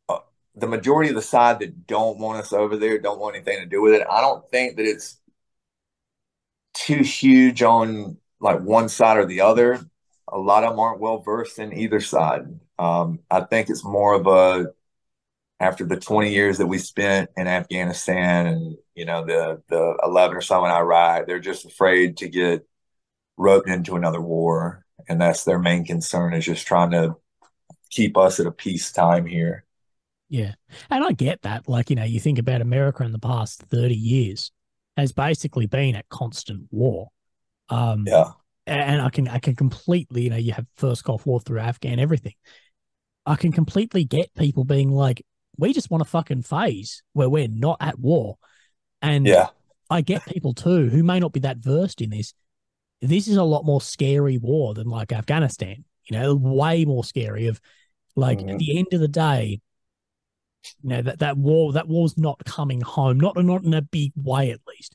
uh, 0.08 0.20
the 0.56 0.66
majority 0.66 1.10
of 1.10 1.16
the 1.16 1.22
side 1.22 1.60
that 1.60 1.86
don't 1.86 2.18
want 2.18 2.38
us 2.40 2.52
over 2.52 2.76
there 2.76 2.98
don't 2.98 3.20
want 3.20 3.36
anything 3.36 3.60
to 3.60 3.66
do 3.66 3.82
with 3.82 3.94
it. 3.94 4.06
I 4.10 4.22
don't 4.22 4.48
think 4.50 4.76
that 4.76 4.86
it's 4.86 5.18
too 6.74 7.02
huge 7.02 7.62
on 7.62 8.16
like 8.40 8.60
one 8.60 8.88
side 8.88 9.18
or 9.18 9.26
the 9.26 9.42
other. 9.42 9.80
A 10.28 10.38
lot 10.38 10.64
of 10.64 10.70
them 10.70 10.80
aren't 10.80 11.00
well 11.00 11.18
versed 11.18 11.58
in 11.58 11.72
either 11.72 12.00
side. 12.00 12.60
Um, 12.78 13.20
I 13.30 13.40
think 13.40 13.68
it's 13.68 13.84
more 13.84 14.14
of 14.14 14.26
a 14.26 14.72
after 15.60 15.84
the 15.84 15.96
20 16.00 16.32
years 16.32 16.58
that 16.58 16.66
we 16.66 16.78
spent 16.78 17.30
in 17.36 17.46
Afghanistan 17.46 18.46
and 18.46 18.76
you 18.94 19.04
know 19.04 19.24
the 19.24 19.62
the 19.68 19.98
11 20.04 20.36
or 20.36 20.40
so 20.40 20.64
in 20.64 20.70
Iraq, 20.70 21.26
they're 21.26 21.40
just 21.40 21.66
afraid 21.66 22.18
to 22.18 22.28
get 22.28 22.66
roped 23.36 23.68
into 23.68 23.96
another 23.96 24.20
war, 24.20 24.83
and 25.08 25.20
that's 25.20 25.44
their 25.44 25.58
main 25.58 25.84
concern 25.84 26.34
is 26.34 26.44
just 26.44 26.66
trying 26.66 26.90
to 26.92 27.16
keep 27.90 28.16
us 28.16 28.40
at 28.40 28.46
a 28.46 28.52
peace 28.52 28.92
time 28.92 29.26
here. 29.26 29.64
Yeah. 30.28 30.54
And 30.90 31.04
I 31.04 31.12
get 31.12 31.42
that. 31.42 31.68
Like, 31.68 31.90
you 31.90 31.96
know, 31.96 32.04
you 32.04 32.18
think 32.20 32.38
about 32.38 32.60
America 32.60 33.04
in 33.04 33.12
the 33.12 33.18
past 33.18 33.62
30 33.62 33.94
years 33.94 34.50
has 34.96 35.12
basically 35.12 35.66
been 35.66 35.96
at 35.96 36.08
constant 36.08 36.66
war. 36.70 37.08
Um, 37.68 38.06
Yeah. 38.06 38.32
and 38.66 39.02
I 39.02 39.10
can 39.10 39.28
I 39.28 39.38
can 39.38 39.56
completely, 39.56 40.22
you 40.22 40.30
know, 40.30 40.36
you 40.36 40.52
have 40.52 40.66
first 40.76 41.04
Gulf 41.04 41.26
War 41.26 41.40
through 41.40 41.60
Afghan, 41.60 41.98
everything. 41.98 42.34
I 43.26 43.36
can 43.36 43.52
completely 43.52 44.04
get 44.04 44.34
people 44.34 44.64
being 44.64 44.90
like, 44.90 45.24
we 45.56 45.72
just 45.72 45.90
want 45.90 46.02
a 46.02 46.06
fucking 46.06 46.42
phase 46.42 47.02
where 47.12 47.28
we're 47.28 47.48
not 47.48 47.78
at 47.80 47.98
war. 47.98 48.38
And 49.02 49.26
Yeah. 49.26 49.50
I 49.90 50.00
get 50.00 50.24
people 50.26 50.54
too 50.54 50.88
who 50.88 51.02
may 51.02 51.20
not 51.20 51.32
be 51.32 51.40
that 51.40 51.58
versed 51.58 52.00
in 52.00 52.10
this. 52.10 52.34
This 53.08 53.28
is 53.28 53.36
a 53.36 53.44
lot 53.44 53.64
more 53.64 53.80
scary 53.80 54.38
war 54.38 54.74
than 54.74 54.88
like 54.88 55.12
Afghanistan. 55.12 55.84
You 56.04 56.18
know, 56.18 56.34
way 56.34 56.84
more 56.84 57.04
scary. 57.04 57.46
Of 57.46 57.60
like 58.16 58.40
at 58.40 58.46
Mhm. 58.46 58.58
the 58.58 58.78
end 58.78 58.88
of 58.92 59.00
the 59.00 59.08
day, 59.08 59.60
you 60.82 60.88
know 60.88 61.02
that 61.02 61.18
that 61.18 61.36
war 61.36 61.72
that 61.72 61.88
war's 61.88 62.16
not 62.16 62.44
coming 62.44 62.80
home. 62.80 63.18
Not 63.18 63.36
not 63.36 63.64
in 63.64 63.74
a 63.74 63.82
big 63.82 64.12
way, 64.16 64.50
at 64.50 64.60
least. 64.66 64.94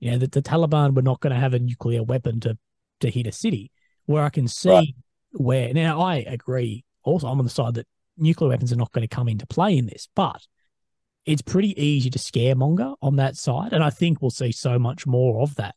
You 0.00 0.12
know 0.12 0.18
that 0.18 0.32
the 0.32 0.42
Taliban 0.42 0.94
were 0.94 1.02
not 1.02 1.20
going 1.20 1.32
to 1.34 1.40
have 1.40 1.54
a 1.54 1.58
nuclear 1.58 2.02
weapon 2.02 2.40
to 2.40 2.58
to 3.00 3.10
hit 3.10 3.26
a 3.26 3.32
city. 3.32 3.70
Where 4.06 4.22
I 4.22 4.30
can 4.30 4.48
see 4.48 4.68
Right. 4.68 4.94
where 5.32 5.72
now 5.74 6.00
I 6.00 6.16
agree. 6.16 6.84
Also, 7.02 7.26
I'm 7.26 7.38
on 7.38 7.44
the 7.44 7.50
side 7.50 7.74
that 7.74 7.86
nuclear 8.16 8.50
weapons 8.50 8.72
are 8.72 8.76
not 8.76 8.92
going 8.92 9.06
to 9.06 9.14
come 9.14 9.28
into 9.28 9.46
play 9.46 9.76
in 9.76 9.86
this, 9.86 10.08
but 10.14 10.46
it's 11.26 11.42
pretty 11.42 11.80
easy 11.82 12.10
to 12.10 12.18
scaremonger 12.18 12.96
on 13.00 13.16
that 13.16 13.36
side, 13.36 13.72
and 13.72 13.82
I 13.82 13.90
think 13.90 14.20
we'll 14.20 14.30
see 14.30 14.52
so 14.52 14.78
much 14.78 15.06
more 15.06 15.40
of 15.40 15.54
that. 15.56 15.74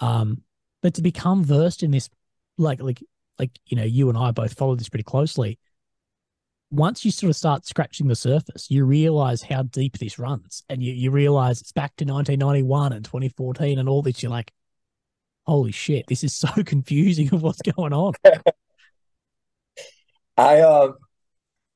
Um, 0.00 0.42
but 0.82 0.94
to 0.94 1.02
become 1.02 1.44
versed 1.44 1.82
in 1.82 1.90
this, 1.90 2.08
like 2.58 2.80
like 2.80 3.02
like 3.38 3.50
you 3.66 3.76
know, 3.76 3.84
you 3.84 4.08
and 4.08 4.18
I 4.18 4.30
both 4.30 4.54
follow 4.54 4.76
this 4.76 4.88
pretty 4.88 5.04
closely. 5.04 5.58
Once 6.70 7.04
you 7.04 7.10
sort 7.10 7.30
of 7.30 7.36
start 7.36 7.66
scratching 7.66 8.06
the 8.06 8.14
surface, 8.14 8.70
you 8.70 8.84
realize 8.84 9.42
how 9.42 9.62
deep 9.62 9.98
this 9.98 10.18
runs, 10.18 10.62
and 10.68 10.82
you 10.82 10.92
you 10.92 11.10
realize 11.10 11.60
it's 11.60 11.72
back 11.72 11.96
to 11.96 12.04
1991 12.04 12.92
and 12.92 13.04
2014 13.04 13.78
and 13.78 13.88
all 13.88 14.02
this. 14.02 14.22
You're 14.22 14.30
like, 14.30 14.52
holy 15.46 15.72
shit, 15.72 16.06
this 16.06 16.22
is 16.22 16.34
so 16.34 16.48
confusing 16.64 17.32
of 17.34 17.42
what's 17.42 17.62
going 17.62 17.92
on. 17.92 18.14
I 20.36 20.60
uh, 20.60 20.92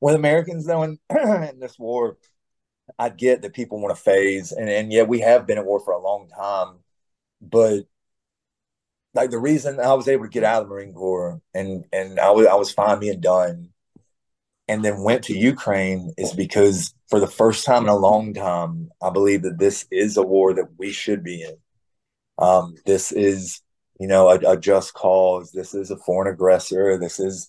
with 0.01 0.15
Americans 0.15 0.67
though 0.67 0.83
in, 0.83 0.99
in 1.11 1.59
this 1.59 1.79
war, 1.79 2.19
I 2.99 3.09
get 3.09 3.43
that 3.43 3.55
people 3.55 3.81
want 3.81 3.97
to 3.97 4.03
phase, 4.03 4.53
and 4.53 4.69
and 4.69 4.93
yeah, 4.93 5.03
we 5.03 5.21
have 5.21 5.47
been 5.47 5.59
at 5.59 5.65
war 5.65 5.81
for 5.81 5.93
a 5.93 6.03
long 6.03 6.29
time, 6.29 6.79
but 7.41 7.87
like 9.15 9.31
the 9.31 9.39
reason 9.39 9.81
I 9.81 9.95
was 9.95 10.09
able 10.09 10.25
to 10.25 10.31
get 10.31 10.45
out 10.45 10.63
of 10.63 10.69
the 10.69 10.75
Marine 10.75 10.93
Corps 10.93 11.41
and 11.55 11.85
and 11.93 12.19
I 12.21 12.31
was 12.31 12.47
I 12.47 12.55
was 12.55 12.73
fine 12.73 13.01
being 13.01 13.21
done, 13.21 13.71
and 14.69 14.85
then 14.85 15.03
went 15.03 15.25
to 15.25 15.39
Ukraine 15.39 16.13
is 16.19 16.33
because 16.33 16.95
for 17.09 17.21
the 17.21 17.27
first 17.27 17.65
time 17.65 17.85
in 17.85 17.89
a 17.89 17.97
long 17.97 18.35
time, 18.35 18.91
I 19.03 19.11
believe 19.11 19.43
that 19.43 19.59
this 19.59 19.87
is 19.91 20.17
a 20.17 20.23
war 20.23 20.55
that 20.55 20.79
we 20.79 20.91
should 20.91 21.23
be 21.23 21.43
in. 21.43 21.57
Um, 22.39 22.75
this 22.87 23.13
is 23.13 23.63
you 24.01 24.09
know 24.09 24.31
a, 24.31 24.53
a 24.53 24.57
just 24.59 24.95
cause. 24.95 25.53
This 25.53 25.75
is 25.75 25.91
a 25.91 25.97
foreign 25.97 26.33
aggressor. 26.33 26.99
This 26.99 27.21
is 27.21 27.49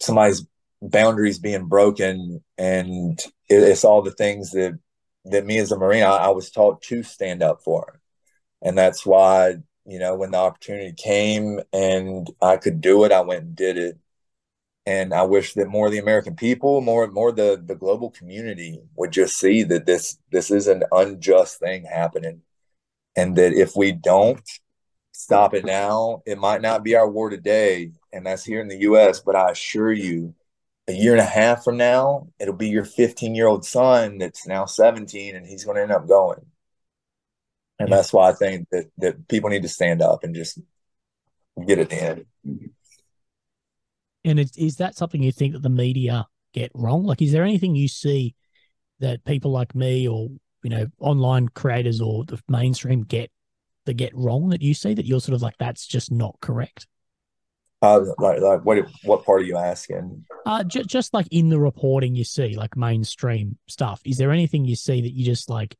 somebody's 0.00 0.46
boundaries 0.82 1.38
being 1.38 1.66
broken 1.66 2.42
and 2.56 3.18
it, 3.48 3.62
it's 3.62 3.84
all 3.84 4.02
the 4.02 4.10
things 4.10 4.50
that 4.52 4.78
that 5.26 5.44
me 5.44 5.58
as 5.58 5.70
a 5.70 5.78
marine 5.78 6.02
I, 6.02 6.16
I 6.16 6.28
was 6.28 6.50
taught 6.50 6.80
to 6.84 7.02
stand 7.02 7.42
up 7.42 7.60
for 7.62 8.00
and 8.62 8.76
that's 8.76 9.04
why 9.04 9.56
you 9.86 9.98
know 9.98 10.14
when 10.16 10.32
the 10.32 10.38
opportunity 10.38 10.92
came 10.92 11.60
and 11.72 12.28
i 12.42 12.56
could 12.56 12.80
do 12.80 13.04
it 13.04 13.12
i 13.12 13.20
went 13.20 13.42
and 13.44 13.56
did 13.56 13.78
it. 13.78 13.98
And 14.86 15.12
i 15.14 15.22
wish 15.22 15.54
that 15.54 15.68
more 15.68 15.86
of 15.86 15.92
the 15.92 15.98
american 15.98 16.36
people 16.36 16.80
more 16.80 17.06
more 17.08 17.32
the 17.32 17.62
the 17.64 17.74
global 17.74 18.10
community 18.10 18.80
would 18.96 19.12
just 19.12 19.38
see 19.38 19.62
that 19.64 19.86
this 19.86 20.18
this 20.30 20.50
is 20.50 20.66
an 20.68 20.84
unjust 20.92 21.58
thing 21.58 21.84
happening. 21.84 22.42
And 23.16 23.36
that 23.36 23.52
if 23.52 23.74
we 23.76 23.92
don't 23.92 24.48
stop 25.12 25.54
it 25.54 25.64
now 25.64 26.22
it 26.26 26.38
might 26.38 26.62
not 26.62 26.84
be 26.84 26.96
our 26.96 27.08
war 27.08 27.30
today. 27.30 27.92
And 28.12 28.26
that's 28.26 28.44
here 28.44 28.60
in 28.60 28.68
the 28.68 28.78
us 28.78 29.20
but 29.20 29.36
i 29.36 29.50
assure 29.50 29.92
you 29.92 30.34
a 30.88 30.92
year 30.92 31.12
and 31.12 31.20
a 31.20 31.24
half 31.24 31.62
from 31.64 31.76
now 31.76 32.28
it'll 32.40 32.54
be 32.54 32.68
your 32.68 32.84
15 32.84 33.34
year 33.34 33.46
old 33.46 33.64
son 33.64 34.18
that's 34.18 34.46
now 34.46 34.64
17 34.64 35.36
and 35.36 35.46
he's 35.46 35.64
going 35.64 35.76
to 35.76 35.82
end 35.82 35.92
up 35.92 36.08
going 36.08 36.44
and 37.80 37.88
Yeah. 37.88 37.96
that's 37.96 38.12
why 38.12 38.30
i 38.30 38.32
think 38.32 38.68
that 38.70 38.86
that 38.98 39.28
people 39.28 39.50
need 39.50 39.62
to 39.62 39.68
stand 39.68 40.02
up 40.02 40.24
and 40.24 40.34
just 40.36 40.60
get 41.66 41.78
it 41.78 41.92
in 41.92 42.26
And 44.24 44.38
it, 44.38 44.56
is 44.56 44.76
that 44.76 44.96
something 44.96 45.22
you 45.22 45.32
think 45.32 45.54
that 45.54 45.62
the 45.62 45.70
media 45.70 46.26
get 46.52 46.70
wrong? 46.74 47.04
Like, 47.04 47.22
is 47.22 47.32
there 47.32 47.44
anything 47.44 47.74
you 47.74 47.88
see 47.88 48.34
that 49.00 49.24
people 49.24 49.50
like 49.50 49.74
me 49.74 50.06
or 50.06 50.28
you 50.62 50.70
know 50.70 50.86
online 51.00 51.48
creators 51.48 52.00
or 52.02 52.24
the 52.24 52.38
mainstream 52.48 53.02
get 53.02 53.30
that 53.86 53.94
get 53.94 54.14
wrong 54.14 54.50
that 54.50 54.60
you 54.62 54.74
see 54.74 54.92
that 54.92 55.06
you're 55.06 55.20
sort 55.20 55.34
of 55.34 55.42
like 55.42 55.56
that's 55.58 55.86
just 55.86 56.12
not 56.12 56.36
correct? 56.40 56.86
uh, 57.82 58.00
like, 58.18 58.40
like 58.40 58.64
what 58.64 58.86
what 59.04 59.24
part 59.24 59.40
are 59.40 59.44
you 59.44 59.56
asking 59.56 60.24
Uh, 60.44 60.64
ju- 60.64 60.84
just 60.84 61.14
like 61.14 61.26
in 61.30 61.48
the 61.48 61.58
reporting 61.58 62.14
you 62.14 62.24
see, 62.24 62.56
like 62.56 62.76
mainstream 62.76 63.56
stuff. 63.68 64.00
Is 64.04 64.18
there 64.18 64.32
anything 64.32 64.64
you 64.64 64.76
see 64.76 65.00
that 65.00 65.12
you 65.14 65.24
just 65.24 65.48
like 65.48 65.76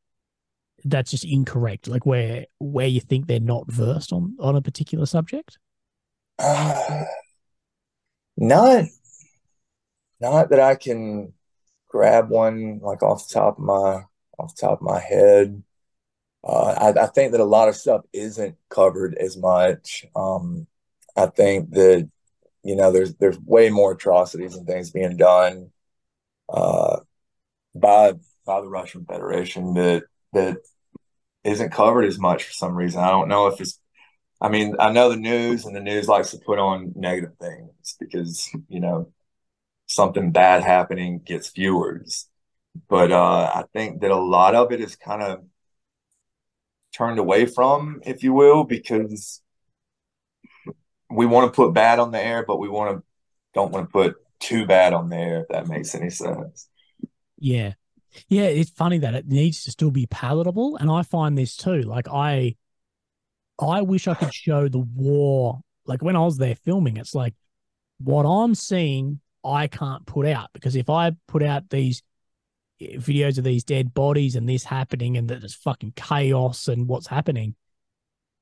that's 0.84 1.10
just 1.10 1.24
incorrect? 1.24 1.88
Like 1.88 2.06
where 2.06 2.46
where 2.58 2.86
you 2.86 3.00
think 3.00 3.26
they're 3.26 3.40
not 3.40 3.70
versed 3.70 4.12
on 4.12 4.36
on 4.40 4.56
a 4.56 4.62
particular 4.62 5.06
subject? 5.06 5.58
Uh, 6.38 7.04
not, 8.36 8.84
not 10.20 10.50
that 10.50 10.60
I 10.60 10.74
can 10.74 11.32
grab 11.88 12.30
one 12.30 12.78
like 12.80 13.02
off 13.02 13.28
the 13.28 13.34
top 13.34 13.58
of 13.58 13.64
my 13.64 14.04
off 14.38 14.54
the 14.54 14.60
top 14.60 14.80
of 14.80 14.82
my 14.82 15.00
head. 15.00 15.62
Uh, 16.42 16.92
I, 16.96 17.02
I 17.02 17.06
think 17.06 17.32
that 17.32 17.40
a 17.40 17.44
lot 17.44 17.68
of 17.68 17.76
stuff 17.76 18.02
isn't 18.14 18.56
covered 18.70 19.14
as 19.16 19.36
much. 19.36 20.06
Um, 20.16 20.66
I 21.14 21.26
think 21.26 21.70
that 21.72 22.08
you 22.62 22.76
know, 22.76 22.92
there's 22.92 23.14
there's 23.14 23.38
way 23.40 23.70
more 23.70 23.92
atrocities 23.92 24.54
and 24.54 24.66
things 24.66 24.90
being 24.90 25.16
done 25.16 25.70
uh, 26.48 27.00
by 27.74 28.14
by 28.44 28.60
the 28.60 28.68
Russian 28.68 29.04
Federation 29.04 29.74
that 29.74 30.04
that 30.32 30.58
isn't 31.44 31.72
covered 31.72 32.04
as 32.04 32.18
much 32.18 32.44
for 32.44 32.52
some 32.52 32.74
reason. 32.74 33.00
I 33.00 33.10
don't 33.10 33.28
know 33.28 33.48
if 33.48 33.60
it's. 33.60 33.78
I 34.40 34.48
mean, 34.48 34.74
I 34.78 34.90
know 34.90 35.10
the 35.10 35.16
news, 35.16 35.64
and 35.66 35.76
the 35.76 35.80
news 35.80 36.08
likes 36.08 36.30
to 36.30 36.38
put 36.38 36.58
on 36.58 36.92
negative 36.96 37.36
things 37.40 37.96
because 37.98 38.50
you 38.68 38.80
know 38.80 39.12
something 39.86 40.32
bad 40.32 40.62
happening 40.62 41.20
gets 41.24 41.50
viewers. 41.50 42.28
But 42.88 43.12
uh, 43.12 43.50
I 43.54 43.64
think 43.72 44.00
that 44.00 44.10
a 44.10 44.16
lot 44.16 44.54
of 44.54 44.72
it 44.72 44.80
is 44.80 44.96
kind 44.96 45.22
of 45.22 45.44
turned 46.96 47.18
away 47.18 47.46
from, 47.46 48.00
if 48.04 48.22
you 48.22 48.32
will, 48.32 48.64
because 48.64 49.42
we 51.10 51.26
want 51.26 51.52
to 51.52 51.56
put 51.56 51.74
bad 51.74 51.98
on 51.98 52.12
the 52.12 52.22
air, 52.22 52.44
but 52.46 52.58
we 52.58 52.68
want 52.68 52.96
to 52.96 53.04
don't 53.52 53.72
want 53.72 53.88
to 53.88 53.92
put 53.92 54.16
too 54.38 54.66
bad 54.66 54.92
on 54.92 55.08
there. 55.08 55.40
If 55.40 55.48
that 55.48 55.66
makes 55.66 55.94
any 55.94 56.10
sense. 56.10 56.68
Yeah, 57.38 57.74
yeah. 58.28 58.44
It's 58.44 58.70
funny 58.70 58.98
that 58.98 59.14
it 59.14 59.26
needs 59.26 59.64
to 59.64 59.70
still 59.70 59.90
be 59.90 60.06
palatable, 60.06 60.76
and 60.76 60.90
I 60.90 61.02
find 61.02 61.36
this 61.36 61.56
too. 61.56 61.82
Like 61.82 62.08
I, 62.08 62.56
I 63.60 63.82
wish 63.82 64.08
I 64.08 64.14
could 64.14 64.34
show 64.34 64.68
the 64.68 64.78
war. 64.78 65.60
Like 65.86 66.02
when 66.02 66.16
I 66.16 66.20
was 66.20 66.36
there 66.36 66.54
filming, 66.54 66.96
it's 66.96 67.14
like 67.14 67.34
what 67.98 68.24
I'm 68.24 68.54
seeing, 68.54 69.20
I 69.44 69.66
can't 69.66 70.06
put 70.06 70.26
out 70.26 70.50
because 70.52 70.76
if 70.76 70.90
I 70.90 71.12
put 71.26 71.42
out 71.42 71.70
these 71.70 72.02
eh, 72.80 72.96
videos 72.96 73.38
of 73.38 73.44
these 73.44 73.64
dead 73.64 73.94
bodies 73.94 74.36
and 74.36 74.48
this 74.48 74.64
happening 74.64 75.16
and 75.16 75.28
that 75.28 75.40
there's 75.40 75.54
fucking 75.54 75.92
chaos 75.96 76.68
and 76.68 76.88
what's 76.88 77.06
happening, 77.06 77.54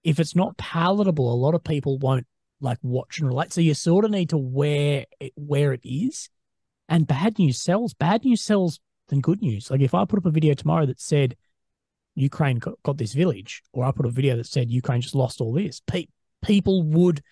if 0.05 0.21
it's 0.21 0.37
not 0.37 0.57
palatable, 0.57 1.33
a 1.33 1.37
lot 1.37 1.55
of 1.55 1.65
people 1.65 1.99
won't 1.99 2.27
like 2.61 2.79
watch 2.83 3.19
and 3.19 3.29
relate. 3.29 3.53
So 3.53 3.61
you 3.61 3.75
sort 3.75 4.05
of 4.05 4.11
need 4.11 4.31
to 4.31 4.39
where 4.39 5.07
it, 5.21 5.33
where 5.37 5.73
it 5.73 5.81
is. 5.85 6.29
And 6.89 7.07
bad 7.07 7.39
news 7.39 7.61
sells. 7.61 7.95
Bad 7.95 8.25
news 8.25 8.41
sells 8.41 8.81
than 9.09 9.21
good 9.21 9.43
news. 9.43 9.71
Like 9.71 9.81
if 9.81 9.95
I 9.95 10.05
put 10.05 10.19
up 10.19 10.27
a 10.27 10.31
video 10.31 10.55
tomorrow 10.55 10.87
that 10.87 11.01
said 11.01 11.37
Ukraine 12.15 12.59
got, 12.59 12.75
got 12.83 12.97
this 12.99 13.13
village, 13.13 13.63
or 13.73 13.85
I 13.85 13.93
put 13.93 14.07
a 14.07 14.11
video 14.11 14.37
that 14.37 14.47
said 14.47 14.71
Ukraine 14.71 15.01
just 15.01 15.15
lost 15.15 15.41
all 15.41 15.53
this, 15.53 15.81
pe- 15.87 16.07
people 16.43 16.83
would 16.83 17.23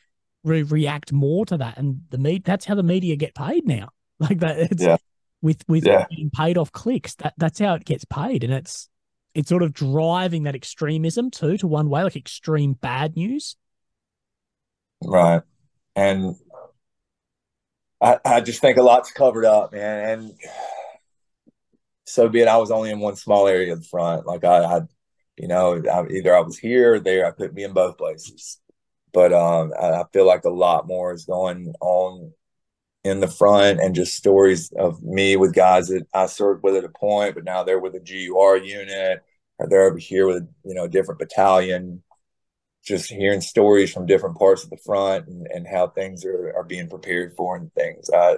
re- 0.45 0.63
react 0.63 1.13
more 1.13 1.45
to 1.47 1.57
that. 1.59 1.77
And 1.79 2.03
the 2.11 2.19
me- 2.19 2.43
that's 2.45 2.65
how 2.65 2.75
the 2.75 2.83
media 2.83 3.17
get 3.17 3.35
paid 3.35 3.67
now. 3.67 3.89
Like 4.19 4.39
that, 4.39 4.59
it's 4.59 4.83
Yeah. 4.83 4.97
with 5.43 5.63
with 5.69 5.85
Yeah. 5.85 6.07
getting 6.09 6.31
paid 6.31 6.57
off 6.57 6.73
clicks. 6.73 7.15
That 7.17 7.35
that's 7.37 7.59
how 7.59 7.75
it 7.75 7.85
gets 7.85 8.07
paid, 8.07 8.43
and 8.45 8.53
it's 8.55 8.89
it's 9.35 9.51
sort 9.51 9.63
of 9.63 9.75
driving 9.75 10.45
that 10.45 10.55
extremism 10.55 11.31
too 11.31 11.59
to 11.59 11.67
one 11.67 11.91
way, 11.91 12.03
like 12.03 12.17
extreme 12.17 12.73
bad 12.73 13.15
news. 13.15 13.57
Right. 15.05 15.43
And 15.95 16.37
I, 18.01 18.19
I 18.25 18.41
just 18.41 18.63
think 18.63 18.79
a 18.79 18.83
lot's 18.83 19.11
covered 19.13 19.45
up, 19.45 19.73
man. 19.73 20.09
And 20.19 20.33
so 22.07 22.29
be 22.29 22.41
it. 22.41 22.49
I 22.49 22.57
was 22.57 22.71
only 22.71 22.91
in 22.91 23.01
one 23.01 23.17
small 23.17 23.49
area 23.49 23.73
of 23.73 23.83
the 23.83 23.89
front. 23.89 24.27
Like 24.27 24.45
I, 24.45 24.65
I 24.65 24.81
you 25.37 25.49
know, 25.49 25.83
I, 25.93 26.07
either 26.09 26.35
I 26.35 26.41
was 26.41 26.59
here 26.59 26.95
or 26.95 27.01
there. 27.01 27.27
I 27.27 27.31
couldn't 27.33 27.55
be 27.55 27.65
in 27.65 27.73
both 27.73 27.99
places. 27.99 28.59
But 29.13 29.33
um, 29.33 29.73
I, 29.79 29.93
I 29.93 30.05
feel 30.13 30.27
like 30.27 30.45
a 30.45 30.51
lot 30.51 30.87
more 30.87 31.13
is 31.13 31.25
going 31.25 31.73
on 31.81 32.33
in 33.05 33.21
the 33.21 33.29
front 33.29 33.81
and 33.81 33.95
just 33.95 34.17
stories 34.17 34.73
of 34.73 35.03
me 35.03 35.37
with 35.37 35.55
guys 35.55 35.89
that 35.89 36.07
I 36.13 36.27
served 36.27 36.63
with 36.63 36.75
at 36.77 36.85
a 36.85 36.89
point, 36.89 37.35
but 37.35 37.45
now 37.45 37.63
they're 37.63 37.79
with 37.79 37.95
a 37.95 38.01
GUR 38.01 38.57
unit 38.57 39.23
or 39.59 39.69
they're 39.69 39.89
over 39.89 39.99
here 39.99 40.27
with, 40.27 40.49
you 40.65 40.75
know, 40.75 40.85
a 40.85 40.89
different 40.89 41.21
battalion 41.21 42.03
just 42.87 43.11
hearing 43.11 43.41
stories 43.41 43.93
from 43.93 44.07
different 44.07 44.39
parts 44.39 44.63
of 44.63 44.71
the 44.71 44.77
front 44.77 45.27
and, 45.27 45.47
and 45.49 45.67
how 45.67 45.89
things 45.89 46.25
are, 46.25 46.53
are 46.57 46.65
being 46.65 46.89
prepared 46.89 47.35
for 47.37 47.57
and 47.57 47.73
things. 47.75 48.09
I 48.15 48.37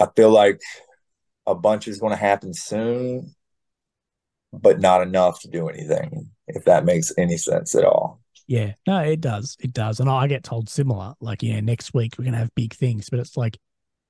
I 0.00 0.06
feel 0.14 0.30
like 0.30 0.60
a 1.46 1.54
bunch 1.54 1.88
is 1.88 1.98
going 1.98 2.12
to 2.12 2.16
happen 2.16 2.52
soon, 2.52 3.34
but 4.52 4.80
not 4.80 5.02
enough 5.02 5.40
to 5.40 5.48
do 5.48 5.68
anything, 5.68 6.30
if 6.48 6.64
that 6.64 6.84
makes 6.84 7.12
any 7.16 7.36
sense 7.36 7.74
at 7.74 7.84
all. 7.84 8.20
Yeah, 8.46 8.74
no, 8.86 8.98
it 8.98 9.20
does. 9.20 9.56
It 9.60 9.72
does. 9.72 10.00
And 10.00 10.08
I 10.08 10.26
get 10.28 10.44
told 10.44 10.68
similar, 10.68 11.14
like, 11.20 11.42
yeah, 11.42 11.60
next 11.60 11.94
week 11.94 12.14
we're 12.16 12.24
going 12.24 12.34
to 12.34 12.38
have 12.38 12.54
big 12.54 12.74
things, 12.74 13.10
but 13.10 13.18
it's 13.18 13.36
like, 13.36 13.58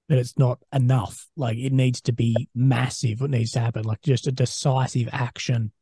but 0.09 0.19
it's 0.19 0.39
not 0.39 0.59
enough. 0.73 1.27
Like, 1.37 1.59
it 1.59 1.73
needs 1.73 2.01
to 2.03 2.13
be 2.13 2.49
massive. 2.55 3.21
What 3.21 3.31
needs 3.31 3.53
to 3.53 3.61
happen? 3.61 3.85
Like, 3.85 4.03
just 4.03 4.27
a 4.27 4.33
decisive 4.33 5.09
action, 5.13 5.73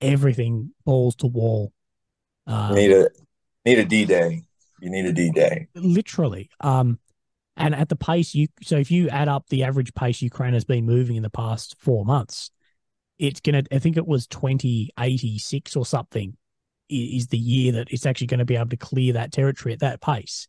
everything 0.00 0.72
balls 0.84 1.16
to 1.16 1.26
wall. 1.26 1.72
You 2.46 2.74
need 2.74 2.92
a 2.92 3.08
need 3.64 3.78
a 3.78 3.84
D 3.84 4.04
day. 4.04 4.42
You 4.80 4.90
need 4.90 5.06
a 5.06 5.12
D 5.12 5.30
day. 5.30 5.68
literally. 5.74 6.50
Um, 6.60 6.98
and 7.56 7.74
at 7.74 7.88
the 7.88 7.96
pace 7.96 8.34
you, 8.34 8.48
so 8.62 8.76
if 8.76 8.90
you 8.90 9.08
add 9.08 9.28
up 9.28 9.48
the 9.48 9.64
average 9.64 9.94
pace 9.94 10.22
Ukraine 10.22 10.54
has 10.54 10.64
been 10.64 10.86
moving 10.86 11.16
in 11.16 11.22
the 11.22 11.30
past 11.30 11.76
four 11.78 12.04
months, 12.04 12.50
it's 13.18 13.40
gonna. 13.40 13.62
I 13.70 13.78
think 13.78 13.96
it 13.96 14.06
was 14.06 14.26
twenty 14.26 14.90
eighty 14.98 15.38
six 15.38 15.76
or 15.76 15.84
something, 15.84 16.36
is 16.88 17.28
the 17.28 17.38
year 17.38 17.72
that 17.72 17.88
it's 17.90 18.06
actually 18.06 18.28
going 18.28 18.38
to 18.38 18.44
be 18.44 18.56
able 18.56 18.70
to 18.70 18.76
clear 18.76 19.14
that 19.14 19.32
territory 19.32 19.72
at 19.74 19.80
that 19.80 20.00
pace. 20.00 20.48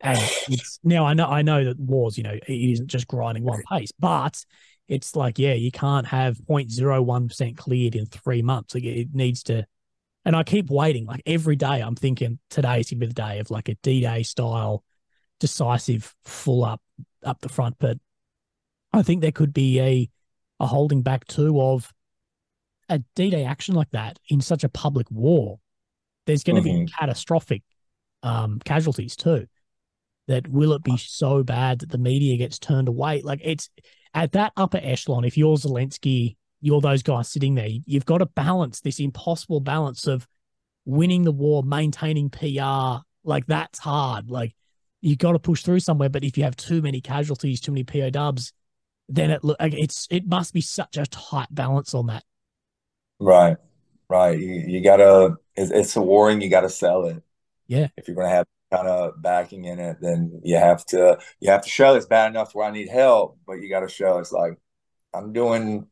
And 0.00 0.18
it's 0.48 0.78
now 0.82 1.04
I 1.04 1.14
know 1.14 1.26
I 1.26 1.42
know 1.42 1.64
that 1.64 1.78
wars, 1.78 2.16
you 2.16 2.24
know, 2.24 2.38
it 2.46 2.48
isn't 2.48 2.88
just 2.88 3.06
grinding 3.06 3.44
one 3.44 3.62
pace, 3.70 3.92
but 3.98 4.42
it's 4.88 5.14
like 5.14 5.38
yeah, 5.38 5.54
you 5.54 5.70
can't 5.70 6.06
have 6.06 6.38
0.01 6.38 7.28
percent 7.28 7.56
cleared 7.56 7.94
in 7.94 8.06
three 8.06 8.42
months. 8.42 8.74
Like 8.74 8.84
it 8.84 9.08
needs 9.14 9.42
to 9.44 9.66
and 10.24 10.36
I 10.36 10.42
keep 10.42 10.70
waiting. 10.70 11.06
Like 11.06 11.22
every 11.26 11.56
day, 11.56 11.80
I'm 11.80 11.94
thinking 11.94 12.38
today's 12.50 12.90
gonna 12.90 13.00
be 13.00 13.06
the 13.06 13.14
day 13.14 13.38
of 13.38 13.50
like 13.50 13.68
a 13.68 13.74
D-Day 13.76 14.22
style, 14.24 14.84
decisive, 15.40 16.14
full 16.24 16.64
up 16.64 16.80
up 17.24 17.40
the 17.40 17.48
front. 17.48 17.76
But 17.78 17.98
I 18.92 19.02
think 19.02 19.20
there 19.22 19.32
could 19.32 19.52
be 19.52 19.80
a 19.80 20.10
a 20.60 20.66
holding 20.66 21.02
back 21.02 21.26
too 21.26 21.60
of 21.60 21.92
a 22.88 22.98
D-Day 23.14 23.44
action 23.44 23.74
like 23.74 23.90
that 23.90 24.18
in 24.28 24.40
such 24.40 24.64
a 24.64 24.68
public 24.68 25.06
war. 25.10 25.60
There's 26.26 26.42
going 26.42 26.56
to 26.56 26.62
be 26.62 26.70
Mhm. 26.72 26.90
catastrophic 26.98 27.62
um, 28.22 28.58
casualties 28.64 29.14
too. 29.14 29.46
That 30.26 30.48
will 30.48 30.72
it 30.72 30.82
be 30.82 30.96
so 30.96 31.42
bad 31.44 31.78
that 31.78 31.90
the 31.90 31.98
media 31.98 32.36
gets 32.36 32.58
turned 32.58 32.88
away? 32.88 33.22
Like 33.22 33.40
it's 33.44 33.70
at 34.14 34.32
that 34.32 34.52
upper 34.56 34.80
echelon. 34.82 35.24
If 35.24 35.38
you're 35.38 35.56
Zelensky, 35.56 36.36
you're 36.60 36.80
those 36.80 37.02
guys 37.04 37.28
sitting 37.28 37.54
there. 37.54 37.68
You've 37.86 38.04
got 38.06 38.18
to 38.18 38.26
balance 38.26 38.80
this 38.80 38.98
impossible 38.98 39.60
balance 39.60 40.06
of 40.06 40.26
winning 40.84 41.22
the 41.22 41.30
war, 41.32 41.62
maintaining 41.62 42.28
PR. 42.30 43.04
Like 43.22 43.46
that's 43.46 43.78
hard. 43.78 44.30
Like 44.30 44.54
you 45.00 45.16
got 45.16 45.32
to 45.32 45.38
push 45.38 45.62
through 45.62 45.80
somewhere. 45.80 46.08
But 46.08 46.24
if 46.24 46.36
you 46.36 46.44
have 46.44 46.56
too 46.56 46.82
many 46.82 47.00
casualties, 47.00 47.60
too 47.60 47.72
many 47.72 47.84
PO 47.84 48.10
dubs, 48.10 48.52
then 49.08 49.30
it 49.30 49.40
it's 49.60 50.06
it 50.10 50.26
must 50.26 50.52
be 50.52 50.60
such 50.60 50.96
a 50.96 51.06
tight 51.06 51.48
balance 51.50 51.94
on 51.94 52.06
that. 52.06 52.24
Right. 53.18 53.56
Right. 54.08 54.38
You 54.38 54.64
you 54.66 54.82
gotta 54.82 55.36
it's, 55.56 55.70
it's 55.70 55.96
a 55.96 56.02
war 56.02 56.30
and 56.30 56.42
you 56.42 56.50
gotta 56.50 56.68
sell 56.68 57.06
it. 57.06 57.22
Yeah. 57.66 57.88
If 57.96 58.08
you're 58.08 58.16
gonna 58.16 58.28
have 58.28 58.46
kind 58.72 58.88
of 58.88 59.20
backing 59.20 59.64
in 59.64 59.78
it, 59.78 59.98
then 60.00 60.40
you 60.44 60.56
have 60.56 60.84
to 60.86 61.18
you 61.40 61.50
have 61.50 61.62
to 61.62 61.68
show 61.68 61.94
it's 61.94 62.06
bad 62.06 62.30
enough 62.30 62.54
where 62.54 62.66
I 62.66 62.70
need 62.70 62.88
help, 62.88 63.38
but 63.46 63.54
you 63.54 63.68
gotta 63.68 63.88
show 63.88 64.18
it's 64.18 64.32
like 64.32 64.58
I'm 65.14 65.32
doing 65.32 65.86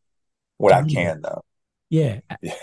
what 0.58 0.72
I 0.72 0.82
can 0.82 1.22
though. 1.22 1.42
Yeah. 1.90 2.20
Yeah. 2.42 2.54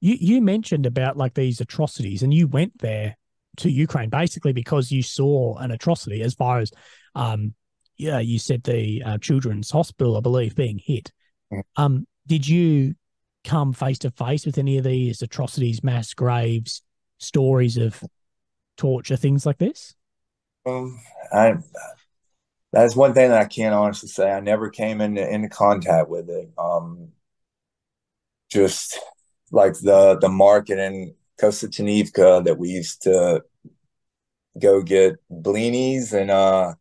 You 0.00 0.16
you 0.20 0.42
mentioned 0.42 0.84
about 0.84 1.16
like 1.16 1.32
these 1.32 1.62
atrocities, 1.62 2.22
and 2.22 2.34
you 2.34 2.46
went 2.46 2.78
there 2.80 3.16
to 3.58 3.70
Ukraine 3.70 4.10
basically 4.10 4.52
because 4.52 4.90
you 4.90 5.02
saw 5.02 5.56
an 5.58 5.70
atrocity 5.70 6.22
as 6.22 6.34
far 6.34 6.58
as 6.58 6.70
um 7.14 7.54
yeah, 7.96 8.18
you 8.18 8.38
said 8.38 8.62
the 8.64 9.02
uh, 9.04 9.18
children's 9.18 9.70
hospital, 9.70 10.16
I 10.16 10.20
believe, 10.20 10.56
being 10.56 10.80
hit. 10.84 11.12
Um, 11.76 12.06
did 12.26 12.46
you 12.46 12.94
come 13.44 13.72
face 13.72 13.98
to 14.00 14.10
face 14.10 14.46
with 14.46 14.58
any 14.58 14.78
of 14.78 14.84
these 14.84 15.22
atrocities, 15.22 15.84
mass 15.84 16.14
graves, 16.14 16.82
stories 17.18 17.76
of 17.76 18.02
torture, 18.76 19.16
things 19.16 19.46
like 19.46 19.58
this? 19.58 19.94
Um, 20.66 20.98
I 21.32 21.56
that's 22.72 22.96
one 22.96 23.14
thing 23.14 23.30
that 23.30 23.42
I 23.42 23.44
can't 23.44 23.74
honestly 23.74 24.08
say. 24.08 24.32
I 24.32 24.40
never 24.40 24.70
came 24.70 25.00
into 25.00 25.26
into 25.28 25.48
contact 25.48 26.08
with 26.08 26.28
it. 26.28 26.50
Um, 26.58 27.12
just 28.50 28.98
like 29.52 29.74
the 29.74 30.18
the 30.20 30.28
market 30.28 30.78
in 31.38 31.46
Konstantinivka 31.48 32.44
that 32.44 32.58
we 32.58 32.70
used 32.70 33.02
to 33.02 33.42
go 34.58 34.82
get 34.82 35.16
blinis 35.30 36.12
and 36.12 36.30
uh 36.30 36.74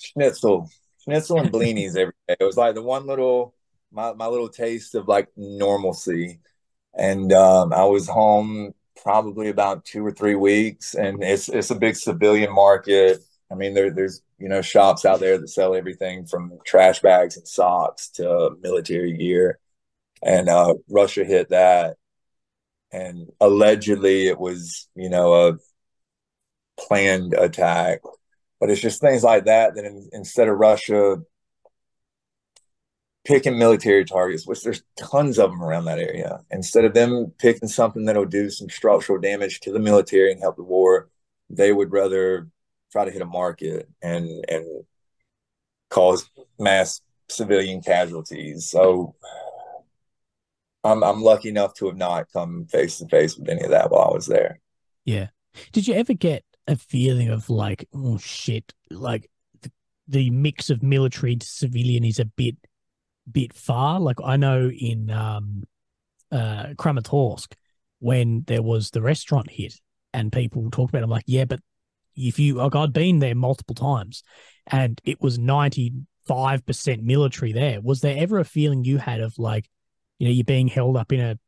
schnitzel, 0.00 0.70
schnitzel 1.02 1.40
and 1.40 1.52
blinis 1.52 1.96
every 1.96 2.14
day. 2.28 2.36
It 2.40 2.44
was 2.44 2.56
like 2.56 2.74
the 2.74 2.82
one 2.82 3.06
little 3.06 3.54
my 3.92 4.12
my 4.12 4.26
little 4.26 4.48
taste 4.48 4.94
of 4.94 5.08
like 5.08 5.28
normalcy. 5.36 6.40
And 6.96 7.32
um, 7.32 7.72
I 7.72 7.84
was 7.84 8.08
home 8.08 8.72
probably 9.02 9.48
about 9.48 9.84
two 9.84 10.06
or 10.06 10.12
three 10.12 10.36
weeks, 10.36 10.94
and 10.94 11.22
it's 11.22 11.48
it's 11.48 11.70
a 11.70 11.74
big 11.74 11.96
civilian 11.96 12.52
market. 12.52 13.18
I 13.50 13.54
mean, 13.54 13.74
there 13.74 13.90
there's 13.90 14.22
you 14.38 14.48
know 14.48 14.62
shops 14.62 15.04
out 15.04 15.20
there 15.20 15.38
that 15.38 15.48
sell 15.48 15.74
everything 15.74 16.26
from 16.26 16.58
trash 16.64 17.00
bags 17.00 17.36
and 17.36 17.46
socks 17.48 18.08
to 18.10 18.56
military 18.62 19.16
gear, 19.16 19.58
and 20.24 20.48
uh, 20.48 20.74
Russia 20.88 21.24
hit 21.24 21.50
that, 21.50 21.96
and 22.90 23.30
allegedly 23.40 24.26
it 24.26 24.38
was 24.38 24.88
you 24.96 25.08
know 25.10 25.48
a 25.48 25.58
planned 26.78 27.34
attack. 27.34 28.00
But 28.60 28.70
it's 28.70 28.80
just 28.80 29.00
things 29.00 29.22
like 29.22 29.44
that 29.44 29.74
that 29.74 29.84
in, 29.84 30.08
instead 30.12 30.48
of 30.48 30.58
Russia 30.58 31.18
picking 33.24 33.58
military 33.58 34.04
targets, 34.04 34.46
which 34.46 34.62
there's 34.62 34.82
tons 34.98 35.38
of 35.38 35.50
them 35.50 35.62
around 35.62 35.86
that 35.86 35.98
area, 35.98 36.40
instead 36.50 36.84
of 36.84 36.94
them 36.94 37.32
picking 37.38 37.68
something 37.68 38.04
that'll 38.04 38.24
do 38.24 38.50
some 38.50 38.68
structural 38.68 39.18
damage 39.18 39.60
to 39.60 39.72
the 39.72 39.78
military 39.78 40.30
and 40.30 40.40
help 40.40 40.56
the 40.56 40.62
war, 40.62 41.08
they 41.50 41.72
would 41.72 41.92
rather 41.92 42.48
try 42.92 43.04
to 43.04 43.10
hit 43.10 43.22
a 43.22 43.26
market 43.26 43.88
and 44.02 44.28
and 44.48 44.84
cause 45.90 46.28
mass 46.58 47.00
civilian 47.28 47.82
casualties. 47.82 48.68
So 48.70 49.14
I'm 50.84 51.02
I'm 51.02 51.22
lucky 51.22 51.48
enough 51.48 51.74
to 51.74 51.86
have 51.86 51.96
not 51.96 52.30
come 52.32 52.66
face 52.66 52.98
to 52.98 53.08
face 53.08 53.36
with 53.36 53.48
any 53.48 53.62
of 53.62 53.70
that 53.70 53.90
while 53.90 54.10
I 54.10 54.14
was 54.14 54.26
there. 54.26 54.60
Yeah. 55.04 55.28
Did 55.72 55.88
you 55.88 55.94
ever 55.94 56.14
get 56.14 56.44
a 56.66 56.76
feeling 56.76 57.28
of 57.28 57.48
like, 57.50 57.86
oh 57.94 58.18
shit, 58.18 58.72
like 58.90 59.30
the, 59.62 59.72
the 60.08 60.30
mix 60.30 60.70
of 60.70 60.82
military 60.82 61.36
to 61.36 61.46
civilian 61.46 62.04
is 62.04 62.18
a 62.18 62.24
bit 62.24 62.56
bit 63.30 63.52
far? 63.52 63.98
Like 63.98 64.18
I 64.24 64.36
know 64.36 64.70
in 64.70 65.10
um 65.10 65.64
uh 66.30 66.74
Kramatorsk 66.76 67.54
when 68.00 68.44
there 68.46 68.62
was 68.62 68.90
the 68.90 69.02
restaurant 69.02 69.50
hit 69.50 69.74
and 70.12 70.32
people 70.32 70.70
talk 70.70 70.90
about 70.90 71.00
it, 71.00 71.04
I'm 71.04 71.10
like, 71.10 71.24
yeah, 71.26 71.46
but 71.46 71.60
if 72.16 72.38
you 72.38 72.56
like 72.56 72.74
I'd 72.74 72.92
been 72.92 73.20
there 73.20 73.34
multiple 73.34 73.74
times 73.74 74.22
and 74.66 75.00
it 75.04 75.20
was 75.20 75.38
ninety 75.38 75.92
five 76.26 76.64
percent 76.64 77.02
military 77.02 77.52
there. 77.52 77.80
Was 77.80 78.00
there 78.00 78.16
ever 78.18 78.38
a 78.38 78.44
feeling 78.44 78.84
you 78.84 78.98
had 78.98 79.20
of 79.20 79.38
like, 79.38 79.68
you 80.24 80.30
know, 80.30 80.34
you're 80.34 80.44
being 80.44 80.68
held 80.68 80.96
up 80.96 81.12
in 81.12 81.20
a 81.20 81.38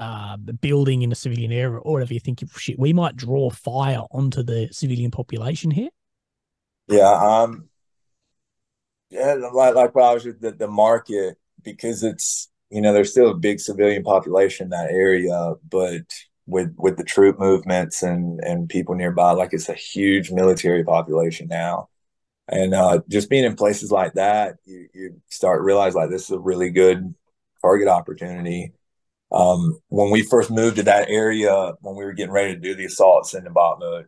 uh, 0.00 0.36
building 0.36 1.02
in 1.02 1.12
a 1.12 1.14
civilian 1.14 1.52
area 1.52 1.78
or 1.78 1.92
whatever, 1.92 2.12
you 2.12 2.18
think, 2.18 2.42
shit, 2.56 2.76
we 2.76 2.92
might 2.92 3.14
draw 3.14 3.50
fire 3.50 4.02
onto 4.10 4.42
the 4.42 4.68
civilian 4.72 5.12
population 5.12 5.70
here? 5.70 5.90
Yeah, 6.88 7.12
um, 7.12 7.68
yeah, 9.10 9.34
like 9.52 9.76
like 9.76 9.94
when 9.94 10.04
I 10.04 10.14
was 10.14 10.24
with 10.24 10.40
the, 10.40 10.50
the 10.50 10.66
market 10.66 11.38
because 11.62 12.02
it's 12.02 12.50
you 12.70 12.80
know 12.80 12.92
there's 12.92 13.12
still 13.12 13.30
a 13.30 13.36
big 13.36 13.60
civilian 13.60 14.02
population 14.02 14.64
in 14.64 14.70
that 14.70 14.90
area, 14.90 15.54
but 15.68 16.02
with 16.46 16.74
with 16.78 16.96
the 16.96 17.04
troop 17.04 17.38
movements 17.38 18.02
and 18.02 18.40
and 18.42 18.68
people 18.68 18.96
nearby, 18.96 19.30
like 19.32 19.52
it's 19.52 19.68
a 19.68 19.74
huge 19.74 20.32
military 20.32 20.82
population 20.82 21.46
now, 21.46 21.88
and 22.48 22.74
uh, 22.74 23.02
just 23.08 23.30
being 23.30 23.44
in 23.44 23.54
places 23.54 23.92
like 23.92 24.14
that, 24.14 24.56
you 24.64 24.88
you 24.94 25.20
start 25.28 25.62
realize 25.62 25.94
like 25.94 26.10
this 26.10 26.24
is 26.24 26.30
a 26.30 26.40
really 26.40 26.70
good 26.70 27.14
target 27.62 27.88
opportunity. 27.88 28.72
Um, 29.32 29.78
when 29.88 30.10
we 30.10 30.22
first 30.22 30.50
moved 30.50 30.76
to 30.76 30.82
that 30.84 31.08
area, 31.08 31.72
when 31.80 31.94
we 31.94 32.04
were 32.04 32.12
getting 32.12 32.32
ready 32.32 32.54
to 32.54 32.60
do 32.60 32.74
the 32.74 32.86
assaults 32.86 33.34
in 33.34 33.44
the 33.44 33.50
Bakhmut, 33.50 34.06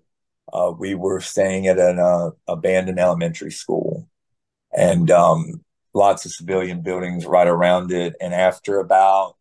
uh, 0.53 0.73
we 0.77 0.95
were 0.95 1.21
staying 1.21 1.69
at 1.69 1.79
an 1.79 1.99
uh, 1.99 2.31
abandoned 2.49 2.99
elementary 2.99 3.53
school, 3.53 4.09
and 4.77 5.11
um, 5.11 5.65
lots 5.95 6.25
of 6.25 6.33
civilian 6.33 6.83
buildings 6.83 7.25
right 7.27 7.47
around 7.47 7.93
it. 7.93 8.15
And 8.21 8.35
after 8.35 8.81
about 8.81 9.37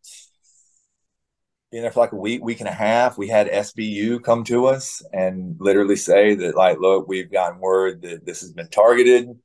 being 1.70 1.82
there 1.82 1.90
for 1.90 2.00
like 2.00 2.12
a 2.12 2.16
week, 2.16 2.44
week 2.44 2.60
and 2.60 2.68
a 2.68 2.72
half, 2.72 3.16
we 3.16 3.28
had 3.28 3.50
SBU 3.50 4.22
come 4.22 4.44
to 4.44 4.66
us 4.66 5.02
and 5.12 5.56
literally 5.58 5.96
say 5.96 6.34
that, 6.34 6.54
like, 6.54 6.78
look, 6.78 7.08
we've 7.08 7.32
gotten 7.32 7.60
word 7.60 8.02
that 8.02 8.26
this 8.26 8.42
has 8.42 8.52
been 8.52 8.68
targeted. 8.68 9.38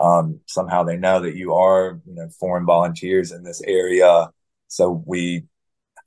Um, 0.00 0.40
somehow 0.46 0.82
they 0.82 0.96
know 0.96 1.20
that 1.20 1.36
you 1.36 1.52
are, 1.52 2.00
you 2.06 2.14
know, 2.14 2.28
foreign 2.38 2.64
volunteers 2.64 3.32
in 3.32 3.42
this 3.42 3.60
area. 3.62 4.30
So 4.68 5.02
we 5.06 5.44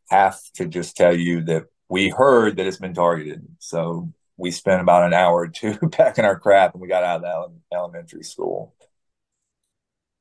have 0.10 0.40
to 0.56 0.68
just 0.68 0.98
tell 0.98 1.16
you 1.16 1.44
that 1.44 1.66
we 1.90 2.10
heard 2.10 2.58
that 2.58 2.66
it's 2.66 2.78
been 2.78 2.96
targeted. 2.96 3.46
So 3.60 4.12
we 4.38 4.52
spent 4.52 4.82
about 4.82 5.04
an 5.04 5.14
hour 5.14 5.42
or 5.42 5.48
two 5.48 5.78
packing 5.92 6.26
our 6.26 6.40
crap 6.40 6.74
and 6.74 6.82
we 6.82 6.88
got 6.88 7.04
out 7.04 7.24
of 7.24 7.54
the 7.54 7.76
elementary 7.76 8.24
school. 8.24 8.74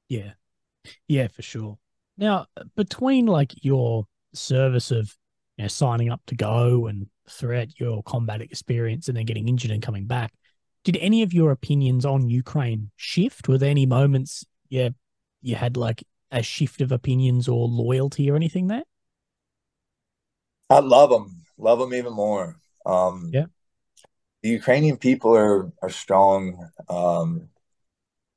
Yeah. 0.08 0.32
Yeah, 1.08 1.28
for 1.28 1.42
sure. 1.42 1.78
Now, 2.18 2.46
between 2.76 3.26
like 3.26 3.64
your 3.64 4.06
service 4.34 4.90
of 4.90 5.16
you 5.56 5.64
know, 5.64 5.68
signing 5.68 6.10
up 6.10 6.20
to 6.26 6.34
go 6.34 6.86
and 6.86 7.06
throughout 7.28 7.78
your 7.78 8.02
combat 8.02 8.42
experience 8.42 9.08
and 9.08 9.16
then 9.16 9.24
getting 9.24 9.48
injured 9.48 9.70
and 9.70 9.82
coming 9.82 10.06
back, 10.06 10.32
did 10.84 10.96
any 10.98 11.22
of 11.22 11.32
your 11.32 11.50
opinions 11.50 12.04
on 12.04 12.28
Ukraine 12.28 12.90
shift? 12.96 13.48
Were 13.48 13.58
there 13.58 13.70
any 13.70 13.86
moments 13.86 14.44
yeah 14.68 14.90
you 15.40 15.54
had 15.54 15.76
like 15.76 16.04
a 16.30 16.42
shift 16.42 16.80
of 16.80 16.92
opinions 16.92 17.48
or 17.48 17.68
loyalty 17.68 18.30
or 18.30 18.36
anything 18.36 18.68
there? 18.68 18.84
I 20.70 20.80
love 20.80 21.10
them, 21.10 21.44
love 21.58 21.78
them 21.78 21.92
even 21.92 22.14
more. 22.14 22.56
Um, 22.86 23.30
yeah, 23.32 23.46
the 24.42 24.50
Ukrainian 24.50 24.96
people 24.96 25.36
are 25.36 25.70
are 25.82 25.90
strong. 25.90 26.68
Um, 26.88 27.48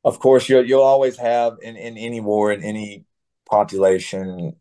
of 0.04 0.20
course, 0.20 0.50
you'll 0.50 0.66
you'll 0.66 0.82
always 0.82 1.18
have 1.18 1.58
in 1.62 1.78
in 1.78 1.98
any 1.98 2.20
war 2.20 2.52
in 2.52 2.64
any 2.64 3.06
population, 3.50 4.56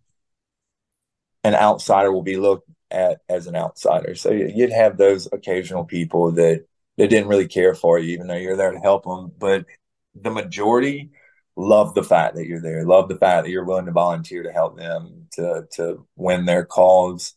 an 1.42 1.54
outsider 1.54 2.12
will 2.12 2.22
be 2.22 2.36
looked 2.36 2.68
at 2.90 3.20
as 3.28 3.46
an 3.46 3.56
outsider. 3.56 4.14
So 4.14 4.30
you'd 4.30 4.72
have 4.72 4.96
those 4.96 5.28
occasional 5.32 5.84
people 5.84 6.32
that 6.32 6.66
that 6.96 7.08
didn't 7.08 7.28
really 7.28 7.48
care 7.48 7.74
for 7.74 7.98
you, 7.98 8.12
even 8.14 8.26
though 8.26 8.36
you're 8.36 8.56
there 8.56 8.72
to 8.72 8.78
help 8.78 9.04
them. 9.04 9.32
But 9.38 9.66
the 10.14 10.30
majority 10.30 11.10
love 11.56 11.94
the 11.94 12.02
fact 12.04 12.36
that 12.36 12.46
you're 12.46 12.60
there, 12.60 12.84
love 12.84 13.08
the 13.08 13.16
fact 13.16 13.44
that 13.44 13.50
you're 13.50 13.64
willing 13.64 13.86
to 13.86 13.92
volunteer 13.92 14.42
to 14.42 14.52
help 14.52 14.76
them 14.76 15.28
to 15.32 15.66
to 15.74 16.06
win 16.16 16.44
their 16.46 16.64
cause. 16.64 17.34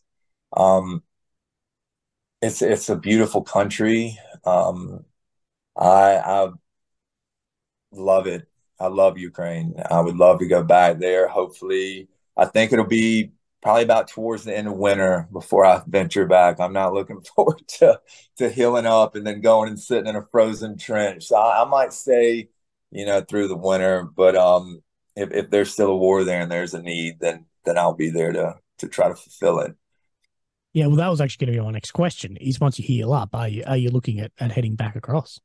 Um, 0.55 1.03
it's 2.41 2.61
it's 2.61 2.89
a 2.89 2.95
beautiful 2.95 3.43
country. 3.43 4.17
Um, 4.45 5.05
I 5.77 6.17
I 6.17 6.49
love 7.91 8.27
it. 8.27 8.47
I 8.79 8.87
love 8.87 9.17
Ukraine. 9.17 9.73
I 9.89 10.01
would 10.01 10.17
love 10.17 10.39
to 10.39 10.47
go 10.47 10.63
back 10.63 10.99
there. 10.99 11.27
Hopefully, 11.27 12.07
I 12.35 12.45
think 12.45 12.71
it'll 12.73 12.85
be 12.85 13.31
probably 13.61 13.83
about 13.83 14.07
towards 14.07 14.43
the 14.43 14.55
end 14.55 14.67
of 14.67 14.73
winter 14.75 15.27
before 15.31 15.65
I 15.65 15.81
venture 15.87 16.25
back. 16.25 16.59
I'm 16.59 16.73
not 16.73 16.93
looking 16.93 17.21
forward 17.35 17.67
to 17.79 17.99
to 18.37 18.49
healing 18.49 18.85
up 18.85 19.15
and 19.15 19.25
then 19.25 19.41
going 19.41 19.69
and 19.69 19.79
sitting 19.79 20.07
in 20.07 20.15
a 20.15 20.25
frozen 20.31 20.77
trench. 20.77 21.25
So 21.25 21.35
I, 21.35 21.63
I 21.63 21.65
might 21.65 21.93
stay, 21.93 22.49
you 22.91 23.05
know, 23.05 23.21
through 23.21 23.47
the 23.47 23.57
winter. 23.57 24.03
But 24.03 24.35
um, 24.35 24.81
if 25.15 25.31
if 25.31 25.49
there's 25.49 25.71
still 25.71 25.91
a 25.91 25.97
war 25.97 26.23
there 26.23 26.41
and 26.41 26.51
there's 26.51 26.73
a 26.73 26.81
need, 26.81 27.19
then 27.19 27.45
then 27.65 27.77
I'll 27.77 27.93
be 27.93 28.09
there 28.09 28.31
to 28.31 28.55
to 28.79 28.87
try 28.87 29.07
to 29.07 29.15
fulfill 29.15 29.59
it. 29.59 29.75
Yeah, 30.73 30.87
well, 30.87 30.97
that 30.97 31.09
was 31.09 31.21
actually 31.21 31.47
going 31.47 31.55
to 31.55 31.61
be 31.61 31.65
my 31.65 31.71
next 31.71 31.91
question. 31.91 32.37
Is 32.37 32.59
once 32.59 32.77
you 32.77 32.85
heal 32.85 33.11
up, 33.11 33.29
are 33.33 33.47
you 33.47 33.63
are 33.65 33.77
you 33.77 33.89
looking 33.89 34.19
at, 34.19 34.31
at 34.39 34.51
heading 34.51 34.75
back 34.75 34.95
across? 34.95 35.39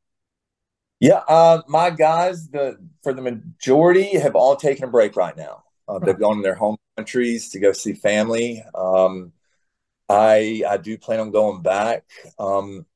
Yeah, 1.01 1.23
uh, 1.27 1.63
my 1.67 1.91
guys, 1.91 2.49
the 2.49 2.77
for 3.03 3.13
the 3.13 3.23
majority 3.23 4.19
have 4.19 4.37
all 4.37 4.57
taken 4.57 4.85
a 4.85 4.89
break 4.89 5.17
right 5.17 5.37
now. 5.37 5.65
Uh, 5.89 5.99
they've 5.99 6.19
gone 6.19 6.37
to 6.37 6.43
their 6.43 6.55
home 6.55 6.77
countries 6.97 7.51
to 7.51 7.60
go 7.60 7.73
see 7.73 7.94
family. 7.94 8.62
Um, 8.74 9.32
I 10.09 10.62
I 10.69 10.77
do 10.77 10.98
plan 10.98 11.20
on 11.20 11.31
going 11.31 11.62
back. 11.62 12.05
Um, 12.39 12.86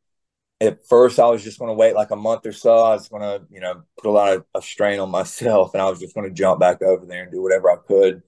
at 0.61 0.87
first, 0.89 1.19
I 1.19 1.29
was 1.29 1.45
just 1.45 1.59
going 1.59 1.69
to 1.69 1.75
wait 1.75 1.95
like 1.95 2.11
a 2.11 2.17
month 2.17 2.47
or 2.47 2.53
so. 2.53 2.79
I 2.79 2.95
was 2.95 3.09
going 3.09 3.23
to, 3.23 3.45
you 3.51 3.61
know, 3.61 3.83
put 3.99 4.09
a 4.09 4.11
lot 4.11 4.33
of, 4.35 4.45
of 4.55 4.65
strain 4.65 5.01
on 5.01 5.11
myself, 5.11 5.75
and 5.75 5.83
I 5.83 5.91
was 5.91 6.01
just 6.01 6.15
going 6.15 6.29
to 6.29 6.35
jump 6.35 6.61
back 6.61 6.83
over 6.83 7.05
there 7.07 7.23
and 7.25 7.33
do 7.33 7.43
whatever 7.43 7.71
I 7.71 7.77
could. 7.77 8.23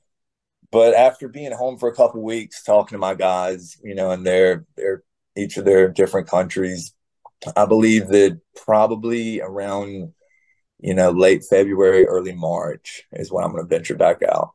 But 0.70 0.94
after 0.94 1.28
being 1.28 1.52
home 1.52 1.78
for 1.78 1.88
a 1.88 1.94
couple 1.94 2.22
weeks, 2.22 2.62
talking 2.62 2.96
to 2.96 2.98
my 2.98 3.14
guys, 3.14 3.78
you 3.82 3.94
know, 3.94 4.10
and 4.10 4.26
their 4.26 4.66
their 4.76 5.02
each 5.36 5.56
of 5.56 5.64
their 5.64 5.88
different 5.88 6.28
countries, 6.28 6.94
I 7.56 7.66
believe 7.66 8.08
that 8.08 8.40
probably 8.56 9.40
around 9.40 10.12
you 10.80 10.94
know, 10.94 11.10
late 11.10 11.44
February, 11.44 12.06
early 12.06 12.34
March 12.34 13.02
is 13.12 13.32
when 13.32 13.44
I'm 13.44 13.52
going 13.52 13.62
to 13.62 13.68
venture 13.68 13.96
back 13.96 14.22
out. 14.22 14.52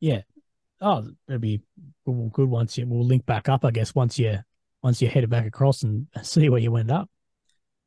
Yeah. 0.00 0.22
Oh, 0.80 1.08
it'll 1.26 1.40
be 1.40 1.62
good 2.04 2.48
once 2.48 2.76
you. 2.76 2.86
We'll 2.86 3.04
link 3.06 3.24
back 3.26 3.48
up, 3.48 3.64
I 3.64 3.70
guess, 3.70 3.94
once 3.94 4.18
you 4.18 4.38
once 4.82 5.00
you 5.00 5.08
head 5.08 5.28
back 5.30 5.46
across 5.46 5.82
and 5.82 6.06
see 6.22 6.48
where 6.48 6.60
you 6.60 6.76
end 6.76 6.90
up. 6.90 7.08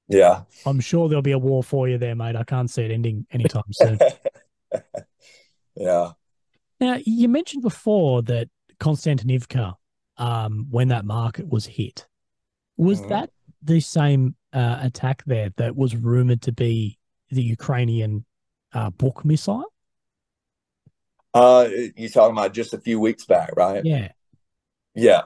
Yeah, 0.08 0.42
I'm 0.66 0.80
sure 0.80 1.08
there'll 1.08 1.22
be 1.22 1.34
a 1.34 1.38
war 1.38 1.64
for 1.64 1.88
you 1.88 2.00
there, 2.00 2.16
mate. 2.16 2.36
I 2.36 2.44
can't 2.44 2.70
see 2.70 2.82
it 2.82 2.92
ending 2.92 3.28
anytime 3.32 3.72
soon. 3.72 4.00
yeah. 5.76 6.12
Now 6.80 6.98
you 7.06 7.28
mentioned 7.28 7.62
before 7.62 8.24
that 8.24 8.50
Konstantinivka, 8.80 9.76
um, 10.18 10.66
when 10.72 10.88
that 10.88 11.06
market 11.06 11.48
was 11.48 11.68
hit, 11.68 12.08
was 12.76 13.02
mm-hmm. 13.02 13.10
that 13.10 13.30
the 13.62 13.80
same 13.82 14.36
uh, 14.52 14.80
attack 14.82 15.24
there 15.26 15.52
that 15.58 15.76
was 15.76 15.96
rumored 15.96 16.42
to 16.44 16.52
be 16.52 16.98
the 17.30 17.44
Ukrainian 17.44 18.26
uh, 18.74 18.90
Buk 18.90 19.24
missile? 19.26 19.66
Uh, 21.34 21.68
you 21.96 22.10
talking 22.10 22.36
about 22.36 22.54
just 22.54 22.74
a 22.74 22.80
few 22.80 23.00
weeks 23.00 23.26
back, 23.26 23.52
right? 23.56 23.84
Yeah. 23.86 24.12
Yeah. 24.96 25.24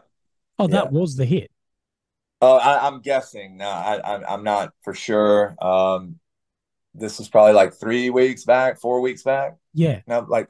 Oh, 0.60 0.68
that 0.68 0.86
yeah. 0.86 1.00
was 1.00 1.16
the 1.16 1.26
hit. 1.26 1.50
Oh, 2.42 2.58
I, 2.58 2.88
am 2.88 3.00
guessing. 3.00 3.58
No, 3.58 3.70
I, 3.70 4.34
am 4.34 4.44
not 4.44 4.74
for 4.82 4.94
sure. 4.94 5.56
Um, 5.62 6.20
this 6.94 7.18
was 7.18 7.30
probably 7.30 7.54
like 7.54 7.74
three 7.74 8.10
weeks 8.10 8.44
back, 8.44 8.82
four 8.82 9.00
weeks 9.00 9.24
back. 9.24 9.56
Yeah. 9.74 10.02
No, 10.08 10.26
like, 10.28 10.50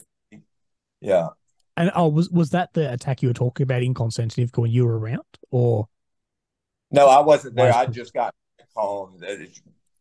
yeah. 1.02 1.30
And 1.78 1.92
oh, 1.96 2.08
was 2.08 2.30
was 2.30 2.52
that 2.52 2.74
the 2.74 2.92
attack 2.92 3.22
you 3.22 3.30
were 3.30 3.34
talking 3.34 3.64
about 3.64 3.84
in 3.84 3.94
Konstantinivka 3.94 4.60
when 4.60 4.72
you 4.72 4.86
were 4.86 4.98
around, 4.98 5.22
or? 5.52 5.88
No, 6.92 7.08
I 7.08 7.22
wasn't 7.22 7.56
there. 7.56 7.74
I 7.74 7.88
just 7.88 8.14
got 8.14 8.34
home. 8.76 9.18
That 9.20 9.48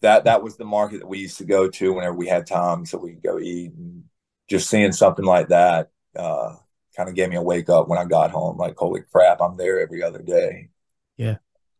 that 0.02 0.24
that 0.24 0.42
was 0.42 0.56
the 0.56 0.64
market 0.64 1.00
that 1.00 1.06
we 1.06 1.18
used 1.18 1.38
to 1.38 1.44
go 1.44 1.68
to 1.68 1.92
whenever 1.94 2.14
we 2.14 2.26
had 2.26 2.46
time, 2.46 2.84
so 2.84 2.98
we 2.98 3.12
could 3.12 3.22
go 3.22 3.38
eat. 3.38 3.72
And 3.72 4.04
just 4.48 4.68
seeing 4.68 4.92
something 4.92 5.24
like 5.24 5.48
that 5.48 5.90
uh, 6.16 6.56
kind 6.96 7.08
of 7.08 7.14
gave 7.14 7.30
me 7.30 7.36
a 7.36 7.42
wake 7.42 7.68
up 7.70 7.88
when 7.88 7.98
I 7.98 8.04
got 8.04 8.30
home. 8.30 8.56
Like, 8.58 8.76
holy 8.76 9.02
crap, 9.02 9.40
I'm 9.40 9.56
there 9.56 9.80
every 9.80 10.02
other 10.02 10.20
day. 10.22 10.68
Yeah. 11.16 11.36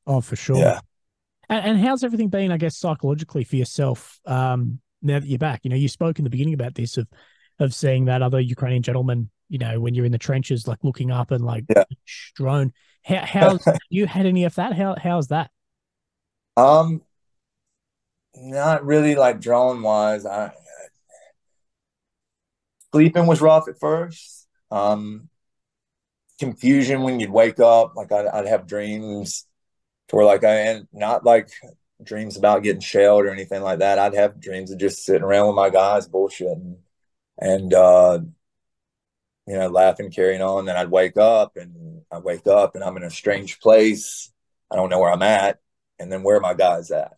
Oh, 0.06 0.20
for 0.20 0.36
sure. 0.36 0.58
Yeah. 0.58 0.80
And, 1.48 1.66
and 1.66 1.80
how's 1.80 2.04
everything 2.04 2.28
been, 2.28 2.52
I 2.52 2.56
guess, 2.56 2.76
psychologically 2.76 3.44
for 3.44 3.56
yourself 3.56 4.20
um, 4.26 4.80
now 5.02 5.20
that 5.20 5.28
you're 5.28 5.38
back? 5.38 5.60
You 5.64 5.70
know, 5.70 5.76
you 5.76 5.88
spoke 5.88 6.18
in 6.18 6.24
the 6.24 6.30
beginning 6.30 6.54
about 6.54 6.74
this 6.74 6.96
of 6.96 7.08
of 7.58 7.74
seeing 7.74 8.06
that 8.06 8.22
other 8.22 8.40
Ukrainian 8.40 8.82
gentleman, 8.82 9.30
you 9.48 9.58
know, 9.58 9.78
when 9.78 9.94
you're 9.94 10.06
in 10.06 10.12
the 10.12 10.18
trenches, 10.18 10.66
like 10.66 10.78
looking 10.82 11.10
up 11.10 11.30
and 11.30 11.44
like 11.44 11.64
Yeah. 11.68 11.84
drone. 12.34 12.72
How 13.04 13.24
how's 13.26 13.70
you 13.90 14.06
had 14.06 14.26
any 14.26 14.44
of 14.44 14.54
that? 14.56 14.72
How 14.72 14.96
how's 15.00 15.28
that? 15.28 15.50
Um, 16.56 17.02
not 18.34 18.84
really 18.84 19.14
like 19.14 19.40
drone 19.40 19.82
wise. 19.82 20.24
I 20.26 20.52
sleeping 22.92 23.26
was 23.26 23.40
rough 23.40 23.68
at 23.68 23.80
first. 23.80 24.46
Um, 24.70 25.28
confusion 26.38 27.02
when 27.02 27.20
you'd 27.20 27.30
wake 27.30 27.60
up, 27.60 27.94
like 27.96 28.12
I'd, 28.12 28.26
I'd 28.26 28.48
have 28.48 28.66
dreams 28.66 29.46
to 30.08 30.16
where 30.16 30.24
like 30.24 30.44
I 30.44 30.54
and 30.54 30.88
not 30.92 31.24
like 31.24 31.50
dreams 32.02 32.36
about 32.36 32.62
getting 32.62 32.80
shelled 32.80 33.24
or 33.24 33.30
anything 33.30 33.62
like 33.62 33.78
that. 33.78 33.98
I'd 33.98 34.14
have 34.14 34.40
dreams 34.40 34.70
of 34.70 34.78
just 34.78 35.04
sitting 35.04 35.22
around 35.22 35.48
with 35.48 35.56
my 35.56 35.70
guys 35.70 36.08
bullshitting 36.08 36.76
and 37.38 37.74
uh 37.74 38.20
you 39.46 39.54
know 39.54 39.68
laughing, 39.68 40.10
carrying 40.10 40.42
on. 40.42 40.64
Then 40.64 40.76
I'd 40.76 40.90
wake 40.90 41.16
up 41.16 41.56
and 41.56 42.02
I 42.10 42.18
wake 42.18 42.46
up 42.46 42.74
and 42.74 42.84
I'm 42.84 42.96
in 42.96 43.04
a 43.04 43.10
strange 43.10 43.60
place. 43.60 44.30
I 44.70 44.76
don't 44.76 44.90
know 44.90 45.00
where 45.00 45.12
I'm 45.12 45.22
at, 45.22 45.60
and 45.98 46.10
then 46.10 46.22
where 46.22 46.36
are 46.36 46.40
my 46.40 46.54
guys 46.54 46.90
at? 46.90 47.12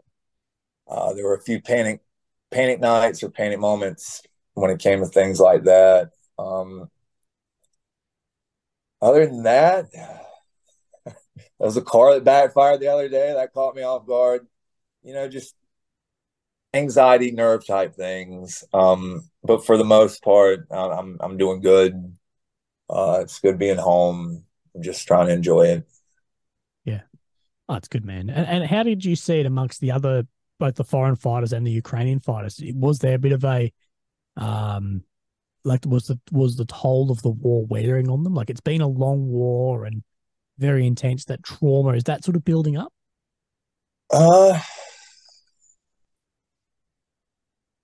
Uh, 0.89 1.15
there 1.15 1.25
were 1.25 1.37
a 1.37 1.43
few 1.43 1.61
panic 1.61 2.01
panic 2.51 2.81
nights 2.81 3.23
or 3.23 3.31
panic 3.31 3.59
moments 3.59 4.23
when 4.55 4.71
it 4.71 4.81
came 4.81 5.01
to 5.01 5.07
things 5.07 5.39
like 5.39 5.65
that. 5.65 6.11
Um, 6.39 6.91
other 9.03 9.27
than 9.27 9.43
that, 9.45 9.87
there 11.05 11.15
was 11.59 11.77
a 11.77 11.83
car 11.83 12.15
that 12.15 12.25
backfired 12.25 12.81
the 12.81 12.89
other 12.89 13.09
day 13.09 13.33
that 13.35 13.53
caught 13.53 13.77
me 13.77 13.83
off 13.83 14.07
guard. 14.07 14.47
You 15.03 15.15
know, 15.15 15.29
just 15.29 15.55
anxiety, 16.73 17.31
nerve 17.31 17.67
type 17.67 17.95
things. 17.95 18.65
Um, 18.73 19.29
but 19.43 19.65
for 19.65 19.77
the 19.77 19.85
most 19.85 20.23
part, 20.23 20.67
I'm 20.71 21.19
I'm 21.21 21.37
doing 21.37 21.61
good. 21.61 22.17
Uh, 22.89 23.21
it's 23.23 23.41
good 23.41 23.59
being 23.59 23.79
home. 23.79 24.45
I'm 24.75 24.83
just 24.83 25.07
trying 25.07 25.29
to 25.29 25.33
enjoy 25.33 25.69
it. 25.69 25.87
Yeah, 26.85 27.03
oh, 27.69 27.75
it's 27.75 27.89
good, 27.89 28.05
man. 28.05 28.29
And, 28.29 28.47
and 28.47 28.65
how 28.65 28.83
did 28.83 29.05
you 29.05 29.17
see 29.17 29.41
it 29.41 29.47
amongst 29.47 29.81
the 29.81 29.93
other, 29.93 30.27
both 30.59 30.75
the 30.75 30.85
foreign 30.85 31.17
fighters 31.17 31.53
and 31.53 31.67
the 31.67 31.71
Ukrainian 31.71 32.21
fighters? 32.21 32.61
Was 32.75 32.99
there 32.99 33.15
a 33.15 33.19
bit 33.19 33.33
of 33.33 33.45
a, 33.45 33.73
um, 34.37 35.03
like 35.65 35.85
was 35.87 36.07
the 36.07 36.19
was 36.31 36.57
the 36.57 36.67
toll 36.67 37.11
of 37.11 37.23
the 37.23 37.31
war 37.31 37.65
wearing 37.67 38.09
on 38.09 38.23
them? 38.25 38.35
Like 38.35 38.51
it's 38.51 38.61
been 38.61 38.81
a 38.81 38.89
long 38.89 39.29
war 39.29 39.85
and 39.85 40.03
very 40.59 40.87
intense. 40.87 41.25
That 41.27 41.43
trauma 41.43 41.91
is 41.91 42.05
that 42.05 42.25
sort 42.25 42.37
of 42.37 42.45
building 42.45 42.77
up? 42.77 42.93
Uh, 44.11 44.61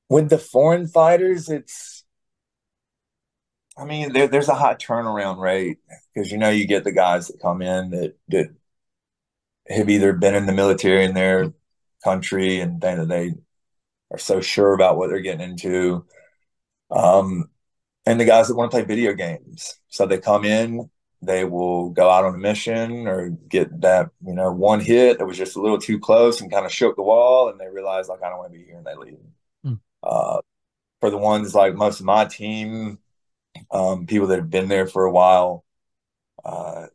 with 0.09 0.29
the 0.29 0.39
foreign 0.39 0.87
fighters, 0.87 1.49
it's, 1.49 2.05
I 3.79 3.85
mean, 3.85 4.13
there, 4.13 4.29
there's 4.29 4.49
a 4.49 4.55
high 4.55 4.75
turnaround 4.75 5.39
rate 5.39 5.79
because 6.13 6.31
you 6.31 6.37
know 6.37 6.51
you 6.51 6.67
get 6.67 6.85
the 6.85 6.93
guys 6.93 7.29
that 7.29 7.41
come 7.41 7.63
in 7.63 7.91
that 7.91 8.17
that 8.29 8.55
have 9.69 9.89
either 9.89 10.13
been 10.13 10.35
in 10.35 10.47
the 10.47 10.53
military 10.53 11.05
in 11.05 11.15
their 11.15 11.53
country 12.03 12.61
and 12.61 12.81
that 12.81 13.09
they 13.09 13.35
are 14.11 14.19
so 14.19 14.41
sure 14.41 14.75
about 14.75 14.97
what 14.97 15.09
they're 15.09 15.21
getting 15.21 15.49
into, 15.49 16.05
um, 16.91 17.51
and 18.07 18.21
the 18.21 18.25
guys 18.25 18.49
that 18.49 18.57
want 18.57 18.71
to 18.71 18.77
play 18.77 18.85
video 18.85 19.13
games. 19.13 19.79
So 19.89 20.07
they 20.07 20.19
come 20.19 20.45
in, 20.45 20.91
they 21.23 21.45
will 21.45 21.91
go 21.91 22.09
out 22.09 22.25
on 22.25 22.35
a 22.35 22.39
mission 22.39 23.07
or 23.07 23.31
get 23.31 23.81
that 23.83 24.11
you 24.25 24.35
know 24.35 24.51
one 24.53 24.81
hit 24.81 25.19
that 25.19 25.27
was 25.27 25.39
just 25.39 25.57
a 25.57 25.61
little 25.61 25.79
too 25.79 25.99
close 25.99 26.41
and 26.41 26.51
kind 26.51 26.67
of 26.67 26.73
shook 26.73 26.97
the 26.97 27.03
wall, 27.03 27.49
and 27.49 27.61
they 27.61 27.69
realize 27.69 28.09
like 28.09 28.23
I 28.23 28.29
don't 28.29 28.39
want 28.39 28.53
to 28.53 28.59
be 28.59 28.65
here, 28.65 28.79
and 28.79 28.87
they 28.87 28.95
leave. 28.95 29.19
Hmm. 29.65 29.75
Uh, 30.03 30.41
for 31.01 31.11
the 31.11 31.19
ones 31.19 31.55
like 31.55 31.75
most 31.75 32.01
of 32.01 32.07
my 32.07 32.25
team, 32.25 32.99
um, 33.71 34.07
people 34.07 34.29
that 34.29 34.39
have 34.39 34.51
been 34.51 34.69
there 34.69 34.87
for 34.87 35.05
a 35.05 35.13
while, 35.13 35.65
uh, 36.45 36.87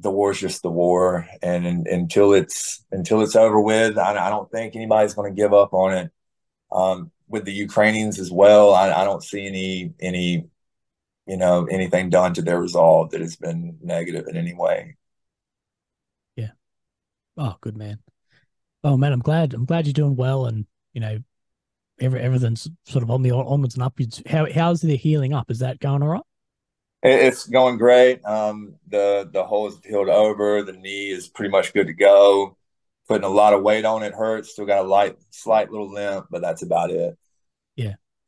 the 0.00 0.10
war's 0.10 0.40
just 0.40 0.62
the 0.62 0.70
war, 0.70 1.26
and, 1.42 1.66
and 1.66 1.86
until 1.86 2.32
it's 2.32 2.84
until 2.90 3.22
it's 3.22 3.36
over 3.36 3.60
with, 3.60 3.96
I, 3.98 4.26
I 4.26 4.30
don't 4.30 4.50
think 4.50 4.74
anybody's 4.74 5.14
going 5.14 5.32
to 5.32 5.40
give 5.40 5.54
up 5.54 5.72
on 5.72 5.94
it. 5.94 6.10
Um, 6.70 7.10
with 7.32 7.44
the 7.46 7.52
Ukrainians 7.52 8.20
as 8.20 8.30
well, 8.30 8.74
I, 8.74 8.92
I 8.92 9.04
don't 9.04 9.24
see 9.24 9.46
any 9.46 9.94
any 9.98 10.46
you 11.26 11.36
know 11.36 11.64
anything 11.64 12.10
done 12.10 12.34
to 12.34 12.42
their 12.42 12.60
resolve 12.60 13.10
that 13.10 13.20
has 13.20 13.36
been 13.36 13.78
negative 13.82 14.28
in 14.28 14.36
any 14.36 14.54
way. 14.54 14.96
Yeah. 16.36 16.50
Oh, 17.36 17.56
good 17.60 17.76
man. 17.76 17.98
Oh 18.84 18.96
man, 18.96 19.12
I'm 19.12 19.20
glad. 19.20 19.54
I'm 19.54 19.64
glad 19.64 19.86
you're 19.86 19.94
doing 19.94 20.14
well, 20.16 20.46
and 20.46 20.66
you 20.92 21.00
know, 21.00 21.18
every 22.00 22.20
everything's 22.20 22.68
sort 22.84 23.02
of 23.02 23.10
on 23.10 23.22
the 23.22 23.30
onwards 23.32 23.74
and 23.74 23.82
upwards. 23.82 24.22
How 24.26 24.46
how's 24.52 24.82
the 24.82 24.96
healing 24.96 25.32
up? 25.32 25.50
Is 25.50 25.60
that 25.60 25.80
going 25.80 26.02
all 26.02 26.10
right? 26.10 26.22
It's 27.02 27.46
going 27.46 27.78
great. 27.78 28.24
Um, 28.24 28.76
the 28.88 29.28
the 29.32 29.44
hole 29.44 29.68
is 29.68 29.78
healed 29.84 30.08
over. 30.10 30.62
The 30.62 30.72
knee 30.72 31.10
is 31.10 31.28
pretty 31.28 31.50
much 31.50 31.72
good 31.72 31.86
to 31.86 31.94
go. 31.94 32.56
Putting 33.08 33.24
a 33.24 33.28
lot 33.28 33.54
of 33.54 33.62
weight 33.62 33.84
on 33.84 34.02
it 34.02 34.14
hurts. 34.14 34.50
Still 34.50 34.66
got 34.66 34.84
a 34.84 34.88
light, 34.88 35.16
slight 35.30 35.70
little 35.70 35.90
limp, 35.92 36.26
but 36.30 36.42
that's 36.42 36.62
about 36.62 36.90
it. 36.90 37.18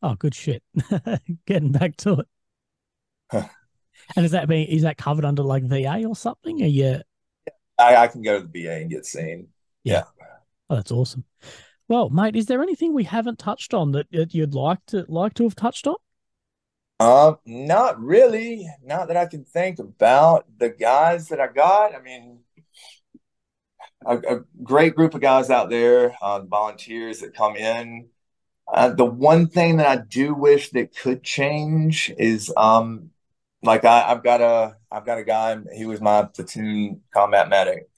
Oh, 0.04 0.14
good 0.16 0.34
shit. 0.34 0.62
Getting 1.46 1.72
back 1.72 1.96
to 1.96 2.20
it. 2.20 3.46
and 4.14 4.26
is 4.26 4.32
that 4.32 4.48
being 4.48 4.68
is 4.68 4.82
that 4.82 4.98
covered 4.98 5.24
under 5.24 5.42
like 5.42 5.64
VA 5.64 6.04
or 6.04 6.14
something? 6.14 6.62
Are 6.62 6.66
you? 6.66 7.00
I, 7.78 7.96
I 7.96 8.08
can 8.08 8.20
go 8.20 8.38
to 8.38 8.46
the 8.46 8.62
VA 8.62 8.72
and 8.74 8.90
get 8.90 9.06
seen. 9.06 9.48
Yeah. 9.82 10.02
Oh, 10.68 10.76
that's 10.76 10.92
awesome. 10.92 11.24
Well, 11.88 12.10
mate, 12.10 12.36
is 12.36 12.44
there 12.44 12.62
anything 12.62 12.92
we 12.92 13.04
haven't 13.04 13.38
touched 13.38 13.72
on 13.72 13.92
that, 13.92 14.12
that 14.12 14.34
you'd 14.34 14.54
like 14.54 14.84
to 14.88 15.06
like 15.08 15.32
to 15.34 15.44
have 15.44 15.56
touched 15.56 15.86
on? 15.86 15.96
Um, 17.00 17.38
not 17.46 17.98
really. 17.98 18.68
Not 18.82 19.08
that 19.08 19.16
I 19.16 19.24
can 19.24 19.44
think 19.46 19.78
about. 19.78 20.44
The 20.58 20.68
guys 20.68 21.28
that 21.28 21.40
I 21.40 21.46
got, 21.46 21.94
I 21.94 22.02
mean, 22.02 22.40
a, 24.04 24.18
a 24.18 24.40
great 24.62 24.94
group 24.94 25.14
of 25.14 25.22
guys 25.22 25.48
out 25.48 25.70
there, 25.70 26.14
uh, 26.20 26.42
volunteers 26.42 27.20
that 27.20 27.34
come 27.34 27.56
in. 27.56 28.10
Uh, 28.72 28.88
the 28.90 29.04
one 29.04 29.46
thing 29.48 29.76
that 29.76 29.86
I 29.86 30.02
do 30.02 30.34
wish 30.34 30.70
that 30.70 30.96
could 30.96 31.22
change 31.22 32.12
is, 32.18 32.52
um, 32.56 33.10
like 33.62 33.84
I, 33.84 34.10
I've 34.10 34.22
got 34.24 34.40
a, 34.40 34.76
I've 34.90 35.06
got 35.06 35.18
a 35.18 35.24
guy. 35.24 35.56
He 35.74 35.86
was 35.86 36.00
my 36.00 36.24
platoon 36.24 37.02
combat 37.12 37.48
medic. 37.48 37.88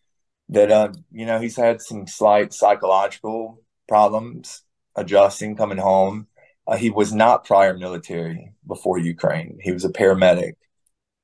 That, 0.50 0.70
uh, 0.70 0.92
you 1.12 1.26
know, 1.26 1.40
he's 1.40 1.56
had 1.56 1.82
some 1.82 2.06
slight 2.06 2.52
psychological 2.52 3.62
problems 3.88 4.62
adjusting, 4.96 5.56
coming 5.56 5.78
home. 5.78 6.28
Uh, 6.66 6.76
he 6.76 6.90
was 6.90 7.12
not 7.12 7.44
prior 7.44 7.76
military 7.76 8.52
before 8.66 8.98
Ukraine. 8.98 9.58
He 9.60 9.72
was 9.72 9.84
a 9.84 9.88
paramedic, 9.88 10.54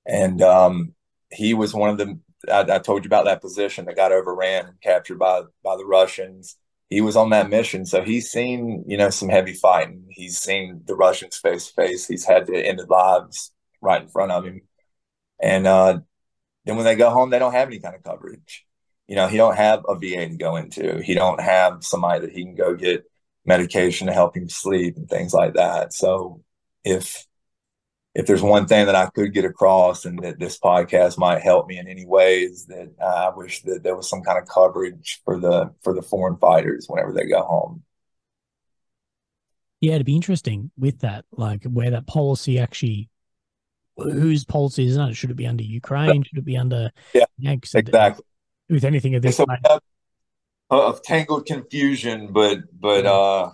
and 0.06 0.42
um, 0.42 0.94
he 1.30 1.54
was 1.54 1.74
one 1.74 1.90
of 1.90 1.98
the. 1.98 2.18
I, 2.52 2.76
I 2.76 2.78
told 2.78 3.04
you 3.04 3.08
about 3.08 3.26
that 3.26 3.40
position 3.40 3.84
that 3.86 3.96
got 3.96 4.12
overran 4.12 4.66
and 4.66 4.80
captured 4.80 5.18
by 5.18 5.42
by 5.64 5.76
the 5.76 5.86
Russians. 5.86 6.56
He 6.92 7.00
was 7.00 7.16
on 7.16 7.30
that 7.30 7.50
mission, 7.50 7.86
so 7.86 8.02
he's 8.02 8.30
seen 8.30 8.84
you 8.86 8.96
know 8.96 9.10
some 9.10 9.28
heavy 9.28 9.54
fighting. 9.54 10.06
He's 10.10 10.38
seen 10.38 10.82
the 10.84 10.94
Russians 10.94 11.36
face 11.36 11.68
to 11.68 11.74
face. 11.74 12.06
He's 12.06 12.24
had 12.24 12.46
to 12.46 12.56
end 12.56 12.80
lives 12.88 13.52
right 13.80 14.02
in 14.02 14.08
front 14.08 14.32
of 14.32 14.44
him, 14.44 14.62
and 15.40 15.66
uh, 15.66 16.00
then 16.64 16.76
when 16.76 16.84
they 16.84 16.94
go 16.94 17.10
home, 17.10 17.30
they 17.30 17.38
don't 17.38 17.52
have 17.52 17.68
any 17.68 17.80
kind 17.80 17.94
of 17.94 18.02
coverage. 18.02 18.66
You 19.08 19.16
know, 19.16 19.26
he 19.26 19.36
don't 19.36 19.56
have 19.56 19.84
a 19.88 19.94
VA 19.94 20.28
to 20.28 20.36
go 20.36 20.56
into. 20.56 21.02
He 21.02 21.14
don't 21.14 21.40
have 21.40 21.84
somebody 21.84 22.20
that 22.20 22.32
he 22.32 22.44
can 22.44 22.54
go 22.54 22.74
get 22.74 23.04
medication 23.44 24.06
to 24.06 24.12
help 24.12 24.36
him 24.36 24.48
sleep 24.48 24.96
and 24.96 25.08
things 25.08 25.34
like 25.34 25.54
that. 25.54 25.92
So 25.92 26.42
if 26.84 27.26
if 28.14 28.26
there's 28.26 28.42
one 28.42 28.66
thing 28.66 28.86
that 28.86 28.94
I 28.94 29.06
could 29.06 29.32
get 29.32 29.44
across 29.44 30.04
and 30.04 30.18
that 30.22 30.38
this 30.38 30.58
podcast 30.58 31.18
might 31.18 31.42
help 31.42 31.66
me 31.66 31.78
in 31.78 31.88
any 31.88 32.04
way 32.04 32.40
is 32.40 32.66
that 32.66 32.90
uh, 33.00 33.04
I 33.04 33.34
wish 33.34 33.62
that 33.62 33.82
there 33.82 33.96
was 33.96 34.08
some 34.08 34.22
kind 34.22 34.38
of 34.38 34.46
coverage 34.46 35.20
for 35.24 35.40
the 35.40 35.72
for 35.82 35.94
the 35.94 36.02
foreign 36.02 36.36
fighters 36.36 36.86
whenever 36.88 37.12
they 37.12 37.26
go 37.26 37.42
home. 37.42 37.82
Yeah, 39.80 39.94
it'd 39.94 40.06
be 40.06 40.14
interesting 40.14 40.70
with 40.78 41.00
that, 41.00 41.24
like 41.32 41.64
where 41.64 41.90
that 41.90 42.06
policy 42.06 42.60
actually, 42.60 43.08
whose 43.96 44.44
policy 44.44 44.86
is 44.86 44.96
it? 44.96 45.16
Should 45.16 45.30
it 45.30 45.36
be 45.36 45.46
under 45.46 45.64
Ukraine? 45.64 46.22
Should 46.22 46.38
it 46.38 46.44
be 46.44 46.56
under 46.56 46.92
Yeah, 47.14 47.24
Yanks? 47.38 47.74
Exactly. 47.74 48.24
With 48.68 48.84
anything 48.84 49.14
of 49.14 49.22
this, 49.22 49.40
of 50.70 51.02
tangled 51.02 51.46
confusion, 51.46 52.32
but 52.32 52.60
but 52.78 53.06
uh 53.06 53.50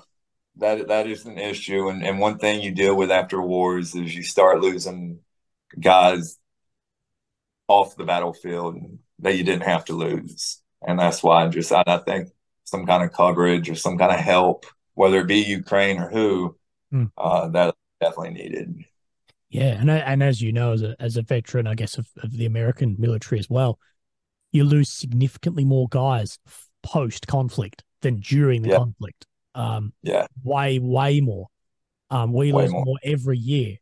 that 0.59 0.89
that 0.89 1.07
is 1.07 1.25
an 1.27 1.39
issue. 1.39 1.89
And 1.89 2.05
and 2.05 2.19
one 2.19 2.39
thing 2.39 2.61
you 2.61 2.73
deal 2.75 2.97
with 2.97 3.11
after 3.11 3.41
wars 3.41 3.95
is 3.95 4.15
you 4.15 4.23
start 4.23 4.61
losing 4.61 5.21
guys 5.81 6.39
off 7.69 7.97
the 7.97 8.05
battlefield. 8.05 8.77
That 9.21 9.37
you 9.37 9.43
didn't 9.43 9.65
have 9.65 9.85
to 9.87 9.95
lose, 9.95 10.63
and 10.81 10.97
that's 10.97 11.25
why 11.25 11.45
I 11.45 11.49
just 11.49 11.73
I, 11.73 11.83
I 11.87 11.99
think 11.99 12.29
some 12.63 12.87
kind 12.87 13.03
of 13.03 13.13
coverage 13.13 13.69
or 13.69 13.75
some 13.75 13.99
kind 13.99 14.13
of 14.13 14.21
help, 14.21 14.65
whether 14.95 15.19
it 15.19 15.27
be 15.27 15.39
Ukraine 15.41 15.99
or 15.99 16.09
who, 16.09 16.57
Hmm. 16.93 17.07
uh, 17.17 17.49
that 17.49 17.75
definitely 18.01 18.31
needed. 18.35 18.85
Yeah, 19.51 19.81
and 19.81 19.91
and 19.91 20.23
as 20.23 20.41
you 20.41 20.53
know, 20.53 20.73
as 20.73 20.83
a 20.83 20.95
as 21.01 21.17
a 21.17 21.23
veteran, 21.23 21.67
I 21.67 21.75
guess 21.75 21.99
of, 21.99 22.07
of 22.23 22.31
the 22.31 22.47
American 22.47 22.95
military 22.99 23.41
as 23.41 23.51
well, 23.51 23.81
you 24.53 24.63
lose 24.63 24.89
significantly 24.91 25.65
more 25.65 25.89
guys 25.91 26.39
post 26.85 27.27
conflict 27.27 27.83
than 28.03 28.21
during 28.21 28.63
the 28.63 28.69
Yeah. 28.69 28.77
conflict. 28.79 29.27
Um, 29.59 29.93
Yeah, 30.03 30.27
way 30.45 30.79
way 30.79 31.21
more. 31.21 31.49
Um, 32.11 32.33
we 32.33 32.53
Way 32.53 32.63
lose 32.63 32.73
more. 32.73 32.85
more. 32.87 32.97
every 33.03 33.37
year, 33.39 33.77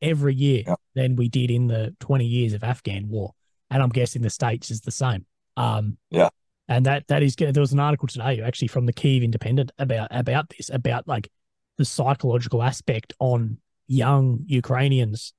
every 0.00 0.34
year 0.34 0.62
Yeah. 0.66 0.74
than 0.94 1.16
we 1.16 1.28
did 1.28 1.50
in 1.50 1.66
the 1.66 1.94
twenty 2.00 2.26
years 2.26 2.52
of 2.52 2.62
Afghan 2.64 3.08
war, 3.08 3.34
and 3.70 3.82
I'm 3.82 3.88
guessing 3.90 4.22
the 4.22 4.30
states 4.30 4.70
is 4.70 4.80
the 4.82 4.90
same. 4.92 5.26
Um, 5.56 5.98
Yeah. 6.10 6.28
and 6.68 6.86
that 6.86 7.08
that 7.08 7.22
is 7.22 7.34
there 7.36 7.52
was 7.60 7.72
an 7.72 7.80
article 7.80 8.06
today 8.08 8.40
actually 8.40 8.68
from 8.68 8.86
the 8.86 8.92
Kyiv 8.92 9.22
Independent 9.22 9.72
about 9.78 10.08
about 10.10 10.48
this 10.50 10.70
about 10.70 11.06
like 11.08 11.28
the 11.76 11.84
psychological 11.84 12.62
aspect 12.62 13.12
on 13.18 13.58
young 13.88 14.44
Ukrainians 14.46 15.34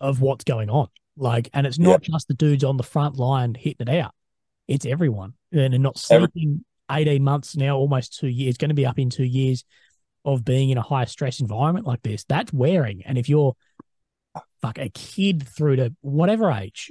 of 0.00 0.20
what's 0.20 0.44
going 0.44 0.68
on. 0.70 0.88
Like, 1.16 1.48
and 1.54 1.66
it's 1.66 1.78
not 1.78 2.02
just 2.02 2.26
the 2.28 2.34
dudes 2.34 2.64
on 2.64 2.76
the 2.76 2.82
front 2.82 3.16
line 3.16 3.54
hitting 3.54 3.86
it 3.88 3.98
out; 4.00 4.12
it's 4.66 4.84
everyone, 4.84 5.34
and, 5.52 5.72
not 5.82 6.04
Every- 6.10 6.28
sleeping 6.88 7.08
eighteen 7.08 7.24
months 7.24 7.56
now, 7.56 7.76
almost 7.76 8.18
two 8.18 8.28
years, 8.28 8.56
going 8.56 8.68
to 8.70 8.74
be 8.74 8.86
up 8.86 8.98
in 8.98 9.10
two 9.10 9.24
years 9.24 9.64
of 10.24 10.44
being 10.44 10.70
in 10.70 10.78
a 10.78 10.82
high 10.82 11.04
stress 11.04 11.40
environment 11.40 11.86
like 11.86 12.02
this. 12.02 12.24
That's 12.24 12.52
wearing, 12.52 13.02
and 13.04 13.18
if 13.18 13.28
you're 13.28 13.54
fuck 14.62 14.78
a 14.78 14.88
kid 14.88 15.46
through 15.46 15.76
to 15.76 15.94
whatever 16.00 16.50
age, 16.50 16.90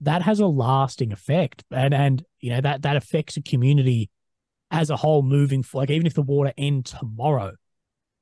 that 0.00 0.22
has 0.22 0.40
a 0.40 0.46
lasting 0.46 1.12
effect, 1.12 1.64
and 1.70 1.94
and 1.94 2.24
you 2.40 2.50
know 2.50 2.60
that 2.60 2.82
that 2.82 2.96
affects 2.96 3.36
a 3.36 3.42
community 3.42 4.10
as 4.70 4.90
a 4.90 4.96
whole 4.96 5.22
moving. 5.22 5.64
Like, 5.72 5.90
even 5.90 6.06
if 6.06 6.14
the 6.14 6.22
water 6.22 6.52
end 6.56 6.86
tomorrow, 6.86 7.52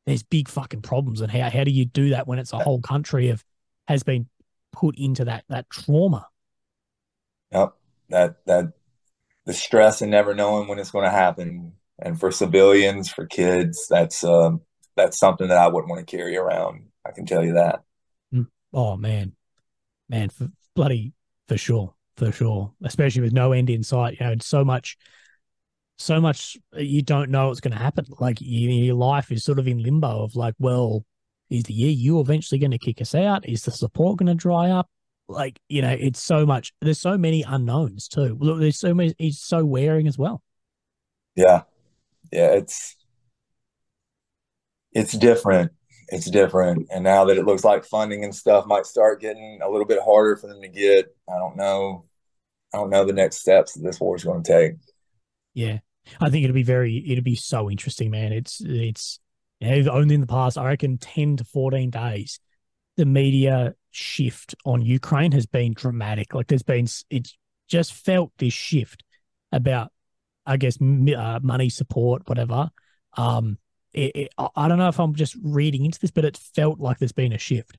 there's 0.07 0.23
big 0.23 0.49
fucking 0.49 0.82
problems, 0.82 1.20
and 1.20 1.31
how 1.31 1.51
how 1.51 1.65
do 1.65 1.70
you 1.70 1.85
do 1.85 2.11
that 2.11 2.27
when 2.27 2.39
it's 2.39 2.53
a 2.53 2.59
whole 2.59 2.81
country 2.81 3.28
of 3.28 3.45
has 3.89 4.03
been 4.03 4.28
put 4.73 4.97
into 4.99 5.24
that 5.27 5.45
that 5.49 5.70
trauma? 5.70 6.27
Yep. 7.53 7.74
That 8.09 8.37
that 8.47 8.73
the 9.47 9.53
stress 9.53 10.03
and 10.03 10.11
never 10.11 10.35
knowing 10.35 10.69
when 10.69 10.79
it's 10.79 10.91
going 10.91 11.05
to 11.05 11.11
happen, 11.11 11.73
and 11.99 12.19
for 12.19 12.31
civilians, 12.31 13.11
for 13.11 13.27
kids, 13.27 13.87
that's 13.89 14.25
um 14.25 14.62
that's 14.97 15.19
something 15.19 15.49
that 15.49 15.59
I 15.59 15.69
wouldn't 15.69 15.91
want 15.91 16.07
to 16.07 16.17
carry 16.17 16.37
around. 16.37 16.87
I 17.07 17.12
can 17.12 17.27
tell 17.27 17.45
you 17.45 17.55
that. 17.55 17.83
Oh 18.73 18.97
man, 18.97 19.33
man, 20.09 20.29
for 20.29 20.49
bloody 20.75 21.12
for 21.49 21.57
sure, 21.57 21.95
for 22.17 22.31
sure. 22.31 22.73
Especially 22.85 23.23
with 23.23 23.33
no 23.33 23.53
end 23.53 23.71
in 23.71 23.83
sight, 23.83 24.19
you 24.21 24.27
know, 24.27 24.37
so 24.41 24.65
much, 24.65 24.97
so 25.99 26.21
much 26.21 26.57
you 26.77 27.03
don't 27.03 27.31
know 27.31 27.49
what's 27.49 27.61
going 27.61 27.73
to 27.73 27.79
happen. 27.79 28.07
Like 28.21 28.41
you, 28.41 28.69
your 28.71 28.95
life 28.95 29.33
is 29.33 29.45
sort 29.45 29.59
of 29.59 29.67
in 29.67 29.83
limbo 29.83 30.23
of 30.23 30.37
like, 30.37 30.55
well, 30.59 31.05
is 31.49 31.65
the 31.65 31.75
EU 31.75 32.21
eventually 32.21 32.61
going 32.61 32.71
to 32.71 32.79
kick 32.79 33.01
us 33.01 33.15
out? 33.15 33.49
Is 33.49 33.65
the 33.65 33.73
support 33.73 34.19
going 34.19 34.29
to 34.29 34.35
dry 34.35 34.71
up? 34.71 34.89
Like 35.31 35.61
you 35.69 35.82
know, 35.82 35.97
it's 35.98 36.23
so 36.23 36.44
much. 36.44 36.73
There's 36.81 37.01
so 37.01 37.16
many 37.16 37.43
unknowns 37.43 38.09
too. 38.09 38.36
Look, 38.40 38.61
there's 38.61 38.78
so 38.78 38.93
many. 38.94 39.15
It's 39.19 39.39
so 39.39 39.65
wearing 39.65 40.07
as 40.09 40.19
well. 40.19 40.43
Yeah. 41.36 41.62
Yeah, 42.32 42.52
it's 42.52 42.97
it's 44.93 45.12
different. 45.12 45.73
It's 46.09 46.31
different. 46.31 46.89
And 46.93 47.05
now 47.05 47.24
that 47.24 47.39
it 47.39 47.44
looks 47.44 47.65
like 47.65 47.85
funding 47.85 48.24
and 48.24 48.35
stuff 48.35 48.66
might 48.66 48.86
start 48.86 49.20
getting 49.20 49.61
a 49.62 49.69
little 49.69 49.86
bit 49.86 50.01
harder 50.05 50.36
for 50.36 50.48
them 50.48 50.61
to 50.61 50.69
get, 50.69 51.07
I 51.28 51.39
don't 51.39 51.57
know. 51.57 52.07
I 52.73 52.78
don't 52.78 52.90
know 52.90 53.05
the 53.05 53.12
next 53.12 53.39
steps 53.39 53.74
that 53.74 53.82
this 53.82 53.98
war 53.98 54.16
is 54.16 54.24
going 54.24 54.43
to 54.43 54.52
take. 54.52 54.73
Yeah, 55.55 55.78
I 56.20 56.31
think 56.31 56.44
it'll 56.44 56.55
be 56.55 56.62
very, 56.62 57.05
it'll 57.09 57.24
be 57.24 57.36
so 57.36 57.70
interesting, 57.70 58.11
man. 58.11 58.32
It's, 58.32 58.61
it's, 58.61 59.19
you 59.61 59.82
know, 59.82 59.93
only 59.93 60.15
in 60.15 60.20
the 60.20 60.27
past, 60.28 60.57
I 60.57 60.66
reckon, 60.66 60.98
ten 60.98 61.36
to 61.36 61.44
fourteen 61.44 61.90
days, 61.90 62.39
the 62.97 63.07
media 63.07 63.74
shift 63.91 64.55
on 64.65 64.83
Ukraine 64.83 65.33
has 65.33 65.47
been 65.47 65.75
dramatic. 65.75 66.35
Like, 66.35 66.47
there's 66.49 66.62
been, 66.62 66.87
it's 67.11 67.37
just 67.69 67.93
felt 67.93 68.33
this 68.39 68.53
shift 68.53 69.03
about, 69.53 69.91
I 70.47 70.57
guess, 70.57 70.81
m- 70.81 71.09
uh, 71.17 71.41
money 71.43 71.69
support, 71.69 72.29
whatever. 72.29 72.71
Um, 73.17 73.59
it, 73.93 74.12
it, 74.15 74.29
I 74.57 74.69
don't 74.69 74.79
know 74.79 74.89
if 74.89 75.01
I'm 75.01 75.15
just 75.15 75.37
reading 75.43 75.85
into 75.85 75.99
this, 75.99 76.11
but 76.11 76.25
it 76.25 76.37
felt 76.55 76.79
like 76.79 76.99
there's 76.99 77.12
been 77.12 77.33
a 77.33 77.39
shift, 77.39 77.77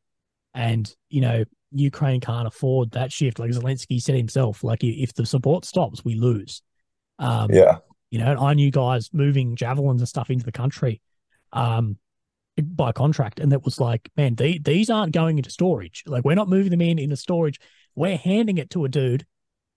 and 0.54 0.94
you 1.10 1.22
know, 1.22 1.46
Ukraine 1.72 2.20
can't 2.20 2.48
afford 2.48 2.92
that 2.92 3.14
shift. 3.14 3.40
Like 3.40 3.52
Zelensky 3.52 4.02
said 4.02 4.16
himself, 4.16 4.64
like 4.64 4.84
if 4.84 5.14
the 5.14 5.26
support 5.26 5.64
stops, 5.64 6.04
we 6.04 6.16
lose. 6.16 6.62
Um, 7.18 7.50
Yeah. 7.52 7.78
you 8.10 8.20
know, 8.20 8.32
and 8.32 8.40
I 8.40 8.54
knew 8.54 8.72
guys 8.72 9.10
moving 9.14 9.56
javelins 9.56 10.02
and 10.02 10.10
stuff 10.10 10.30
into 10.30 10.44
the 10.44 10.52
country 10.52 11.02
um, 11.54 11.98
by 12.61 12.91
contract, 12.91 13.40
and 13.40 13.52
that 13.52 13.64
was 13.64 13.80
like, 13.80 14.10
man, 14.18 14.36
the, 14.36 14.60
these 14.60 14.90
aren't 14.90 15.14
going 15.14 15.38
into 15.38 15.49
storage. 15.49 16.03
Like, 16.06 16.23
we're 16.26 16.36
not 16.36 16.49
moving 16.49 16.72
them 16.72 16.82
in 16.82 16.99
into 16.99 17.15
storage. 17.15 17.60
We're 17.95 18.18
handing 18.18 18.57
it 18.57 18.69
to 18.72 18.86
a 18.86 18.90
dude. 18.90 19.26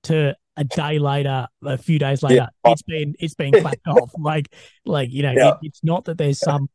To 0.04 0.36
a 0.58 0.64
day 0.64 0.98
later, 0.98 1.48
a 1.64 1.78
few 1.78 1.98
days 1.98 2.22
later, 2.22 2.48
it's 2.66 2.82
been 2.82 3.14
it's 3.18 3.34
been 3.34 3.52
clapped 3.60 3.86
off. 3.88 4.12
Like, 4.18 4.52
like 4.84 5.10
you 5.10 5.22
know, 5.22 5.32
Yeah. 5.32 5.48
it, 5.52 5.56
it's 5.62 5.82
not 5.82 6.04
that 6.04 6.18
there's 6.18 6.38
some 6.40 6.68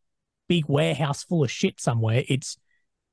big 0.47 0.65
warehouse 0.67 1.23
full 1.23 1.43
of 1.43 1.51
shit 1.51 1.79
somewhere. 1.79 2.23
It's 2.27 2.57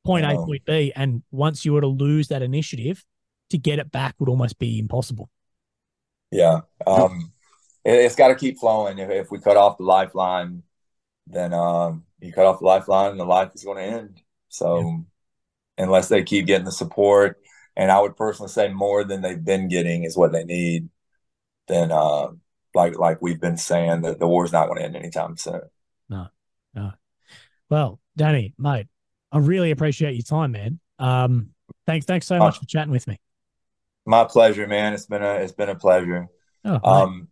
point 0.07 0.25
A, 0.25 0.35
point 0.37 0.65
B, 0.65 0.91
and 0.97 1.23
once 1.31 1.67
you 1.67 1.75
were 1.75 1.83
to 1.83 1.87
lose 1.87 2.29
that 2.29 2.41
initiative, 2.41 3.05
to 3.51 3.59
get 3.59 3.79
it 3.79 3.93
back 3.93 4.15
would 4.19 4.31
almost 4.31 4.59
be 4.59 4.79
impossible. 4.79 5.29
Yeah. 6.33 6.61
Um, 6.87 7.31
it, 7.85 7.93
it's 7.93 8.17
got 8.17 8.29
to 8.29 8.35
keep 8.37 8.59
flowing. 8.59 8.99
If, 8.99 9.11
if 9.11 9.31
we 9.31 9.39
cut 9.39 9.59
off 9.59 9.77
the 9.77 9.85
lifeline, 9.85 10.63
then 11.27 11.53
um, 11.53 12.05
you 12.21 12.33
cut 12.33 12.47
off 12.47 12.61
the 12.61 12.65
lifeline 12.65 13.11
and 13.11 13.21
the 13.21 13.25
life 13.25 13.51
is 13.55 13.65
going 13.65 13.79
to 13.79 13.99
end. 13.99 14.23
So 14.49 15.05
unless 15.79 16.09
they 16.09 16.23
keep 16.23 16.47
getting 16.47 16.65
the 16.65 16.73
support, 16.73 17.39
and 17.77 17.91
I 17.91 18.01
would 18.01 18.17
personally 18.17 18.51
say 18.51 18.69
more 18.69 19.05
than 19.05 19.21
they've 19.21 19.45
been 19.45 19.69
getting 19.69 20.05
is 20.05 20.17
what 20.17 20.33
they 20.33 20.45
need, 20.45 20.89
then 21.69 21.93
uh, 21.93 22.29
like 22.75 22.99
like 22.99 23.21
we've 23.21 23.41
been 23.41 23.57
saying, 23.59 24.03
that 24.03 24.19
the 24.19 24.29
war's 24.29 24.53
not 24.53 24.67
going 24.67 24.79
to 24.79 24.85
end 24.85 24.97
anytime 24.97 25.37
soon. 25.37 25.61
No, 26.09 26.29
no. 26.75 26.93
Well, 27.69 28.01
Danny, 28.17 28.55
mate, 28.59 28.87
I 29.33 29.39
really 29.39 29.71
appreciate 29.71 30.15
your 30.15 30.23
time, 30.23 30.53
man. 30.53 30.81
Um, 30.99 31.51
thanks, 31.87 32.07
thanks 32.07 32.27
so 32.27 32.39
much 32.39 32.59
for 32.59 32.65
chatting 32.67 32.93
with 32.93 33.07
me. 33.07 33.19
My 34.07 34.25
pleasure, 34.25 34.67
man. 34.67 34.95
It's 34.95 35.07
been 35.07 35.23
a 35.23 35.35
it's 35.35 35.53
been 35.53 35.69
a 35.69 35.75
pleasure. 35.75 36.29
Oh. 36.65 36.81
Um, 36.83 37.29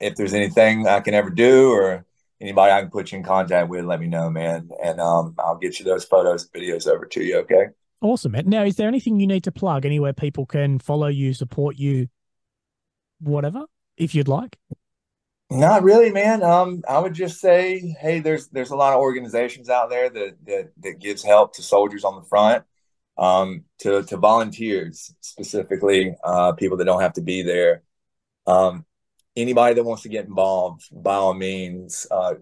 if 0.00 0.14
there's 0.14 0.34
anything 0.34 0.86
I 0.86 1.00
can 1.00 1.14
ever 1.14 1.30
do 1.30 1.70
or 1.72 2.06
anybody 2.44 2.72
I 2.72 2.80
can 2.80 2.90
put 2.90 3.10
you 3.12 3.18
in 3.18 3.24
contact 3.24 3.68
with, 3.68 3.84
let 3.84 4.00
me 4.00 4.06
know, 4.06 4.30
man. 4.30 4.68
And 4.82 5.00
um, 5.00 5.34
I'll 5.38 5.56
get 5.56 5.78
you 5.78 5.84
those 5.84 6.04
photos, 6.04 6.44
and 6.44 6.62
videos 6.62 6.86
over 6.86 7.06
to 7.06 7.22
you. 7.22 7.38
Okay. 7.38 7.66
awesome, 8.00 8.32
man. 8.32 8.48
Now, 8.48 8.64
is 8.64 8.76
there 8.76 8.88
anything 8.88 9.18
you 9.18 9.26
need 9.26 9.44
to 9.44 9.52
plug 9.52 9.86
anywhere 9.86 10.12
people 10.12 10.46
can 10.46 10.78
follow 10.78 11.08
you, 11.08 11.32
support 11.32 11.76
you, 11.78 12.08
whatever, 13.20 13.64
if 13.96 14.14
you'd 14.14 14.28
like? 14.28 14.58
Not 15.50 15.82
really, 15.82 16.10
man. 16.10 16.42
Um, 16.42 16.82
I 16.88 16.98
would 16.98 17.14
just 17.14 17.40
say, 17.40 17.94
hey, 18.00 18.20
there's 18.20 18.48
there's 18.48 18.70
a 18.70 18.76
lot 18.76 18.92
of 18.94 19.00
organizations 19.00 19.68
out 19.68 19.90
there 19.90 20.10
that 20.10 20.36
that 20.46 20.70
that 20.80 20.98
gives 20.98 21.22
help 21.22 21.54
to 21.54 21.62
soldiers 21.62 22.04
on 22.04 22.16
the 22.16 22.26
front, 22.26 22.64
um, 23.18 23.64
to 23.78 24.02
to 24.04 24.16
volunteers 24.16 25.14
specifically, 25.20 26.14
uh, 26.24 26.52
people 26.52 26.76
that 26.78 26.86
don't 26.86 27.02
have 27.02 27.12
to 27.14 27.22
be 27.22 27.42
there. 27.42 27.82
Um, 28.46 28.84
anybody 29.36 29.74
that 29.74 29.84
wants 29.84 30.02
to 30.02 30.08
get 30.08 30.26
involved, 30.26 30.88
by 30.92 31.14
all 31.14 31.34
means, 31.34 32.06
uh, 32.10 32.34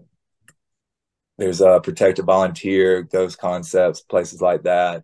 there's 1.37 1.61
a 1.61 1.79
protective 1.81 2.25
volunteer, 2.25 3.01
Ghost 3.03 3.39
Concepts, 3.39 4.01
places 4.01 4.41
like 4.41 4.63
that. 4.63 5.03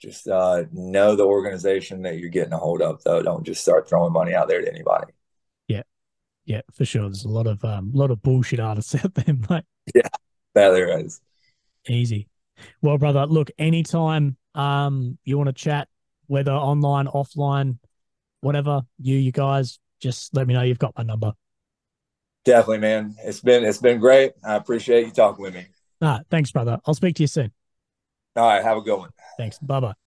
Just 0.00 0.28
uh, 0.28 0.64
know 0.72 1.16
the 1.16 1.24
organization 1.24 2.02
that 2.02 2.18
you're 2.18 2.30
getting 2.30 2.52
a 2.52 2.58
hold 2.58 2.82
of, 2.82 3.02
though. 3.04 3.22
Don't 3.22 3.44
just 3.44 3.62
start 3.62 3.88
throwing 3.88 4.12
money 4.12 4.34
out 4.34 4.48
there 4.48 4.60
to 4.60 4.68
anybody. 4.68 5.12
Yeah, 5.66 5.82
yeah, 6.44 6.60
for 6.72 6.84
sure. 6.84 7.02
There's 7.02 7.24
a 7.24 7.28
lot 7.28 7.46
of 7.46 7.64
um, 7.64 7.90
lot 7.92 8.10
of 8.10 8.22
bullshit 8.22 8.60
artists 8.60 8.94
out 9.04 9.14
there, 9.14 9.34
mate. 9.48 9.64
Yeah, 9.94 10.08
that 10.54 10.70
there 10.70 11.00
is. 11.00 11.20
Easy. 11.88 12.28
Well, 12.82 12.98
brother, 12.98 13.26
look, 13.26 13.50
anytime 13.58 14.36
um 14.54 15.18
you 15.24 15.36
want 15.36 15.48
to 15.48 15.52
chat, 15.52 15.88
whether 16.26 16.52
online, 16.52 17.06
offline, 17.06 17.78
whatever, 18.40 18.82
you 19.00 19.16
you 19.16 19.32
guys 19.32 19.78
just 20.04 20.34
let 20.36 20.46
me 20.46 20.52
know 20.52 20.62
you've 20.62 20.78
got 20.78 20.96
my 20.96 21.02
number. 21.02 21.32
Definitely, 22.44 22.78
man. 22.78 23.16
It's 23.24 23.40
been 23.40 23.64
it's 23.64 23.78
been 23.78 23.98
great. 23.98 24.32
I 24.44 24.56
appreciate 24.56 25.06
you 25.06 25.12
talking 25.12 25.42
with 25.42 25.54
me. 25.54 25.66
Ah, 26.02 26.20
thanks, 26.30 26.52
brother. 26.52 26.78
I'll 26.86 26.94
speak 26.94 27.16
to 27.16 27.22
you 27.22 27.26
soon. 27.26 27.52
All 28.36 28.46
right, 28.46 28.62
have 28.62 28.76
a 28.76 28.82
good 28.82 28.98
one. 28.98 29.10
Thanks. 29.38 29.58
Bye 29.58 29.80
bye. 29.80 29.94